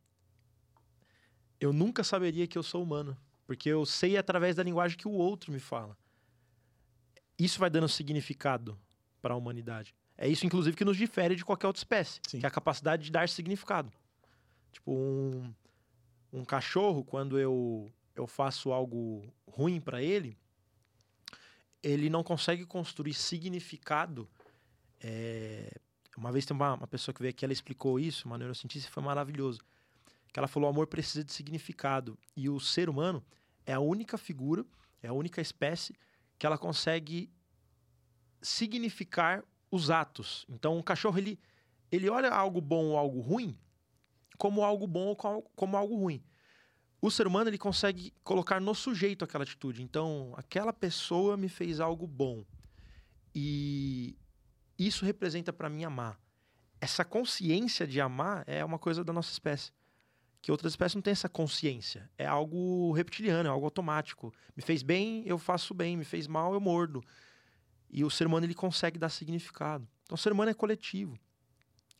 eu 1.60 1.72
nunca 1.72 2.04
saberia 2.04 2.46
que 2.46 2.58
eu 2.58 2.62
sou 2.62 2.82
humano. 2.82 3.16
Porque 3.46 3.68
eu 3.68 3.84
sei 3.84 4.16
através 4.16 4.56
da 4.56 4.62
linguagem 4.62 4.96
que 4.96 5.08
o 5.08 5.12
outro 5.12 5.52
me 5.52 5.58
fala. 5.60 5.96
Isso 7.38 7.58
vai 7.58 7.68
dando 7.68 7.88
significado 7.88 8.78
para 9.24 9.32
a 9.32 9.36
humanidade. 9.38 9.94
É 10.18 10.28
isso, 10.28 10.44
inclusive, 10.44 10.76
que 10.76 10.84
nos 10.84 10.98
difere 10.98 11.34
de 11.34 11.42
qualquer 11.42 11.66
outra 11.66 11.80
espécie, 11.80 12.20
Sim. 12.28 12.40
que 12.40 12.44
é 12.44 12.48
a 12.48 12.50
capacidade 12.50 13.04
de 13.04 13.10
dar 13.10 13.26
significado. 13.26 13.90
Tipo, 14.70 14.92
um, 14.92 15.54
um 16.30 16.44
cachorro, 16.44 17.02
quando 17.02 17.38
eu, 17.38 17.90
eu 18.14 18.26
faço 18.26 18.70
algo 18.70 19.24
ruim 19.48 19.80
para 19.80 20.02
ele, 20.02 20.36
ele 21.82 22.10
não 22.10 22.22
consegue 22.22 22.66
construir 22.66 23.14
significado. 23.14 24.28
É, 25.00 25.72
Uma 26.18 26.30
vez 26.30 26.44
tem 26.44 26.54
uma, 26.54 26.74
uma 26.74 26.86
pessoa 26.86 27.14
que 27.14 27.22
veio 27.22 27.30
aqui, 27.30 27.46
ela 27.46 27.54
explicou 27.54 27.98
isso, 27.98 28.26
uma 28.26 28.36
neurocientista, 28.36 28.90
foi 28.90 29.02
maravilhoso. 29.02 29.60
Que 30.34 30.38
ela 30.38 30.48
falou: 30.48 30.68
o 30.68 30.72
amor 30.72 30.86
precisa 30.86 31.24
de 31.24 31.32
significado. 31.32 32.18
E 32.36 32.50
o 32.50 32.60
ser 32.60 32.90
humano 32.90 33.24
é 33.64 33.72
a 33.72 33.80
única 33.80 34.18
figura, 34.18 34.66
é 35.02 35.08
a 35.08 35.14
única 35.14 35.40
espécie 35.40 35.94
que 36.38 36.44
ela 36.44 36.58
consegue 36.58 37.30
significar 38.44 39.42
os 39.70 39.90
atos. 39.90 40.46
Então, 40.48 40.78
um 40.78 40.82
cachorro, 40.82 41.18
ele, 41.18 41.40
ele 41.90 42.08
olha 42.08 42.30
algo 42.30 42.60
bom 42.60 42.90
ou 42.90 42.96
algo 42.96 43.20
ruim 43.20 43.58
como 44.36 44.62
algo 44.62 44.86
bom 44.86 45.06
ou 45.06 45.16
como 45.54 45.76
algo 45.76 45.96
ruim. 45.96 46.22
O 47.00 47.10
ser 47.10 47.26
humano, 47.26 47.50
ele 47.50 47.58
consegue 47.58 48.12
colocar 48.22 48.60
no 48.60 48.74
sujeito 48.74 49.24
aquela 49.24 49.44
atitude. 49.44 49.82
Então, 49.82 50.32
aquela 50.36 50.72
pessoa 50.72 51.36
me 51.36 51.48
fez 51.48 51.80
algo 51.80 52.06
bom. 52.06 52.44
E 53.34 54.16
isso 54.78 55.04
representa 55.04 55.52
para 55.52 55.68
mim 55.68 55.84
amar. 55.84 56.18
Essa 56.80 57.04
consciência 57.04 57.86
de 57.86 58.00
amar 58.00 58.44
é 58.46 58.64
uma 58.64 58.78
coisa 58.78 59.04
da 59.04 59.12
nossa 59.12 59.30
espécie. 59.30 59.70
Que 60.40 60.50
outras 60.50 60.72
espécies 60.72 60.94
não 60.94 61.02
têm 61.02 61.12
essa 61.12 61.28
consciência. 61.28 62.10
É 62.18 62.26
algo 62.26 62.92
reptiliano, 62.92 63.48
é 63.48 63.52
algo 63.52 63.66
automático. 63.66 64.32
Me 64.56 64.62
fez 64.62 64.82
bem, 64.82 65.22
eu 65.26 65.38
faço 65.38 65.74
bem. 65.74 65.96
Me 65.96 66.04
fez 66.04 66.26
mal, 66.26 66.54
eu 66.54 66.60
mordo. 66.60 67.02
E 67.94 68.02
o 68.04 68.10
ser 68.10 68.26
humano 68.26 68.44
ele 68.44 68.56
consegue 68.56 68.98
dar 68.98 69.08
significado. 69.08 69.88
Então, 70.02 70.16
o 70.16 70.18
ser 70.18 70.32
humano 70.32 70.50
é 70.50 70.54
coletivo. 70.54 71.16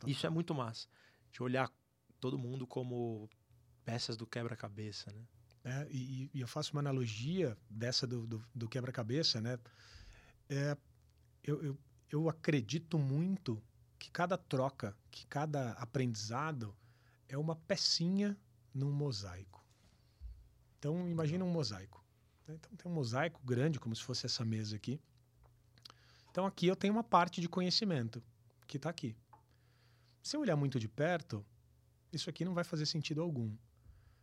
Isso 0.04 0.26
é 0.26 0.28
muito 0.28 0.52
massa. 0.52 0.88
De 1.30 1.40
olhar 1.40 1.70
todo 2.18 2.36
mundo 2.36 2.66
como 2.66 3.30
peças 3.84 4.16
do 4.16 4.26
quebra-cabeça, 4.26 5.12
né? 5.12 5.24
É, 5.62 5.86
e, 5.88 6.28
e 6.34 6.40
eu 6.40 6.48
faço 6.48 6.72
uma 6.72 6.80
analogia 6.80 7.56
dessa 7.70 8.08
do, 8.08 8.26
do, 8.26 8.44
do 8.52 8.68
quebra-cabeça, 8.68 9.40
né? 9.40 9.56
É, 10.48 10.76
eu, 11.44 11.62
eu, 11.62 11.78
eu 12.10 12.28
acredito 12.28 12.98
muito 12.98 13.62
que 13.96 14.10
cada 14.10 14.36
troca, 14.36 14.96
que 15.12 15.24
cada 15.28 15.74
aprendizado 15.74 16.76
é 17.28 17.38
uma 17.38 17.54
pecinha 17.54 18.36
num 18.74 18.90
mosaico. 18.90 19.64
Então, 20.76 21.08
imagina 21.08 21.44
um 21.44 21.52
mosaico. 21.52 22.04
né? 22.48 22.56
Então, 22.56 22.76
tem 22.76 22.90
um 22.90 22.94
mosaico 22.94 23.40
grande, 23.44 23.78
como 23.78 23.94
se 23.94 24.02
fosse 24.02 24.26
essa 24.26 24.44
mesa 24.44 24.74
aqui. 24.74 25.00
Então, 26.34 26.46
aqui 26.46 26.66
eu 26.66 26.74
tenho 26.74 26.92
uma 26.92 27.04
parte 27.04 27.40
de 27.40 27.48
conhecimento 27.48 28.20
que 28.66 28.76
está 28.76 28.90
aqui. 28.90 29.16
Se 30.20 30.36
eu 30.36 30.40
olhar 30.40 30.56
muito 30.56 30.80
de 30.80 30.88
perto, 30.88 31.46
isso 32.12 32.28
aqui 32.28 32.44
não 32.44 32.52
vai 32.52 32.64
fazer 32.64 32.86
sentido 32.86 33.22
algum. 33.22 33.56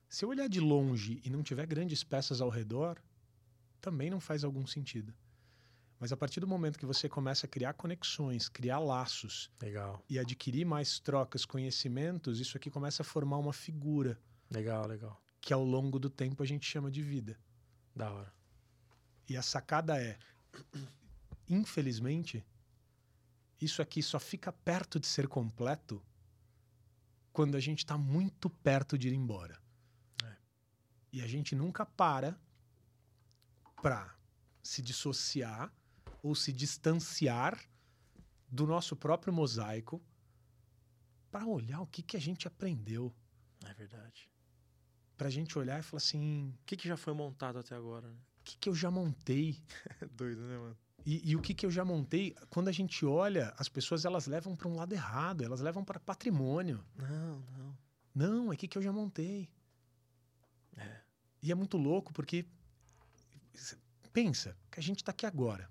Se 0.09 0.25
eu 0.25 0.29
olhar 0.29 0.49
de 0.49 0.59
longe 0.59 1.21
e 1.23 1.29
não 1.29 1.41
tiver 1.41 1.65
grandes 1.65 2.03
peças 2.03 2.41
ao 2.41 2.49
redor, 2.49 3.01
também 3.79 4.09
não 4.09 4.19
faz 4.19 4.43
algum 4.43 4.67
sentido. 4.67 5.13
Mas 5.97 6.11
a 6.11 6.17
partir 6.17 6.41
do 6.41 6.47
momento 6.47 6.77
que 6.77 6.85
você 6.85 7.07
começa 7.07 7.45
a 7.45 7.49
criar 7.49 7.75
conexões, 7.75 8.49
criar 8.49 8.79
laços 8.79 9.49
Legal, 9.61 10.03
e 10.09 10.19
adquirir 10.19 10.65
mais 10.65 10.99
trocas, 10.99 11.45
conhecimentos, 11.45 12.41
isso 12.41 12.57
aqui 12.57 12.69
começa 12.69 13.03
a 13.03 13.05
formar 13.05 13.37
uma 13.37 13.53
figura 13.53 14.19
legal, 14.49 14.85
legal. 14.85 15.23
que 15.39 15.53
ao 15.53 15.63
longo 15.63 15.97
do 15.97 16.09
tempo 16.09 16.43
a 16.43 16.45
gente 16.45 16.65
chama 16.65 16.91
de 16.91 17.01
vida. 17.01 17.39
Da 17.95 18.11
hora. 18.11 18.33
E 19.29 19.37
a 19.37 19.41
sacada 19.41 19.97
é, 19.97 20.17
infelizmente, 21.53 22.45
isso 23.59 23.81
aqui 23.81 24.01
só 24.01 24.19
fica 24.19 24.51
perto 24.51 24.99
de 24.99 25.07
ser 25.07 25.27
completo 25.27 26.03
quando 27.31 27.55
a 27.55 27.59
gente 27.59 27.79
está 27.79 27.97
muito 27.97 28.49
perto 28.49 28.97
de 28.97 29.09
ir 29.09 29.13
embora. 29.13 29.61
É. 30.23 30.35
E 31.13 31.21
a 31.21 31.27
gente 31.27 31.55
nunca 31.55 31.85
para 31.85 32.39
para 33.81 34.15
se 34.61 34.81
dissociar 34.81 35.73
ou 36.21 36.35
se 36.35 36.53
distanciar 36.53 37.59
do 38.47 38.67
nosso 38.67 38.95
próprio 38.95 39.33
mosaico 39.33 40.01
para 41.31 41.45
olhar 41.45 41.81
o 41.81 41.87
que, 41.87 42.03
que 42.03 42.17
a 42.17 42.19
gente 42.19 42.47
aprendeu. 42.47 43.13
É 43.65 43.73
verdade. 43.73 44.29
Para 45.17 45.27
a 45.27 45.31
gente 45.31 45.57
olhar 45.57 45.79
e 45.79 45.83
falar 45.83 45.97
assim: 45.99 46.53
O 46.61 46.65
que, 46.65 46.75
que 46.75 46.87
já 46.87 46.97
foi 46.97 47.13
montado 47.13 47.57
até 47.57 47.75
agora, 47.75 48.07
né? 48.11 48.19
o 48.41 48.43
que, 48.43 48.57
que 48.57 48.69
eu 48.69 48.75
já 48.75 48.91
montei? 48.91 49.63
Doido, 50.11 50.41
né, 50.41 50.57
mano? 50.57 50.77
E, 51.05 51.31
e 51.31 51.35
o 51.35 51.41
que, 51.41 51.53
que 51.53 51.65
eu 51.65 51.71
já 51.71 51.83
montei, 51.83 52.35
quando 52.49 52.67
a 52.67 52.71
gente 52.71 53.05
olha, 53.05 53.53
as 53.57 53.67
pessoas 53.67 54.05
elas 54.05 54.27
levam 54.27 54.55
para 54.55 54.67
um 54.67 54.75
lado 54.75 54.93
errado, 54.93 55.43
elas 55.43 55.61
levam 55.61 55.83
para 55.83 55.99
patrimônio. 55.99 56.83
Não, 56.95 57.39
não. 57.57 57.77
Não, 58.13 58.51
é 58.51 58.55
o 58.55 58.57
que, 58.57 58.67
que 58.67 58.77
eu 58.77 58.81
já 58.81 58.91
montei. 58.91 59.49
É. 60.77 61.01
E 61.41 61.51
é 61.51 61.55
muito 61.55 61.77
louco 61.77 62.13
porque 62.13 62.45
pensa 64.13 64.55
que 64.69 64.79
a 64.79 64.83
gente 64.83 64.97
está 64.97 65.11
aqui 65.11 65.25
agora. 65.25 65.69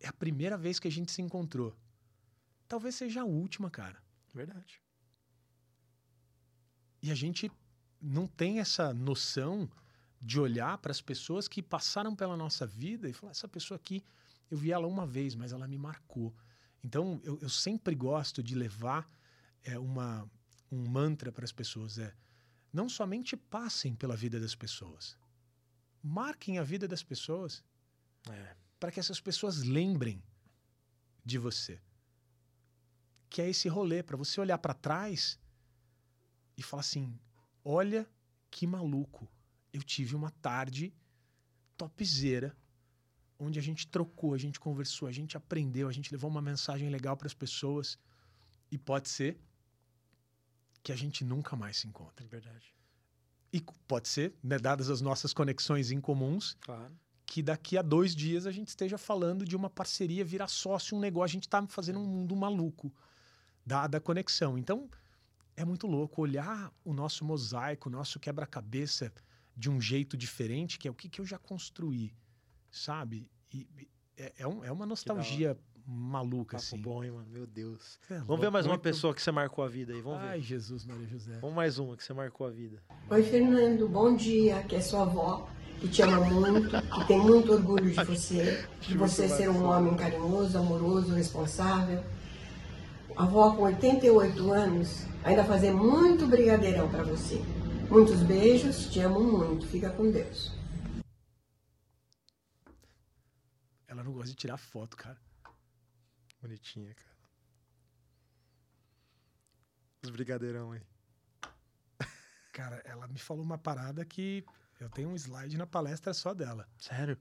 É 0.00 0.08
a 0.08 0.12
primeira 0.12 0.56
vez 0.56 0.78
que 0.78 0.88
a 0.88 0.92
gente 0.92 1.12
se 1.12 1.20
encontrou. 1.20 1.76
Talvez 2.68 2.94
seja 2.94 3.22
a 3.22 3.24
última, 3.24 3.70
cara. 3.70 4.02
Verdade. 4.32 4.80
E 7.02 7.10
a 7.10 7.14
gente 7.14 7.50
não 8.00 8.26
tem 8.26 8.60
essa 8.60 8.92
noção 8.92 9.68
de 10.26 10.40
olhar 10.40 10.76
para 10.78 10.90
as 10.90 11.00
pessoas 11.00 11.46
que 11.46 11.62
passaram 11.62 12.14
pela 12.16 12.36
nossa 12.36 12.66
vida 12.66 13.08
e 13.08 13.12
falar: 13.12 13.30
essa 13.30 13.46
pessoa 13.46 13.76
aqui, 13.76 14.02
eu 14.50 14.58
vi 14.58 14.72
ela 14.72 14.86
uma 14.88 15.06
vez, 15.06 15.36
mas 15.36 15.52
ela 15.52 15.68
me 15.68 15.78
marcou. 15.78 16.34
Então, 16.82 17.20
eu, 17.22 17.38
eu 17.40 17.48
sempre 17.48 17.94
gosto 17.94 18.42
de 18.42 18.54
levar 18.56 19.08
é, 19.62 19.78
uma, 19.78 20.28
um 20.70 20.84
mantra 20.88 21.30
para 21.30 21.44
as 21.44 21.52
pessoas: 21.52 21.96
é 21.98 22.12
não 22.72 22.88
somente 22.88 23.36
passem 23.36 23.94
pela 23.94 24.16
vida 24.16 24.40
das 24.40 24.54
pessoas, 24.54 25.16
marquem 26.02 26.58
a 26.58 26.64
vida 26.64 26.88
das 26.88 27.04
pessoas 27.04 27.64
É. 28.28 28.56
para 28.80 28.90
que 28.90 28.98
essas 28.98 29.20
pessoas 29.20 29.62
lembrem 29.62 30.20
de 31.24 31.38
você. 31.38 31.80
Que 33.30 33.42
é 33.42 33.48
esse 33.48 33.68
rolê, 33.68 34.02
para 34.02 34.16
você 34.16 34.40
olhar 34.40 34.58
para 34.58 34.74
trás 34.74 35.38
e 36.56 36.62
falar 36.64 36.80
assim: 36.80 37.16
olha 37.64 38.08
que 38.50 38.66
maluco, 38.66 39.28
eu 39.76 39.82
tive 39.82 40.16
uma 40.16 40.30
tarde 40.30 40.92
topzera, 41.76 42.56
onde 43.38 43.58
a 43.58 43.62
gente 43.62 43.86
trocou, 43.86 44.32
a 44.32 44.38
gente 44.38 44.58
conversou, 44.58 45.06
a 45.06 45.12
gente 45.12 45.36
aprendeu, 45.36 45.88
a 45.88 45.92
gente 45.92 46.10
levou 46.10 46.30
uma 46.30 46.40
mensagem 46.40 46.88
legal 46.88 47.16
para 47.16 47.26
as 47.26 47.34
pessoas 47.34 47.98
e 48.70 48.78
pode 48.78 49.08
ser 49.10 49.38
que 50.82 50.90
a 50.92 50.96
gente 50.96 51.24
nunca 51.24 51.54
mais 51.54 51.76
se 51.76 51.86
encontre. 51.86 52.24
É 52.24 52.28
verdade. 52.28 52.74
E 53.52 53.60
pode 53.86 54.08
ser, 54.08 54.34
né, 54.42 54.58
dadas 54.58 54.88
as 54.88 55.00
nossas 55.00 55.32
conexões 55.34 55.90
em 55.90 56.00
comuns, 56.00 56.56
Claro. 56.60 56.96
que 57.26 57.42
daqui 57.42 57.76
a 57.76 57.82
dois 57.82 58.14
dias 58.14 58.46
a 58.46 58.52
gente 58.52 58.68
esteja 58.68 58.96
falando 58.96 59.44
de 59.44 59.54
uma 59.56 59.68
parceria 59.68 60.24
virar 60.24 60.48
sócio, 60.48 60.96
um 60.96 61.00
negócio. 61.00 61.32
A 61.32 61.36
gente 61.38 61.46
está 61.46 61.66
fazendo 61.66 61.98
um 61.98 62.06
mundo 62.06 62.34
maluco 62.34 62.90
da, 63.64 63.86
da 63.86 64.00
conexão. 64.00 64.56
Então, 64.56 64.88
é 65.54 65.64
muito 65.64 65.86
louco 65.86 66.22
olhar 66.22 66.72
o 66.84 66.94
nosso 66.94 67.24
mosaico, 67.24 67.88
o 67.88 67.92
nosso 67.92 68.18
quebra-cabeça 68.18 69.12
de 69.56 69.70
um 69.70 69.80
jeito 69.80 70.16
diferente, 70.16 70.78
que 70.78 70.86
é 70.86 70.90
o 70.90 70.94
que, 70.94 71.08
que 71.08 71.20
eu 71.20 71.24
já 71.24 71.38
construí, 71.38 72.12
sabe? 72.70 73.28
E, 73.52 73.66
e 73.78 73.88
é, 74.18 74.32
é, 74.38 74.46
um- 74.46 74.64
é 74.64 74.70
uma 74.70 74.84
nostalgia 74.86 75.56
maluca, 75.86 76.56
Papo 76.56 76.64
assim. 76.66 76.80
bom, 76.82 77.04
hein, 77.04 77.12
mano? 77.12 77.26
Meu 77.30 77.46
Deus. 77.46 77.98
É 78.10 78.18
Vamos 78.18 78.40
ver 78.40 78.50
mais 78.50 78.66
uma 78.66 78.76
pessoa 78.78 79.14
que 79.14 79.22
você 79.22 79.30
marcou 79.30 79.64
a 79.64 79.68
vida 79.68 79.92
aí. 79.92 80.00
Vamos 80.00 80.18
Ai, 80.20 80.38
ver. 80.38 80.44
Jesus, 80.44 80.84
Maria 80.84 81.06
José. 81.06 81.38
Vamos 81.40 81.54
mais 81.56 81.78
uma 81.78 81.96
que 81.96 82.02
você 82.04 82.12
marcou 82.12 82.46
a 82.46 82.50
vida. 82.50 82.82
Oi, 83.08 83.22
Fernando, 83.22 83.88
bom 83.88 84.14
dia. 84.16 84.58
Aqui 84.58 84.74
é 84.76 84.80
sua 84.80 85.02
avó, 85.02 85.48
que 85.80 85.88
te 85.88 86.02
ama 86.02 86.20
muito, 86.20 86.70
que 86.70 87.06
tem 87.06 87.20
muito 87.20 87.52
orgulho 87.52 87.88
de 87.90 88.04
você, 88.04 88.66
de 88.82 88.96
você 88.98 89.28
ser 89.28 89.48
um 89.48 89.64
homem 89.64 89.94
carinhoso, 89.96 90.58
amoroso, 90.58 91.14
responsável. 91.14 92.02
A 93.16 93.22
avó, 93.22 93.54
com 93.54 93.62
88 93.62 94.52
anos, 94.52 95.06
ainda 95.24 95.44
fazer 95.44 95.70
muito 95.72 96.26
brigadeirão 96.26 96.88
para 96.90 97.04
você. 97.04 97.40
Muitos 97.90 98.20
beijos, 98.22 98.90
te 98.90 99.00
amo 99.00 99.20
muito. 99.20 99.66
Fica 99.68 99.90
com 99.90 100.10
Deus. 100.10 100.50
Ela 103.86 104.02
não 104.02 104.12
gosta 104.12 104.30
de 104.30 104.34
tirar 104.34 104.56
foto, 104.56 104.96
cara. 104.96 105.20
Bonitinha, 106.42 106.92
cara. 106.94 107.16
Os 110.02 110.10
brigadeirão 110.10 110.72
aí. 110.72 110.82
Cara, 112.52 112.80
ela 112.84 113.08
me 113.08 113.18
falou 113.18 113.42
uma 113.42 113.58
parada 113.58 114.04
que 114.04 114.44
eu 114.78 114.88
tenho 114.90 115.08
um 115.08 115.16
slide 115.16 115.56
na 115.56 115.66
palestra 115.66 116.14
só 116.14 116.32
dela. 116.34 116.68
Sério? 116.78 117.18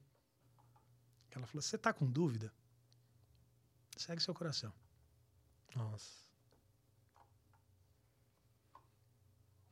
Ela 1.31 1.47
falou: 1.47 1.61
Você 1.61 1.77
tá 1.77 1.93
com 1.93 2.05
dúvida? 2.05 2.53
Segue 3.97 4.21
seu 4.21 4.33
coração. 4.33 4.73
Nossa. 5.75 6.24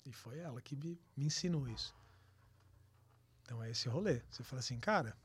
E 0.05 0.11
foi 0.11 0.37
ela 0.39 0.61
que 0.61 0.75
me, 0.75 0.99
me 1.15 1.25
ensinou 1.25 1.67
isso. 1.67 1.95
Então 3.43 3.61
é 3.63 3.71
esse 3.71 3.87
rolê. 3.87 4.21
Você 4.29 4.43
fala 4.43 4.59
assim, 4.59 4.79
cara, 4.79 5.15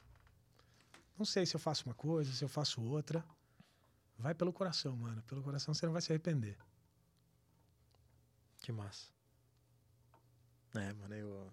não 1.17 1.25
sei 1.25 1.45
se 1.47 1.55
eu 1.57 1.61
faço 1.61 1.85
uma 1.87 1.95
coisa, 1.95 2.33
se 2.33 2.45
eu 2.45 2.49
faço 2.49 2.81
outra. 2.83 3.25
Vai 4.17 4.35
pelo 4.35 4.53
coração, 4.53 4.97
mano. 4.97 5.23
Pelo 5.23 5.43
coração 5.43 5.73
você 5.75 5.87
não 5.87 5.93
vai 5.93 6.03
se 6.03 6.13
arrepender. 6.13 6.57
Que 8.63 8.73
massa. 8.73 9.11
É, 10.75 10.93
mano, 10.93 11.15
eu. 11.15 11.53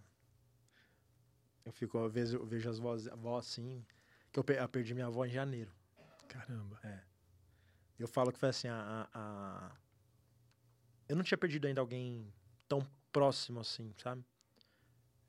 Eu 1.63 1.71
fico, 1.71 1.97
às 2.03 2.11
vezes, 2.11 2.33
eu 2.33 2.45
vejo 2.45 2.69
as 2.69 2.77
vozes, 2.77 3.07
avó 3.07 3.37
assim. 3.37 3.83
Que 4.31 4.39
eu, 4.39 4.43
pe- 4.43 4.59
eu 4.59 4.69
perdi 4.69 4.93
minha 4.93 5.07
avó 5.07 5.25
em 5.25 5.29
janeiro. 5.31 5.71
Caramba. 6.27 6.79
Eu 7.97 8.07
falo 8.07 8.31
que 8.31 8.37
foi 8.39 8.49
assim, 8.49 8.67
a, 8.67 8.75
a- 8.75 9.09
a- 9.13 9.75
Eu 11.07 11.15
não 11.15 11.23
tinha 11.23 11.37
perdido 11.37 11.65
ainda 11.65 11.81
alguém 11.81 12.31
tão 12.67 12.85
próximo 13.15 13.61
assim, 13.61 13.93
sabe? 13.95 14.25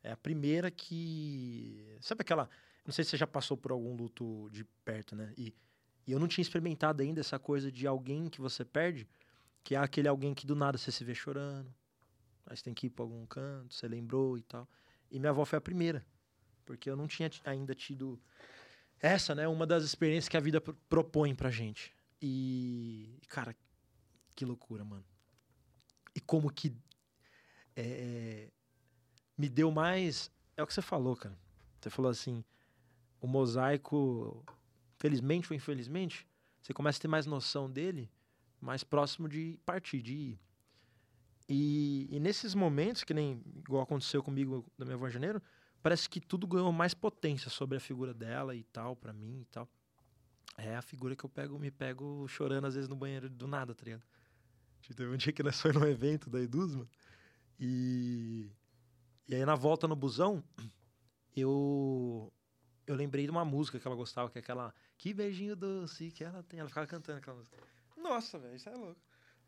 É 0.03 0.11
a 0.11 0.17
primeira 0.17 0.73
que. 0.73 1.97
Sabe 2.01 2.23
aquela. 2.23 2.51
Não 2.85 2.93
sei 2.93 3.05
se 3.05 3.11
você 3.11 3.17
já 3.17 3.29
passou 3.29 3.57
por 3.57 3.71
algum 3.71 3.95
luto 3.95 4.49
de 4.51 4.65
perto, 4.85 5.15
né? 5.15 5.33
E, 5.39 5.55
e 6.05 6.11
eu 6.11 6.19
não 6.19 6.27
tinha 6.27 6.43
experimentado 6.43 7.01
ainda 7.01 7.21
essa 7.21 7.39
coisa 7.39 7.71
de 7.71 7.87
alguém 7.87 8.29
que 8.29 8.41
você 8.41 8.65
perde, 8.65 9.09
que 9.63 9.77
é 9.77 9.79
aquele 9.79 10.09
alguém 10.09 10.35
que 10.35 10.45
do 10.49 10.57
nada 10.57 10.77
você 10.77 10.91
se 10.91 11.05
vê 11.05 11.15
chorando. 11.15 11.73
Aí 12.45 12.57
você 12.57 12.65
tem 12.65 12.75
que 12.75 12.89
ir 12.89 12.91
pra 12.91 13.05
algum 13.05 13.25
canto, 13.25 13.73
você 13.73 13.87
lembrou 13.87 14.37
e 14.37 14.43
tal. 14.43 14.69
E 15.09 15.21
minha 15.21 15.31
avó 15.31 15.45
foi 15.45 15.57
a 15.59 15.61
primeira. 15.61 16.05
Porque 16.65 16.91
eu 16.91 16.97
não 16.97 17.07
tinha 17.07 17.29
ti- 17.29 17.43
ainda 17.45 17.73
tido 17.73 18.21
essa, 18.99 19.33
né? 19.33 19.47
Uma 19.47 19.65
das 19.65 19.85
experiências 19.85 20.29
que 20.29 20.37
a 20.37 20.41
vida 20.41 20.61
pro- 20.61 20.75
propõe 20.89 21.37
pra 21.37 21.51
gente. 21.53 21.95
E, 22.21 23.21
cara, 23.29 23.55
que 24.35 24.45
loucura, 24.45 24.85
mano. 24.85 25.05
E 26.15 26.21
como 26.21 26.51
que 26.51 26.75
é, 27.77 28.49
me 29.37 29.49
deu 29.49 29.71
mais. 29.71 30.31
É 30.57 30.63
o 30.63 30.67
que 30.67 30.73
você 30.73 30.83
falou, 30.83 31.15
cara. 31.15 31.39
Você 31.81 31.91
falou 31.91 32.11
assim: 32.11 32.43
o 33.21 33.27
mosaico, 33.27 34.45
felizmente 34.99 35.53
ou 35.53 35.57
infelizmente, 35.57 36.27
você 36.63 36.73
começa 36.73 36.99
a 36.99 37.03
ter 37.03 37.09
mais 37.09 37.27
noção 37.27 37.71
dele, 37.71 38.11
mais 38.61 38.83
próximo 38.83 39.29
de 39.29 39.61
partir, 39.65 40.03
de 40.03 40.15
ir. 40.15 40.41
E, 41.49 42.09
e 42.11 42.19
nesses 42.19 42.55
momentos, 42.55 43.05
que 43.05 43.15
nem 43.15 43.41
igual 43.59 43.83
aconteceu 43.83 44.23
comigo 44.23 44.65
da 44.77 44.85
minha 44.85 44.97
avó 44.97 45.07
em 45.07 45.13
janeiro, 45.13 45.41
parece 45.83 46.09
que 46.09 46.21
tudo 46.21 46.47
ganhou 46.47 46.73
mais 46.73 46.93
potência 46.95 47.49
sobre 47.51 47.77
a 47.77 47.81
figura 47.81 48.13
dela 48.13 48.57
e 48.57 48.65
tal, 48.65 48.97
pra 48.97 49.13
mim 49.13 49.43
e 49.43 49.45
tal. 49.45 49.69
É 50.59 50.75
a 50.75 50.83
figura 50.83 51.15
que 51.15 51.25
eu 51.25 51.29
pego, 51.29 51.59
me 51.59 51.71
pego 51.71 52.27
chorando 52.27 52.67
às 52.67 52.75
vezes 52.75 52.89
no 52.89 52.97
banheiro 52.97 53.29
do 53.29 53.47
nada, 53.47 53.75
tá 53.75 53.85
ligado? 53.85 54.03
Tipo, 54.81 54.95
Teve 54.95 55.13
um 55.13 55.17
dia 55.17 55.33
que 55.33 55.43
nós 55.43 55.61
fomos 55.61 55.77
num 55.77 55.87
evento 55.87 56.31
da 56.31 56.41
Edusma 56.41 56.89
e. 57.59 58.51
E 59.29 59.35
aí 59.35 59.45
na 59.45 59.55
volta 59.55 59.89
no 59.89 59.97
busão, 59.97 60.43
eu. 61.37 62.33
Eu 62.87 62.95
lembrei 62.95 63.25
de 63.25 63.31
uma 63.31 63.45
música 63.45 63.81
que 63.81 63.87
ela 63.87 63.97
gostava, 63.97 64.31
que 64.31 64.39
é 64.39 64.41
aquela. 64.41 64.73
Que 64.97 65.13
beijinho 65.13 65.57
doce 65.57 66.11
que 66.13 66.23
ela 66.23 66.43
tem. 66.43 66.61
Ela 66.61 66.69
ficava 66.69 66.87
cantando 66.87 67.19
aquela 67.19 67.37
música. 67.37 67.57
Nossa, 67.97 68.39
velho, 68.39 68.55
isso 68.55 68.69
é 68.69 68.75
louco. 68.75 69.01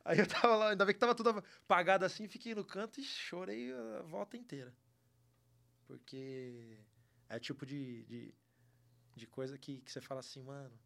Aí 0.04 0.18
eu 0.18 0.26
tava 0.26 0.56
lá, 0.56 0.70
ainda 0.70 0.84
bem 0.84 0.94
que 0.94 1.00
tava 1.00 1.14
tudo 1.14 1.30
apagado 1.30 2.04
assim, 2.04 2.26
fiquei 2.26 2.54
no 2.54 2.64
canto 2.64 2.98
e 2.98 3.04
chorei 3.04 3.72
a 3.72 4.02
volta 4.02 4.36
inteira. 4.36 4.74
Porque 5.86 6.78
é 7.28 7.38
tipo 7.38 7.66
de, 7.66 8.04
de, 8.04 8.34
de 9.14 9.26
coisa 9.26 9.58
que, 9.58 9.80
que 9.82 9.92
você 9.92 10.00
fala 10.00 10.20
assim, 10.20 10.42
mano. 10.42 10.78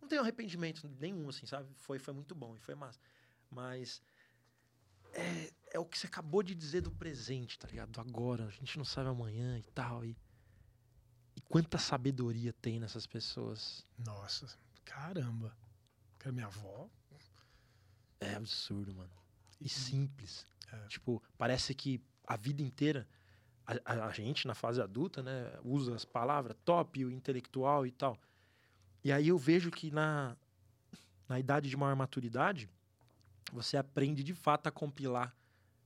Não 0.00 0.08
tenho 0.08 0.22
arrependimento 0.22 0.88
nenhum, 1.00 1.28
assim, 1.28 1.46
sabe? 1.46 1.68
Foi, 1.74 1.98
foi 1.98 2.14
muito 2.14 2.34
bom 2.34 2.56
e 2.56 2.60
foi 2.60 2.74
massa. 2.74 3.00
Mas 3.50 4.02
é, 5.20 5.52
é 5.72 5.78
o 5.78 5.84
que 5.84 5.98
você 5.98 6.06
acabou 6.06 6.42
de 6.42 6.54
dizer 6.54 6.80
do 6.82 6.90
presente, 6.90 7.58
tá 7.58 7.66
ligado? 7.68 7.90
Do 7.90 8.00
agora. 8.00 8.46
A 8.46 8.50
gente 8.50 8.76
não 8.78 8.84
sabe 8.84 9.08
amanhã 9.08 9.58
e 9.58 9.62
tal. 9.74 10.04
E, 10.04 10.16
e 11.36 11.40
quanta 11.42 11.78
sabedoria 11.78 12.52
tem 12.52 12.78
nessas 12.80 13.06
pessoas. 13.06 13.86
Nossa, 13.98 14.46
caramba. 14.84 15.56
Cara, 16.18 16.32
minha 16.32 16.46
avó. 16.46 16.88
É 18.20 18.34
absurdo, 18.34 18.94
mano. 18.94 19.10
E 19.60 19.66
E- 19.66 19.68
simples. 19.68 20.46
É. 20.72 20.86
Tipo, 20.88 21.22
parece 21.38 21.74
que 21.74 22.00
a 22.26 22.36
vida 22.36 22.62
inteira, 22.62 23.06
a, 23.66 23.74
a- 23.84 24.06
a 24.06 24.12
gente 24.12 24.46
na 24.46 24.54
fase 24.54 24.80
adulta, 24.80 25.22
né, 25.22 25.52
usa 25.62 25.94
as 25.94 26.04
palavras 26.04 26.56
top, 26.64 27.04
o 27.04 27.10
intelectual 27.10 27.86
e 27.86 27.90
tal. 27.92 28.18
E 29.04 29.12
aí 29.12 29.28
eu 29.28 29.38
vejo 29.38 29.70
que 29.70 29.90
na, 29.90 30.36
na 31.28 31.38
idade 31.38 31.68
de 31.70 31.76
maior 31.76 31.94
maturidade, 31.94 32.68
você 33.52 33.76
aprende 33.76 34.22
de 34.22 34.34
fato 34.34 34.66
a 34.66 34.70
compilar 34.70 35.34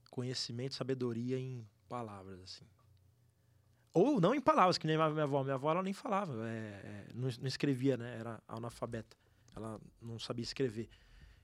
conhecimento, 0.09 0.75
sabedoria 0.75 1.39
em 1.39 1.67
palavras, 1.87 2.39
assim. 2.41 2.65
Ou 3.93 4.21
não 4.21 4.33
em 4.33 4.41
palavras, 4.41 4.77
que 4.77 4.87
nem 4.87 4.95
a 4.95 5.09
minha 5.09 5.23
avó. 5.23 5.43
Minha 5.43 5.55
avó, 5.55 5.71
ela 5.71 5.83
nem 5.83 5.93
falava, 5.93 6.33
é, 6.47 6.51
é, 6.51 7.07
não, 7.13 7.29
não 7.39 7.47
escrevia, 7.47 7.97
né? 7.97 8.17
Era 8.17 8.41
analfabeta. 8.47 9.17
Ela 9.55 9.79
não 10.01 10.17
sabia 10.17 10.43
escrever. 10.43 10.89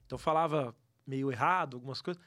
Então 0.06 0.18
falava 0.18 0.76
meio 1.06 1.32
errado, 1.32 1.76
algumas 1.76 2.02
coisas, 2.02 2.22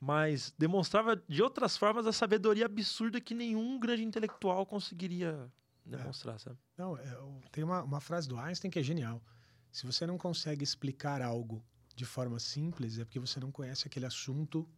mas 0.00 0.52
demonstrava 0.58 1.16
de 1.28 1.42
outras 1.42 1.76
formas 1.76 2.06
a 2.06 2.12
sabedoria 2.12 2.66
absurda 2.66 3.20
que 3.20 3.34
nenhum 3.34 3.78
grande 3.78 4.04
intelectual 4.04 4.64
conseguiria 4.66 5.50
demonstrar, 5.84 6.38
sabe? 6.38 6.58
Não, 6.76 6.96
é, 6.96 7.18
tem 7.50 7.62
uma, 7.64 7.82
uma 7.82 8.00
frase 8.00 8.28
do 8.28 8.38
Einstein 8.38 8.70
que 8.70 8.78
é 8.78 8.82
genial. 8.82 9.22
Se 9.70 9.86
você 9.86 10.06
não 10.06 10.16
consegue 10.16 10.62
explicar 10.62 11.20
algo 11.20 11.64
de 11.94 12.04
forma 12.04 12.38
simples, 12.38 12.98
é 12.98 13.04
porque 13.04 13.20
você 13.20 13.38
não 13.38 13.52
conhece 13.52 13.86
aquele 13.86 14.06
assunto 14.06 14.68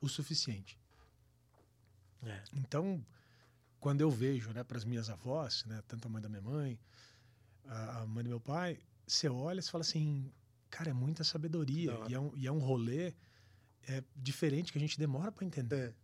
o 0.00 0.08
suficiente. 0.08 0.78
É. 2.22 2.42
Então, 2.52 3.04
quando 3.78 4.00
eu 4.00 4.10
vejo, 4.10 4.50
né, 4.52 4.64
para 4.64 4.78
as 4.78 4.84
minhas 4.84 5.10
avós, 5.10 5.64
né, 5.66 5.82
tanto 5.86 6.08
a 6.08 6.10
mãe 6.10 6.22
da 6.22 6.28
minha 6.28 6.42
mãe, 6.42 6.78
a, 7.66 8.06
mãe 8.06 8.24
do 8.24 8.30
meu 8.30 8.40
pai, 8.40 8.78
você 9.06 9.28
olha 9.28 9.60
e 9.60 9.62
fala 9.62 9.82
assim, 9.82 10.32
cara, 10.70 10.90
é 10.90 10.92
muita 10.94 11.22
sabedoria 11.22 11.92
e 12.08 12.14
é, 12.14 12.20
um, 12.20 12.32
e 12.34 12.46
é 12.46 12.52
um 12.52 12.58
rolê 12.58 13.14
é, 13.86 14.02
diferente 14.16 14.72
que 14.72 14.78
a 14.78 14.80
gente 14.80 14.98
demora 14.98 15.30
para 15.30 15.44
entender. 15.44 15.94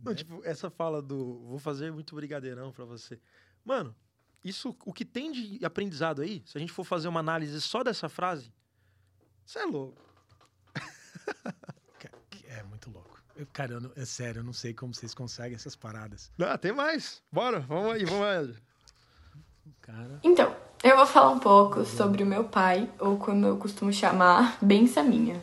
Não, 0.00 0.12
né? 0.12 0.16
tipo, 0.16 0.44
essa 0.44 0.68
fala 0.70 1.00
do 1.00 1.40
vou 1.46 1.58
fazer 1.58 1.90
muito 1.90 2.14
brigadeirão 2.14 2.70
pra 2.72 2.84
você. 2.84 3.18
Mano, 3.64 3.96
isso, 4.44 4.76
o 4.84 4.92
que 4.92 5.04
tem 5.04 5.32
de 5.32 5.64
aprendizado 5.64 6.20
aí, 6.20 6.42
se 6.44 6.58
a 6.58 6.60
gente 6.60 6.72
for 6.72 6.84
fazer 6.84 7.08
uma 7.08 7.20
análise 7.20 7.58
só 7.62 7.82
dessa 7.82 8.10
frase, 8.10 8.52
você 9.46 9.58
é 9.60 9.64
louco. 9.64 10.02
É 12.48 12.62
muito 12.64 12.90
louco. 12.90 13.18
Eu, 13.36 13.46
cara, 13.52 13.72
eu 13.72 13.80
não- 13.80 13.90
é 13.96 14.04
sério, 14.04 14.38
eu 14.40 14.44
não 14.44 14.52
sei 14.52 14.72
como 14.72 14.94
vocês 14.94 15.12
conseguem 15.14 15.56
essas 15.56 15.74
paradas. 15.74 16.30
Não, 16.38 16.56
tem 16.56 16.72
mais. 16.72 17.20
Bora, 17.32 17.58
vamos 17.60 17.92
aí, 17.92 18.04
vamos 18.04 18.24
aí. 18.24 18.54
Cara, 19.80 20.20
Então, 20.22 20.54
eu 20.84 20.96
vou 20.96 21.06
falar 21.06 21.30
um 21.30 21.38
pouco 21.40 21.84
sobre 21.84 22.22
o 22.22 22.26
meu 22.26 22.44
pai, 22.44 22.88
ou 22.98 23.16
como 23.16 23.44
eu 23.46 23.56
costumo 23.56 23.92
chamar, 23.92 24.56
benção 24.62 25.02
minha. 25.04 25.42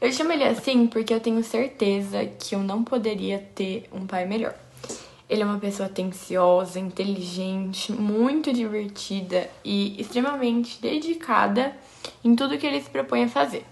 Eu 0.00 0.12
chamo 0.12 0.30
ele 0.32 0.44
assim 0.44 0.86
porque 0.86 1.12
eu 1.12 1.18
tenho 1.20 1.42
certeza 1.42 2.24
que 2.24 2.54
eu 2.54 2.60
não 2.60 2.84
poderia 2.84 3.38
ter 3.54 3.88
um 3.92 4.06
pai 4.06 4.24
melhor. 4.24 4.54
Ele 5.28 5.42
é 5.42 5.44
uma 5.44 5.58
pessoa 5.58 5.88
atenciosa, 5.88 6.78
inteligente, 6.78 7.90
muito 7.92 8.52
divertida 8.52 9.50
e 9.64 10.00
extremamente 10.00 10.80
dedicada 10.80 11.76
em 12.24 12.34
tudo 12.36 12.58
que 12.58 12.66
ele 12.66 12.80
se 12.80 12.90
propõe 12.90 13.24
a 13.24 13.28
fazer. 13.28 13.64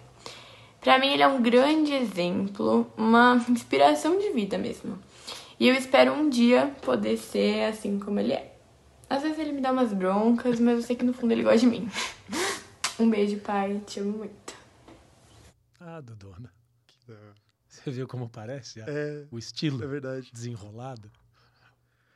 Pra 0.81 0.99
mim, 0.99 1.09
ele 1.09 1.23
é 1.23 1.27
um 1.29 1.43
grande 1.43 1.93
exemplo, 1.93 2.91
uma 2.97 3.45
inspiração 3.49 4.19
de 4.19 4.31
vida 4.31 4.57
mesmo. 4.59 4.99
E 5.59 5.67
eu 5.69 5.75
espero 5.75 6.13
um 6.13 6.29
dia 6.29 6.75
poder 6.83 7.17
ser 7.17 7.65
assim 7.65 7.99
como 7.99 8.21
ele 8.21 8.33
é. 8.33 8.57
Às 9.09 9.23
vezes 9.23 9.39
ele 9.39 9.53
me 9.53 9.61
dá 9.61 9.73
umas 9.73 9.93
broncas, 9.93 10.59
mas 10.61 10.77
eu 10.77 10.83
sei 10.83 10.97
que 10.97 11.05
no 11.05 11.13
fundo 11.13 11.33
ele 11.33 11.43
gosta 11.43 11.59
de 11.61 11.67
mim. 11.67 11.89
Um 12.99 13.11
beijo, 13.11 13.39
pai. 13.41 13.79
Te 13.87 14.01
amo 14.01 14.17
muito. 14.17 14.55
ah, 15.79 16.01
Dodona. 16.01 16.51
Você 17.69 17.91
viu 17.91 18.09
como 18.09 18.27
parece? 18.27 18.81
É, 18.81 19.27
O 19.31 19.39
estilo 19.39 19.85
é 19.85 19.87
verdade. 19.87 20.31
desenrolado? 20.33 21.11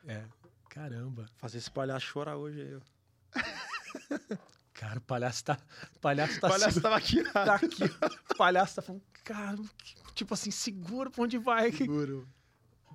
É, 0.07 0.23
caramba. 0.71 1.27
Fazer 1.37 1.59
esse 1.59 1.71
palhaço 1.71 2.07
chorar 2.07 2.37
hoje 2.39 2.63
aí, 2.63 2.77
ó. 2.77 2.81
Cara, 4.81 4.99
o 4.99 5.03
palhaço 5.03 5.45
tá. 5.45 5.59
O 5.95 5.99
palhaço 6.01 6.41
tá, 6.41 6.47
O 6.47 6.51
palhaço 6.51 6.81
tava 6.81 6.97
aqui. 6.97 7.23
tá 7.33 7.55
aqui. 7.57 7.83
ó. 8.01 8.33
O 8.33 8.37
palhaço 8.39 8.77
tá 8.77 8.81
falando, 8.81 9.03
cara, 9.23 9.59
que- 9.77 9.95
tipo 10.15 10.33
assim, 10.33 10.51
segura 10.51 11.11
pra 11.11 11.23
onde 11.25 11.37
vai. 11.37 11.71
Seguro. 11.71 12.27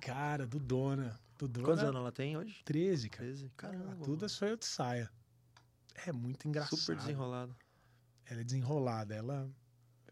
Cara, 0.02 0.48
do 0.48 0.58
Dona. 0.58 1.16
Do 1.38 1.46
Dona. 1.46 1.64
Quantos 1.64 1.84
anos 1.84 2.00
ela 2.00 2.10
tem 2.10 2.36
hoje? 2.36 2.60
13, 2.64 3.08
cara. 3.08 3.22
13. 3.26 3.52
Caramba. 3.56 3.92
a 3.92 3.94
Duda 4.04 4.28
sou 4.28 4.48
eu 4.48 4.56
de 4.56 4.66
saia. 4.66 5.08
É 6.04 6.10
muito 6.10 6.48
engraçado. 6.48 6.76
Super 6.76 6.96
desenrolado. 6.96 7.54
Ela 8.24 8.40
é 8.40 8.44
desenrolada. 8.44 9.14
Ela, 9.14 9.48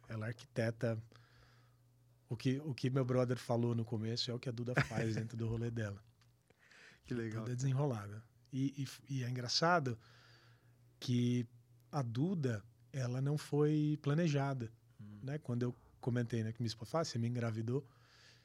ela 0.09 0.27
arquiteta. 0.27 0.97
O 2.29 2.37
que, 2.37 2.61
o 2.65 2.73
que 2.73 2.89
meu 2.89 3.05
brother 3.05 3.37
falou 3.37 3.75
no 3.75 3.85
começo 3.85 4.31
é 4.31 4.35
o 4.35 4.39
que 4.39 4.49
a 4.49 4.53
Duda 4.53 4.75
faz 4.85 5.17
dentro 5.17 5.37
do 5.37 5.49
rolê 5.49 5.73
dela. 5.73 6.01
Que 7.05 7.15
legal. 7.15 7.41
Duda 7.43 7.53
é 7.53 7.57
desenrolada. 7.57 8.23
E, 8.53 8.87
e, 9.11 9.17
e 9.17 9.25
é 9.25 9.29
engraçado 9.29 9.99
que 11.01 11.45
a 11.99 12.03
Duda, 12.03 12.63
ela 12.93 13.21
não 13.21 13.39
foi 13.39 13.99
planejada. 14.03 14.71
Hum. 15.01 15.21
Né? 15.23 15.39
Quando 15.39 15.63
eu 15.63 15.75
comentei 16.01 16.43
né, 16.43 16.53
que 16.53 16.61
minha 16.61 16.67
esposa 16.69 16.99
"Ah, 17.01 17.05
você 17.05 17.19
me 17.19 17.27
engravidou. 17.29 17.87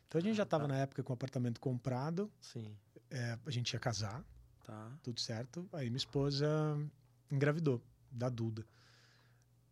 Então 0.07 0.19
a 0.19 0.23
gente 0.23 0.35
já 0.35 0.43
Ah, 0.43 0.45
estava 0.45 0.63
tá. 0.63 0.69
na 0.73 0.77
época 0.77 1.03
com 1.03 1.11
o 1.11 1.15
apartamento 1.15 1.59
comprado. 1.59 2.31
Sim. 2.39 2.75
é, 3.11 3.37
a 3.43 3.49
gente 3.51 3.73
ia 3.73 3.79
casar, 3.79 4.23
Tá. 4.63 4.91
tudo 5.01 5.19
certo. 5.19 5.67
Aí 5.73 5.89
minha 5.89 5.97
esposa 5.97 6.47
engravidou 7.31 7.81
da 8.11 8.29
Duda. 8.29 8.63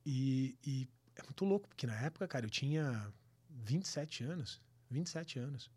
E, 0.06 0.58
e 0.66 0.88
é 1.16 1.22
muito 1.24 1.46
louco, 1.46 1.68
porque 1.68 1.86
na 1.86 1.96
época, 2.02 2.28
cara, 2.28 2.46
eu 2.46 2.50
tinha 2.50 3.14
27 3.50 4.24
anos. 4.24 4.60
27 4.90 5.38
anos. 5.40 5.70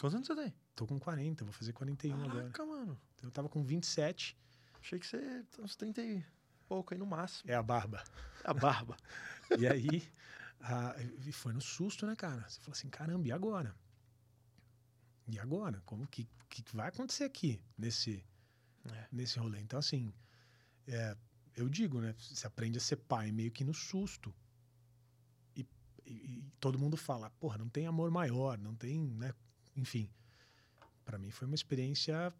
Quantos 0.00 0.14
anos 0.14 0.26
você 0.26 0.34
tem? 0.36 0.54
Tô 0.74 0.86
com 0.86 0.98
40, 0.98 1.44
vou 1.44 1.52
fazer 1.52 1.72
41 1.74 2.14
agora. 2.14 2.30
Caraca, 2.50 2.64
mano. 2.64 2.98
Então, 3.14 3.28
eu 3.28 3.30
tava 3.32 3.48
com 3.48 3.62
27. 3.62 4.36
Achei 4.80 4.98
que 4.98 5.06
você 5.06 5.44
uns 5.58 5.76
30 5.76 6.00
e 6.02 6.24
pouco 6.72 6.94
aí 6.94 6.98
no 6.98 7.04
máximo. 7.06 7.50
É 7.50 7.54
a 7.54 7.62
barba. 7.62 8.02
A 8.44 8.54
barba. 8.54 8.96
E 9.58 9.66
aí, 9.68 10.02
a- 10.60 10.94
foi 11.32 11.52
no 11.52 11.60
susto, 11.60 12.06
né, 12.06 12.16
cara? 12.16 12.48
Você 12.48 12.58
falou 12.60 12.72
assim, 12.72 12.88
caramba, 12.88 13.28
e 13.28 13.32
agora? 13.32 13.74
E 15.28 15.38
agora? 15.38 15.82
Como 15.84 16.06
que, 16.06 16.26
que 16.48 16.64
vai 16.74 16.88
acontecer 16.88 17.24
aqui 17.24 17.60
nesse, 17.76 18.24
É. 18.86 19.06
nesse 19.12 19.38
rolê? 19.38 19.60
Então, 19.60 19.78
assim, 19.78 20.10
é, 20.86 21.14
eu 21.54 21.68
digo, 21.68 22.00
né? 22.00 22.14
Você 22.18 22.46
aprende 22.46 22.78
a 22.78 22.80
ser 22.80 22.96
pai 22.96 23.30
meio 23.30 23.50
que 23.50 23.62
no 23.62 23.74
susto. 23.74 24.34
E, 25.54 25.66
e- 26.06 26.38
e 26.38 26.42
todo 26.58 26.78
mundo 26.78 26.96
fala, 26.96 27.28
porra, 27.38 27.58
não 27.58 27.68
tem 27.68 27.86
amor 27.86 28.10
maior, 28.10 28.56
não 28.56 28.74
tem, 28.74 28.98
né? 28.98 29.34
Enfim, 29.76 30.08
para 31.04 31.18
mim 31.18 31.30
foi 31.30 31.46
uma 31.46 31.54
experiência 31.54 32.32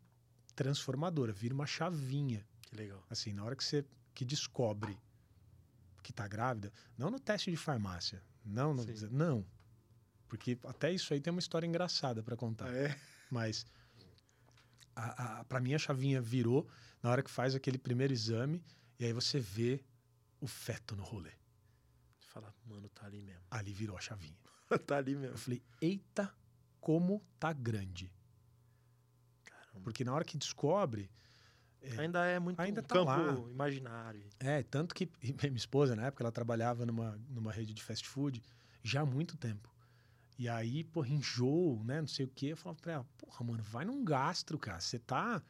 transformadora, 0.57 1.31
vira 1.33 1.53
uma 1.55 1.67
chavinha. 1.67 2.43
Que 2.63 2.75
legal. 2.75 3.05
Assim, 3.11 3.35
na 3.35 3.45
hora 3.45 3.55
que 3.55 3.63
você 3.65 3.85
que 4.15 4.25
descobre 4.25 4.99
que 6.03 6.13
tá 6.13 6.27
grávida, 6.27 6.73
não 6.99 7.11
no 7.11 7.21
teste 7.21 7.51
de 7.51 7.57
farmácia, 7.57 8.23
não, 8.45 8.75
no, 8.75 8.83
Sim. 8.83 9.09
não. 9.11 9.47
Porque 10.29 10.59
até 10.65 10.91
isso 10.93 11.13
aí 11.15 11.21
tem 11.21 11.31
uma 11.31 11.39
história 11.41 11.67
engraçada 11.67 12.23
para 12.23 12.37
contar. 12.37 12.73
é? 12.75 12.99
Mas 13.31 13.65
para 15.49 15.61
mim 15.61 15.75
a 15.75 15.79
chavinha 15.79 16.21
virou 16.21 16.69
na 17.03 17.11
hora 17.11 17.23
que 17.23 17.31
faz 17.31 17.55
aquele 17.55 17.79
primeiro 17.79 18.13
exame 18.13 18.63
e 18.99 19.05
aí 19.05 19.13
você 19.13 19.39
vê 19.41 19.83
o 20.41 20.47
feto 20.47 20.95
no 20.97 21.03
rolê. 21.03 21.31
Você 22.19 22.27
fala, 22.29 22.55
mano, 22.67 22.89
tá 22.91 23.07
ali 23.07 23.23
mesmo. 23.23 23.43
Ali 23.51 23.73
virou 23.73 23.97
a 23.97 24.01
chavinha. 24.01 24.37
tá 24.87 24.97
ali 24.99 25.13
Eu 25.13 25.21
mesmo. 25.21 25.39
falei, 25.39 25.63
eita, 25.81 26.35
como 26.81 27.23
tá 27.39 27.53
grande. 27.53 28.13
Caramba. 29.45 29.81
Porque 29.85 30.05
na 30.05 30.13
hora 30.13 30.25
que 30.25 30.37
descobre, 30.37 31.11
Ainda 31.99 32.25
é 32.27 32.39
muito 32.39 32.61
Ainda 32.61 32.81
um 32.81 32.85
tá 32.85 32.95
campo 32.95 33.11
lá. 33.11 33.35
imaginário. 33.51 34.25
É, 34.39 34.63
tanto 34.63 34.95
que 34.95 35.11
minha 35.23 35.57
esposa, 35.57 35.95
na 35.97 36.07
época, 36.07 36.23
ela 36.25 36.33
trabalhava 36.33 36.87
numa, 36.87 37.19
numa 37.29 37.53
rede 37.53 37.75
de 37.75 37.83
fast 37.83 38.07
food 38.09 38.43
já 38.83 39.01
há 39.03 39.07
muito 39.07 39.37
tempo. 39.37 39.69
E 40.39 40.49
aí, 40.49 40.83
porra, 40.85 41.09
enjoo, 41.09 41.83
né? 41.85 42.01
Não 42.01 42.09
sei 42.09 42.25
o 42.25 42.29
quê. 42.29 42.47
Eu 42.47 42.57
falava 42.57 42.81
pra 42.81 42.93
ela, 42.95 43.07
porra, 43.19 43.45
mano, 43.45 43.63
vai 43.63 43.85
num 43.85 44.05
gastro, 44.05 44.59
cara. 44.59 44.81
Você 44.81 44.99
tá 44.99 45.43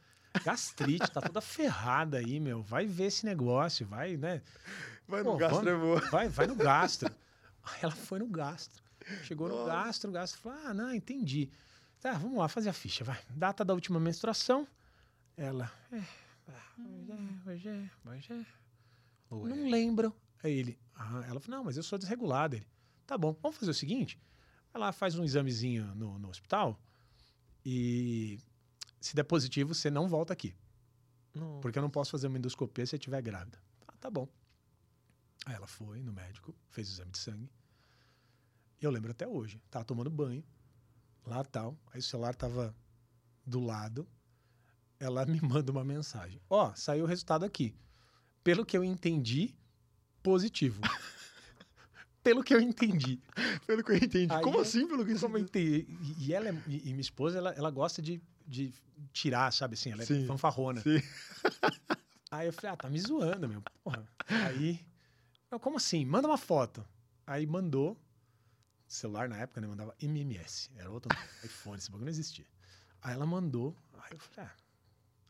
gastrite, 0.44 1.10
tá 1.10 1.20
toda 1.20 1.40
ferrada 1.40 2.18
aí, 2.18 2.40
meu. 2.40 2.62
Vai 2.62 2.86
ver 2.86 3.04
esse 3.04 3.24
negócio, 3.24 3.86
vai, 3.86 4.16
né? 4.16 4.42
Vai 5.06 5.22
Pô, 5.22 5.32
no 5.32 5.36
gastro 5.38 5.64
vamos- 5.64 5.80
é 5.80 5.84
boa. 6.00 6.10
Vai, 6.10 6.28
vai 6.28 6.46
no 6.46 6.56
gastro. 6.56 7.14
Aí 7.62 7.78
ela 7.82 7.92
foi 7.92 8.18
no 8.18 8.26
gastro. 8.26 8.82
Chegou 9.22 9.48
no 9.48 9.54
Nossa. 9.56 9.68
gastro, 9.70 10.10
o 10.10 10.12
gastro 10.12 10.40
falou: 10.40 10.58
Ah, 10.66 10.74
não, 10.74 10.92
entendi. 10.92 11.50
Tá, 12.00 12.12
vamos 12.14 12.36
lá, 12.38 12.48
fazer 12.48 12.68
a 12.68 12.72
ficha, 12.72 13.04
vai. 13.04 13.18
Data 13.30 13.64
da 13.64 13.72
última 13.74 14.00
menstruação. 14.00 14.66
Ela. 15.36 15.70
É, 15.92 16.02
ah, 16.56 17.50
hoje 17.50 17.68
é, 17.68 17.72
é, 17.72 18.34
é. 18.34 18.46
Não 19.30 19.66
é? 19.66 19.70
lembro. 19.70 20.14
Aí 20.42 20.52
ele. 20.52 20.78
Ah, 20.94 21.22
ela 21.28 21.40
falou: 21.40 21.58
Não, 21.58 21.64
mas 21.64 21.76
eu 21.76 21.82
sou 21.82 21.98
desregulada. 21.98 22.56
Ele. 22.56 22.66
Tá 23.06 23.16
bom, 23.18 23.36
vamos 23.42 23.58
fazer 23.58 23.70
o 23.70 23.74
seguinte: 23.74 24.20
vai 24.72 24.80
lá, 24.80 24.92
faz 24.92 25.16
um 25.16 25.24
examezinho 25.24 25.94
no, 25.94 26.18
no 26.18 26.28
hospital 26.28 26.80
e 27.64 28.38
se 29.00 29.14
der 29.14 29.24
positivo, 29.24 29.74
você 29.74 29.90
não 29.90 30.08
volta 30.08 30.32
aqui. 30.32 30.54
Não. 31.34 31.60
Porque 31.60 31.78
eu 31.78 31.82
não 31.82 31.90
posso 31.90 32.10
fazer 32.10 32.26
uma 32.26 32.38
endoscopia 32.38 32.84
se 32.84 32.90
você 32.90 32.96
estiver 32.96 33.22
grávida. 33.22 33.58
Ah, 33.86 33.94
tá 33.98 34.10
bom. 34.10 34.28
Aí 35.46 35.54
ela 35.54 35.66
foi 35.66 36.02
no 36.02 36.12
médico, 36.12 36.54
fez 36.70 36.88
o 36.88 36.92
exame 36.92 37.10
de 37.10 37.18
sangue. 37.18 37.50
E 38.80 38.84
eu 38.84 38.90
lembro 38.90 39.10
até 39.10 39.26
hoje. 39.26 39.60
Tava 39.70 39.84
tomando 39.84 40.10
banho, 40.10 40.44
lá 41.24 41.44
tal. 41.44 41.78
Aí 41.92 42.00
o 42.00 42.02
celular 42.02 42.34
tava 42.34 42.74
do 43.46 43.60
lado. 43.60 44.06
Ela 45.02 45.26
me 45.26 45.40
manda 45.42 45.72
uma 45.72 45.84
mensagem. 45.84 46.40
Ó, 46.48 46.72
saiu 46.76 47.04
o 47.04 47.08
resultado 47.08 47.44
aqui. 47.44 47.74
Pelo 48.44 48.64
que 48.64 48.76
eu 48.76 48.84
entendi, 48.84 49.54
positivo. 50.22 50.80
Pelo 52.22 52.44
que 52.44 52.54
eu 52.54 52.60
entendi. 52.60 53.20
Pelo 53.66 53.82
que 53.82 53.90
eu 53.90 53.96
entendi. 53.96 54.32
Aí 54.32 54.44
Como 54.44 54.58
eu- 54.58 54.62
assim, 54.62 54.86
pelo 54.86 55.04
que 55.04 55.18
Como 55.18 55.36
eu 55.38 55.42
entendi. 55.42 55.86
E, 56.20 56.32
ela 56.32 56.50
é- 56.50 56.62
e, 56.68 56.76
e 56.88 56.92
minha 56.92 57.00
esposa, 57.00 57.38
ela, 57.38 57.50
ela 57.50 57.68
gosta 57.68 58.00
de, 58.00 58.22
de 58.46 58.72
tirar, 59.12 59.52
sabe 59.52 59.74
assim? 59.74 59.90
Ela 59.90 60.04
é 60.04 60.06
Sim, 60.06 60.24
fanfarrona. 60.26 60.80
sim. 60.82 60.98
Aí 62.30 62.46
eu 62.46 62.52
falei, 62.52 62.70
ah, 62.72 62.76
tá 62.76 62.88
me 62.88 63.00
zoando, 63.00 63.48
meu. 63.48 63.60
Porra. 63.82 64.06
Aí, 64.46 64.80
eu, 65.50 65.58
como 65.58 65.76
assim? 65.78 66.04
Manda 66.04 66.28
uma 66.28 66.38
foto. 66.38 66.86
Aí 67.26 67.44
mandou. 67.44 68.00
Celular 68.86 69.28
na 69.28 69.38
época, 69.38 69.60
né? 69.60 69.66
Mandava 69.66 69.92
MMS. 70.00 70.70
Era 70.76 70.90
outro 70.90 71.12
nome, 71.14 71.28
iPhone, 71.44 71.76
esse 71.78 71.90
bagulho 71.90 72.04
não 72.04 72.10
existia. 72.10 72.46
Aí 73.02 73.14
ela 73.14 73.26
mandou. 73.26 73.76
Aí 73.94 74.12
eu 74.12 74.18
falei, 74.20 74.48
ah, 74.48 74.56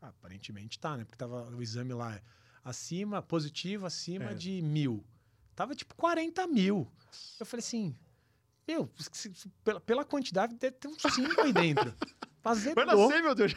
aparentemente 0.09 0.79
tá, 0.79 0.97
né? 0.97 1.03
Porque 1.05 1.17
tava 1.17 1.49
o 1.49 1.61
exame 1.61 1.93
lá 1.93 2.21
acima, 2.63 3.21
positivo, 3.21 3.85
acima 3.85 4.31
É. 4.31 4.33
de 4.33 4.61
mil. 4.61 5.03
Tava 5.55 5.75
tipo 5.75 5.93
40 5.95 6.47
mil. 6.47 6.87
Eu 7.39 7.45
falei 7.45 7.63
assim, 7.63 7.95
meu, 8.67 8.89
pela, 9.63 9.79
pela 9.79 10.03
quantidade 10.05 10.55
deve 10.55 10.77
ter 10.77 10.87
uns 10.87 11.01
5 11.01 11.41
aí 11.41 11.53
dentro. 11.53 11.93
Fazer 12.41 12.73
Vai 12.73 12.85
nascer, 12.85 13.21
meu 13.21 13.35
Deus. 13.35 13.53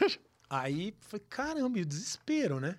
Aí 0.49 0.95
foi, 1.01 1.19
caramba, 1.19 1.77
e 1.79 1.81
o 1.81 1.85
desespero, 1.85 2.59
né? 2.59 2.77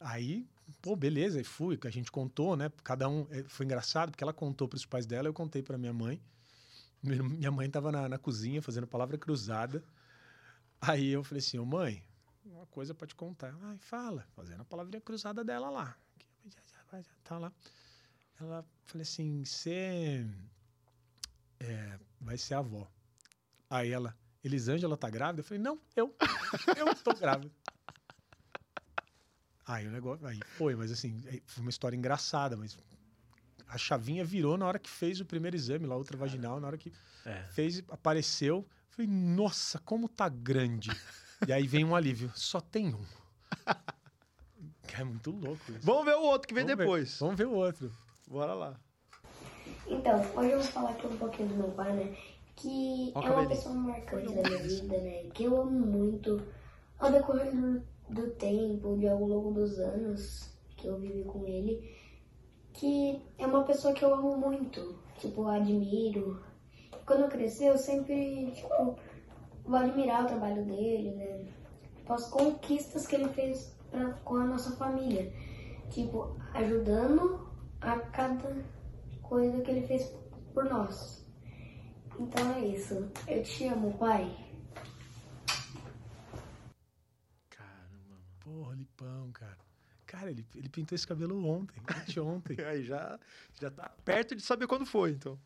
Aí, 0.00 0.48
pô, 0.80 0.96
beleza, 0.96 1.38
aí 1.38 1.44
fui, 1.44 1.76
que 1.76 1.86
a 1.86 1.90
gente 1.90 2.10
contou, 2.10 2.56
né? 2.56 2.70
Cada 2.82 3.08
um. 3.08 3.26
eh, 3.30 3.44
Foi 3.46 3.66
engraçado, 3.66 4.10
porque 4.10 4.24
ela 4.24 4.32
contou 4.32 4.66
para 4.66 4.76
os 4.76 4.86
pais 4.86 5.06
dela, 5.06 5.28
eu 5.28 5.34
contei 5.34 5.62
para 5.62 5.76
minha 5.78 5.92
mãe. 5.92 6.20
Minha 7.02 7.22
minha 7.22 7.50
mãe 7.50 7.68
tava 7.70 7.92
na, 7.92 8.08
na 8.08 8.18
cozinha 8.18 8.60
fazendo 8.62 8.86
palavra 8.86 9.16
cruzada. 9.18 9.84
Aí 10.80 11.10
eu 11.10 11.22
falei 11.22 11.40
assim, 11.40 11.58
ô 11.58 11.64
mãe, 11.64 12.02
uma 12.44 12.66
coisa 12.66 12.94
pra 12.94 13.06
te 13.06 13.14
contar. 13.14 13.54
Ai, 13.62 13.78
fala, 13.78 14.26
fazendo 14.34 14.60
a 14.62 14.64
palavrinha 14.64 15.00
cruzada 15.00 15.44
dela 15.44 15.70
lá. 15.70 15.96
Tá 17.24 17.38
lá. 17.38 17.52
Ela 18.40 18.64
falei 18.86 19.02
assim, 19.02 19.44
você 19.44 20.26
é, 21.60 21.98
vai 22.20 22.36
ser 22.38 22.54
avó. 22.54 22.90
Aí 23.68 23.90
ela, 23.90 24.16
Elisângela 24.42 24.96
tá 24.96 25.08
grávida? 25.08 25.40
Eu 25.40 25.44
falei, 25.44 25.62
não, 25.62 25.78
eu. 25.94 26.14
Eu 26.76 26.94
tô 26.96 27.14
grávida. 27.14 27.52
Aí 29.66 29.86
o 29.86 29.90
negócio. 29.92 30.26
Aí 30.26 30.40
foi, 30.56 30.74
mas 30.74 30.90
assim, 30.90 31.20
foi 31.46 31.60
uma 31.62 31.70
história 31.70 31.96
engraçada, 31.96 32.56
mas 32.56 32.76
a 33.68 33.78
chavinha 33.78 34.24
virou 34.24 34.56
na 34.58 34.66
hora 34.66 34.78
que 34.80 34.90
fez 34.90 35.20
o 35.20 35.24
primeiro 35.24 35.54
exame 35.56 35.86
lá, 35.86 35.94
outra 35.94 36.16
vaginal, 36.16 36.58
na 36.58 36.66
hora 36.66 36.78
que 36.78 36.92
É. 37.24 37.44
fez, 37.50 37.80
apareceu. 37.88 38.66
Falei, 38.88 39.06
nossa, 39.08 39.78
como 39.78 40.08
tá 40.08 40.28
grande. 40.28 40.90
E 41.46 41.52
aí 41.52 41.66
vem 41.66 41.84
um 41.84 41.94
alívio. 41.94 42.30
Só 42.34 42.60
tem 42.60 42.94
um. 42.94 43.04
É 44.98 45.04
muito 45.04 45.30
louco 45.30 45.62
isso. 45.70 45.80
Vamos 45.82 46.04
ver 46.04 46.16
o 46.16 46.22
outro 46.22 46.46
que 46.46 46.52
vem 46.52 46.64
Vamos 46.64 46.76
ver. 46.76 46.84
depois. 46.84 47.18
Vamos 47.20 47.36
ver 47.36 47.46
o 47.46 47.52
outro. 47.54 47.90
Bora 48.26 48.52
lá. 48.52 48.78
Então, 49.86 50.20
hoje 50.36 50.50
eu 50.50 50.60
vou 50.60 50.66
falar 50.66 50.90
aqui 50.90 51.06
um 51.06 51.16
pouquinho 51.16 51.48
do 51.48 51.54
meu 51.54 51.70
pai, 51.70 51.92
né? 51.94 52.16
Que 52.56 53.12
é 53.14 53.18
uma 53.30 53.46
pessoa 53.48 53.74
marcante 53.74 54.34
da 54.34 54.42
minha 54.42 54.62
vida, 54.62 54.98
né? 55.00 55.30
Que 55.32 55.44
eu 55.44 55.58
amo 55.58 55.70
muito. 55.86 56.42
Ao 56.98 57.10
decorrer 57.10 57.50
do, 57.54 57.82
do 58.10 58.30
tempo, 58.32 58.98
de 58.98 59.08
ao 59.08 59.24
longo 59.24 59.52
dos 59.52 59.78
anos 59.78 60.50
que 60.76 60.86
eu 60.86 60.98
vivi 60.98 61.24
com 61.24 61.46
ele, 61.46 61.96
que 62.74 63.22
é 63.38 63.46
uma 63.46 63.64
pessoa 63.64 63.94
que 63.94 64.04
eu 64.04 64.12
amo 64.12 64.36
muito. 64.36 64.98
Tipo, 65.18 65.48
admiro. 65.48 66.42
Quando 67.06 67.22
eu 67.22 67.28
crescer, 67.28 67.68
eu 67.68 67.78
sempre, 67.78 68.50
tipo, 68.52 68.98
vou 69.70 69.78
admirar 69.78 70.24
o 70.24 70.26
trabalho 70.26 70.64
dele, 70.64 71.12
né? 71.12 71.46
As 72.08 72.28
conquistas 72.28 73.06
que 73.06 73.14
ele 73.14 73.28
fez 73.28 73.72
pra, 73.90 74.12
com 74.24 74.36
a 74.36 74.44
nossa 74.44 74.74
família. 74.76 75.32
Tipo, 75.90 76.36
ajudando 76.54 77.48
a 77.80 77.98
cada 78.00 78.64
coisa 79.22 79.62
que 79.62 79.70
ele 79.70 79.86
fez 79.86 80.12
por 80.52 80.64
nós. 80.64 81.24
Então 82.18 82.52
é 82.54 82.66
isso. 82.66 83.10
Eu 83.28 83.42
te 83.44 83.66
amo, 83.68 83.96
pai. 83.96 84.36
Caramba. 87.48 88.16
Porra, 88.40 88.74
Lipão, 88.74 89.30
cara. 89.32 89.58
Cara, 90.04 90.32
ele, 90.32 90.44
ele 90.56 90.68
pintou 90.68 90.96
esse 90.96 91.06
cabelo 91.06 91.46
ontem, 91.46 91.80
anteontem. 91.88 92.56
Aí 92.66 92.82
já, 92.82 93.18
já 93.60 93.70
tá 93.70 93.88
perto 94.04 94.34
de 94.34 94.42
saber 94.42 94.66
quando 94.66 94.84
foi, 94.84 95.12
então. 95.12 95.38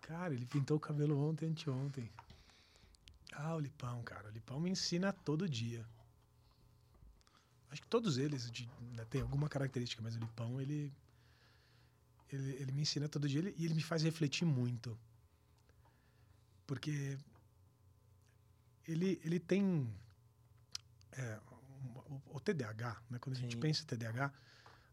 Cara, 0.00 0.32
ele 0.32 0.46
pintou 0.46 0.76
o 0.76 0.80
cabelo 0.80 1.18
ontem, 1.28 1.48
anteontem. 1.48 2.08
Ah, 3.32 3.54
o 3.54 3.60
Lipão, 3.60 4.02
cara. 4.02 4.28
O 4.28 4.30
Lipão 4.30 4.60
me 4.60 4.70
ensina 4.70 5.12
todo 5.12 5.48
dia. 5.48 5.86
Acho 7.70 7.80
que 7.80 7.88
todos 7.88 8.18
eles 8.18 8.50
de- 8.50 8.68
né, 8.94 9.04
têm 9.06 9.22
alguma 9.22 9.48
característica, 9.48 10.02
mas 10.02 10.14
o 10.14 10.18
Lipão, 10.18 10.60
ele, 10.60 10.92
ele, 12.30 12.50
ele 12.60 12.72
me 12.72 12.82
ensina 12.82 13.08
todo 13.08 13.28
dia 13.28 13.38
ele- 13.40 13.54
e 13.56 13.64
ele 13.64 13.74
me 13.74 13.82
faz 13.82 14.02
refletir 14.02 14.44
muito. 14.44 14.98
Porque 16.66 17.18
ele, 18.86 19.20
ele 19.24 19.40
tem 19.40 19.88
é, 21.12 21.40
o, 22.10 22.36
o 22.36 22.40
TDAH, 22.40 23.02
né? 23.10 23.18
Quando 23.18 23.36
a 23.36 23.38
gente 23.38 23.54
Sim. 23.54 23.60
pensa 23.60 23.82
em 23.82 23.86
TDAH, 23.86 24.32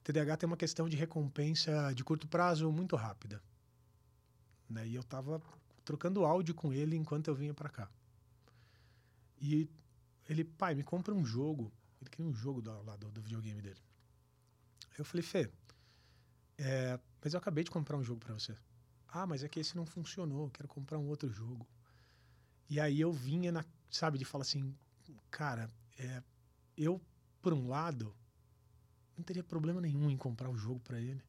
TDAH 0.04 0.38
tem 0.38 0.48
uma 0.48 0.58
questão 0.58 0.88
de 0.88 0.96
recompensa 0.98 1.94
de 1.94 2.04
curto 2.04 2.28
prazo 2.28 2.72
muito 2.72 2.96
rápida. 2.96 3.42
Né? 4.70 4.88
E 4.88 4.96
eu 4.96 5.04
tava 5.04 5.42
trocando 5.84 6.26
áudio 6.26 6.54
com 6.56 6.72
ele 6.74 6.96
enquanto 6.96 7.28
eu 7.28 7.36
vinha 7.36 7.54
para 7.54 7.70
cá. 7.70 7.90
E 9.42 9.70
ele, 10.28 10.44
pai, 10.44 10.76
me 10.76 10.84
compra 10.84 11.14
um 11.14 11.26
jogo. 11.26 11.72
Ele 12.02 12.10
queria 12.10 12.30
um 12.30 12.34
jogo 12.34 12.62
do, 12.62 12.72
lá 12.84 12.96
do, 12.96 13.10
do 13.12 13.22
videogame 13.22 13.62
dele. 13.62 13.80
Eu 14.98 15.06
falei, 15.06 15.24
Fê, 15.24 15.50
é, 16.58 17.00
mas 17.24 17.34
eu 17.34 17.40
acabei 17.40 17.64
de 17.64 17.72
comprar 17.72 17.98
um 17.98 18.04
jogo 18.04 18.20
para 18.20 18.34
você. 18.34 18.56
Ah, 19.08 19.26
mas 19.26 19.44
é 19.44 19.50
que 19.50 19.60
esse 19.60 19.76
não 19.76 19.86
funcionou, 19.86 20.46
eu 20.46 20.52
quero 20.52 20.68
comprar 20.68 20.98
um 20.98 21.08
outro 21.08 21.32
jogo. 21.32 21.68
E 22.70 22.80
aí 22.80 23.02
eu 23.02 23.12
vinha, 23.12 23.52
na, 23.52 23.66
sabe, 23.90 24.18
de 24.18 24.26
falar 24.26 24.44
assim, 24.44 24.76
cara, 25.32 25.70
é, 25.98 26.22
eu, 26.78 27.02
por 27.42 27.54
um 27.54 27.68
lado, 27.68 28.16
não 29.18 29.24
teria 29.24 29.44
problema 29.44 29.82
nenhum 29.82 30.10
em 30.10 30.18
comprar 30.18 30.50
o 30.50 30.58
jogo 30.58 30.80
para 30.80 31.00
ele. 31.00 31.24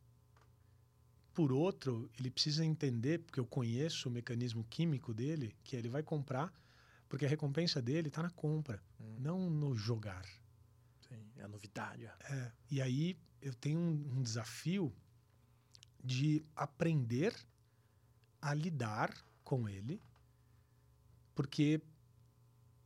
Por 1.32 1.52
outro, 1.52 2.10
ele 2.18 2.30
precisa 2.30 2.64
entender, 2.64 3.20
porque 3.20 3.40
eu 3.40 3.46
conheço 3.46 4.08
o 4.08 4.12
mecanismo 4.12 4.64
químico 4.64 5.14
dele, 5.14 5.56
que 5.64 5.74
ele 5.74 5.88
vai 5.88 6.02
comprar, 6.02 6.52
porque 7.10 7.26
a 7.26 7.28
recompensa 7.28 7.82
dele 7.82 8.08
está 8.08 8.22
na 8.22 8.30
compra, 8.30 8.80
Hum. 8.98 9.16
não 9.18 9.50
no 9.50 9.74
jogar. 9.74 10.24
Sim, 11.06 11.30
é 11.36 11.42
a 11.42 11.48
novidade. 11.48 12.04
É, 12.06 12.52
e 12.70 12.80
aí 12.80 13.18
eu 13.42 13.52
tenho 13.52 13.78
um, 13.78 14.18
um 14.18 14.22
desafio 14.22 14.90
de 16.02 16.42
aprender 16.56 17.34
a 18.40 18.54
lidar 18.54 19.12
com 19.44 19.68
ele, 19.68 20.00
porque 21.34 21.80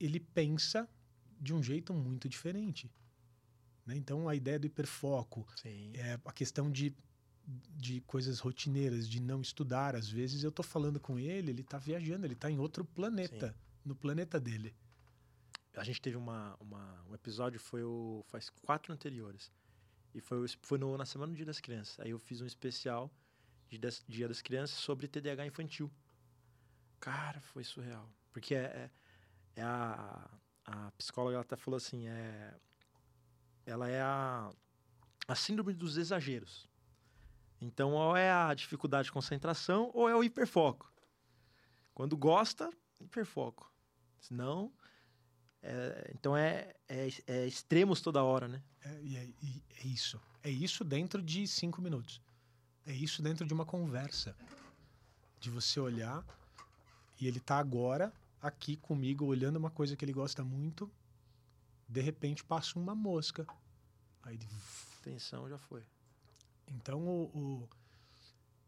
ele 0.00 0.18
pensa 0.18 0.88
de 1.40 1.52
um 1.54 1.62
jeito 1.62 1.92
muito 1.92 2.28
diferente. 2.28 2.90
né? 3.86 3.94
Então 3.96 4.28
a 4.28 4.34
ideia 4.34 4.58
do 4.58 4.66
hiperfoco, 4.66 5.46
Sim. 5.56 5.92
é 5.94 6.18
a 6.24 6.32
questão 6.32 6.70
de, 6.70 6.94
de 7.76 8.00
coisas 8.02 8.38
rotineiras, 8.40 9.06
de 9.08 9.20
não 9.20 9.42
estudar. 9.42 9.94
Às 9.94 10.08
vezes 10.08 10.42
eu 10.42 10.50
tô 10.50 10.62
falando 10.62 10.98
com 10.98 11.18
ele, 11.18 11.50
ele 11.50 11.62
tá 11.62 11.76
viajando, 11.78 12.24
ele 12.26 12.34
tá 12.34 12.50
em 12.50 12.58
outro 12.58 12.84
planeta, 12.84 13.54
no 13.84 13.94
planeta 13.94 14.40
dele. 14.40 14.74
A 15.76 15.84
gente 15.84 16.00
teve 16.00 16.16
uma, 16.16 16.56
uma- 16.60 17.02
um 17.08 17.14
episódio, 17.14 17.58
foi 17.58 17.82
o, 17.82 18.22
faz 18.28 18.48
quatro 18.48 18.92
anteriores. 18.92 19.50
E 20.14 20.20
foi, 20.20 20.46
foi 20.62 20.78
no, 20.78 20.96
na 20.96 21.04
Semana 21.04 21.32
do 21.32 21.36
Dia 21.36 21.46
das 21.46 21.60
Crianças. 21.60 21.98
Aí 22.00 22.10
eu 22.10 22.18
fiz 22.18 22.40
um 22.40 22.46
especial 22.46 23.10
de 23.68 23.78
Dia 24.08 24.28
das 24.28 24.40
Crianças 24.40 24.78
sobre 24.78 25.08
TDAH 25.08 25.46
infantil. 25.46 25.90
Cara, 27.00 27.40
foi 27.40 27.64
surreal. 27.64 28.08
Porque 28.32 28.54
é, 28.54 28.60
é, 28.60 28.90
é 29.56 29.62
a, 29.62 30.30
a 30.64 30.90
psicóloga, 30.92 31.34
ela 31.34 31.42
até 31.42 31.56
falou 31.56 31.76
assim, 31.76 32.06
é, 32.06 32.54
ela 33.66 33.88
é 33.88 34.00
a, 34.00 34.50
a 35.26 35.34
síndrome 35.34 35.72
dos 35.74 35.96
exageros. 35.96 36.68
Então, 37.60 37.92
ou 37.92 38.16
é 38.16 38.30
a 38.30 38.54
dificuldade 38.54 39.06
de 39.06 39.12
concentração, 39.12 39.90
ou 39.92 40.08
é 40.08 40.14
o 40.14 40.22
hiperfoco. 40.22 40.92
Quando 41.92 42.16
gosta, 42.16 42.70
hiperfoco. 43.00 43.72
Senão, 44.26 44.72
é, 45.62 46.12
então 46.14 46.34
é, 46.34 46.74
é, 46.88 47.08
é 47.26 47.46
extremos 47.46 48.00
toda 48.00 48.24
hora, 48.24 48.48
né? 48.48 48.62
É, 48.82 49.02
e 49.02 49.16
é, 49.18 49.28
é 49.82 49.86
isso. 49.86 50.18
É 50.42 50.48
isso 50.50 50.82
dentro 50.82 51.20
de 51.22 51.46
cinco 51.46 51.82
minutos. 51.82 52.22
É 52.86 52.92
isso 52.94 53.20
dentro 53.20 53.46
de 53.46 53.52
uma 53.52 53.66
conversa. 53.66 54.34
De 55.38 55.50
você 55.50 55.78
olhar 55.78 56.24
e 57.20 57.26
ele 57.26 57.38
tá 57.38 57.58
agora 57.58 58.10
aqui 58.40 58.76
comigo 58.78 59.26
olhando 59.26 59.56
uma 59.56 59.70
coisa 59.70 59.94
que 59.94 60.02
ele 60.06 60.12
gosta 60.14 60.42
muito. 60.42 60.90
De 61.86 62.00
repente 62.00 62.42
passa 62.42 62.78
uma 62.78 62.94
mosca. 62.94 63.46
Aí 64.22 64.36
ele... 64.36 64.48
Tensão 65.02 65.46
já 65.50 65.58
foi. 65.58 65.82
Então 66.66 67.06
o, 67.06 67.24
o- 67.38 67.68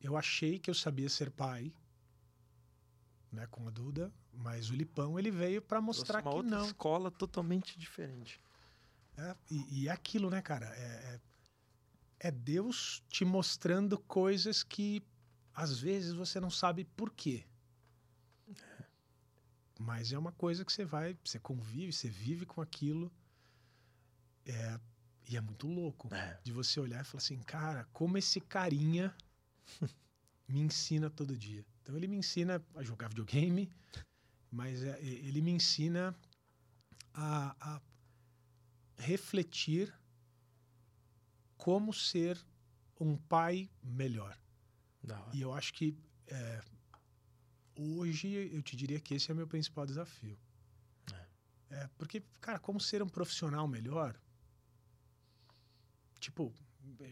eu 0.03 0.19
achei 0.19 0.59
que 0.59 0.69
eu 0.69 0.74
sabia 0.74 1.09
ser 1.09 1.31
pai, 1.31 1.73
né, 3.37 3.47
com 3.49 3.69
a 3.69 3.71
Duda, 3.71 4.13
mas 4.33 4.71
o 4.71 4.75
Lipão 4.75 5.19
ele 5.19 5.31
veio 5.31 5.63
para 5.63 5.81
mostrar 5.81 6.23
uma 6.23 6.31
que 6.31 6.37
outra 6.37 6.51
não. 6.59 6.67
escola 6.67 7.11
totalmente 7.11 7.79
diferente. 7.79 8.41
É, 9.17 9.37
e, 9.51 9.83
e 9.83 9.89
é 9.89 9.93
aquilo, 9.93 10.29
né, 10.31 10.43
cara? 10.43 10.67
É, 10.75 11.21
é, 12.21 12.29
é 12.29 12.31
Deus 12.31 13.03
te 13.09 13.25
mostrando 13.25 13.99
coisas 13.99 14.63
que 14.63 15.03
às 15.55 15.79
vezes 15.79 16.13
você 16.13 16.41
não 16.41 16.51
sabe 16.51 16.85
por 16.85 17.13
quê. 17.13 17.45
Mas 19.79 20.13
é 20.13 20.19
uma 20.19 20.33
coisa 20.33 20.65
que 20.65 20.73
você 20.73 20.85
vai, 20.85 21.17
você 21.23 21.39
convive, 21.39 21.93
você 21.93 22.09
vive 22.09 22.47
com 22.47 22.61
aquilo. 22.63 23.13
É, 24.47 24.81
e 25.29 25.37
é 25.37 25.41
muito 25.41 25.67
louco 25.67 26.13
É. 26.15 26.39
de 26.43 26.53
você 26.53 26.81
olhar 26.81 27.03
e 27.03 27.05
falar 27.05 27.19
assim, 27.23 27.39
cara, 27.41 27.85
como 27.93 28.17
esse 28.17 28.41
carinha 28.41 29.15
me 30.49 30.61
ensina 30.61 31.11
todo 31.11 31.37
dia. 31.37 31.65
Então 31.87 31.97
ele 31.97 32.09
me 32.09 32.17
ensina 32.17 32.61
a 32.75 32.83
jogar 32.83 33.07
videogame, 33.07 33.71
mas 34.51 34.83
é, 34.83 35.01
ele 35.01 35.41
me 35.41 35.53
ensina 35.53 36.13
a, 37.15 37.55
a 37.61 37.83
refletir 38.99 39.95
como 41.57 41.95
ser 41.95 42.45
um 42.99 43.17
pai 43.17 43.71
melhor. 43.85 44.37
E 45.33 45.41
eu 45.41 45.53
acho 45.53 45.73
que 45.75 45.97
é, 46.27 46.61
hoje 47.77 48.33
eu 48.53 48.61
te 48.65 48.75
diria 48.75 48.99
que 48.99 49.15
esse 49.15 49.31
é 49.31 49.35
o 49.35 49.37
meu 49.37 49.47
principal 49.47 49.87
desafio. 49.87 50.37
É, 51.71 51.89
porque, 51.97 52.21
cara, 52.41 52.59
como 52.59 52.81
ser 52.81 53.01
um 53.01 53.09
profissional 53.09 53.69
melhor? 53.69 54.19
Tipo, 56.19 56.53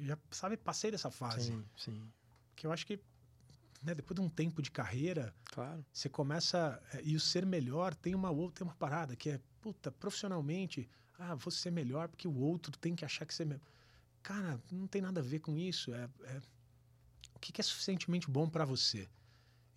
já 0.00 0.18
sabe, 0.32 0.56
passei 0.56 0.90
dessa 0.90 1.12
fase. 1.12 1.52
Sim, 1.52 1.64
sim. 1.76 2.12
Que 2.56 2.66
eu 2.66 2.72
acho 2.72 2.84
que 2.84 2.98
né, 3.84 3.94
depois 3.94 4.16
de 4.16 4.20
um 4.22 4.28
tempo 4.28 4.62
de 4.62 4.70
carreira, 4.70 5.34
Claro. 5.46 5.84
você 5.92 6.08
começa. 6.08 6.82
é, 6.92 7.02
E 7.04 7.14
o 7.14 7.20
ser 7.20 7.44
melhor 7.44 7.94
tem 7.94 8.14
uma 8.14 8.30
outra 8.30 8.58
tem 8.60 8.66
uma 8.66 8.74
parada 8.76 9.14
que 9.14 9.30
é, 9.30 9.40
puta, 9.60 9.92
profissionalmente, 9.92 10.88
ah, 11.18 11.34
vou 11.34 11.50
ser 11.50 11.70
melhor 11.70 12.08
porque 12.08 12.26
o 12.26 12.34
outro 12.36 12.72
tem 12.78 12.94
que 12.96 13.04
achar 13.04 13.26
que 13.26 13.34
você 13.34 13.42
é 13.42 13.46
melhor. 13.46 13.62
Cara, 14.22 14.60
não 14.72 14.86
tem 14.86 15.02
nada 15.02 15.20
a 15.20 15.22
ver 15.22 15.40
com 15.40 15.56
isso. 15.56 15.92
É, 15.94 16.08
é- 16.24 16.40
o 17.34 17.38
que, 17.38 17.52
que 17.52 17.60
é 17.60 17.64
suficientemente 17.64 18.30
bom 18.30 18.48
para 18.48 18.64
você? 18.64 19.08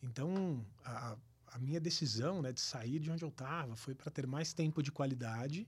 Então, 0.01 0.65
a, 0.85 1.17
a 1.47 1.59
minha 1.59 1.79
decisão 1.81 2.41
né, 2.41 2.53
de 2.53 2.61
sair 2.61 2.99
de 2.99 3.11
onde 3.11 3.23
eu 3.25 3.29
estava 3.29 3.75
foi 3.75 3.93
para 3.93 4.09
ter 4.09 4.25
mais 4.25 4.53
tempo 4.53 4.81
de 4.81 4.91
qualidade 4.91 5.67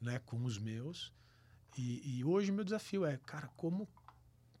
né, 0.00 0.20
com 0.20 0.44
os 0.44 0.58
meus. 0.58 1.12
E, 1.76 2.18
e 2.18 2.24
hoje 2.24 2.52
meu 2.52 2.64
desafio 2.64 3.04
é, 3.04 3.16
cara, 3.18 3.48
como 3.56 3.88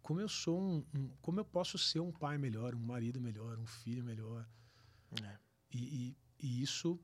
como 0.06 0.20
eu 0.20 0.28
sou 0.28 0.56
um, 0.60 0.86
um- 0.96 1.08
como 1.20 1.40
eu 1.40 1.44
posso 1.44 1.76
ser 1.76 1.98
um 1.98 2.12
pai 2.12 2.38
melhor, 2.38 2.76
um 2.76 2.78
marido 2.78 3.20
melhor, 3.20 3.58
um 3.58 3.66
filho 3.66 4.04
melhor. 4.04 4.48
É. 5.20 5.36
E, 5.72 5.80
e- 6.10 6.16
e 6.38 6.62
isso, 6.62 6.96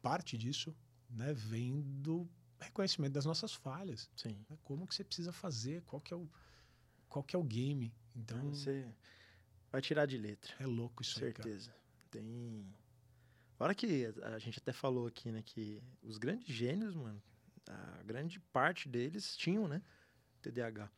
parte 0.00 0.38
disso, 0.38 0.72
né, 1.10 1.32
vem 1.34 1.80
do 2.00 2.28
reconhecimento 2.60 3.14
das 3.14 3.24
nossas 3.24 3.52
falhas. 3.52 4.08
Sim. 4.14 4.44
né? 4.48 4.56
Como 4.62 4.86
que 4.86 4.94
você 4.94 5.02
precisa 5.02 5.32
fazer, 5.32 5.82
qual 5.82 6.00
que 6.00 6.14
é 6.14 6.16
o, 6.16 6.30
qual 7.08 7.24
que 7.24 7.34
é 7.34 7.38
o 7.38 7.42
game. 7.42 7.92
Então, 8.14 8.50
Você 8.54 8.88
vai 9.72 9.80
tirar 9.82 10.06
de 10.06 10.16
letra. 10.16 10.54
é 10.60 10.66
louco 10.66 11.02
isso 11.02 11.18
aí, 11.18 11.32
certeza. 11.32 11.74
Tem. 12.12 12.72
Fora 13.56 13.74
que 13.74 14.06
a 14.22 14.38
gente 14.38 14.58
até 14.60 14.72
falou 14.72 15.08
aqui, 15.08 15.32
né, 15.32 15.42
que 15.42 15.82
os 16.00 16.16
grandes 16.16 16.46
gênios, 16.54 16.94
mano, 16.94 17.20
a 17.66 18.02
grande 18.04 18.38
parte 18.52 18.88
deles 18.88 19.36
tinham, 19.36 19.66
né, 19.66 19.82
TDAH. 20.42 20.88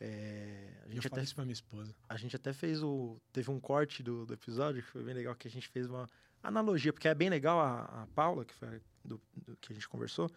É, 0.00 0.80
a, 0.82 0.86
Eu 0.86 0.92
gente 0.92 1.08
falei 1.08 1.20
até, 1.20 1.22
isso 1.22 1.34
pra 1.34 1.44
minha 1.44 1.52
esposa. 1.52 1.94
a 2.08 2.16
gente 2.16 2.36
até 2.36 2.52
fez 2.52 2.82
o. 2.82 3.20
Teve 3.32 3.50
um 3.50 3.58
corte 3.58 4.02
do, 4.02 4.24
do 4.24 4.34
episódio 4.34 4.82
que 4.82 4.88
foi 4.88 5.02
bem 5.02 5.14
legal, 5.14 5.34
que 5.34 5.48
a 5.48 5.50
gente 5.50 5.68
fez 5.68 5.88
uma 5.88 6.08
analogia, 6.42 6.92
porque 6.92 7.08
é 7.08 7.14
bem 7.14 7.28
legal 7.28 7.58
a, 7.60 8.02
a 8.02 8.06
Paula, 8.08 8.44
que 8.44 8.54
foi 8.54 8.80
do, 9.04 9.20
do 9.34 9.56
que 9.56 9.72
a 9.72 9.74
gente 9.74 9.88
conversou, 9.88 10.30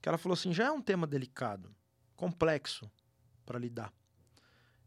que 0.00 0.08
ela 0.08 0.18
falou 0.18 0.34
assim: 0.34 0.52
já 0.52 0.64
é 0.64 0.70
um 0.72 0.82
tema 0.82 1.06
delicado, 1.06 1.74
complexo 2.16 2.90
para 3.46 3.58
lidar. 3.58 3.92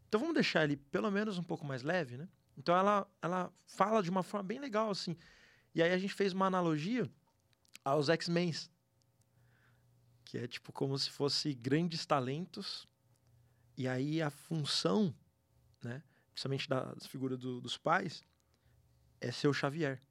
Então 0.08 0.20
vamos 0.20 0.34
deixar 0.34 0.64
ele 0.64 0.76
pelo 0.76 1.10
menos 1.10 1.38
um 1.38 1.42
pouco 1.42 1.66
mais 1.66 1.82
leve, 1.82 2.16
né? 2.16 2.28
Então 2.56 2.76
ela, 2.76 3.06
ela 3.20 3.52
fala 3.66 4.02
de 4.02 4.10
uma 4.10 4.22
forma 4.22 4.44
bem 4.44 4.58
legal, 4.58 4.90
assim. 4.90 5.16
E 5.74 5.82
aí 5.82 5.92
a 5.92 5.98
gente 5.98 6.14
fez 6.14 6.32
uma 6.32 6.46
analogia 6.46 7.10
aos 7.84 8.08
X-Men. 8.08 8.52
Que 10.24 10.38
é 10.38 10.46
tipo 10.46 10.72
como 10.72 10.96
se 10.98 11.10
fosse 11.10 11.52
grandes 11.52 12.06
talentos. 12.06 12.86
E 13.76 13.88
aí 13.88 14.22
a 14.22 14.30
função, 14.30 15.14
né? 15.82 16.02
Principalmente 16.32 16.68
das 16.68 17.06
figuras 17.06 17.38
do- 17.38 17.60
dos 17.60 17.76
pais, 17.76 18.22
é 19.20 19.30
ser 19.30 19.48
o 19.48 19.52
Xavier. 19.52 20.02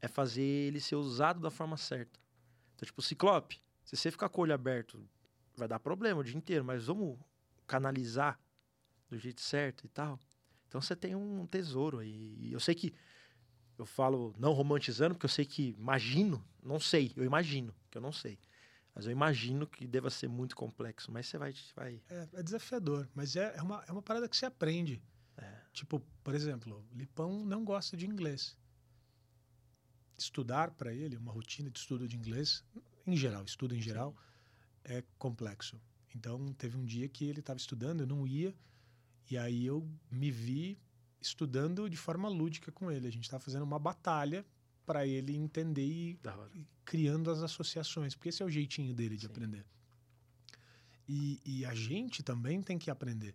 É 0.00 0.08
fazer 0.08 0.42
ele 0.42 0.80
ser 0.80 0.96
usado 0.96 1.40
da 1.40 1.50
forma 1.50 1.76
certa. 1.76 2.20
Então, 2.74 2.86
tipo, 2.86 3.00
Ciclope, 3.02 3.60
se 3.84 3.96
você 3.96 4.10
ficar 4.10 4.28
com 4.28 4.40
o 4.40 4.44
olho 4.44 4.54
aberto, 4.54 5.08
vai 5.56 5.66
dar 5.66 5.78
problema 5.78 6.20
o 6.20 6.24
dia 6.24 6.36
inteiro, 6.36 6.64
mas 6.64 6.86
vamos 6.86 7.18
canalizar 7.66 8.38
do 9.08 9.18
jeito 9.18 9.40
certo 9.40 9.84
e 9.86 9.88
tal. 9.88 10.20
Então 10.68 10.80
você 10.80 10.94
tem 10.94 11.14
um 11.14 11.46
tesouro 11.46 11.98
aí. 11.98 12.36
E 12.40 12.52
eu 12.52 12.60
sei 12.60 12.74
que 12.74 12.92
eu 13.78 13.86
falo 13.86 14.34
não 14.38 14.52
romantizando, 14.52 15.14
porque 15.14 15.26
eu 15.26 15.30
sei 15.30 15.44
que 15.44 15.74
imagino, 15.78 16.44
não 16.62 16.80
sei, 16.80 17.12
eu 17.16 17.24
imagino, 17.24 17.74
que 17.90 17.98
eu 17.98 18.02
não 18.02 18.12
sei. 18.12 18.38
Mas 18.96 19.04
eu 19.04 19.12
imagino 19.12 19.66
que 19.66 19.86
deva 19.86 20.08
ser 20.08 20.26
muito 20.26 20.56
complexo. 20.56 21.12
Mas 21.12 21.26
você 21.26 21.36
vai. 21.36 21.54
vai... 21.76 22.02
É, 22.08 22.28
é 22.32 22.42
desafiador, 22.42 23.06
mas 23.14 23.36
é, 23.36 23.54
é, 23.54 23.62
uma, 23.62 23.84
é 23.86 23.92
uma 23.92 24.00
parada 24.00 24.26
que 24.26 24.34
você 24.34 24.46
aprende. 24.46 25.02
É. 25.36 25.60
Tipo, 25.70 26.00
por 26.24 26.34
exemplo, 26.34 26.82
Lipão 26.94 27.44
não 27.44 27.62
gosta 27.62 27.94
de 27.94 28.06
inglês. 28.06 28.56
Estudar 30.16 30.70
para 30.70 30.94
ele, 30.94 31.14
uma 31.18 31.30
rotina 31.30 31.70
de 31.70 31.78
estudo 31.78 32.08
de 32.08 32.16
inglês, 32.16 32.64
em 33.06 33.14
geral, 33.14 33.44
estudo 33.44 33.76
em 33.76 33.82
geral, 33.82 34.16
é 34.82 35.04
complexo. 35.18 35.78
Então, 36.14 36.54
teve 36.54 36.78
um 36.78 36.84
dia 36.86 37.06
que 37.06 37.26
ele 37.26 37.40
estava 37.40 37.58
estudando, 37.58 38.00
eu 38.00 38.06
não 38.06 38.26
ia, 38.26 38.54
e 39.30 39.36
aí 39.36 39.66
eu 39.66 39.86
me 40.10 40.30
vi 40.30 40.80
estudando 41.20 41.90
de 41.90 41.98
forma 41.98 42.30
lúdica 42.30 42.72
com 42.72 42.90
ele. 42.90 43.06
A 43.06 43.12
gente 43.12 43.24
estava 43.24 43.44
fazendo 43.44 43.62
uma 43.64 43.78
batalha 43.78 44.46
para 44.86 45.06
ele 45.06 45.36
entender 45.36 45.84
e, 45.84 46.18
e, 46.54 46.66
criando 46.84 47.30
as 47.30 47.42
associações, 47.42 48.14
porque 48.14 48.28
esse 48.28 48.42
é 48.42 48.46
o 48.46 48.50
jeitinho 48.50 48.94
dele 48.94 49.16
de 49.16 49.22
Sim. 49.22 49.32
aprender. 49.32 49.66
E, 51.08 51.40
e, 51.44 51.64
a 51.66 51.74
gente 51.74 52.22
também 52.22 52.62
tem 52.62 52.78
que 52.78 52.90
aprender. 52.90 53.34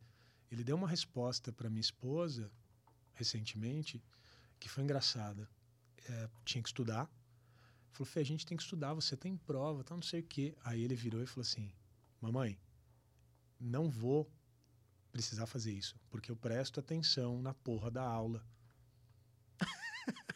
Ele 0.50 0.64
deu 0.64 0.76
uma 0.76 0.88
resposta 0.88 1.52
para 1.52 1.70
minha 1.70 1.82
esposa 1.82 2.52
recentemente 3.14 4.02
que 4.60 4.68
foi 4.68 4.84
engraçada. 4.84 5.48
É, 6.10 6.30
tinha 6.44 6.62
que 6.62 6.70
estudar. 6.70 7.10
Falou, 7.92 8.06
Fê, 8.06 8.22
a 8.22 8.26
gente 8.26 8.46
tem 8.46 8.58
que 8.58 8.64
estudar, 8.64 8.94
você 8.94 9.16
tem 9.16 9.38
prova, 9.38 9.84
tá, 9.84 9.96
não 9.96 10.02
sei 10.02 10.22
o 10.22 10.24
quê. 10.24 10.56
Aí 10.64 10.82
ele 10.82 10.96
virou 10.96 11.22
e 11.22 11.28
falou 11.28 11.42
assim: 11.42 11.72
Mamãe, 12.20 12.60
não 13.60 13.90
vou 13.90 14.30
precisar 15.12 15.46
fazer 15.46 15.74
isso, 15.74 16.00
porque 16.10 16.32
eu 16.32 16.36
presto 16.36 16.80
atenção 16.80 17.42
na 17.42 17.54
porra 17.54 17.92
da 17.92 18.04
aula. 18.04 18.46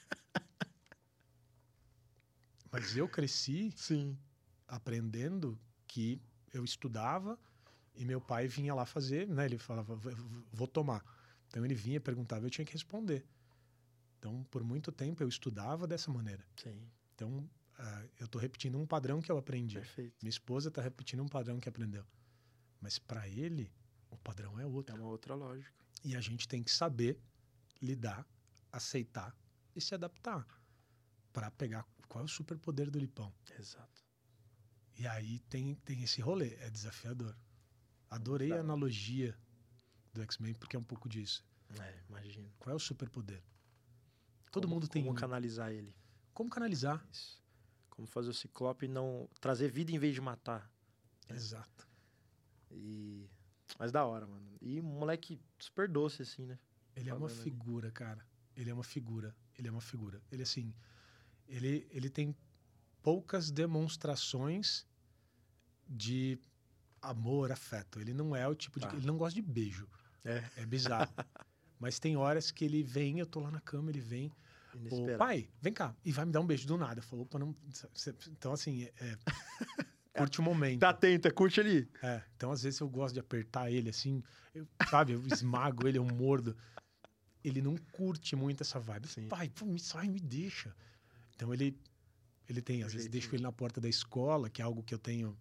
Mas 2.76 2.98
eu 2.98 3.08
cresci 3.08 3.72
Sim. 3.74 4.18
aprendendo 4.68 5.58
que 5.88 6.22
eu 6.54 6.66
estudava 6.66 7.40
e 7.96 8.04
meu 8.04 8.20
pai 8.20 8.50
vinha 8.50 8.76
lá 8.76 8.86
fazer, 8.86 9.30
né? 9.30 9.46
Ele 9.46 9.58
falava, 9.58 9.96
vou 10.52 10.68
tomar. 10.68 11.02
Então 11.48 11.64
ele 11.64 11.74
vinha, 11.74 12.02
perguntava, 12.02 12.46
eu 12.46 12.50
tinha 12.50 12.66
que 12.66 12.74
responder. 12.74 13.26
Então, 14.20 14.44
por 14.52 14.62
muito 14.62 14.92
tempo 14.92 15.24
eu 15.24 15.30
estudava 15.30 15.88
dessa 15.88 16.12
maneira. 16.12 16.46
Sim. 16.62 16.78
Então, 17.14 17.50
uh, 17.80 18.10
eu 18.20 18.26
estou 18.26 18.42
repetindo 18.42 18.78
um 18.78 18.86
padrão 18.86 19.22
que 19.22 19.32
eu 19.32 19.38
aprendi. 19.38 19.76
Perfeito. 19.76 20.18
Minha 20.22 20.30
esposa 20.30 20.68
está 20.68 20.82
repetindo 20.82 21.24
um 21.24 21.30
padrão 21.30 21.62
que 21.62 21.70
aprendeu. 21.70 22.06
Mas 22.82 23.00
para 23.00 23.26
ele, 23.30 23.72
o 24.10 24.18
padrão 24.18 24.60
é 24.60 24.66
outro. 24.66 24.94
É 24.94 25.00
uma 25.00 25.08
outra 25.08 25.34
lógica. 25.34 25.74
E 26.04 26.14
a 26.14 26.20
gente 26.20 26.46
tem 26.46 26.62
que 26.62 26.72
saber 26.72 27.18
lidar, 27.82 28.28
aceitar 28.70 29.34
e 29.74 29.80
se 29.80 29.96
adaptar 29.96 30.46
para 31.36 31.52
pegar 31.52 31.86
qual 32.08 32.22
é 32.22 32.26
o 32.26 32.30
superpoder 32.30 32.90
do 32.90 32.98
Lipão? 32.98 33.30
Exato. 33.60 34.02
E 34.98 35.06
aí 35.06 35.40
tem, 35.50 35.76
tem 35.76 36.02
esse 36.02 36.22
rolê, 36.22 36.54
é 36.62 36.70
desafiador. 36.70 37.36
Adorei 38.10 38.54
a 38.54 38.62
analogia 38.62 39.38
do 40.14 40.22
X-Men 40.22 40.54
porque 40.54 40.78
é 40.78 40.80
um 40.80 40.84
pouco 40.84 41.10
disso. 41.10 41.46
É, 41.78 42.04
imagino. 42.08 42.50
Qual 42.58 42.72
é 42.72 42.76
o 42.76 42.80
superpoder? 42.80 43.44
Todo 44.50 44.64
como, 44.64 44.76
mundo 44.76 44.88
tem 44.88 45.04
como 45.04 45.14
canalizar 45.14 45.74
ele. 45.74 45.94
Como 46.34 46.50
canalizar? 46.50 47.06
Isso. 47.12 47.44
Como 47.90 48.08
fazer 48.08 48.30
o 48.30 48.34
Ciclope 48.34 48.88
não 48.88 49.30
trazer 49.42 49.70
vida 49.70 49.92
em 49.92 50.00
vez 50.00 50.16
de 50.16 50.22
matar. 50.22 50.72
Exato. 51.28 51.86
E 52.72 53.30
mas 53.78 53.92
da 53.92 54.06
hora, 54.06 54.26
mano. 54.26 54.56
E 54.62 54.80
um 54.80 54.84
moleque 54.84 55.38
super 55.60 55.90
doce 55.90 56.22
assim, 56.22 56.46
né? 56.46 56.58
Ele 56.96 57.10
Falando 57.10 57.24
é 57.24 57.26
uma 57.26 57.44
figura, 57.44 57.88
ali. 57.88 57.94
cara. 57.94 58.26
Ele 58.56 58.70
é 58.70 58.74
uma 58.74 58.86
figura. 58.86 59.36
Ele 59.58 59.68
é 59.68 59.72
uma 59.72 59.82
figura. 59.82 60.22
Ele 60.32 60.44
assim, 60.44 60.74
ele, 61.48 61.88
ele 61.92 62.10
tem 62.10 62.36
poucas 63.02 63.52
demonstrações 63.52 64.86
de 65.88 66.40
amor, 67.02 67.52
afeto. 67.52 68.00
Ele 68.00 68.14
não 68.14 68.36
é 68.36 68.48
o 68.48 68.56
tipo 68.56 68.80
de. 68.80 68.86
Ah. 68.86 68.94
Ele 68.94 69.06
não 69.06 69.18
gosta 69.18 69.36
de 69.36 69.42
beijo. 69.42 69.88
É, 70.24 70.44
é 70.58 70.66
bizarro. 70.66 71.12
Mas 71.80 72.00
tem 72.00 72.16
horas 72.16 72.52
que 72.52 72.66
ele 72.66 72.82
vem, 72.84 73.20
eu 73.20 73.26
tô 73.26 73.40
lá 73.40 73.52
na 73.52 73.62
cama, 73.62 73.92
ele 73.92 74.00
vem. 74.00 74.32
Ô, 74.92 75.18
pai, 75.18 75.50
vem 75.62 75.72
cá. 75.72 75.96
E 76.04 76.12
vai 76.12 76.26
me 76.26 76.32
dar 76.32 76.42
um 76.42 76.46
beijo 76.46 76.68
do 76.68 76.78
nada. 76.78 77.02
Falou 77.02 77.26
para 77.26 77.40
não. 77.40 77.56
Então, 78.32 78.52
assim, 78.52 78.84
é, 78.84 78.94
é 79.00 79.18
curte 80.18 80.40
o 80.40 80.44
momento. 80.44 80.80
Tá 80.80 80.90
atento, 80.90 81.34
curte 81.34 81.60
ali. 81.60 81.90
É. 82.02 82.22
Então, 82.36 82.52
às 82.52 82.64
vezes, 82.64 82.80
eu 82.80 82.90
gosto 82.90 83.14
de 83.14 83.20
apertar 83.20 83.72
ele 83.72 83.90
assim, 83.90 84.24
eu, 84.54 84.68
sabe? 84.90 85.14
Eu 85.14 85.26
esmago 85.28 85.88
ele, 85.88 85.98
eu 85.98 86.06
mordo. 86.06 86.58
Ele 87.44 87.62
não 87.62 87.78
curte 87.92 88.36
muito 88.36 88.62
essa 88.62 88.80
vibe. 88.80 89.08
Sim. 89.08 89.28
Pai, 89.28 89.50
pô, 89.50 89.66
me 89.66 89.80
sai, 89.80 90.08
me 90.08 90.20
deixa. 90.20 90.76
Então 91.36 91.54
ele 91.54 91.78
ele 92.48 92.62
tem, 92.62 92.84
às 92.84 92.94
vezes 92.94 93.08
deixo 93.10 93.34
ele 93.36 93.44
na 93.44 93.52
porta 93.52 93.82
da 93.82 93.90
escola, 93.90 94.50
que 94.50 94.62
é 94.62 94.66
algo 94.66 94.84
que 94.84 94.94
eu 94.94 95.00
tenho 95.00 95.38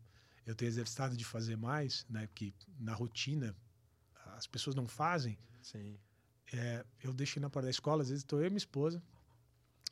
eu 0.47 0.55
tenho 0.55 0.69
exercitado 0.69 1.17
de 1.17 1.25
fazer 1.25 1.57
mais, 1.57 2.05
né? 2.09 2.29
Que 2.35 2.55
na 2.79 2.95
rotina 2.95 3.57
as 4.37 4.47
pessoas 4.47 4.77
não 4.77 4.87
fazem. 4.87 5.39
Sim. 5.63 5.99
É, 6.53 6.85
eu 7.03 7.13
deixo 7.13 7.39
ele 7.39 7.45
na 7.45 7.51
porta 7.51 7.67
da 7.67 7.71
escola, 7.71 8.03
às 8.03 8.09
vezes 8.09 8.23
estou 8.23 8.41
eu 8.41 8.47
e 8.47 8.51
minha 8.51 8.59
esposa, 8.59 9.03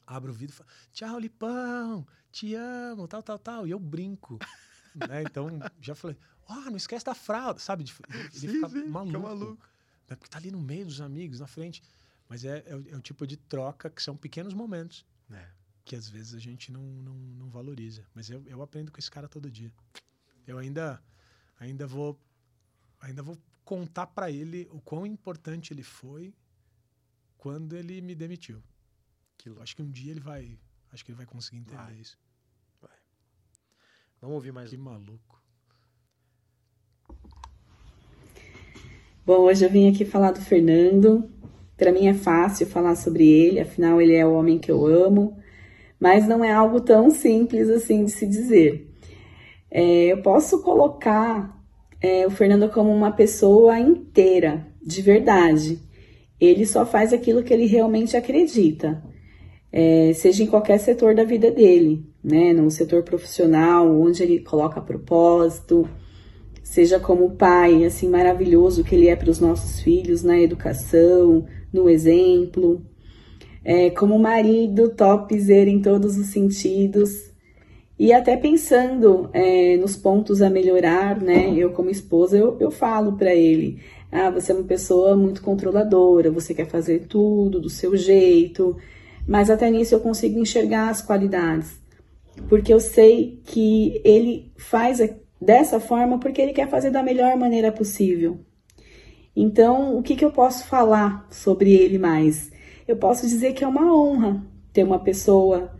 abro 0.06 0.30
o 0.30 0.34
vidro 0.34 0.54
e 0.54 0.58
falo, 0.58 0.70
tchau, 0.92 1.18
Lipão, 1.18 2.06
te 2.30 2.54
amo, 2.54 3.08
tal, 3.08 3.22
tal, 3.22 3.38
tal. 3.38 3.66
E 3.66 3.70
eu 3.70 3.78
brinco. 3.78 4.38
né? 4.94 5.22
Então, 5.22 5.48
já 5.80 5.94
falei, 5.94 6.16
ó, 6.46 6.54
oh, 6.54 6.70
não 6.70 6.76
esquece 6.76 7.04
da 7.04 7.14
fralda, 7.14 7.58
sabe? 7.58 7.84
Ele 7.84 8.30
sim, 8.30 8.48
fica 8.48 8.68
sim, 8.68 8.88
maluco. 8.88 9.12
Fica 9.12 9.18
maluco. 9.18 9.62
Né? 10.08 10.16
Porque 10.16 10.28
tá 10.28 10.38
ali 10.38 10.50
no 10.50 10.60
meio 10.60 10.84
dos 10.84 11.00
amigos, 11.00 11.40
na 11.40 11.46
frente. 11.46 11.82
Mas 12.28 12.44
é, 12.44 12.58
é, 12.58 12.72
é 12.72 12.96
o 12.96 13.00
tipo 13.00 13.26
de 13.26 13.38
troca 13.38 13.88
que 13.88 14.02
são 14.02 14.14
pequenos 14.16 14.52
momentos. 14.52 15.06
É 15.30 15.61
que 15.84 15.96
às 15.96 16.08
vezes 16.08 16.34
a 16.34 16.38
gente 16.38 16.70
não, 16.70 16.82
não, 16.82 17.14
não 17.14 17.50
valoriza. 17.50 18.06
Mas 18.14 18.30
eu, 18.30 18.42
eu 18.46 18.62
aprendo 18.62 18.90
com 18.90 18.98
esse 18.98 19.10
cara 19.10 19.28
todo 19.28 19.50
dia. 19.50 19.72
Eu 20.46 20.58
ainda, 20.58 21.02
ainda 21.58 21.86
vou 21.86 22.18
ainda 23.00 23.22
vou 23.22 23.36
contar 23.64 24.06
para 24.06 24.30
ele 24.30 24.68
o 24.70 24.80
quão 24.80 25.06
importante 25.06 25.72
ele 25.72 25.82
foi 25.82 26.34
quando 27.36 27.76
ele 27.76 28.00
me 28.00 28.14
demitiu. 28.14 28.62
Que 29.36 29.50
acho 29.60 29.74
que 29.74 29.82
um 29.82 29.90
dia 29.90 30.12
ele 30.12 30.20
vai, 30.20 30.58
acho 30.92 31.04
que 31.04 31.10
ele 31.10 31.16
vai 31.16 31.26
conseguir 31.26 31.58
entender 31.58 31.82
vai. 31.82 31.94
isso. 31.94 32.18
Vai. 32.80 32.96
Vamos 34.20 34.36
ouvir 34.36 34.52
mais. 34.52 34.70
Que 34.70 34.76
maluco. 34.76 35.42
Bom, 39.24 39.38
hoje 39.42 39.64
eu 39.64 39.70
vim 39.70 39.88
aqui 39.88 40.04
falar 40.04 40.32
do 40.32 40.40
Fernando. 40.40 41.28
Para 41.76 41.92
mim 41.92 42.06
é 42.06 42.14
fácil 42.14 42.66
falar 42.66 42.94
sobre 42.94 43.26
ele, 43.26 43.58
afinal 43.58 44.00
ele 44.00 44.14
é 44.14 44.24
o 44.24 44.32
homem 44.32 44.58
que 44.58 44.70
eu 44.70 44.86
amo 44.86 45.41
mas 46.02 46.26
não 46.26 46.42
é 46.42 46.52
algo 46.52 46.80
tão 46.80 47.12
simples 47.12 47.70
assim 47.70 48.04
de 48.04 48.10
se 48.10 48.26
dizer. 48.26 48.90
É, 49.70 50.06
eu 50.06 50.20
posso 50.20 50.60
colocar 50.60 51.56
é, 52.00 52.26
o 52.26 52.30
Fernando 52.30 52.68
como 52.70 52.90
uma 52.90 53.12
pessoa 53.12 53.78
inteira, 53.78 54.66
de 54.84 55.00
verdade. 55.00 55.78
Ele 56.40 56.66
só 56.66 56.84
faz 56.84 57.12
aquilo 57.12 57.44
que 57.44 57.54
ele 57.54 57.66
realmente 57.66 58.16
acredita, 58.16 59.00
é, 59.70 60.12
seja 60.12 60.42
em 60.42 60.48
qualquer 60.48 60.78
setor 60.78 61.14
da 61.14 61.22
vida 61.22 61.52
dele, 61.52 62.04
né? 62.22 62.52
No 62.52 62.68
setor 62.68 63.04
profissional, 63.04 63.88
onde 63.88 64.24
ele 64.24 64.40
coloca 64.40 64.80
propósito, 64.80 65.88
seja 66.64 66.98
como 66.98 67.36
pai, 67.36 67.84
assim, 67.84 68.08
maravilhoso 68.08 68.82
que 68.82 68.96
ele 68.96 69.06
é 69.06 69.14
para 69.14 69.30
os 69.30 69.38
nossos 69.38 69.80
filhos 69.80 70.24
na 70.24 70.36
educação, 70.40 71.46
no 71.72 71.88
exemplo, 71.88 72.84
é, 73.64 73.90
como 73.90 74.18
marido 74.18 74.90
topzera 74.90 75.70
em 75.70 75.80
todos 75.80 76.16
os 76.16 76.26
sentidos. 76.26 77.30
E 77.98 78.12
até 78.12 78.36
pensando 78.36 79.30
é, 79.32 79.76
nos 79.76 79.96
pontos 79.96 80.42
a 80.42 80.50
melhorar, 80.50 81.20
né? 81.20 81.54
Eu 81.54 81.70
como 81.70 81.90
esposa, 81.90 82.36
eu, 82.36 82.56
eu 82.58 82.70
falo 82.70 83.12
para 83.12 83.34
ele, 83.34 83.80
ah, 84.10 84.30
você 84.30 84.52
é 84.52 84.54
uma 84.54 84.64
pessoa 84.64 85.16
muito 85.16 85.42
controladora, 85.42 86.30
você 86.30 86.52
quer 86.52 86.66
fazer 86.66 87.06
tudo 87.06 87.60
do 87.60 87.70
seu 87.70 87.96
jeito, 87.96 88.76
mas 89.26 89.50
até 89.50 89.70
nisso 89.70 89.94
eu 89.94 90.00
consigo 90.00 90.38
enxergar 90.38 90.90
as 90.90 91.00
qualidades, 91.00 91.80
porque 92.48 92.72
eu 92.72 92.80
sei 92.80 93.40
que 93.44 94.00
ele 94.04 94.52
faz 94.56 94.98
dessa 95.40 95.80
forma 95.80 96.18
porque 96.18 96.42
ele 96.42 96.52
quer 96.52 96.68
fazer 96.68 96.90
da 96.90 97.02
melhor 97.02 97.36
maneira 97.36 97.70
possível. 97.72 98.40
Então, 99.34 99.96
o 99.96 100.02
que, 100.02 100.14
que 100.14 100.24
eu 100.24 100.30
posso 100.30 100.66
falar 100.66 101.26
sobre 101.30 101.72
ele 101.72 101.98
mais? 101.98 102.50
Eu 102.86 102.96
posso 102.96 103.26
dizer 103.26 103.52
que 103.52 103.64
é 103.64 103.68
uma 103.68 103.94
honra 103.94 104.42
ter 104.72 104.84
uma 104.84 104.98
pessoa 104.98 105.72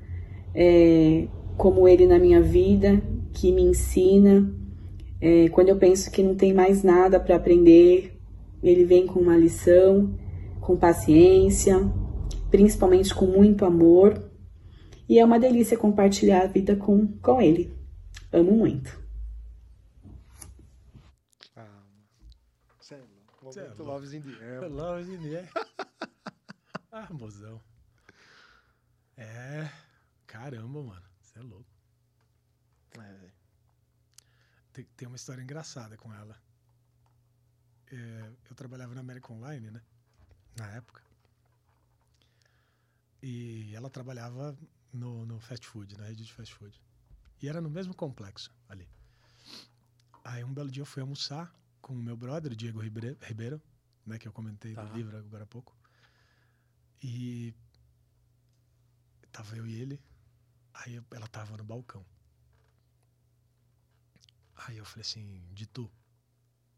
é, 0.54 1.26
como 1.56 1.88
ele 1.88 2.06
na 2.06 2.18
minha 2.18 2.40
vida, 2.40 3.02
que 3.32 3.52
me 3.52 3.62
ensina. 3.62 4.52
É, 5.20 5.48
quando 5.50 5.68
eu 5.68 5.76
penso 5.76 6.10
que 6.10 6.22
não 6.22 6.34
tem 6.34 6.52
mais 6.52 6.82
nada 6.82 7.18
para 7.18 7.36
aprender, 7.36 8.18
ele 8.62 8.84
vem 8.84 9.06
com 9.06 9.20
uma 9.20 9.36
lição, 9.36 10.14
com 10.60 10.76
paciência, 10.76 11.78
principalmente 12.50 13.14
com 13.14 13.26
muito 13.26 13.64
amor. 13.64 14.30
E 15.08 15.18
é 15.18 15.24
uma 15.24 15.38
delícia 15.38 15.76
compartilhar 15.76 16.42
a 16.42 16.46
vida 16.46 16.76
com, 16.76 17.06
com 17.18 17.40
ele. 17.40 17.72
Amo 18.32 18.52
muito. 18.52 19.00
Ah, 21.56 21.82
Celo, 22.80 23.02
momento 23.42 23.82
Loves 23.82 24.12
in 24.12 24.20
the 24.20 24.44
Air. 24.44 24.68
Loves 24.72 25.08
in 25.08 25.18
the 25.18 25.36
Air. 25.36 25.48
Ah, 26.92 27.08
mozão. 27.12 27.60
É. 29.16 29.70
Caramba, 30.26 30.82
mano. 30.82 31.02
Você 31.20 31.38
é 31.38 31.42
louco. 31.42 31.70
É, 32.92 32.98
velho. 33.14 33.32
Tem, 34.72 34.84
tem 34.96 35.08
uma 35.08 35.16
história 35.16 35.42
engraçada 35.42 35.96
com 35.96 36.12
ela. 36.14 36.36
É, 37.90 38.32
eu 38.50 38.54
trabalhava 38.54 38.94
na 38.94 39.00
América 39.00 39.32
Online, 39.32 39.70
né? 39.70 39.82
Na 40.56 40.66
época. 40.72 41.02
E 43.22 43.74
ela 43.74 43.88
trabalhava 43.88 44.56
no, 44.92 45.24
no 45.26 45.38
fast 45.40 45.66
food, 45.66 45.96
na 45.96 46.06
rede 46.06 46.24
de 46.24 46.32
fast 46.32 46.54
food. 46.54 46.80
E 47.40 47.48
era 47.48 47.60
no 47.60 47.70
mesmo 47.70 47.94
complexo 47.94 48.52
ali. 48.68 48.88
Aí 50.24 50.42
um 50.44 50.52
belo 50.52 50.70
dia 50.70 50.82
eu 50.82 50.86
fui 50.86 51.02
almoçar 51.02 51.54
com 51.80 51.92
o 51.94 51.96
meu 51.96 52.16
brother, 52.16 52.54
Diego 52.54 52.80
Ribeiro, 52.80 53.60
né? 54.06 54.18
Que 54.18 54.28
eu 54.28 54.32
comentei 54.32 54.74
Tá. 54.74 54.82
no 54.84 54.94
livro 54.94 55.16
agora 55.16 55.44
há 55.44 55.46
pouco. 55.46 55.76
E 57.02 57.54
tava 59.32 59.56
eu 59.56 59.66
e 59.66 59.74
ele. 59.80 60.00
Aí 60.74 61.02
ela 61.10 61.26
tava 61.26 61.56
no 61.56 61.64
balcão. 61.64 62.04
Aí 64.54 64.76
eu 64.78 64.84
falei 64.84 65.02
assim, 65.02 65.42
Ditu. 65.52 65.90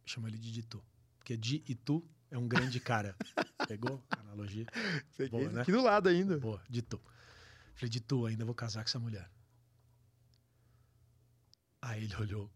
Chama 0.07 0.29
ele 0.29 0.39
de 0.39 0.51
Ditu. 0.51 0.83
Porque 1.19 1.37
Di 1.37 1.63
e 1.69 1.75
Tu 1.75 2.07
é 2.31 2.39
um 2.39 2.49
grande 2.49 2.81
cara. 2.81 3.17
Pegou 3.69 4.03
a 4.11 4.21
analogia? 4.21 4.67
Peguei 5.17 5.41
Boa, 5.41 5.53
né? 5.53 5.63
aqui 5.63 5.73
do 5.73 5.83
lado 5.83 6.09
ainda. 6.09 6.39
Boa, 6.39 6.63
Ditu. 6.69 7.01
Falei, 7.75 7.91
Ditu, 7.91 8.27
ainda 8.27 8.45
vou 8.45 8.55
casar 8.55 8.83
com 8.83 8.89
essa 8.89 8.99
mulher. 8.99 9.31
Aí 11.83 12.05
ele 12.05 12.17
olhou. 12.17 12.51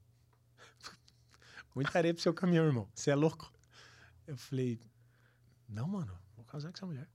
Muita 1.74 1.98
areia 1.98 2.14
pro 2.14 2.22
seu 2.22 2.32
caminhão, 2.32 2.64
irmão. 2.66 2.88
Você 2.94 3.10
é 3.10 3.14
louco? 3.14 3.52
Eu 4.26 4.36
falei, 4.36 4.80
não, 5.68 5.88
mano, 5.88 6.18
vou 6.36 6.44
casar 6.44 6.70
com 6.70 6.76
essa 6.76 6.86
mulher. 6.86 7.08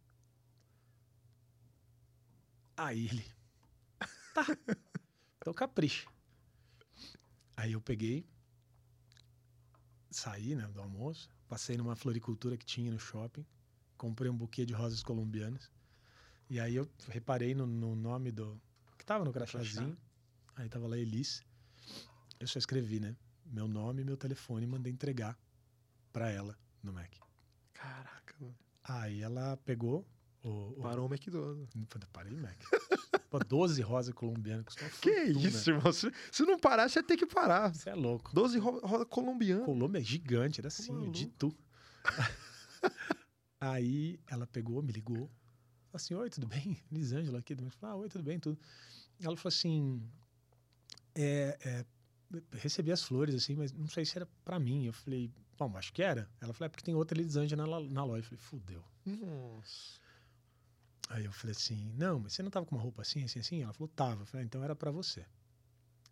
Aí 2.76 3.06
ele, 3.08 3.26
tá, 4.34 4.46
então 5.38 5.54
capricha. 5.54 6.08
Aí 7.56 7.74
eu 7.74 7.82
peguei, 7.82 8.26
saí, 10.10 10.56
né, 10.56 10.68
do 10.68 10.82
almoço, 10.82 11.30
passei 11.48 11.78
numa 11.78 11.96
floricultura 11.96 12.58
que 12.58 12.66
tinha 12.66 12.92
no 12.92 13.00
shopping, 13.00 13.46
comprei 13.98 14.30
um 14.30 14.36
buquê 14.36 14.66
de 14.66 14.74
rosas 14.74 15.04
colombianas. 15.04 15.72
E 16.50 16.60
aí 16.60 16.76
eu 16.76 16.90
reparei 17.10 17.54
no, 17.54 17.66
no 17.66 17.96
nome 17.96 18.32
do. 18.32 18.60
que 18.98 19.06
tava 19.06 19.24
no 19.24 19.32
crachazinho. 19.32 19.98
Aí 20.56 20.70
tava 20.70 20.88
lá 20.88 20.98
Elis. 20.98 21.44
Eu 22.40 22.48
só 22.48 22.60
escrevi, 22.60 23.00
né? 23.00 23.16
Meu 23.46 23.68
nome 23.68 24.02
e 24.02 24.06
meu 24.06 24.18
telefone 24.18 24.66
e 24.66 24.68
mandei 24.68 24.92
entregar 24.92 25.38
pra 26.12 26.30
ela 26.30 26.58
no 26.82 26.92
Mac. 26.94 27.12
Caraca, 27.74 28.36
mano. 28.40 28.56
Aí 28.84 29.22
ela 29.22 29.58
pegou 29.58 30.06
o. 30.44 30.50
o 30.78 30.82
Parou 30.82 31.08
o 31.08 31.14
McDonald's. 31.14 31.74
Parei, 32.12 32.36
Mac. 32.36 32.58
Pô, 33.30 33.40
12 33.40 33.82
rosas 33.82 34.14
colombianas. 34.14 34.66
Custou 34.66 34.84
uma 34.88 34.94
Que 35.00 35.26
fortuna. 35.26 35.48
isso, 35.48 35.70
irmão? 35.72 35.92
Se, 35.94 36.12
se 36.32 36.44
não 36.44 36.60
parar, 36.60 36.88
você 36.90 37.02
tem 37.02 37.18
que 37.18 37.26
parar. 37.26 37.74
Você 37.74 37.90
é 37.90 37.96
louco. 37.96 38.32
12 38.34 38.60
ro- 38.60 38.80
roda 38.86 39.06
colombiana. 39.06 39.66
Colômbia 39.66 40.00
é 40.00 40.04
gigante, 40.04 40.60
era 40.62 40.68
assim, 40.68 40.92
maluco. 40.92 41.12
de 41.12 41.26
tu. 41.28 41.56
Aí 43.60 44.20
ela 44.28 44.46
pegou, 44.46 44.82
me 44.82 44.92
ligou. 44.92 45.28
Falou 45.88 45.96
assim, 45.96 46.14
oi, 46.16 46.30
tudo 46.30 46.48
bem? 46.48 46.78
Lisângela 46.92 47.40
aqui. 47.40 47.56
Falei, 47.56 47.72
ah, 47.82 47.96
oi, 47.96 48.10
tudo 48.10 48.24
bem, 48.24 48.40
tudo. 48.40 48.60
Ela 49.22 49.38
falou 49.38 49.50
assim, 49.50 50.02
é, 51.16 51.58
é, 51.64 51.86
recebi 52.58 52.92
as 52.92 53.04
flores, 53.04 53.34
assim, 53.36 53.56
mas 53.56 53.72
não 53.72 53.88
sei 53.88 54.06
se 54.06 54.18
era 54.18 54.28
pra 54.44 54.60
mim. 54.60 54.86
Eu 54.86 54.94
falei, 54.94 55.32
bom, 55.58 55.76
acho 55.78 55.94
que 55.94 56.04
era. 56.04 56.30
Ela 56.42 56.54
falou, 56.54 56.66
é 56.66 56.70
porque 56.70 56.84
tem 56.84 56.94
outra 56.96 57.18
Lisângela 57.18 57.66
na, 57.66 57.80
na 57.90 58.04
loja. 58.04 58.20
Eu 58.20 58.24
falei, 58.24 58.40
fudeu. 58.40 58.84
Nossa. 59.06 60.03
Aí 61.10 61.26
eu 61.26 61.32
falei 61.32 61.52
assim, 61.56 61.92
não, 61.96 62.20
mas 62.20 62.34
você 62.34 62.42
não 62.44 62.50
tava 62.50 62.66
com 62.66 62.76
uma 62.76 62.82
roupa 62.82 63.02
assim, 63.02 63.24
assim, 63.24 63.40
assim? 63.40 63.62
Ela 63.62 63.74
falou, 63.74 63.88
tava. 63.90 64.22
Eu 64.22 64.26
falei, 64.26 64.44
"Ah, 64.44 64.46
então 64.46 64.64
era 64.64 64.76
pra 64.76 64.90
você. 64.92 65.26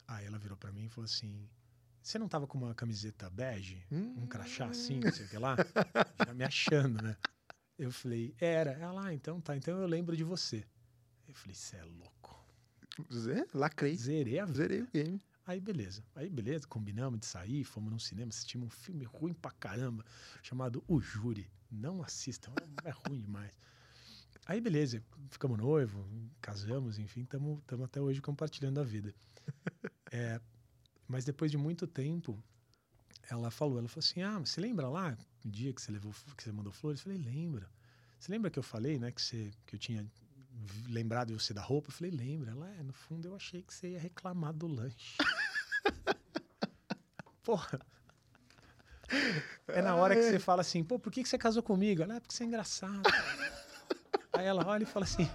Aí 0.08 0.26
ela 0.26 0.38
virou 0.38 0.58
pra 0.58 0.72
mim 0.72 0.86
e 0.86 0.90
falou 0.90 1.06
assim, 1.06 1.48
você 2.02 2.20
não 2.20 2.28
tava 2.28 2.46
com 2.48 2.58
uma 2.58 2.76
camiseta 2.76 3.30
bege? 3.30 3.84
Um 3.92 4.28
crachá 4.28 4.66
assim, 4.68 5.00
não 5.00 5.12
sei 5.12 5.26
o 5.26 5.30
que 5.30 5.38
lá? 5.38 5.56
Já 6.26 6.34
me 6.34 6.44
achando, 6.44 7.02
né? 7.02 7.16
Eu 7.78 7.92
falei, 7.92 8.36
era. 8.40 8.72
Ela, 8.74 9.08
ah, 9.08 9.14
então 9.14 9.40
tá, 9.42 9.56
então 9.56 9.80
eu 9.80 9.88
lembro 9.88 10.16
de 10.16 10.24
você. 10.24 10.66
Eu 11.28 11.34
falei, 11.34 11.56
você 11.56 11.78
é 11.78 11.84
louco. 11.84 12.46
Zé, 13.14 13.46
lacrei. 13.54 13.96
Zerei 13.96 14.40
a 14.40 14.46
vida. 14.46 14.58
Zerei 14.58 14.82
o 14.82 14.88
game. 14.88 15.22
Aí 15.46 15.60
beleza. 15.60 16.04
Aí 16.16 16.30
beleza, 16.30 16.68
combinamos 16.68 17.20
de 17.20 17.26
sair, 17.26 17.64
fomos 17.64 17.92
num 17.92 18.00
cinema, 18.00 18.30
assistimos 18.30 18.68
um 18.68 18.70
filme 18.70 19.06
ruim 19.06 19.34
pra 19.34 19.52
caramba, 19.52 20.06
chamado 20.44 20.84
O 20.88 21.00
Júri. 21.00 21.50
Não 21.72 22.04
assistam, 22.04 22.54
é 22.84 22.90
ruim 22.90 23.20
demais. 23.22 23.52
Aí 24.46 24.60
beleza, 24.60 25.04
ficamos 25.30 25.58
noivo, 25.58 26.06
casamos, 26.42 26.98
enfim, 26.98 27.22
estamos 27.22 27.62
até 27.84 28.02
hoje 28.02 28.22
compartilhando 28.22 28.80
a 28.80 28.84
vida. 28.84 29.14
É, 30.14 30.42
mas 31.08 31.24
depois 31.24 31.50
de 31.50 31.58
muito 31.58 31.88
tempo, 31.88 32.38
ela 33.30 33.50
falou, 33.50 33.80
ela 33.80 33.88
falou 33.88 34.06
assim, 34.06 34.22
ah, 34.22 34.40
você 34.40 34.60
lembra 34.60 34.90
lá 34.90 35.18
o 35.46 35.50
dia 35.50 35.72
que 35.72 35.82
você 35.82 35.90
levou, 35.90 36.14
que 36.36 36.44
você 36.44 36.52
mandou 36.52 36.74
flores? 36.74 37.00
Eu 37.00 37.04
falei, 37.06 37.18
lembra. 37.18 37.72
Você 38.20 38.30
lembra 38.30 38.52
que 38.52 38.60
eu 38.60 38.64
falei, 38.64 39.00
né, 39.00 39.10
que, 39.10 39.22
você, 39.22 39.52
que 39.66 39.76
eu 39.76 39.80
tinha 39.80 40.06
lembrado 40.90 41.30
de 41.30 41.34
você 41.34 41.54
da 41.54 41.62
roupa? 41.62 41.88
Eu 41.88 41.94
falei, 41.94 42.12
lembra. 42.12 42.52
Ela, 42.52 42.70
é, 42.76 42.84
no 42.84 42.92
fundo 42.92 43.30
eu 43.30 43.36
achei 43.36 43.62
que 43.62 43.74
você 43.74 43.92
ia 43.92 44.00
reclamar 44.00 44.52
do 44.52 44.68
lanche. 44.68 45.16
Porra. 47.42 47.80
É 49.68 49.82
na 49.82 49.96
hora 49.96 50.14
que 50.14 50.24
você 50.24 50.40
fala 50.40 50.60
assim, 50.60 50.84
pô, 50.84 51.00
por 51.00 51.10
que, 51.10 51.24
que 51.24 51.30
você 51.30 51.38
casou 51.38 51.64
comigo? 51.64 52.04
Ela, 52.04 52.18
é 52.18 52.20
porque 52.20 52.36
você 52.36 52.44
é 52.44 52.48
engraçado. 52.48 53.04
Aí 54.42 54.48
ela 54.48 54.66
olha 54.66 54.82
e 54.82 54.88
fala 54.88 55.06
assim, 55.06 55.30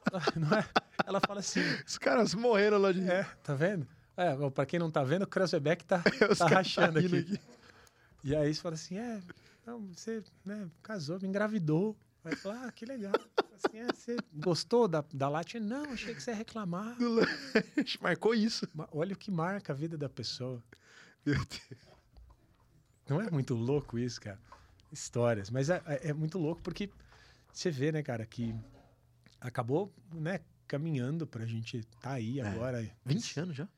não 0.34 0.56
é? 0.56 0.66
Ela 1.04 1.20
fala 1.20 1.40
assim, 1.40 1.60
Os 1.86 1.98
caras 1.98 2.32
morreram 2.32 2.78
lá 2.78 2.90
de. 2.90 3.06
é, 3.06 3.22
tá 3.44 3.54
vendo? 3.54 3.86
É, 4.16 4.34
pra 4.48 4.64
quem 4.64 4.78
não 4.78 4.90
tá 4.90 5.04
vendo, 5.04 5.24
o 5.24 5.26
Krausebeck 5.26 5.84
tá, 5.84 6.02
tá 6.38 6.46
rachando 6.46 6.94
tá 6.94 7.00
rindo 7.00 7.16
aqui. 7.16 7.38
E 8.24 8.34
aí 8.34 8.54
você 8.54 8.62
fala 8.62 8.76
assim, 8.76 8.96
é, 8.96 9.20
não, 9.66 9.88
você 9.88 10.24
né, 10.42 10.70
casou, 10.82 11.18
me 11.20 11.28
engravidou. 11.28 11.94
Aí 12.24 12.34
fala, 12.34 12.64
ah, 12.66 12.72
que 12.72 12.86
legal. 12.86 13.12
Assim, 13.54 13.78
é, 13.78 13.86
você 13.92 14.16
gostou 14.32 14.88
da, 14.88 15.04
da 15.12 15.28
latte? 15.28 15.60
Não, 15.60 15.84
achei 15.92 16.14
que 16.14 16.22
você 16.22 16.30
ia 16.30 16.36
reclamar. 16.38 16.96
Marcou 18.00 18.34
isso. 18.34 18.66
Olha 18.90 19.12
o 19.12 19.18
que 19.18 19.30
marca 19.30 19.74
a 19.74 19.76
vida 19.76 19.98
da 19.98 20.08
pessoa. 20.08 20.64
Meu 21.26 21.34
Deus. 21.36 21.90
Não 23.06 23.20
é 23.20 23.30
muito 23.30 23.54
louco 23.54 23.98
isso, 23.98 24.18
cara? 24.18 24.38
Histórias. 24.90 25.50
Mas 25.50 25.68
é, 25.68 25.82
é- 25.84 26.08
é 26.08 26.12
muito 26.14 26.38
louco 26.38 26.62
porque 26.62 26.90
você 27.52 27.70
vê, 27.70 27.90
né, 27.92 28.02
cara, 28.02 28.24
que 28.26 28.54
acabou, 29.40 29.92
né, 30.14 30.40
caminhando 30.66 31.26
pra 31.26 31.46
gente 31.46 31.82
tá 32.00 32.12
aí 32.12 32.40
É. 32.40 32.46
agora. 32.46 32.88
20 33.04 33.40
anos 33.40 33.56
já? 33.56 33.68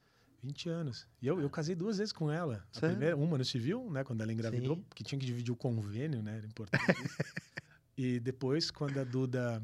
20 0.42 0.68
anos. 0.68 1.06
E 1.20 1.26
eu, 1.26 1.40
eu 1.40 1.48
casei 1.48 1.74
duas 1.74 1.98
vezes 1.98 2.12
com 2.12 2.30
ela. 2.30 2.66
A 2.74 2.80
Sério? 2.80 2.96
primeira, 2.96 3.16
uma 3.16 3.38
no 3.38 3.44
civil, 3.44 3.88
né, 3.90 4.02
quando 4.04 4.20
ela 4.22 4.32
engravidou, 4.32 4.76
Sim. 4.76 4.82
porque 4.88 5.04
tinha 5.04 5.18
que 5.18 5.24
dividir 5.26 5.52
o 5.52 5.56
convênio, 5.56 6.20
né, 6.22 6.36
era 6.38 6.46
importante 6.46 6.84
isso. 6.90 7.16
e 7.96 8.18
depois, 8.20 8.70
quando 8.70 8.98
a 8.98 9.04
Duda 9.04 9.62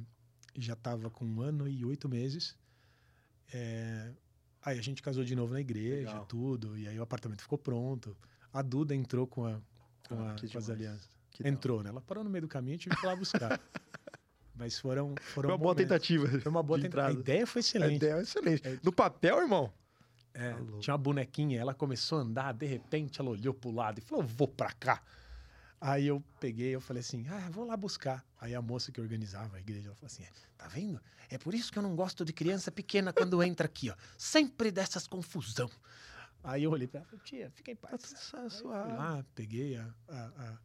já 0.56 0.76
tava 0.76 1.10
com 1.10 1.24
um 1.24 1.40
ano 1.40 1.66
e 1.68 1.85
oito 1.85 2.09
meses, 2.09 2.56
é, 3.52 4.12
aí 4.62 4.78
a 4.78 4.82
gente 4.82 5.02
casou 5.02 5.24
de 5.24 5.35
novo 5.35 5.52
na 5.52 5.60
igreja, 5.60 6.09
Legal. 6.10 6.26
tudo, 6.26 6.78
e 6.78 6.86
aí 6.86 6.98
o 6.98 7.02
apartamento 7.02 7.43
ficou 7.43 7.59
pronto. 7.59 8.16
A 8.52 8.62
Duda 8.62 8.94
entrou 8.94 9.26
com, 9.26 9.44
a, 9.47 9.60
com, 10.09 10.14
Ah, 10.18 10.32
a- 10.32 10.35
que 10.36 10.48
com 10.48 10.59
as 10.59 10.70
alianças. 10.70 11.09
Que 11.31 11.47
entrou, 11.49 11.83
né? 11.83 11.91
Ela 11.91 12.01
parou 12.01 12.25
no 12.25 12.31
meio 12.31 12.43
do 12.43 12.49
caminho 12.49 12.75
e 12.75 12.79
tive 12.79 12.97
que 12.97 13.05
ir 13.05 13.07
lá 13.07 13.15
buscar. 13.17 13.61
Mas 14.55 14.79
foram, 14.79 15.15
foram 15.35 15.49
Foi 15.49 15.53
uma 15.53 15.59
boa 15.59 15.75
momentos. 15.75 15.89
tentativa. 16.09 16.41
Foi 16.41 16.51
uma 16.51 16.63
boa 16.63 16.81
tentativa. 16.81 17.09
A 17.09 17.13
ideia 17.13 17.47
foi 17.47 17.61
A 17.61 17.63
excelente. 17.63 17.97
ideia 17.97 18.15
é 18.15 18.23
excelente. 18.23 18.67
É. 18.67 18.79
No 18.83 18.93
papel, 18.93 19.39
irmão? 19.41 19.73
É, 20.35 20.53
Tá 20.53 20.59
tinha 20.81 20.95
uma 20.95 20.99
bonequinha, 20.99 21.61
ela 21.61 21.73
começou 21.75 22.19
a 22.19 22.23
andar, 22.23 22.53
de 22.55 22.67
repente 22.67 23.21
ela 23.21 23.31
olhou 23.31 23.55
pro 23.55 23.71
lado 23.71 23.99
e 23.99 24.01
falou, 24.01 24.25
vou 24.25 24.49
pra 24.49 24.73
cá. 24.73 25.01
Aí 25.81 26.07
eu 26.09 26.21
peguei, 26.41 26.75
eu 26.75 26.81
falei 26.81 27.01
assim, 27.01 27.25
ah, 27.29 27.49
vou 27.51 27.65
lá 27.65 27.77
buscar. 27.77 28.25
Aí 28.41 28.53
a 28.53 28.61
moça 28.61 28.91
que 28.91 29.01
organizava 29.01 29.57
a 29.57 29.61
igreja, 29.61 29.87
ela 29.87 29.95
falou 29.95 30.07
assim, 30.09 30.25
tá 30.57 30.67
vendo? 30.67 31.01
É 31.31 31.39
por 31.39 31.55
isso 31.55 31.71
que 31.73 31.79
eu 31.79 31.83
não 31.83 31.95
gosto 31.95 32.25
de 32.25 32.33
criança 32.33 32.71
pequena 32.73 33.13
quando 33.13 33.41
entra 33.45 33.67
aqui, 33.67 33.91
ó. 33.91 33.95
Sempre 34.17 34.73
dessas 34.73 35.07
confusão. 35.07 35.71
Aí 36.43 36.65
eu 36.65 36.71
olhei 36.73 36.89
pra 36.89 36.99
ela 37.01 37.07
e 37.07 37.11
falei, 37.11 37.25
tia, 37.25 37.51
fica 37.51 37.71
em 37.71 37.77
Tá 37.77 37.89
paz. 37.89 38.33
eu 38.33 38.41
fui 38.41 38.51
suave. 38.51 38.93
lá, 38.93 39.25
peguei 39.37 39.77
a, 39.77 39.89
a, 40.09 40.17
a, 40.17 40.59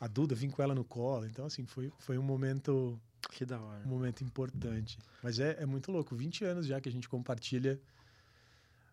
a 0.00 0.06
Duda, 0.06 0.34
vim 0.34 0.50
com 0.50 0.62
ela 0.62 0.74
no 0.74 0.84
colo. 0.84 1.26
Então, 1.26 1.46
assim, 1.46 1.64
foi, 1.66 1.92
foi 1.98 2.16
um 2.18 2.22
momento 2.22 3.00
Que 3.30 3.44
da 3.44 3.60
hora. 3.60 3.84
um 3.84 3.88
momento 3.88 4.22
importante. 4.22 4.98
Mas 5.22 5.38
é, 5.38 5.56
é 5.62 5.66
muito 5.66 5.90
louco. 5.90 6.14
20 6.14 6.44
anos 6.44 6.66
já 6.66 6.80
que 6.80 6.88
a 6.88 6.92
gente 6.92 7.08
compartilha 7.08 7.80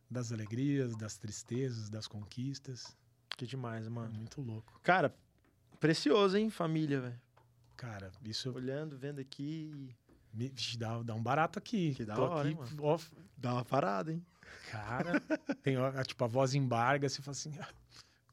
das 0.09 0.31
alegrias, 0.31 0.95
das 0.95 1.17
tristezas, 1.17 1.89
das 1.89 2.07
conquistas. 2.07 2.95
Que 3.37 3.45
demais, 3.45 3.85
É 3.85 3.89
mano. 3.89 4.13
muito 4.15 4.41
louco. 4.41 4.79
Cara, 4.83 5.13
precioso, 5.79 6.37
hein, 6.37 6.49
família, 6.49 7.01
velho. 7.01 7.21
Cara, 7.75 8.11
isso 8.23 8.51
Olhando, 8.53 8.97
vendo 8.97 9.19
aqui. 9.19 9.93
me 10.33 10.49
dá, 10.77 11.01
dá 11.03 11.13
um 11.13 11.21
barato 11.21 11.59
aqui. 11.59 11.93
Que 11.93 12.05
da 12.05 12.15
Tô 12.15 12.23
hora, 12.23 12.49
aqui, 12.49 12.49
hein, 12.49 12.55
mano? 12.81 12.99
Dá 13.37 13.53
uma 13.53 13.65
parada, 13.65 14.11
hein? 14.13 14.25
cara, 14.71 15.19
tem 15.61 15.75
tipo 16.07 16.23
a 16.23 16.27
voz 16.27 16.53
embarga, 16.55 17.09
você 17.09 17.21
fala 17.21 17.31
assim, 17.33 17.51
ah, 17.59 17.67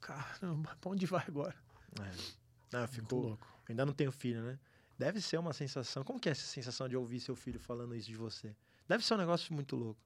caramba, 0.01 0.77
pra 0.81 0.91
onde 0.91 1.05
vai 1.07 1.25
agora? 1.27 1.55
É. 2.01 2.42
Não, 2.73 2.81
eu 2.81 2.87
Muito 2.87 2.95
fico. 3.03 3.15
louco. 3.17 3.47
Ainda 3.69 3.85
não 3.87 3.93
tenho 3.93 4.11
filho, 4.13 4.43
né? 4.43 4.59
Deve 4.99 5.21
ser 5.21 5.39
uma 5.39 5.53
sensação. 5.53 6.05
Como 6.05 6.19
que 6.21 6.29
é 6.29 6.33
essa 6.33 6.47
sensação 6.47 6.89
de 6.89 6.97
ouvir 6.97 7.21
seu 7.21 7.35
filho 7.37 7.59
falando 7.59 7.95
isso 7.95 8.09
de 8.09 8.17
você? 8.17 8.55
Deve 8.89 9.05
ser 9.05 9.15
um 9.15 9.19
negócio 9.19 9.53
muito 9.55 9.75
louco. 9.77 10.01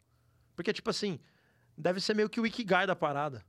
Porque, 0.55 0.73
tipo 0.73 0.89
assim, 0.91 1.19
deve 1.77 2.01
ser 2.01 2.15
meio 2.15 2.29
que 2.31 2.41
o 2.41 2.47
ikigai 2.47 2.87
da 2.87 2.97
parada. 2.97 3.45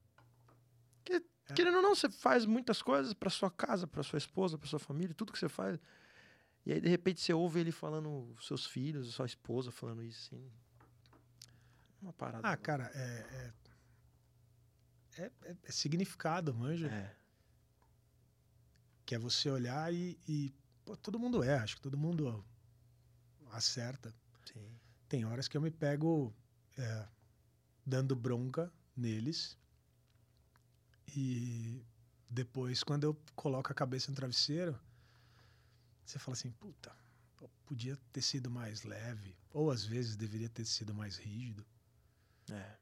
Que, 1.03 1.13
É. 1.49 1.53
Querendo 1.53 1.75
ou 1.77 1.81
não, 1.81 1.95
você 1.95 2.09
faz 2.09 2.45
muitas 2.45 2.81
coisas 2.81 3.13
pra 3.13 3.29
sua 3.29 3.49
casa, 3.49 3.87
pra 3.87 4.03
sua 4.03 4.17
esposa, 4.17 4.57
pra 4.57 4.67
sua 4.67 4.79
família, 4.79 5.15
tudo 5.15 5.31
que 5.31 5.39
você 5.39 5.47
faz. 5.47 5.79
E 6.65 6.73
aí, 6.73 6.81
de 6.81 6.89
repente, 6.89 7.21
você 7.21 7.33
ouve 7.33 7.61
ele 7.61 7.71
falando, 7.71 8.35
seus 8.41 8.65
filhos, 8.65 9.13
sua 9.13 9.25
esposa 9.25 9.71
falando 9.71 10.03
isso, 10.03 10.25
assim. 10.35 10.51
Uma 12.01 12.11
parada. 12.11 12.45
Ah, 12.47 12.57
cara, 12.57 12.91
é. 12.93 13.53
É, 15.17 15.21
é- 15.23 15.31
é- 15.51 15.57
é 15.63 15.71
significado, 15.71 16.53
manja. 16.53 16.87
É. 16.87 17.15
Que 19.07 19.15
é 19.15 19.17
você 19.17 19.49
olhar 19.49 19.91
e. 19.93 20.19
e, 20.27 20.53
pô, 20.83 20.97
todo 20.97 21.17
mundo 21.17 21.41
é, 21.41 21.57
acho 21.57 21.77
que 21.77 21.81
todo 21.81 21.97
mundo 21.97 22.43
acerta. 23.51 24.13
Sim. 24.45 24.69
Tem 25.07 25.23
horas 25.23 25.47
que 25.47 25.55
eu 25.55 25.61
me 25.61 25.71
pego 25.71 26.35
é, 26.77 27.07
dando 27.85 28.17
bronca 28.17 28.69
neles. 28.97 29.57
E 31.15 31.81
depois, 32.29 32.83
quando 32.83 33.05
eu 33.05 33.17
coloco 33.33 33.71
a 33.71 33.75
cabeça 33.75 34.11
no 34.11 34.15
travesseiro, 34.17 34.77
você 36.05 36.19
fala 36.19 36.33
assim: 36.33 36.51
puta, 36.51 36.93
podia 37.65 37.97
ter 38.11 38.21
sido 38.21 38.51
mais 38.51 38.83
leve. 38.83 39.37
Ou 39.53 39.71
às 39.71 39.85
vezes 39.85 40.17
deveria 40.17 40.49
ter 40.49 40.65
sido 40.65 40.93
mais 40.93 41.15
rígido. 41.15 41.65
É. 42.51 42.75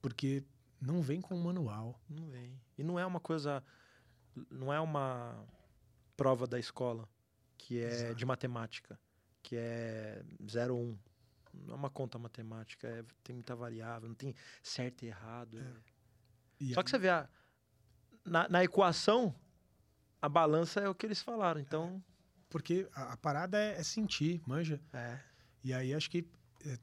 Porque 0.00 0.44
não 0.80 1.02
vem 1.02 1.20
com 1.20 1.34
um 1.34 1.42
manual. 1.42 2.00
Não 2.08 2.28
vem. 2.28 2.56
E 2.78 2.84
não 2.84 2.96
é 2.96 3.04
uma 3.04 3.18
coisa. 3.18 3.60
Não 4.48 4.72
é 4.72 4.78
uma 4.78 5.44
prova 6.16 6.46
da 6.46 6.58
escola 6.58 7.08
que 7.56 7.80
é 7.80 7.88
Exato. 7.88 8.14
de 8.16 8.26
matemática, 8.26 8.98
que 9.42 9.56
é 9.56 10.22
0 10.48 10.76
1. 10.76 10.98
Não 11.54 11.74
é 11.74 11.76
uma 11.76 11.90
conta 11.90 12.18
matemática, 12.18 12.86
é- 12.88 13.04
tem 13.22 13.34
muita 13.34 13.54
variável, 13.56 14.08
não 14.08 14.14
tem 14.16 14.34
certo 14.62 15.04
e 15.04 15.08
errado. 15.08 15.58
é- 15.58 15.72
E 16.60 16.74
Só 16.74 16.80
aí- 16.80 16.84
que 16.84 16.90
você 16.90 16.98
vê, 16.98 17.08
a- 17.10 17.28
na, 18.24 18.48
na 18.48 18.64
equação, 18.64 19.34
a 20.20 20.28
balança 20.28 20.80
é 20.80 20.88
o 20.88 20.94
que 20.94 21.06
eles 21.06 21.20
falaram. 21.22 21.60
Então, 21.60 22.02
Porque 22.50 22.88
a, 22.94 23.12
a 23.14 23.16
parada 23.16 23.58
é, 23.58 23.78
é 23.78 23.82
sentir, 23.82 24.40
manja. 24.46 24.80
é. 24.92 25.18
E 25.62 25.72
aí 25.72 25.94
acho 25.94 26.10
que 26.10 26.26
é, 26.66 26.78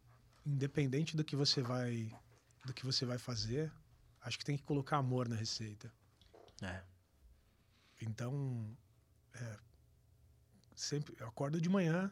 independente 0.45 1.15
do 1.15 1.23
que 1.23 1.35
você 1.35 1.61
vai 1.61 2.11
do 2.65 2.73
que 2.73 2.85
você 2.85 3.05
vai 3.05 3.17
fazer, 3.17 3.71
acho 4.21 4.37
que 4.37 4.45
tem 4.45 4.55
que 4.57 4.63
colocar 4.63 4.97
amor 4.97 5.27
na 5.27 5.35
receita. 5.35 5.91
É. 6.61 6.83
Então, 8.01 8.75
é, 9.33 9.59
sempre 10.75 11.15
eu 11.19 11.27
acordo 11.27 11.59
de 11.59 11.69
manhã, 11.69 12.11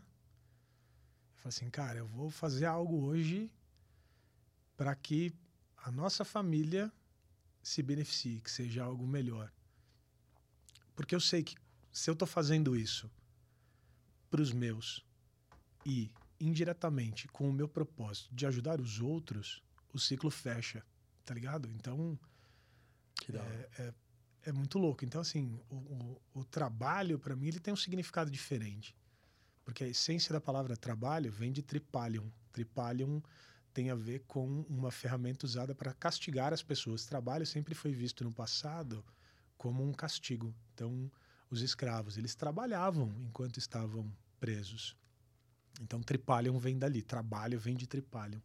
eu 1.34 1.38
falo 1.38 1.50
assim, 1.50 1.70
cara, 1.70 2.00
eu 2.00 2.08
vou 2.08 2.30
fazer 2.30 2.66
algo 2.66 3.04
hoje 3.04 3.52
para 4.76 4.96
que 4.96 5.34
a 5.78 5.92
nossa 5.92 6.24
família 6.24 6.92
se 7.62 7.82
beneficie, 7.82 8.42
que 8.42 8.52
seja 8.52 8.84
algo 8.84 9.06
melhor. 9.06 9.52
Porque 10.96 11.16
eu 11.16 11.20
sei 11.20 11.44
que 11.44 11.56
se 11.92 12.10
eu 12.10 12.14
estou 12.14 12.28
fazendo 12.28 12.76
isso 12.76 13.10
para 14.30 14.42
os 14.42 14.52
meus 14.52 15.06
e 15.86 16.12
indiretamente 16.40 17.28
com 17.28 17.50
o 17.50 17.54
meu 17.54 17.68
propósito 17.68 18.34
de 18.34 18.46
ajudar 18.46 18.80
os 18.80 19.02
outros, 19.02 19.62
o 19.94 20.00
ciclo 20.00 20.30
fecha, 20.30 20.86
tá 21.26 21.34
ligado? 21.34 21.70
Então, 21.72 22.18
hora. 23.42 23.70
é, 23.78 23.94
é 24.44 24.52
muito 24.52 24.78
louco. 24.78 25.06
Então, 25.06 25.22
assim, 25.22 25.60
o, 25.70 25.76
o, 25.76 26.22
o 26.36 26.44
trabalho, 26.46 27.20
para 27.20 27.36
mim, 27.36 27.48
ele 27.48 27.60
tem 27.60 27.74
um 27.74 27.78
significado 27.78 28.32
diferente. 28.32 28.96
Porque 29.64 29.84
a 29.84 29.88
essência 29.88 30.34
da 30.34 30.42
palavra 30.42 30.76
trabalho 30.76 31.32
vem 31.32 31.52
de 31.52 31.62
tripalium. 31.62 32.32
Tripalium 32.52 33.22
tem 33.74 33.90
a 33.90 33.96
ver 33.96 34.24
com 34.28 34.62
uma 34.68 34.92
ferramenta 34.92 35.46
usada 35.46 35.76
para 35.76 35.94
castigar 35.94 36.54
as 36.54 36.64
pessoas. 36.64 37.06
Trabalho 37.06 37.46
sempre 37.46 37.76
foi 37.76 37.94
visto 37.94 38.24
no 38.24 38.32
passado 38.32 39.04
como 39.58 39.84
um 39.84 39.94
castigo. 39.94 40.54
Então, 40.74 41.12
os 41.50 41.62
escravos, 41.62 42.18
eles 42.18 42.36
trabalhavam 42.36 43.14
enquanto 43.22 43.58
estavam 43.58 44.12
presos. 44.40 44.96
Então, 45.82 46.02
tripalium 46.02 46.58
vem 46.58 46.78
dali. 46.78 47.02
Trabalho 47.02 47.60
vem 47.60 47.76
de 47.76 47.86
tripalium. 47.86 48.42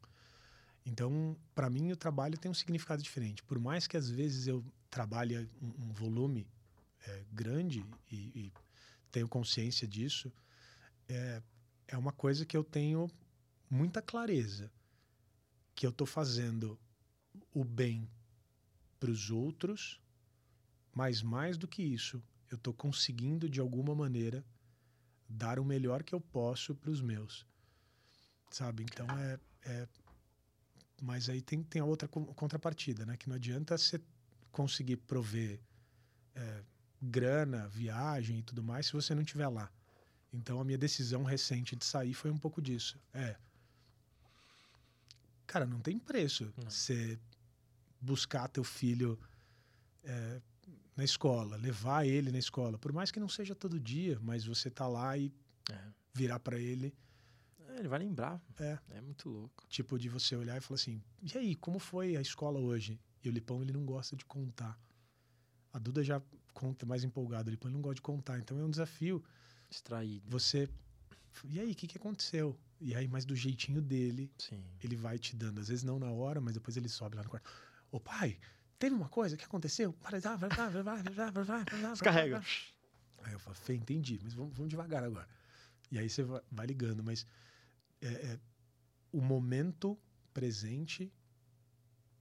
Então, 0.85 1.37
para 1.55 1.71
mim, 1.71 1.93
o 1.93 1.97
trabalho 1.97 2.37
tem 2.37 2.51
um 2.51 2.55
significado 2.55 3.03
diferente. 3.03 3.43
Por 3.43 3.59
mais 3.59 3.87
que 3.87 3.97
às 3.97 4.09
vezes 4.09 4.47
eu 4.47 4.65
trabalhe 4.91 5.39
um, 5.61 5.87
um 5.87 5.93
volume 5.93 6.47
é, 7.07 7.25
grande 7.33 7.85
e, 8.11 8.17
e 8.35 8.53
tenho 9.11 9.29
consciência 9.29 9.89
disso, 9.89 10.33
é, 11.09 11.43
é 11.89 11.97
uma 11.97 12.13
coisa 12.13 12.45
que 12.45 12.57
eu 12.57 12.65
tenho 12.65 13.11
muita 13.71 14.03
clareza 14.03 14.71
que 15.75 15.87
eu 15.87 15.91
estou 15.91 16.07
fazendo 16.07 16.79
o 17.53 17.65
bem 17.65 18.09
para 19.01 19.11
os 19.11 19.31
outros, 19.31 20.01
mas 20.93 21.23
mais 21.23 21.59
do 21.59 21.67
que 21.67 21.83
isso, 21.83 22.23
eu 22.51 22.57
estou 22.57 22.73
conseguindo 22.73 23.49
de 23.49 23.59
alguma 23.59 23.95
maneira 23.95 24.45
dar 25.29 25.59
o 25.59 25.65
melhor 25.65 26.03
que 26.03 26.15
eu 26.15 26.21
posso 26.21 26.75
para 26.75 26.91
os 26.91 27.01
meus, 27.01 27.47
sabe? 28.51 28.85
Então 28.85 29.07
é, 29.19 29.39
é 29.63 29.89
mas 31.03 31.29
aí 31.29 31.41
tem, 31.43 31.63
tem 31.63 31.81
a 31.83 31.85
outra 31.85 32.09
con- 32.09 32.27
contrapartida, 32.27 33.05
né? 33.05 33.17
Que 33.17 33.29
não 33.29 33.37
adianta 33.37 33.77
você 33.77 34.01
conseguir 34.53 34.97
prover 34.97 35.61
é, 36.35 36.63
grana, 37.03 37.69
viagem 37.69 38.39
e 38.39 38.43
tudo 38.43 38.63
mais 38.63 38.87
se 38.87 38.93
você 38.93 39.15
não 39.15 39.23
estiver 39.23 39.49
lá. 39.49 39.71
Então 40.33 40.61
a 40.61 40.65
minha 40.65 40.79
decisão 40.79 41.23
recente 41.23 41.77
de 41.77 41.85
sair 41.85 42.15
foi 42.15 42.31
um 42.31 42.39
pouco 42.39 42.61
disso. 42.63 42.99
É. 43.13 43.37
Cara, 45.47 45.67
não 45.67 45.79
tem 45.81 45.99
preço 45.99 46.53
você 46.57 47.19
buscar 48.01 48.49
teu 48.49 48.65
filho 48.65 49.19
é, 50.03 50.41
na 50.97 51.05
escola, 51.05 51.57
levar 51.57 52.07
ele 52.07 52.31
na 52.33 52.39
escola. 52.39 52.79
Por 52.79 52.93
mais 52.93 53.11
que 53.11 53.21
não 53.21 53.29
seja 53.29 53.55
todo 53.55 53.79
dia, 53.79 54.19
mas 54.21 54.45
você 54.45 54.71
tá 54.71 54.87
lá 54.89 55.17
e 55.17 55.33
É. 55.71 55.79
virar 56.13 56.39
para 56.41 56.59
ele 56.59 56.95
É, 57.75 57.79
Ele 57.81 57.89
vai 57.89 57.99
lembrar. 57.99 58.41
É. 58.59 58.79
É 58.91 59.01
muito 59.01 59.29
louco. 59.29 59.65
Tipo, 59.69 59.99
de 59.99 60.09
você 60.09 60.37
olhar 60.37 60.57
e 60.57 60.61
falar 60.61 60.77
assim: 60.77 61.03
e 61.23 61.37
aí, 61.39 61.55
como 61.57 61.79
foi 61.79 62.17
a 62.17 62.21
escola 62.21 62.59
hoje? 62.59 63.01
E 63.23 63.29
o 63.29 63.33
Lipão, 63.33 63.63
ele 63.63 63.73
não 63.73 63.85
gosta 63.85 64.15
de 64.17 64.25
contar. 64.25 64.79
A 65.73 65.79
Duda 65.79 66.03
já 66.05 66.23
conta 66.53 66.87
mais 66.87 67.03
empolgado, 67.03 67.49
o 67.49 67.51
Lipão 67.51 67.69
ele 67.69 67.75
não 67.77 67.83
gosta 67.83 67.97
de 67.97 68.03
contar. 68.03 68.39
Então 68.39 68.59
é 68.59 68.65
um 68.65 68.71
desafio 68.71 69.23
Distraído. 69.69 70.25
você. 70.31 70.69
E 71.49 71.59
aí, 71.59 71.73
o 71.73 71.75
que, 71.75 71.87
que 71.89 71.99
aconteceu? 71.99 72.57
E 72.81 72.95
aí, 72.95 73.09
mas 73.09 73.25
do 73.25 73.35
jeitinho 73.35 73.81
dele, 73.83 74.31
Sim. 74.39 74.63
ele 74.83 74.95
vai 74.95 75.19
te 75.19 75.35
dando. 75.35 75.61
Às 75.61 75.69
vezes 75.69 75.83
não 75.83 75.99
na 75.99 76.11
hora, 76.11 76.41
mas 76.41 76.55
depois 76.55 76.77
ele 76.77 76.89
sobe 76.89 77.17
lá 77.17 77.23
no 77.25 77.29
quarto. 77.31 77.51
Ô 77.91 77.99
pai, 77.99 78.39
teve 78.79 78.95
uma 78.95 79.09
coisa 79.09 79.37
que 79.37 79.45
aconteceu? 79.45 79.93
Descarrega. 81.93 82.45
Aí 83.23 83.33
eu 83.33 83.39
falo, 83.39 83.57
Fê, 83.57 83.75
entendi, 83.75 84.21
mas 84.23 84.35
vamos, 84.35 84.55
vamos 84.55 84.71
devagar 84.71 85.03
agora. 85.03 85.27
E 85.91 85.99
aí 85.99 86.09
você 86.09 86.23
vai 86.23 86.67
ligando, 86.67 87.03
mas 87.03 87.27
é, 88.07 88.33
é, 88.33 88.41
o 89.13 89.21
momento 89.21 89.99
presente 90.33 91.13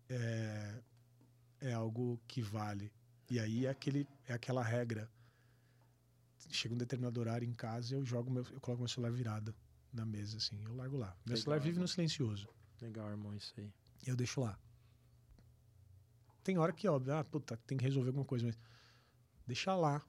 é, 0.09 0.81
é 1.59 1.73
algo 1.73 2.19
que 2.27 2.41
vale. 2.41 2.91
E 3.29 3.39
aí 3.39 3.65
é, 3.65 3.69
aquele, 3.69 4.07
é 4.25 4.33
aquela 4.33 4.63
regra. 4.63 5.11
Chega 6.49 6.73
um 6.73 6.77
determinado 6.77 7.19
horário 7.19 7.47
em 7.47 7.53
casa, 7.53 7.95
eu 7.95 8.05
jogo 8.05 8.29
meu, 8.31 8.43
eu 8.51 8.59
coloco 8.61 8.81
meu 8.83 8.87
celular 8.89 9.11
virado 9.11 9.55
na 9.91 10.05
mesa, 10.05 10.37
assim, 10.37 10.61
eu 10.63 10.73
largo 10.75 10.97
lá. 10.97 11.15
Meu 11.25 11.35
Legal, 11.35 11.37
celular 11.37 11.59
vive 11.59 11.69
irmão. 11.71 11.81
no 11.83 11.87
silencioso. 11.87 12.47
Legal, 12.81 13.09
irmão, 13.09 13.33
isso 13.35 13.53
aí. 13.57 13.71
Eu 14.05 14.15
deixo 14.15 14.41
lá. 14.41 14.59
Tem 16.43 16.57
hora 16.57 16.73
que, 16.73 16.87
óbvio, 16.87 17.13
ah, 17.15 17.23
puta, 17.23 17.55
tem 17.65 17.77
que 17.77 17.83
resolver 17.85 18.09
alguma 18.09 18.25
coisa, 18.25 18.45
mas 18.45 18.59
deixa 19.47 19.73
lá, 19.75 20.05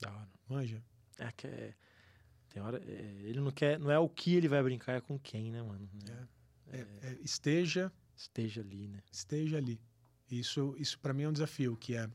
Da 0.00 0.10
hora. 0.12 0.30
manja. 0.48 0.84
É 1.18 1.32
que 1.32 1.46
é. 1.46 1.74
Tem 2.52 2.62
hora. 2.62 2.82
é, 2.86 3.20
ele 3.24 3.40
não 3.40 3.50
quer. 3.50 3.78
Não 3.78 3.90
é 3.90 3.98
o 3.98 4.08
que 4.08 4.34
ele 4.34 4.48
vai 4.48 4.62
brincar, 4.62 4.92
é 4.92 5.00
com 5.00 5.18
quem, 5.18 5.50
né, 5.50 5.62
mano? 5.62 5.88
É, 6.70 6.78
é, 7.02 7.18
esteja 7.22 7.90
Esteja 8.14 8.60
ali, 8.60 8.86
né? 8.88 9.02
esteja 9.10 9.56
ali. 9.56 9.80
Isso, 10.30 10.74
isso 10.78 10.98
para 10.98 11.12
mim 11.12 11.24
é 11.24 11.28
um 11.28 11.32
desafio, 11.32 11.76
que 11.76 11.94
é 11.96 12.08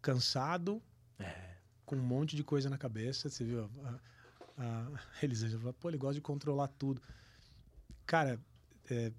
cansado, 0.00 0.82
É. 1.18 1.56
com 1.84 1.96
um 1.96 2.02
monte 2.02 2.36
de 2.36 2.44
coisa 2.44 2.70
na 2.70 2.78
cabeça. 2.78 3.28
Você 3.28 3.44
viu? 3.44 3.64
A, 3.84 4.00
a, 4.56 4.88
a 5.20 5.24
Elisângela 5.24 5.60
falou, 5.60 5.74
pô, 5.74 5.88
ele 5.90 5.98
gosta 5.98 6.14
de 6.14 6.20
controlar 6.20 6.68
tudo. 6.68 7.02
Cara, 8.06 8.40
é, 8.90 9.12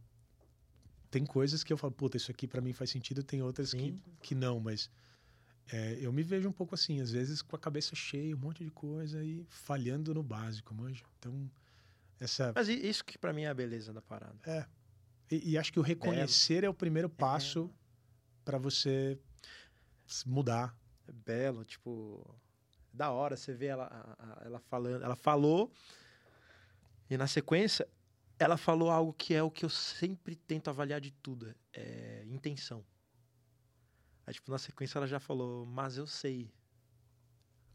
tem 1.12 1.26
coisas 1.26 1.64
que 1.64 1.72
eu 1.72 1.78
falo, 1.78 1.94
puta, 1.94 2.18
isso 2.18 2.32
aqui 2.32 2.48
para 2.48 2.62
mim 2.62 2.74
faz 2.74 2.90
sentido, 2.90 3.24
tem 3.24 3.42
outras 3.42 3.74
que, 3.74 4.02
que 4.22 4.34
não, 4.34 4.60
mas 4.60 4.90
é, 5.72 5.98
eu 6.02 6.12
me 6.12 6.24
vejo 6.24 6.48
um 6.50 6.52
pouco 6.52 6.74
assim, 6.76 7.00
às 7.02 7.12
vezes 7.12 7.42
com 7.42 7.56
a 7.56 7.60
cabeça 7.60 7.96
cheia, 7.96 8.36
um 8.36 8.40
monte 8.40 8.64
de 8.64 8.72
coisa 8.72 9.24
e 9.24 9.46
falhando 9.50 10.14
no 10.14 10.24
básico, 10.24 10.74
manja. 10.74 11.04
Então, 11.20 11.50
essa. 12.20 12.52
Mas 12.56 12.68
isso 12.68 13.04
que 13.06 13.18
pra 13.18 13.32
mim 13.34 13.44
é 13.44 13.50
a 13.50 13.54
beleza 13.54 13.94
da 13.94 14.02
parada. 14.02 14.38
É. 14.46 14.66
E, 15.32 15.52
e 15.52 15.58
acho 15.58 15.72
que 15.72 15.80
o 15.80 15.84
reconhecer 15.84 16.64
é, 16.64 16.70
o 16.70 16.74
primeiro 16.74 17.10
passo 17.10 17.70
para 18.44 18.58
você 18.58 19.20
mudar. 20.26 20.76
É 21.08 21.12
belo, 21.12 21.64
tipo. 21.66 22.36
da 22.94 23.12
hora, 23.12 23.38
você 23.38 23.54
vê 23.54 23.68
ela, 23.68 23.86
a- 23.86 24.24
a- 24.42 24.46
ela 24.46 24.60
falando. 24.60 25.04
Ela 25.04 25.16
falou, 25.16 25.72
e 27.10 27.16
na 27.18 27.28
sequência, 27.28 27.88
ela 28.40 28.58
falou 28.58 28.90
algo 28.90 29.14
que 29.14 29.34
é 29.34 29.42
o 29.44 29.50
que 29.52 29.64
eu 29.66 29.70
sempre 29.70 30.36
tento 30.36 30.70
avaliar 30.70 31.00
de 31.00 31.12
tudo: 31.12 31.54
é 31.74 32.24
intenção. 32.28 32.84
Aí, 34.30 34.34
tipo, 34.34 34.52
na 34.52 34.60
sequência 34.60 35.00
ela 35.00 35.08
já 35.08 35.20
falou, 35.20 35.66
mas 35.66 35.98
eu 35.98 36.06
sei. 36.06 36.54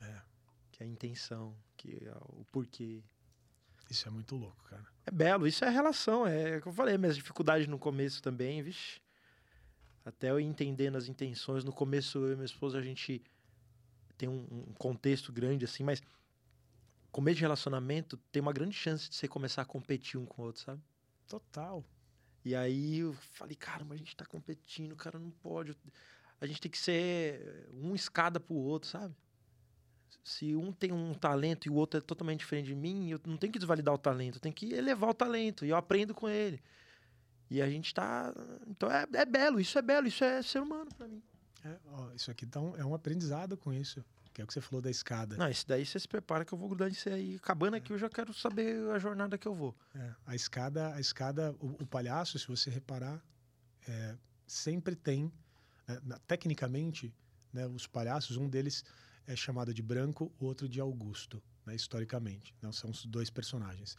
É. 0.01 0.23
Que 0.71 0.85
é 0.85 0.87
a 0.87 0.89
intenção, 0.89 1.53
que 1.77 1.99
é 2.07 2.15
o 2.27 2.47
porquê. 2.53 3.03
Isso 3.91 4.07
é 4.07 4.11
muito 4.13 4.37
louco, 4.37 4.63
cara. 4.63 4.87
É 5.05 5.11
belo, 5.11 5.49
isso 5.49 5.65
é 5.65 5.69
relação, 5.69 6.25
é 6.25 6.59
o 6.59 6.63
que 6.63 6.69
eu 6.69 6.73
falei, 6.73 6.97
minhas 6.97 7.17
dificuldades 7.17 7.67
no 7.67 7.77
começo 7.77 8.23
também, 8.23 8.63
vixe. 8.63 9.01
Até 10.05 10.31
eu 10.31 10.39
entendendo 10.39 10.95
as 10.95 11.09
intenções. 11.09 11.65
No 11.65 11.73
começo, 11.73 12.19
eu 12.19 12.35
e 12.35 12.37
minha 12.37 12.45
esposa, 12.45 12.79
a 12.79 12.83
gente 12.83 13.21
tem 14.17 14.29
um, 14.29 14.47
um 14.69 14.75
contexto 14.75 15.33
grande, 15.33 15.65
assim, 15.65 15.83
mas 15.83 16.01
começo 17.11 17.39
de 17.39 17.43
relacionamento 17.43 18.17
tem 18.31 18.41
uma 18.41 18.53
grande 18.53 18.77
chance 18.77 19.11
de 19.11 19.17
você 19.17 19.27
começar 19.27 19.63
a 19.63 19.65
competir 19.65 20.21
um 20.21 20.25
com 20.25 20.43
o 20.43 20.45
outro, 20.45 20.63
sabe? 20.63 20.81
Total. 21.27 21.85
E 22.45 22.55
aí 22.55 22.99
eu 22.99 23.13
falei, 23.33 23.57
cara, 23.57 23.85
mas 23.85 23.97
a 23.97 23.99
gente 23.99 24.15
tá 24.15 24.25
competindo, 24.25 24.95
cara, 24.95 25.19
não 25.19 25.33
pode. 25.33 25.77
A 26.41 26.47
gente 26.47 26.61
tem 26.61 26.71
que 26.71 26.79
ser 26.79 27.69
um 27.73 27.95
escada 27.95 28.39
pro 28.41 28.55
outro, 28.55 28.89
sabe? 28.89 29.15
Se 30.23 30.55
um 30.57 30.73
tem 30.73 30.91
um 30.93 31.13
talento 31.15 31.67
e 31.67 31.71
o 31.71 31.75
outro 31.75 31.99
é 31.99 32.01
totalmente 32.01 32.41
diferente 32.41 32.67
de 32.67 32.75
mim, 32.75 33.11
eu 33.11 33.21
não 33.27 33.37
tenho 33.37 33.53
que 33.53 33.59
desvalidar 33.59 33.95
o 33.95 33.99
talento, 33.99 34.37
eu 34.37 34.41
tenho 34.41 34.55
que 34.55 34.73
elevar 34.73 35.11
o 35.11 35.15
talento 35.15 35.65
e 35.67 35.69
eu 35.69 35.77
aprendo 35.77 36.15
com 36.15 36.29
ele. 36.29 36.63
E 37.51 37.61
a 37.61 37.69
gente 37.69 37.93
tá. 37.93 38.33
Então 38.67 38.91
é, 38.91 39.07
é 39.13 39.25
belo, 39.27 39.61
isso 39.61 39.79
é 39.79 39.83
belo, 39.83 40.07
isso 40.07 40.25
é 40.25 40.41
ser 40.43 40.61
humano 40.61 40.89
pra 40.97 41.07
mim. 41.07 41.23
É, 41.63 41.79
ó, 41.87 42.11
isso 42.13 42.31
aqui 42.31 42.47
tá 42.47 42.61
um- 42.61 42.75
é 42.77 42.85
um 42.85 42.95
aprendizado 42.95 43.57
com 43.57 43.73
isso. 43.73 44.05
Que 44.33 44.41
é 44.41 44.45
o 44.45 44.47
que 44.49 44.53
você 44.55 44.61
falou 44.61 44.83
da 44.83 44.91
escada. 44.91 45.37
Não, 45.37 45.49
isso 45.49 45.65
daí 45.69 45.87
você 45.87 45.97
se 46.01 46.09
prepara 46.09 46.45
que 46.45 46.53
eu 46.53 46.59
vou 46.59 46.69
grudar 46.69 46.89
nisso 46.89 47.09
aí. 47.09 47.37
Acabando 47.37 47.75
aqui, 47.77 47.93
eu 47.93 47.99
já 47.99 48.09
quero 48.09 48.33
saber 48.35 48.91
a 48.91 48.99
jornada 48.99 49.39
que 49.39 49.47
eu 49.47 49.55
vou. 49.55 49.73
É, 49.95 50.13
a 50.27 50.35
escada, 50.35 50.93
a 50.93 50.99
escada, 51.01 51.55
o, 51.61 51.69
o 51.83 51.87
palhaço, 51.87 52.37
se 52.39 52.49
você 52.49 52.69
reparar, 52.69 53.23
é, 53.87 54.17
sempre 54.45 54.97
tem, 54.97 55.31
né, 55.87 56.01
na- 56.03 56.19
tecnicamente, 56.21 57.15
né, 57.53 57.67
os 57.67 57.87
palhaços, 57.87 58.37
um 58.37 58.49
deles 58.49 58.85
é 59.27 59.35
chamado 59.35 59.73
de 59.73 59.83
Branco, 59.83 60.33
o 60.39 60.45
outro 60.45 60.69
de 60.69 60.81
Augusto, 60.81 61.43
né, 61.65 61.75
historicamente. 61.75 62.55
Não 62.61 62.73
são 62.73 62.91
os 62.91 63.05
dois 63.07 63.31
personagens. 63.31 63.97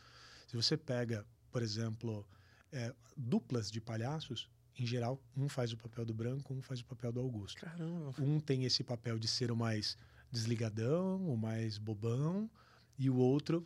Se 0.48 0.56
você 0.56 0.78
pega, 0.78 1.26
por 1.52 1.62
exemplo, 1.62 2.28
é, 2.72 2.94
duplas 3.18 3.72
de 3.72 3.82
palhaços, 3.82 4.50
em 4.78 4.86
geral, 4.86 5.22
um 5.36 5.48
faz 5.48 5.72
o 5.72 5.78
papel 5.78 6.06
do 6.06 6.14
Branco, 6.14 6.54
um 6.54 6.62
faz 6.62 6.82
o 6.82 6.86
papel 6.86 7.12
do 7.12 7.20
Augusto. 7.22 7.62
Caramba. 7.62 8.14
Um 8.20 8.40
tem 8.40 8.66
esse 8.66 8.84
papel 8.84 9.18
de 9.18 9.28
ser 9.28 9.50
o 9.50 9.56
mais 9.56 9.98
desligadão, 10.32 11.26
o 11.28 11.38
mais 11.38 11.78
bobão, 11.78 12.50
e 12.98 13.10
o 13.10 13.16
outro 13.16 13.66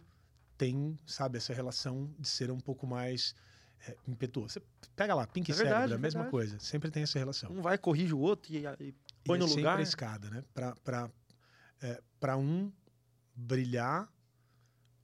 tem, 0.58 0.98
sabe, 1.08 1.38
essa 1.38 1.54
relação 1.54 2.14
de 2.20 2.28
ser 2.28 2.52
um 2.52 2.60
pouco 2.60 2.86
mais 2.86 3.34
é, 3.88 3.95
impetuoso. 4.07 4.53
Você 4.53 4.61
pega 4.95 5.14
lá, 5.15 5.26
Pink 5.27 5.51
É 5.51 5.53
e 5.53 5.57
verdade, 5.57 5.73
Cérebro, 5.89 5.91
é 5.91 5.95
é 5.95 5.97
a 5.97 6.01
mesma 6.01 6.22
verdade. 6.23 6.31
coisa. 6.31 6.60
Sempre 6.60 6.91
tem 6.91 7.03
essa 7.03 7.18
relação. 7.19 7.51
Um 7.51 7.61
vai, 7.61 7.77
corrige 7.77 8.14
o 8.14 8.19
outro 8.19 8.51
e, 8.53 8.57
e 8.80 8.93
põe 9.23 9.38
e 9.38 9.39
no 9.39 9.45
é 9.45 9.47
sempre 9.47 9.61
lugar. 9.61 9.80
a 9.80 9.81
escada, 9.81 10.30
né? 10.30 10.43
Pra, 10.53 11.10
é, 11.81 12.01
pra 12.19 12.38
um 12.38 12.72
brilhar, 13.35 14.11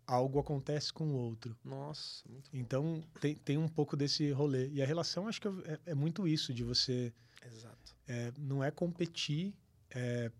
algo 0.05 0.39
acontece 0.39 0.91
com 0.93 1.07
o 1.07 1.13
outro. 1.13 1.57
Nossa, 1.63 2.27
muito 2.29 2.49
Então, 2.53 3.03
tem, 3.19 3.35
tem 3.35 3.57
um 3.57 3.67
pouco 3.67 3.95
desse 3.95 4.29
rolê. 4.31 4.69
E 4.69 4.81
a 4.81 4.85
relação, 4.85 5.27
acho 5.27 5.41
que 5.41 5.47
é, 5.47 5.79
é 5.87 5.95
muito 5.95 6.27
isso, 6.27 6.53
de 6.53 6.63
você 6.63 7.13
Exato. 7.45 7.95
é, 8.07 8.31
não 8.37 8.63
é 8.63 8.69
competir, 8.71 9.53
é 9.89 10.31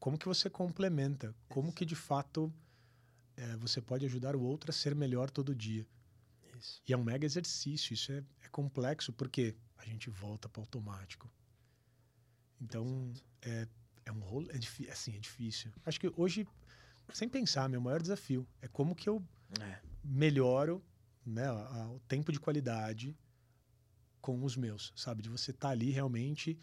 como 0.00 0.18
que 0.18 0.26
você 0.26 0.50
complementa, 0.50 1.34
como 1.48 1.72
que 1.72 1.84
de 1.84 1.94
fato 1.94 2.52
é, 3.36 3.56
você 3.56 3.80
pode 3.80 4.04
ajudar 4.04 4.36
o 4.36 4.42
outro 4.42 4.70
a 4.70 4.72
ser 4.72 4.94
melhor 4.94 5.30
todo 5.30 5.54
dia. 5.54 5.86
Isso. 6.58 6.82
E 6.86 6.92
é 6.92 6.96
um 6.96 7.04
mega 7.04 7.24
exercício, 7.26 7.92
isso 7.94 8.12
é, 8.12 8.22
é 8.42 8.48
complexo 8.48 9.12
porque 9.12 9.54
a 9.78 9.84
gente 9.84 10.08
volta 10.10 10.48
para 10.48 10.62
automático. 10.62 11.30
Então 12.60 13.12
é, 13.42 13.66
é 14.04 14.12
um 14.12 14.20
rolo, 14.20 14.48
é, 14.50 14.90
assim, 14.90 15.14
é 15.14 15.18
difícil. 15.18 15.72
Acho 15.84 16.00
que 16.00 16.12
hoje, 16.16 16.46
sem 17.12 17.28
pensar, 17.28 17.68
meu 17.68 17.80
maior 17.80 18.00
desafio 18.00 18.46
é 18.62 18.68
como 18.68 18.94
que 18.94 19.08
eu 19.08 19.22
É. 19.60 19.80
melhoro 20.02 20.82
né, 21.26 21.46
a- 21.46 21.82
a- 21.82 21.90
o 21.90 22.00
tempo 22.00 22.30
de 22.30 22.38
qualidade 22.38 23.16
com 24.20 24.42
os 24.44 24.56
meus, 24.56 24.92
sabe? 24.96 25.22
De 25.22 25.28
você 25.30 25.50
estar 25.52 25.70
ali 25.70 25.90
realmente, 25.90 26.58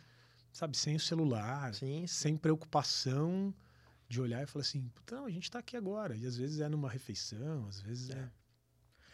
sabe, 0.52 0.78
sem 0.78 0.96
o 0.96 1.00
celular, 1.00 1.74
Sim, 1.74 2.06
sim. 2.06 2.08
sem 2.08 2.38
preocupação 2.38 3.54
de 4.08 4.20
olhar 4.22 4.44
e 4.44 4.46
falar 4.46 4.62
assim, 4.62 4.88
"Puta, 4.90 5.16
não, 5.16 5.26
a 5.26 5.30
gente 5.32 5.44
está 5.46 5.60
aqui 5.60 5.76
agora. 5.78 6.16
E 6.16 6.26
às 6.26 6.36
vezes 6.38 6.60
é 6.60 6.68
numa 6.70 6.90
refeição, 6.90 7.66
às 7.68 7.80
vezes 7.82 8.10
é, 8.10 8.32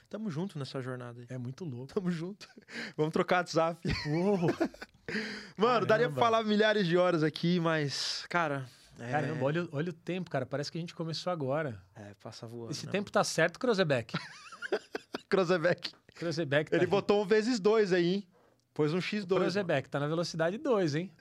Tamo 0.09 0.29
junto 0.31 0.57
nessa 0.57 0.81
jornada 0.81 1.19
aí. 1.21 1.27
é 1.29 1.38
muito 1.38 1.65
louco. 1.65 1.93
Tamo 1.93 2.09
junto. 2.09 2.47
Vamos 2.95 3.11
trocar 3.13 3.38
WhatsApp. 3.38 3.79
Uou! 4.07 4.38
Mano, 5.57 5.85
daria 5.85 6.07
pra 6.09 6.15
Caramba. 6.15 6.21
falar 6.21 6.43
milhares 6.43 6.85
de 6.88 6.97
horas 6.97 7.23
aqui, 7.23 7.59
mas, 7.59 8.25
cara. 8.29 8.65
É, 8.99 9.11
Caramba, 9.11 9.45
olha, 9.45 9.63
o- 9.63 9.69
olha 9.71 9.89
o 9.89 9.93
tempo, 9.93 10.29
cara. 10.29 10.45
Parece 10.45 10.71
que 10.71 10.77
a 10.77 10.81
gente 10.81 10.95
começou 10.95 11.31
agora. 11.31 11.81
É, 11.95 12.13
passa 12.21 12.47
voando. 12.47 12.71
Esse 12.71 12.85
né, 12.85 12.91
tempo 12.91 13.11
tá 13.11 13.23
certo, 13.23 13.59
Crozebeck. 13.59 14.13
mano? 14.17 14.84
Krozebeck. 15.29 15.91
Crozebeck 16.15 16.71
tá, 16.71 16.77
Ele 16.77 16.88
botou 16.88 17.21
um 17.21 17.25
vezes 17.25 17.59
dois 17.59 17.93
aí, 17.93 18.15
hein? 18.15 18.27
Pôs 18.73 18.93
um 18.93 18.97
X2. 18.99 19.21
mano. 19.29 19.41
Crozebeck 19.41 19.89
tá 19.89 19.99
na 19.99 20.07
velocidade 20.07 20.57
2, 20.57 20.95
hein? 20.95 21.11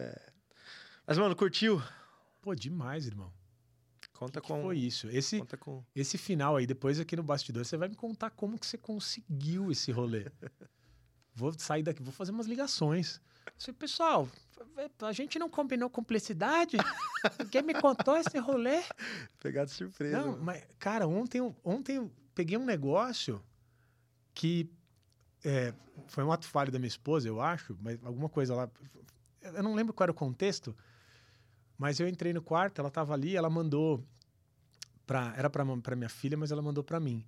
Mas, 1.06 1.18
mano, 1.18 1.34
curtiu? 1.36 1.82
Pô, 2.42 2.54
demais, 2.54 3.06
irmão. 3.06 3.32
Conta 4.18 4.40
que 4.40 4.48
com. 4.48 4.62
foi 4.62 4.78
isso? 4.78 5.08
Esse, 5.08 5.38
Conta 5.40 5.56
com. 5.56 5.84
esse 5.94 6.16
final 6.18 6.56
aí, 6.56 6.66
depois 6.66 6.98
aqui 6.98 7.14
no 7.16 7.22
bastidor, 7.22 7.64
você 7.64 7.76
vai 7.76 7.88
me 7.88 7.94
contar 7.96 8.30
como 8.30 8.58
que 8.58 8.66
você 8.66 8.78
conseguiu 8.78 9.70
esse 9.70 9.92
rolê. 9.92 10.26
Vou 11.34 11.52
sair 11.58 11.82
daqui, 11.82 12.02
vou 12.02 12.14
fazer 12.14 12.32
umas 12.32 12.46
ligações. 12.46 13.20
Assim, 13.58 13.70
pessoal, 13.70 14.26
a 15.02 15.12
gente 15.12 15.38
não 15.38 15.50
combinou 15.50 15.90
cumplicidade? 15.90 16.78
Ninguém 17.38 17.60
me 17.62 17.74
contou 17.74 18.16
esse 18.16 18.38
rolê? 18.38 18.82
Pegar 19.42 19.66
de 19.66 19.70
surpresa. 19.72 20.16
Não, 20.18 20.28
mano. 20.32 20.42
mas, 20.42 20.64
cara, 20.78 21.06
ontem, 21.06 21.36
eu- 21.40 21.54
ontem 21.62 21.96
eu 21.96 22.10
peguei 22.34 22.56
um 22.56 22.64
negócio 22.64 23.42
que 24.32 24.70
é, 25.44 25.74
foi 26.08 26.24
um 26.24 26.32
ato 26.32 26.46
falho 26.46 26.72
da 26.72 26.78
minha 26.78 26.88
esposa, 26.88 27.28
eu 27.28 27.38
acho, 27.38 27.76
mas 27.82 27.98
alguma 28.02 28.30
coisa 28.30 28.54
lá. 28.54 28.70
Eu 29.42 29.62
não 29.62 29.74
lembro 29.74 29.92
qual 29.92 30.06
era 30.06 30.12
o 30.12 30.14
contexto, 30.14 30.74
mas 31.78 32.00
eu 32.00 32.08
entrei 32.08 32.32
no 32.32 32.42
quarto, 32.42 32.80
ela 32.80 32.90
tava 32.90 33.12
ali, 33.14 33.36
ela 33.36 33.50
mandou 33.50 34.04
pra. 35.06 35.34
Era 35.36 35.48
pra 35.50 35.64
minha 35.64 36.08
filha, 36.08 36.36
mas 36.36 36.50
ela 36.50 36.62
mandou 36.62 36.82
pra 36.82 37.00
mim. 37.00 37.24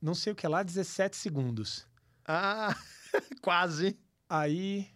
Não 0.00 0.14
sei 0.14 0.32
o 0.32 0.36
que 0.36 0.46
lá, 0.46 0.62
17 0.62 1.16
segundos. 1.16 1.86
Ah, 2.24 2.74
quase. 3.42 3.98
Aí 4.28 4.88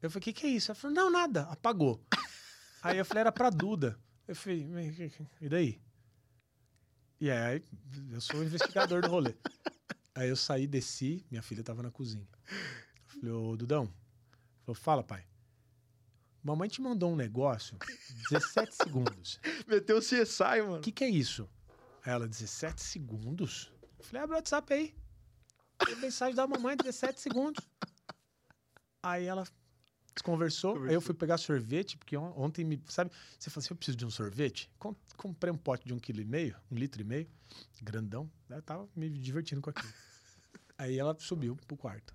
eu 0.00 0.10
falei, 0.10 0.20
o 0.20 0.24
que, 0.24 0.32
que 0.32 0.46
é 0.46 0.50
isso? 0.50 0.70
Ela 0.70 0.76
falou, 0.76 0.94
não, 0.94 1.10
nada, 1.10 1.42
apagou. 1.44 2.00
aí 2.82 2.98
eu 2.98 3.04
falei, 3.04 3.22
era 3.22 3.32
pra 3.32 3.50
Duda. 3.50 3.98
Eu 4.26 4.36
falei, 4.36 4.66
"Mas, 4.66 4.96
e 5.40 5.48
daí? 5.48 5.80
E 7.20 7.30
aí, 7.30 7.64
eu 8.12 8.20
sou 8.20 8.40
o 8.40 8.44
investigador 8.44 9.02
do 9.02 9.08
rolê. 9.08 9.34
Aí 10.14 10.28
eu 10.28 10.36
saí, 10.36 10.66
desci, 10.66 11.24
minha 11.30 11.42
filha 11.42 11.64
tava 11.64 11.82
na 11.82 11.90
cozinha. 11.90 12.28
Eu 12.50 13.20
falei, 13.20 13.30
ô 13.32 13.56
Dudão. 13.56 13.92
Falou, 14.64 14.74
fala, 14.74 15.02
pai. 15.02 15.24
Mamãe 16.48 16.66
te 16.68 16.80
mandou 16.80 17.12
um 17.12 17.16
negócio, 17.16 17.76
17 18.30 18.72
segundos. 18.82 19.38
Meteu 19.66 19.98
o 19.98 20.00
CSI, 20.00 20.62
mano. 20.62 20.78
O 20.78 20.80
que, 20.80 20.90
que 20.90 21.04
é 21.04 21.08
isso? 21.10 21.46
Aí 22.02 22.12
ela, 22.12 22.26
17 22.26 22.82
segundos? 22.82 23.70
Eu 23.98 24.04
falei, 24.04 24.22
abre 24.22 24.34
o 24.34 24.38
WhatsApp 24.38 24.72
aí. 24.72 24.94
Tem 25.84 25.96
mensagem 25.96 26.34
da 26.34 26.46
mamãe, 26.46 26.74
17 26.74 27.20
segundos. 27.20 27.62
Aí 29.02 29.26
ela 29.26 29.46
desconversou. 30.14 30.82
Aí 30.84 30.94
eu 30.94 31.02
fui 31.02 31.14
pegar 31.14 31.36
sorvete, 31.36 31.98
porque 31.98 32.16
on- 32.16 32.32
ontem 32.34 32.64
me. 32.64 32.82
Sabe? 32.88 33.10
Você 33.38 33.50
falou 33.50 33.62
assim: 33.64 33.74
eu 33.74 33.76
preciso 33.76 33.96
de 33.98 34.06
um 34.06 34.10
sorvete? 34.10 34.70
Com- 34.78 34.96
comprei 35.18 35.52
um 35.52 35.56
pote 35.58 35.86
de 35.86 35.92
um 35.92 35.98
quilo 35.98 36.20
e 36.22 36.24
meio, 36.24 36.56
um 36.70 36.76
litro 36.76 37.02
e 37.02 37.04
meio, 37.04 37.28
grandão. 37.82 38.30
Eu 38.48 38.62
tava 38.62 38.88
me 38.96 39.10
divertindo 39.10 39.60
com 39.60 39.68
aquilo. 39.68 39.92
Aí 40.78 40.98
ela 40.98 41.14
subiu 41.18 41.56
pro 41.66 41.76
quarto. 41.76 42.14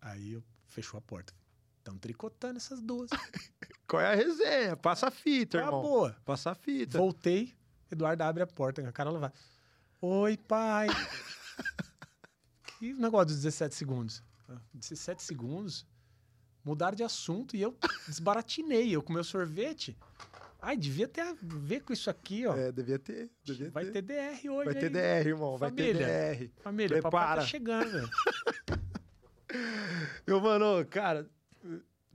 Aí 0.00 0.32
eu 0.32 0.44
fechou 0.66 0.98
a 0.98 1.00
porta. 1.00 1.32
Estão 1.80 1.98
tricotando 1.98 2.58
essas 2.58 2.80
duas. 2.80 3.10
Qual 3.88 4.00
é 4.00 4.12
a 4.12 4.14
resenha? 4.14 4.76
Passa 4.76 5.08
a 5.08 5.10
fita, 5.10 5.58
Tá 5.58 5.64
irmão. 5.64 5.82
boa. 5.82 6.16
Passa 6.24 6.50
a 6.52 6.54
fita. 6.54 6.98
Voltei, 6.98 7.56
Eduardo 7.90 8.22
abre 8.22 8.42
a 8.42 8.46
porta 8.46 8.86
a 8.86 8.92
cara 8.92 9.10
lavada. 9.10 9.34
Oi, 10.00 10.36
pai. 10.36 10.88
que 12.78 12.92
negócio 12.94 13.26
dos 13.28 13.36
17 13.36 13.74
segundos? 13.74 14.22
Ah, 14.48 14.60
17 14.74 15.22
segundos? 15.22 15.86
Mudaram 16.64 16.94
de 16.94 17.02
assunto 17.02 17.56
e 17.56 17.62
eu 17.62 17.76
desbaratinei. 18.06 18.94
Eu 18.94 19.02
com 19.02 19.12
meu 19.12 19.24
sorvete. 19.24 19.96
Ai, 20.62 20.76
devia 20.76 21.08
ter 21.08 21.22
a 21.22 21.34
ver 21.42 21.80
com 21.80 21.92
isso 21.92 22.10
aqui, 22.10 22.46
ó. 22.46 22.54
É, 22.54 22.70
devia 22.70 22.98
ter. 22.98 23.30
Devia 23.42 23.70
Vai 23.70 23.86
ter 23.86 24.02
DR 24.02 24.48
hoje. 24.50 24.64
Vai 24.66 24.74
ter 24.74 24.86
aí. 24.96 25.22
DR, 25.22 25.28
irmão. 25.28 25.56
Vai 25.56 25.70
ter 25.70 25.94
Família. 25.94 26.36
DR. 26.36 26.50
Família, 26.62 27.02
papai 27.02 27.20
Prepara. 27.20 27.40
tá 27.40 27.46
chegando, 27.46 27.90
velho. 27.90 28.10
Meu 30.26 30.40
mano, 30.40 30.84
cara, 30.86 31.28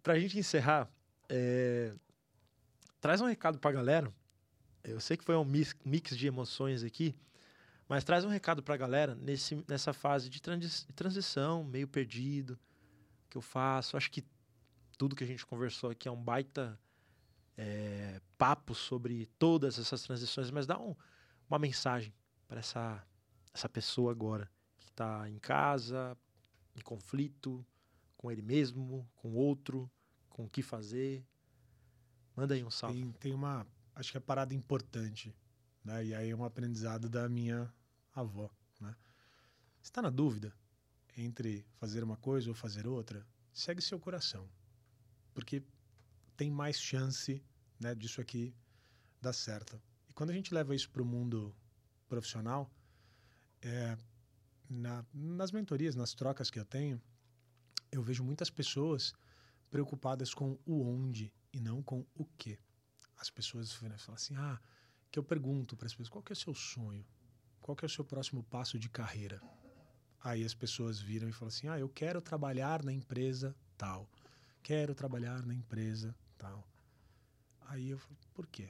pra 0.05 0.19
gente 0.19 0.37
encerrar, 0.37 0.87
é, 1.27 1.91
traz 3.01 3.21
um 3.21 3.25
recado 3.25 3.57
pra 3.57 3.71
galera. 3.71 4.13
Eu 4.83 4.99
sei 4.99 5.17
que 5.17 5.23
foi 5.23 5.35
um 5.35 5.43
mix, 5.43 5.75
mix 5.83 6.15
de 6.15 6.27
emoções 6.27 6.83
aqui, 6.83 7.15
mas 7.89 8.03
traz 8.03 8.23
um 8.23 8.29
recado 8.29 8.61
pra 8.61 8.77
galera 8.77 9.15
nesse, 9.15 9.65
nessa 9.67 9.93
fase 9.93 10.29
de 10.29 10.39
transi- 10.39 10.85
transição, 10.95 11.63
meio 11.63 11.87
perdido, 11.87 12.55
que 13.31 13.35
eu 13.35 13.41
faço. 13.41 13.97
Acho 13.97 14.11
que 14.11 14.23
tudo 14.95 15.15
que 15.15 15.23
a 15.23 15.27
gente 15.27 15.43
conversou 15.43 15.89
aqui 15.89 16.07
é 16.07 16.11
um 16.11 16.21
baita 16.23 16.79
é, 17.57 18.21
papo 18.37 18.75
sobre 18.75 19.25
todas 19.39 19.79
essas 19.79 20.03
transições, 20.03 20.51
mas 20.51 20.67
dá 20.67 20.77
um- 20.79 20.95
uma 21.49 21.57
mensagem 21.57 22.13
para 22.47 22.59
essa, 22.59 23.03
essa 23.51 23.67
pessoa 23.67 24.11
agora 24.11 24.47
que 24.77 24.89
está 24.89 25.27
em 25.27 25.39
casa, 25.39 26.15
em 26.75 26.81
conflito 26.81 27.65
com 28.17 28.31
ele 28.31 28.41
mesmo, 28.41 29.09
com 29.15 29.33
outro, 29.33 29.89
com 30.35 30.43
o 30.43 30.49
que 30.49 30.61
fazer. 30.61 31.25
Manda 32.35 32.55
aí 32.55 32.61
um 32.63 32.69
salve. 32.69 32.99
Tem, 33.01 33.11
tem 33.13 33.33
uma, 33.33 33.65
acho 33.95 34.11
que 34.11 34.17
é 34.17 34.19
parada 34.19 34.53
importante, 34.53 35.33
né? 35.81 36.05
E 36.07 36.13
aí 36.13 36.29
é 36.29 36.35
um 36.35 36.43
aprendizado 36.43 37.07
da 37.07 37.29
minha 37.29 37.73
avó, 38.13 38.51
né? 38.81 38.93
Você 39.81 39.93
tá 39.93 40.01
na 40.01 40.09
dúvida 40.09 40.53
entre 41.15 41.65
fazer 41.77 42.03
uma 42.03 42.17
coisa 42.17 42.49
ou 42.49 42.53
fazer 42.53 42.85
outra? 42.85 43.25
Segue 43.53 43.81
seu 43.81 43.97
coração, 43.97 44.49
porque 45.33 45.63
tem 46.35 46.51
mais 46.51 46.77
chance, 46.77 47.41
né, 47.79 47.95
disso 47.95 48.19
aqui 48.19 48.53
dar 49.21 49.31
certo. 49.31 49.81
E 50.09 50.13
quando 50.13 50.31
a 50.31 50.33
gente 50.33 50.53
leva 50.53 50.75
isso 50.75 50.89
para 50.89 51.01
o 51.01 51.05
mundo 51.05 51.55
profissional, 52.09 52.69
é, 53.61 53.97
na- 54.69 55.05
nas 55.13 55.53
mentorias, 55.53 55.95
nas 55.95 56.13
trocas 56.13 56.51
que 56.51 56.59
eu 56.59 56.65
tenho, 56.65 57.01
eu 57.89 58.03
vejo 58.03 58.21
muitas 58.21 58.49
pessoas 58.49 59.13
preocupadas 59.75 60.33
com 60.33 60.57
o 60.65 60.87
onde 60.87 61.33
e 61.51 61.59
não 61.59 61.83
com 61.83 62.05
o 62.15 62.23
que. 62.23 62.57
As 63.17 63.29
pessoas 63.29 63.73
falam 63.73 63.93
assim, 64.13 64.33
ah, 64.37 64.57
que 65.11 65.19
eu 65.19 65.23
pergunto 65.23 65.75
para 65.75 65.85
as 65.85 65.91
pessoas, 65.91 66.07
qual 66.07 66.23
que 66.23 66.31
é 66.31 66.33
o 66.33 66.37
seu 66.37 66.55
sonho? 66.55 67.05
Qual 67.59 67.75
que 67.75 67.83
é 67.83 67.87
o 67.87 67.89
seu 67.89 68.05
próximo 68.05 68.41
passo 68.41 68.79
de 68.79 68.87
carreira? 68.89 69.41
Aí 70.23 70.45
as 70.45 70.53
pessoas 70.53 71.01
viram 71.01 71.27
e 71.27 71.33
falam 71.33 71.49
assim, 71.49 71.67
ah, 71.67 71.77
eu 71.77 71.89
quero 71.89 72.21
trabalhar 72.21 72.83
na 72.83 72.93
empresa 72.93 73.53
tal. 73.77 74.09
Quero 74.63 74.95
trabalhar 74.95 75.45
na 75.45 75.53
empresa 75.53 76.15
tal. 76.37 76.65
Aí 77.67 77.89
eu 77.89 77.99
falo, 77.99 78.17
por 78.33 78.47
quê? 78.47 78.69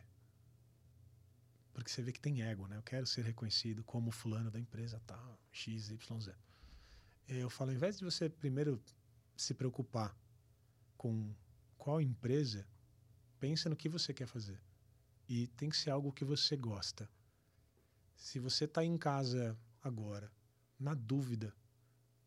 Porque 1.71 1.91
você 1.91 2.01
vê 2.01 2.11
que 2.11 2.19
tem 2.19 2.41
ego, 2.41 2.65
né? 2.65 2.77
Eu 2.77 2.83
quero 2.83 3.05
ser 3.05 3.23
reconhecido 3.23 3.83
como 3.83 4.09
fulano 4.09 4.49
da 4.49 4.59
empresa 4.59 4.99
tal, 5.05 5.39
X, 5.51 5.91
Y, 5.91 6.19
Z. 6.19 6.33
Eu 7.27 7.47
falo, 7.51 7.69
ao 7.69 7.75
invés 7.75 7.99
de 7.99 8.03
você 8.03 8.27
primeiro 8.27 8.81
se 9.37 9.53
preocupar 9.53 10.17
com 10.97 11.33
qual 11.77 12.01
empresa, 12.01 12.67
pensa 13.39 13.69
no 13.69 13.75
que 13.75 13.89
você 13.89 14.13
quer 14.13 14.27
fazer. 14.27 14.59
E 15.27 15.47
tem 15.47 15.69
que 15.69 15.77
ser 15.77 15.89
algo 15.89 16.11
que 16.11 16.25
você 16.25 16.55
gosta. 16.55 17.09
Se 18.15 18.39
você 18.39 18.65
está 18.65 18.83
em 18.83 18.97
casa 18.97 19.57
agora, 19.81 20.31
na 20.79 20.93
dúvida, 20.93 21.53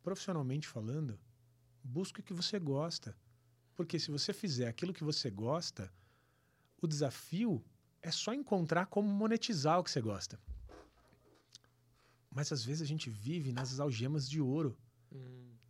profissionalmente 0.02 0.66
falando, 0.66 1.18
busque 1.82 2.20
o 2.20 2.22
que 2.22 2.34
você 2.34 2.58
gosta. 2.58 3.16
Porque 3.74 3.98
se 3.98 4.10
você 4.10 4.32
fizer 4.32 4.68
aquilo 4.68 4.92
que 4.92 5.04
você 5.04 5.30
gosta, 5.30 5.92
o 6.80 6.86
desafio 6.86 7.64
é 8.02 8.10
só 8.10 8.32
encontrar 8.32 8.86
como 8.86 9.08
monetizar 9.08 9.78
o 9.78 9.84
que 9.84 9.90
você 9.90 10.00
gosta. 10.00 10.38
Mas 12.30 12.52
às 12.52 12.64
vezes 12.64 12.82
a 12.82 12.86
gente 12.86 13.10
vive 13.10 13.52
nas 13.52 13.80
algemas 13.80 14.28
de 14.28 14.40
ouro. 14.40 14.76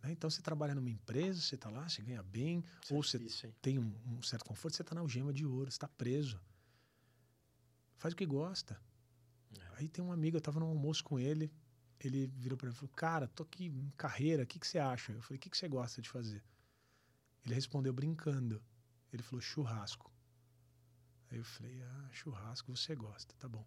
Né? 0.01 0.11
Então 0.11 0.29
você 0.29 0.41
trabalha 0.41 0.75
numa 0.75 0.89
empresa, 0.89 1.41
você 1.41 1.55
está 1.55 1.69
lá, 1.69 1.87
você 1.87 2.01
ganha 2.01 2.23
bem, 2.23 2.63
Isso 2.83 2.93
é 2.93 2.95
ou 2.95 3.03
você 3.03 3.17
hein? 3.47 3.55
tem 3.61 3.79
um, 3.79 3.93
um 4.05 4.21
certo 4.21 4.45
conforto, 4.45 4.75
você 4.75 4.81
está 4.81 4.95
na 4.95 5.01
algema 5.01 5.33
de 5.33 5.45
ouro, 5.45 5.71
você 5.71 5.75
está 5.75 5.87
preso. 5.87 6.39
Faz 7.97 8.13
o 8.13 8.17
que 8.17 8.25
gosta. 8.25 8.79
Aí 9.75 9.87
tem 9.87 10.03
um 10.03 10.11
amigo, 10.11 10.37
eu 10.37 10.39
estava 10.39 10.59
num 10.59 10.67
almoço 10.67 11.03
com 11.03 11.19
ele, 11.19 11.51
ele 11.99 12.27
virou 12.27 12.57
para 12.57 12.67
mim 12.67 12.73
e 12.73 12.77
falou: 12.77 12.93
Cara, 12.95 13.27
tô 13.27 13.43
aqui 13.43 13.65
em 13.65 13.91
carreira, 13.97 14.43
o 14.43 14.47
que, 14.47 14.59
que 14.59 14.67
você 14.67 14.77
acha? 14.79 15.11
Eu 15.11 15.21
falei: 15.21 15.37
O 15.37 15.39
que, 15.39 15.49
que 15.49 15.57
você 15.57 15.67
gosta 15.67 16.01
de 16.01 16.09
fazer? 16.09 16.43
Ele 17.45 17.55
respondeu 17.55 17.93
brincando. 17.93 18.61
Ele 19.11 19.23
falou: 19.23 19.41
Churrasco. 19.41 20.11
Aí 21.29 21.37
eu 21.37 21.43
falei: 21.43 21.81
Ah, 21.81 22.09
churrasco 22.11 22.75
você 22.75 22.95
gosta, 22.95 23.33
tá 23.37 23.47
bom. 23.47 23.65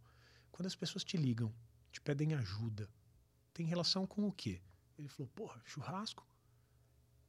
Quando 0.51 0.67
as 0.67 0.77
pessoas 0.77 1.05
te 1.05 1.17
ligam, 1.17 1.53
te 1.91 2.01
pedem 2.01 2.35
ajuda, 2.35 2.89
tem 3.53 3.67
relação 3.67 4.07
com 4.07 4.27
o 4.27 4.33
quê? 4.33 4.63
Ele 5.03 5.09
falou: 5.09 5.31
Porra, 5.35 5.61
churrasco? 5.65 6.27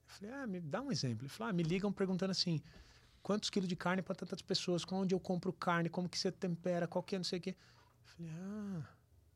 Eu 0.07 0.13
falei: 0.13 0.33
Ah, 0.33 0.47
me 0.47 0.59
dá 0.59 0.81
um 0.81 0.91
exemplo. 0.91 1.23
Ele 1.23 1.29
falou: 1.29 1.49
Ah, 1.49 1.53
me 1.53 1.63
ligam 1.63 1.91
perguntando 1.91 2.31
assim: 2.31 2.61
quantos 3.21 3.49
quilos 3.49 3.67
de 3.67 3.75
carne 3.75 4.01
para 4.01 4.15
tantas 4.15 4.41
pessoas? 4.41 4.83
Onde 4.91 5.15
eu 5.15 5.19
compro 5.19 5.51
carne? 5.51 5.89
Como 5.89 6.07
que 6.07 6.17
você 6.17 6.31
tempera? 6.31 6.87
Qual 6.87 7.03
que 7.03 7.15
é 7.15 7.19
não 7.19 7.23
sei 7.23 7.39
o 7.39 7.41
quê? 7.41 7.49
Eu 7.49 8.03
falei: 8.03 8.31
Ah, 8.31 8.87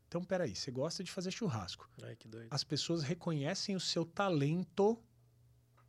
então 0.06 0.22
peraí, 0.22 0.54
você 0.54 0.70
gosta 0.70 1.02
de 1.02 1.10
fazer 1.10 1.30
churrasco. 1.30 1.88
Ai, 2.02 2.14
que 2.14 2.28
doido. 2.28 2.48
As 2.50 2.62
pessoas 2.62 3.02
reconhecem 3.02 3.74
o 3.74 3.80
seu 3.80 4.04
talento 4.04 4.98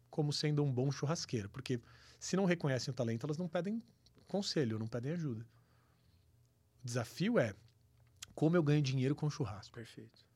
como 0.10 0.34
sendo 0.34 0.64
um 0.64 0.74
bom 0.74 0.92
churrasqueiro. 0.92 1.50
Porque 1.50 1.80
se 2.20 2.36
não 2.36 2.46
reconhecem 2.46 2.92
o 2.92 2.96
talento, 2.96 3.26
elas 3.26 3.38
não 3.38 3.48
pedem 3.48 3.82
conselho, 4.28 4.80
não 4.80 4.88
pedem 4.88 5.12
ajuda. 5.12 5.46
O 6.82 6.86
desafio 6.86 7.38
é 7.38 7.54
como 8.34 8.56
eu 8.56 8.64
ganho 8.64 8.82
dinheiro 8.82 9.16
com 9.16 9.30
churrasco. 9.30 9.76
Perfeito. 9.76 10.29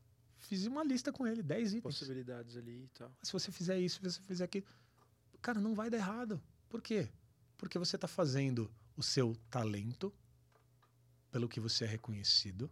Fiz 0.44 0.66
uma 0.66 0.84
lista 0.84 1.12
com 1.12 1.26
ele, 1.26 1.42
10 1.42 1.70
itens. 1.70 1.84
Possibilidades 1.84 2.58
ali 2.58 2.84
e 2.84 2.88
tal. 2.90 3.12
Se 3.22 3.32
você 3.32 3.52
fizer 3.52 3.80
isso, 3.80 3.96
se 3.98 4.02
você 4.02 4.22
fizer 4.22 4.44
aquilo. 4.44 4.66
Cara, 5.42 5.60
não 5.60 5.74
vai 5.74 5.90
dar 5.90 5.98
errado. 5.98 6.42
Por 6.70 6.82
quê? 6.82 7.10
Porque 7.58 7.80
você 7.80 7.96
está 7.96 8.08
fazendo 8.08 8.70
o 8.96 9.04
seu 9.04 9.36
talento 9.50 10.14
pelo 11.32 11.48
que 11.48 11.60
você 11.60 11.86
é 11.86 11.88
reconhecido 11.88 12.70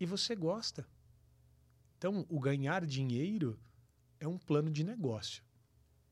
e 0.00 0.06
você 0.06 0.34
gosta. 0.34 0.88
Então, 1.96 2.24
o 2.28 2.40
ganhar 2.40 2.86
dinheiro 2.86 3.58
é 4.18 4.26
um 4.26 4.38
plano 4.38 4.70
de 4.70 4.84
negócio. 4.84 5.42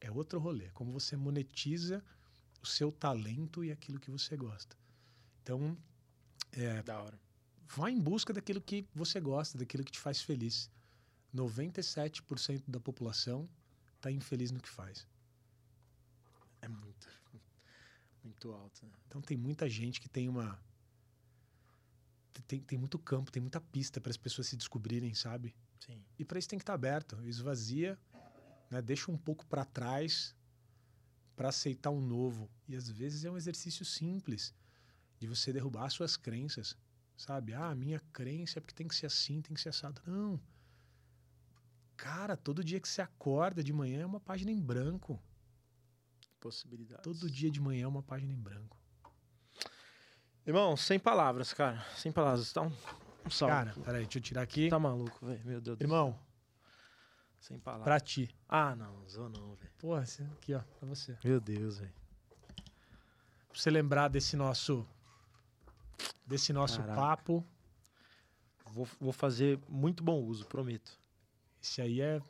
É 0.01 0.11
outro 0.11 0.39
rolê. 0.39 0.71
Como 0.71 0.93
você 0.93 1.17
monetiza 1.17 2.05
o 2.63 2.67
seu 2.67 2.93
talento 2.93 3.65
e 3.65 3.73
aquilo 3.73 3.99
que 3.99 4.11
você 4.11 4.37
gosta. 4.37 4.77
Então, 5.43 5.77
é, 6.53 6.83
Da 6.83 7.01
hora. 7.01 7.26
Vá 7.69 7.91
em 7.91 8.01
busca 8.01 8.33
daquilo 8.33 8.61
que 8.61 8.87
você 8.95 9.21
gosta, 9.21 9.59
daquilo 9.59 9.85
que 9.85 9.93
te 9.93 9.99
faz 9.99 10.23
feliz. 10.23 10.71
97% 11.35 12.65
da 12.67 12.81
população 12.81 13.49
está 13.97 14.11
infeliz 14.11 14.51
no 14.51 14.61
que 14.61 14.69
faz. 14.69 15.07
É 16.63 16.69
muito, 16.69 17.09
muito 18.25 18.53
alto, 18.53 18.87
né? 18.87 18.93
Então 19.07 19.21
tem 19.21 19.37
muita 19.37 19.69
gente 19.69 20.01
que 20.01 20.09
tem 20.09 20.29
uma 20.29 20.59
tem, 22.47 22.61
tem 22.61 22.79
muito 22.79 22.99
campo, 22.99 23.33
tem 23.33 23.41
muita 23.41 23.61
pista 23.61 24.01
para 24.01 24.11
as 24.11 24.17
pessoas 24.17 24.47
se 24.47 24.57
descobrirem, 24.57 25.15
sabe? 25.15 25.55
Sim. 25.81 26.03
E 26.19 26.25
para 26.25 26.39
isso 26.39 26.49
tem 26.49 26.59
que 26.59 26.63
estar 26.63 26.75
aberto, 26.75 27.21
esvazia, 27.25 27.99
né? 28.71 28.83
deixa 28.83 29.11
um 29.11 29.17
pouco 29.17 29.47
para 29.47 29.65
trás 29.65 30.35
para 31.35 31.51
aceitar 31.51 31.91
um 31.91 32.01
novo. 32.01 32.51
E 32.67 32.75
às 32.75 32.89
vezes 32.89 33.25
é 33.25 33.31
um 33.31 33.37
exercício 33.37 33.85
simples 33.85 34.55
de 35.19 35.27
você 35.27 35.53
derrubar 35.53 35.91
suas 35.91 36.17
crenças, 36.17 36.77
sabe? 37.17 37.55
Ah, 37.55 37.75
minha 37.75 38.01
crença 38.13 38.59
é 38.59 38.61
porque 38.61 38.75
tem 38.75 38.87
que 38.87 38.95
ser 38.95 39.07
assim, 39.07 39.41
tem 39.41 39.55
que 39.55 39.61
ser 39.61 39.71
assado. 39.71 40.01
Não. 40.07 40.41
Cara, 41.97 42.37
todo 42.37 42.63
dia 42.63 42.79
que 42.79 42.89
você 42.89 43.01
acorda 43.01 43.65
de 43.65 43.73
manhã 43.73 44.03
é 44.03 44.07
uma 44.07 44.21
página 44.21 44.51
em 44.51 44.61
branco. 44.61 45.21
Possibilidades. 46.39 47.03
Todo 47.03 47.31
dia 47.31 47.51
de 47.51 47.61
manhã 47.61 47.85
é 47.85 47.89
uma 47.89 48.03
página 48.03 48.33
em 48.33 48.41
branco. 48.41 48.77
Irmão, 50.47 50.77
sem 50.77 50.99
palavras, 50.99 51.53
cara. 51.53 51.85
Sem 51.97 52.13
palavras. 52.13 52.53
Tá 52.53 52.63
um, 52.63 52.73
um 53.25 53.31
salve. 53.31 53.55
Cara, 53.55 53.75
peraí, 53.83 54.03
deixa 54.05 54.19
eu 54.19 54.23
tirar 54.23 54.43
aqui. 54.43 54.69
tá 54.69 54.79
maluco, 54.79 55.27
velho. 55.27 55.45
Meu 55.45 55.61
Deus 55.61 55.77
do 55.77 55.83
Irmão, 55.83 56.13
céu. 56.13 56.27
Sem 57.41 57.59
palavras. 57.59 57.85
pra 57.85 57.99
ti. 57.99 58.33
Ah, 58.49 58.77
não. 58.77 59.09
Zoa 59.09 59.29
não, 59.29 59.55
velho. 59.55 59.73
Porra, 59.79 60.05
aqui, 60.37 60.55
ó, 60.55 60.61
pra 60.61 60.89
você. 60.89 61.19
Meu 61.25 61.41
Deus, 61.41 61.79
velho. 61.79 61.93
Pra 63.49 63.59
você 63.59 63.71
lembrar 63.71 64.09
desse 64.09 64.37
nosso. 64.37 64.87
Desse 66.27 66.52
nosso 66.52 66.81
Caraca. 66.81 67.01
papo. 67.01 67.44
Vou, 68.66 68.89
vou 69.01 69.12
fazer 69.12 69.59
muito 69.68 70.02
bom 70.02 70.20
uso, 70.23 70.47
prometo. 70.47 70.98
Esse 71.62 71.81
aí 71.81 72.01
é. 72.01 72.20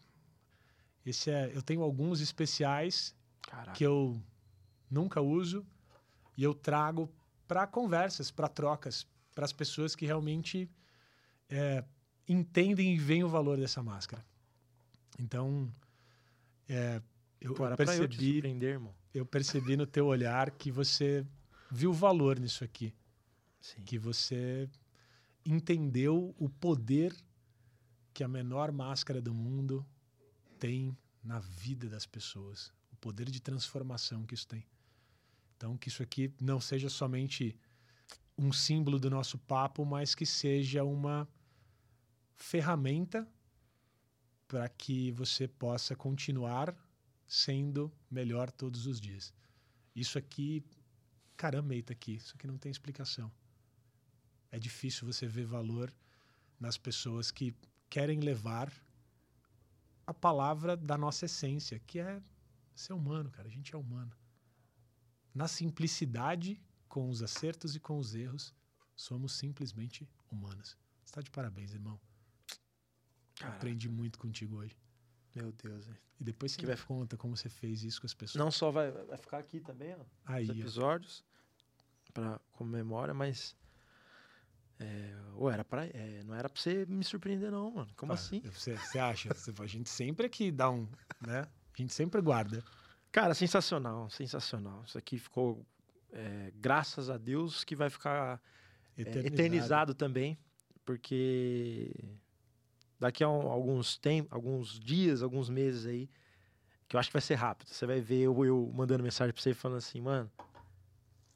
Esse 1.05 1.31
é. 1.31 1.51
Eu 1.55 1.63
tenho 1.63 1.83
alguns 1.83 2.21
especiais 2.21 3.15
Caraca. 3.43 3.73
que 3.73 3.85
eu 3.85 4.21
nunca 4.91 5.21
uso 5.21 5.67
e 6.37 6.43
eu 6.43 6.55
trago 6.55 7.11
para 7.49 7.67
conversas, 7.67 8.31
para 8.31 8.49
trocas, 8.49 9.07
para 9.35 9.45
as 9.45 9.53
pessoas 9.53 9.95
que 9.95 10.05
realmente 10.05 10.71
é, 11.49 11.85
entendem 12.29 12.95
e 12.95 12.99
veem 12.99 13.25
o 13.25 13.29
valor 13.29 13.59
dessa 13.59 13.83
máscara. 13.83 14.25
Então, 15.19 15.73
é, 16.69 17.01
eu, 17.41 17.51
eu 17.51 17.55
pra 17.55 17.71
eu 17.71 17.77
percebi, 17.77 18.39
irmão. 18.39 18.95
eu 19.15 19.25
percebi 19.25 19.77
no 19.77 19.87
teu 19.87 20.07
olhar 20.07 20.51
que 20.51 20.71
você 20.71 21.25
viu 21.71 21.93
valor 21.93 22.39
nisso 22.39 22.65
aqui, 22.65 22.95
Sim. 23.67 23.83
que 23.83 23.99
você 23.99 24.71
entendeu 25.45 26.33
o 26.39 26.49
poder 26.49 27.13
que 28.15 28.23
a 28.23 28.29
menor 28.29 28.71
máscara 28.71 29.21
do 29.21 29.35
mundo 29.35 29.85
tem 30.57 30.97
na 31.23 31.41
vida 31.41 31.89
das 31.89 32.07
pessoas, 32.07 32.73
o 32.93 32.97
poder 32.97 33.29
de 33.29 33.41
transformação 33.41 34.25
que 34.25 34.35
isso 34.35 34.47
tem. 34.47 34.65
Então, 35.57 35.77
que 35.77 35.89
isso 35.89 36.01
aqui 36.01 36.33
não 36.41 36.61
seja 36.61 36.89
somente 36.89 37.59
um 38.39 38.53
símbolo 38.53 39.01
do 39.01 39.11
nosso 39.11 39.37
papo, 39.37 39.85
mas 39.85 40.15
que 40.15 40.25
seja 40.25 40.85
uma 40.85 41.29
ferramenta 42.37 43.27
para 44.47 44.69
que 44.69 45.11
você 45.11 45.49
possa 45.49 45.97
continuar 45.97 46.73
sendo 47.27 47.93
melhor 48.09 48.53
todos 48.53 48.87
os 48.87 49.01
dias. 49.01 49.35
Isso 49.95 50.17
aqui, 50.19 50.65
caramba, 51.37 51.75
eita 51.75 51.93
aqui, 51.93 52.15
isso 52.15 52.35
aqui 52.37 52.47
não 52.47 52.59
tem 52.59 52.71
explicação. 52.71 53.33
É 54.51 54.59
difícil 54.59 55.07
você 55.07 55.27
ver 55.27 55.45
valor 55.45 55.93
nas 56.59 56.77
pessoas 56.79 57.31
que 57.31 57.55
querem 57.91 58.21
levar 58.21 58.73
a 60.07 60.15
palavra 60.15 60.77
da 60.77 60.97
nossa 60.97 61.27
essência, 61.27 61.79
que 61.81 61.99
é 61.99 62.23
ser 62.75 62.93
humano, 62.93 63.31
cara. 63.31 63.49
A 63.49 63.51
gente 63.51 63.75
é 63.75 63.79
humano. 63.79 64.13
Na 65.35 65.49
simplicidade, 65.49 66.61
com 66.89 67.11
os 67.11 67.23
acertos 67.23 67.75
e 67.77 67.81
com 67.81 67.99
os 67.99 68.15
erros, 68.15 68.55
somos 68.95 69.33
simplesmente 69.33 70.09
humanos. 70.31 70.77
Você 71.05 71.13
tá 71.15 71.21
de 71.21 71.31
parabéns, 71.31 71.75
irmão. 71.75 72.01
Caraca. 73.37 73.57
Aprendi 73.57 73.89
muito 73.89 74.19
contigo 74.19 74.57
hoje. 74.57 74.77
Meu 75.35 75.53
Deus, 75.53 75.87
velho. 75.87 76.01
E 76.19 76.25
depois 76.25 76.53
você 76.53 76.59
Que 76.59 76.67
me 76.67 76.75
vai- 76.75 76.85
conta 76.87 77.17
como 77.19 77.37
você 77.37 77.51
fez 77.51 77.83
isso 77.83 78.01
com 78.01 78.07
as 78.07 78.15
pessoas. 78.15 78.43
Não 78.43 78.51
só 78.51 78.71
vai, 78.71 78.91
vai 78.91 79.19
ficar 79.19 79.39
aqui 79.39 79.61
também, 79.61 79.95
ó. 79.95 80.05
Aí, 80.25 80.45
os 80.51 80.59
episódios 80.59 81.23
para 82.15 82.41
como 82.53 82.71
memória, 82.71 83.13
mas 83.13 83.55
é, 84.79 85.15
ou 85.35 85.51
era 85.51 85.65
para 85.65 85.83
não 86.25 86.35
era 86.35 86.49
para 86.49 86.61
você 86.61 86.85
me 86.87 87.05
surpreender 87.05 87.51
não, 87.51 87.71
mano. 87.71 87.91
Como 87.97 88.13
Ah, 88.13 88.15
assim? 88.15 88.41
Você, 88.41 88.77
você 88.77 88.99
acha? 88.99 89.31
A 89.61 89.67
gente 89.67 89.89
sempre 89.89 90.27
aqui 90.27 90.51
dá 90.51 90.71
um, 90.71 90.87
né? 91.21 91.41
A 91.43 91.77
gente 91.77 91.93
sempre 91.93 92.21
guarda. 92.21 92.63
Cara, 93.11 93.35
sensacional, 93.35 94.11
sensacional. 94.11 94.83
Isso 94.87 94.99
aqui 94.99 95.19
ficou 95.19 95.65
é, 96.13 96.53
graças 96.57 97.09
a 97.11 97.17
Deus 97.17 97.65
que 97.65 97.75
vai 97.77 97.91
ficar 97.91 98.41
é, 98.97 99.01
Eternizado. 99.03 99.27
eternizado 99.35 99.95
também, 99.95 100.39
porque 100.85 101.93
daqui 102.99 103.23
a 103.25 103.29
um- 103.29 103.49
alguns 103.51 103.97
tempos, 103.99 104.33
alguns 104.33 104.79
dias, 104.81 105.23
alguns 105.23 105.49
meses 105.51 105.85
aí, 105.87 106.09
que 106.89 106.97
eu 106.97 107.01
acho 107.01 107.09
que 107.09 107.15
vai 107.15 107.23
ser 107.23 107.35
rápido. 107.35 107.69
Você 107.69 107.85
vai 107.87 108.01
ver 108.01 108.21
eu, 108.21 108.45
eu 108.45 108.73
mandando 108.75 109.03
mensagem 109.03 109.33
pra 109.35 109.43
você 109.43 109.53
falando 109.53 109.79
assim, 109.79 110.01
mano, 110.01 110.31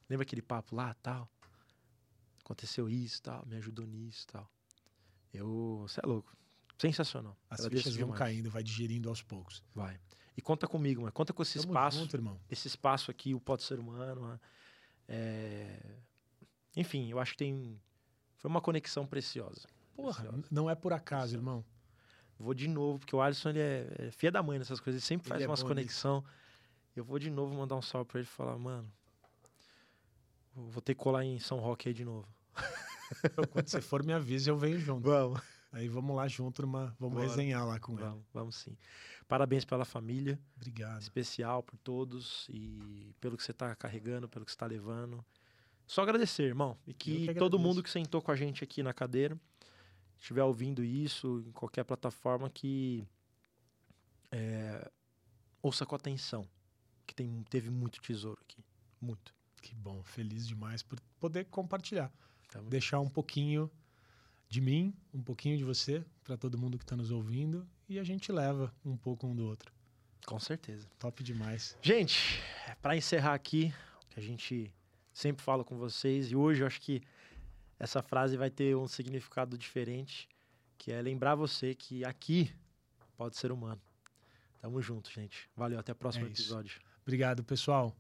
lembra 0.09 0.23
aquele 0.25 0.43
papo 0.43 0.75
lá, 0.75 0.95
tal? 1.03 1.29
Aconteceu 2.51 2.89
isso, 2.89 3.23
tal, 3.23 3.47
me 3.47 3.55
ajudou 3.59 3.87
nisso, 3.87 4.27
tal. 4.27 4.51
Eu, 5.33 5.85
você 5.87 6.01
é 6.03 6.07
louco. 6.07 6.37
Sensacional. 6.77 7.37
As 7.49 7.61
Agradeço 7.61 7.85
fichas 7.85 7.97
vão 7.97 8.07
demais. 8.09 8.19
caindo, 8.19 8.51
vai 8.51 8.61
digerindo 8.65 9.09
aos 9.09 9.23
poucos. 9.23 9.63
Vai. 9.73 10.01
E 10.37 10.43
conta 10.43 10.67
comigo, 10.67 11.03
mano. 11.03 11.13
Conta 11.13 11.33
com 11.33 11.43
esse 11.43 11.61
Tamo 11.61 11.69
espaço 11.73 11.99
junto, 12.01 12.17
irmão. 12.17 12.41
esse 12.51 12.67
espaço 12.67 13.09
aqui, 13.09 13.35
o 13.37 13.41
Pode 13.41 13.63
Ser 13.63 13.79
Humano. 13.79 14.27
né? 14.31 14.41
É, 15.07 15.97
Enfim, 16.77 17.09
eu 17.09 17.21
acho 17.21 17.33
que 17.33 17.39
tem. 17.39 17.81
Foi 18.39 18.51
uma 18.51 18.61
conexão 18.61 19.07
preciosa. 19.07 19.69
Porra, 19.95 20.25
Preciosa. 20.25 20.49
não 20.51 20.69
é 20.69 20.75
por 20.75 20.93
acaso, 20.93 21.37
irmão. 21.37 21.65
Vou 22.37 22.53
de 22.53 22.67
novo, 22.67 22.99
porque 22.99 23.15
o 23.15 23.21
Alisson 23.23 23.51
ele 23.51 23.61
é, 23.61 23.95
é 23.99 24.11
filha 24.11 24.33
da 24.33 24.43
mãe 24.43 24.59
nessas 24.59 24.81
coisas, 24.81 25.01
ele 25.01 25.07
sempre 25.07 25.27
Ele 25.27 25.35
faz 25.35 25.43
é 25.43 25.47
umas 25.47 25.63
bom 25.63 25.69
conexão. 25.69 26.25
Eu 26.97 27.05
vou 27.05 27.19
de 27.21 27.31
novo 27.31 27.55
mandar 27.55 27.77
um 27.77 27.83
salve 27.83 28.09
pra 28.11 28.19
ele 28.19 28.27
e 28.27 28.31
falar, 28.33 28.59
mano. 28.59 28.91
Vou 30.53 30.83
ter 30.83 30.95
que 30.97 31.01
colar 31.01 31.25
em 31.25 31.39
São 31.39 31.61
Roque 31.61 31.89
aí 31.89 31.95
de 31.95 32.05
novo. 32.05 32.27
Quando 33.53 33.69
você 33.69 33.81
for, 33.81 34.05
me 34.05 34.13
avisa, 34.13 34.51
eu 34.51 34.59
venho 34.59 34.79
junto. 34.79 35.09
Vamos. 35.09 35.41
Aí 35.73 35.89
vamos 35.89 36.17
lá 36.17 36.27
junto, 36.27 36.63
numa, 36.63 36.95
vamos 36.99 37.17
Bora. 37.17 37.29
resenhar 37.29 37.65
lá 37.67 37.79
com 37.79 37.93
ele. 37.93 38.03
Vamos, 38.03 38.25
vamos 38.33 38.57
sim. 38.57 38.77
Parabéns 39.29 39.65
pela 39.65 39.85
família. 39.85 40.39
Obrigado. 40.57 41.01
especial 41.01 41.63
por 41.63 41.77
todos 41.79 42.49
e 42.51 43.15
pelo 43.21 43.37
que 43.37 43.45
você 43.45 43.53
está 43.53 43.75
carregando, 43.77 44.29
pelo 44.29 44.45
que 44.45 44.51
você 44.51 44.57
está 44.57 44.67
levando. 44.67 45.25
Só 45.87 46.03
agradecer, 46.03 46.45
irmão. 46.45 46.77
E 46.87 46.93
que, 46.93 47.29
que 47.29 47.35
todo 47.35 47.59
mundo 47.59 47.83
que 47.83 47.91
sentou 47.91 48.21
com 48.21 48.33
a 48.33 48.37
gente 48.37 48.65
aqui 48.65 48.83
na 48.83 48.93
cadeira, 48.93 49.39
estiver 50.19 50.43
ouvindo 50.43 50.83
isso 50.83 51.43
em 51.47 51.53
qualquer 51.53 51.85
plataforma, 51.85 52.51
que 52.51 53.07
é, 54.33 54.91
ouça 55.63 55.87
com 55.87 55.95
atenção. 55.95 56.49
Que 57.07 57.15
tem, 57.15 57.45
teve 57.49 57.71
muito 57.71 58.01
tesouro 58.01 58.41
aqui. 58.43 58.65
Muito. 59.01 59.33
Que 59.63 59.75
bom, 59.75 60.03
feliz 60.03 60.47
demais 60.47 60.83
por 60.83 60.99
poder 61.21 61.45
compartilhar. 61.47 62.13
Tamo- 62.51 62.69
Deixar 62.69 63.01
um 63.01 63.09
pouquinho 63.09 63.71
de 64.49 64.61
mim, 64.61 64.95
um 65.15 65.23
pouquinho 65.23 65.57
de 65.57 65.65
você, 65.65 66.05
para 66.25 66.37
todo 66.37 66.59
mundo 66.59 66.77
que 66.77 66.85
está 66.85 66.97
nos 66.97 67.11
ouvindo. 67.11 67.67
E 67.89 67.99
a 67.99 68.05
gente 68.05 68.31
leva 68.33 68.73
um 68.85 68.97
pouco 68.97 69.27
um 69.27 69.35
do 69.35 69.45
outro. 69.47 69.73
Com 70.27 70.39
certeza. 70.39 70.89
Top 70.99 71.23
demais. 71.23 71.77
Gente, 71.83 72.41
para 72.83 72.97
encerrar 72.97 73.35
aqui, 73.35 73.73
que 74.11 74.19
a 74.21 74.23
gente 74.23 74.73
sempre 75.13 75.43
fala 75.43 75.65
com 75.65 75.77
vocês, 75.79 76.31
e 76.31 76.37
hoje 76.37 76.63
eu 76.63 76.67
acho 76.67 76.81
que 76.81 77.01
essa 77.79 78.03
frase 78.03 78.37
vai 78.37 78.51
ter 78.51 78.77
um 78.77 78.87
significado 78.87 79.57
diferente, 79.57 80.29
que 80.77 80.93
é 80.93 81.01
lembrar 81.01 81.35
você 81.35 81.75
que 81.75 82.05
aqui 82.05 82.53
pode 83.17 83.37
ser 83.37 83.51
humano. 83.53 83.81
Tamo 84.61 84.81
junto, 84.83 85.11
gente. 85.11 85.49
Valeu, 85.57 85.79
até 85.79 85.93
o 85.93 85.95
próximo 85.95 86.27
É 86.27 86.29
episódio. 86.29 86.81
Obrigado, 87.03 87.43
pessoal. 87.43 87.97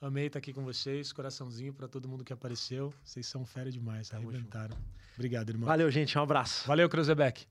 Amei 0.00 0.26
estar 0.26 0.38
aqui 0.38 0.52
com 0.52 0.62
vocês. 0.62 1.12
Coraçãozinho 1.12 1.72
para 1.72 1.88
todo 1.88 2.08
mundo 2.08 2.22
que 2.24 2.32
apareceu. 2.32 2.92
Vocês 3.02 3.26
são 3.26 3.46
fera 3.46 3.70
demais. 3.70 4.08
Tamo 4.08 4.28
Arrebentaram. 4.28 4.76
Obrigado, 5.14 5.48
irmão. 5.50 5.66
Valeu, 5.66 5.90
gente. 5.90 6.18
Um 6.18 6.22
abraço. 6.22 6.66
Valeu, 6.66 6.88
Cruzebeck. 6.88 7.46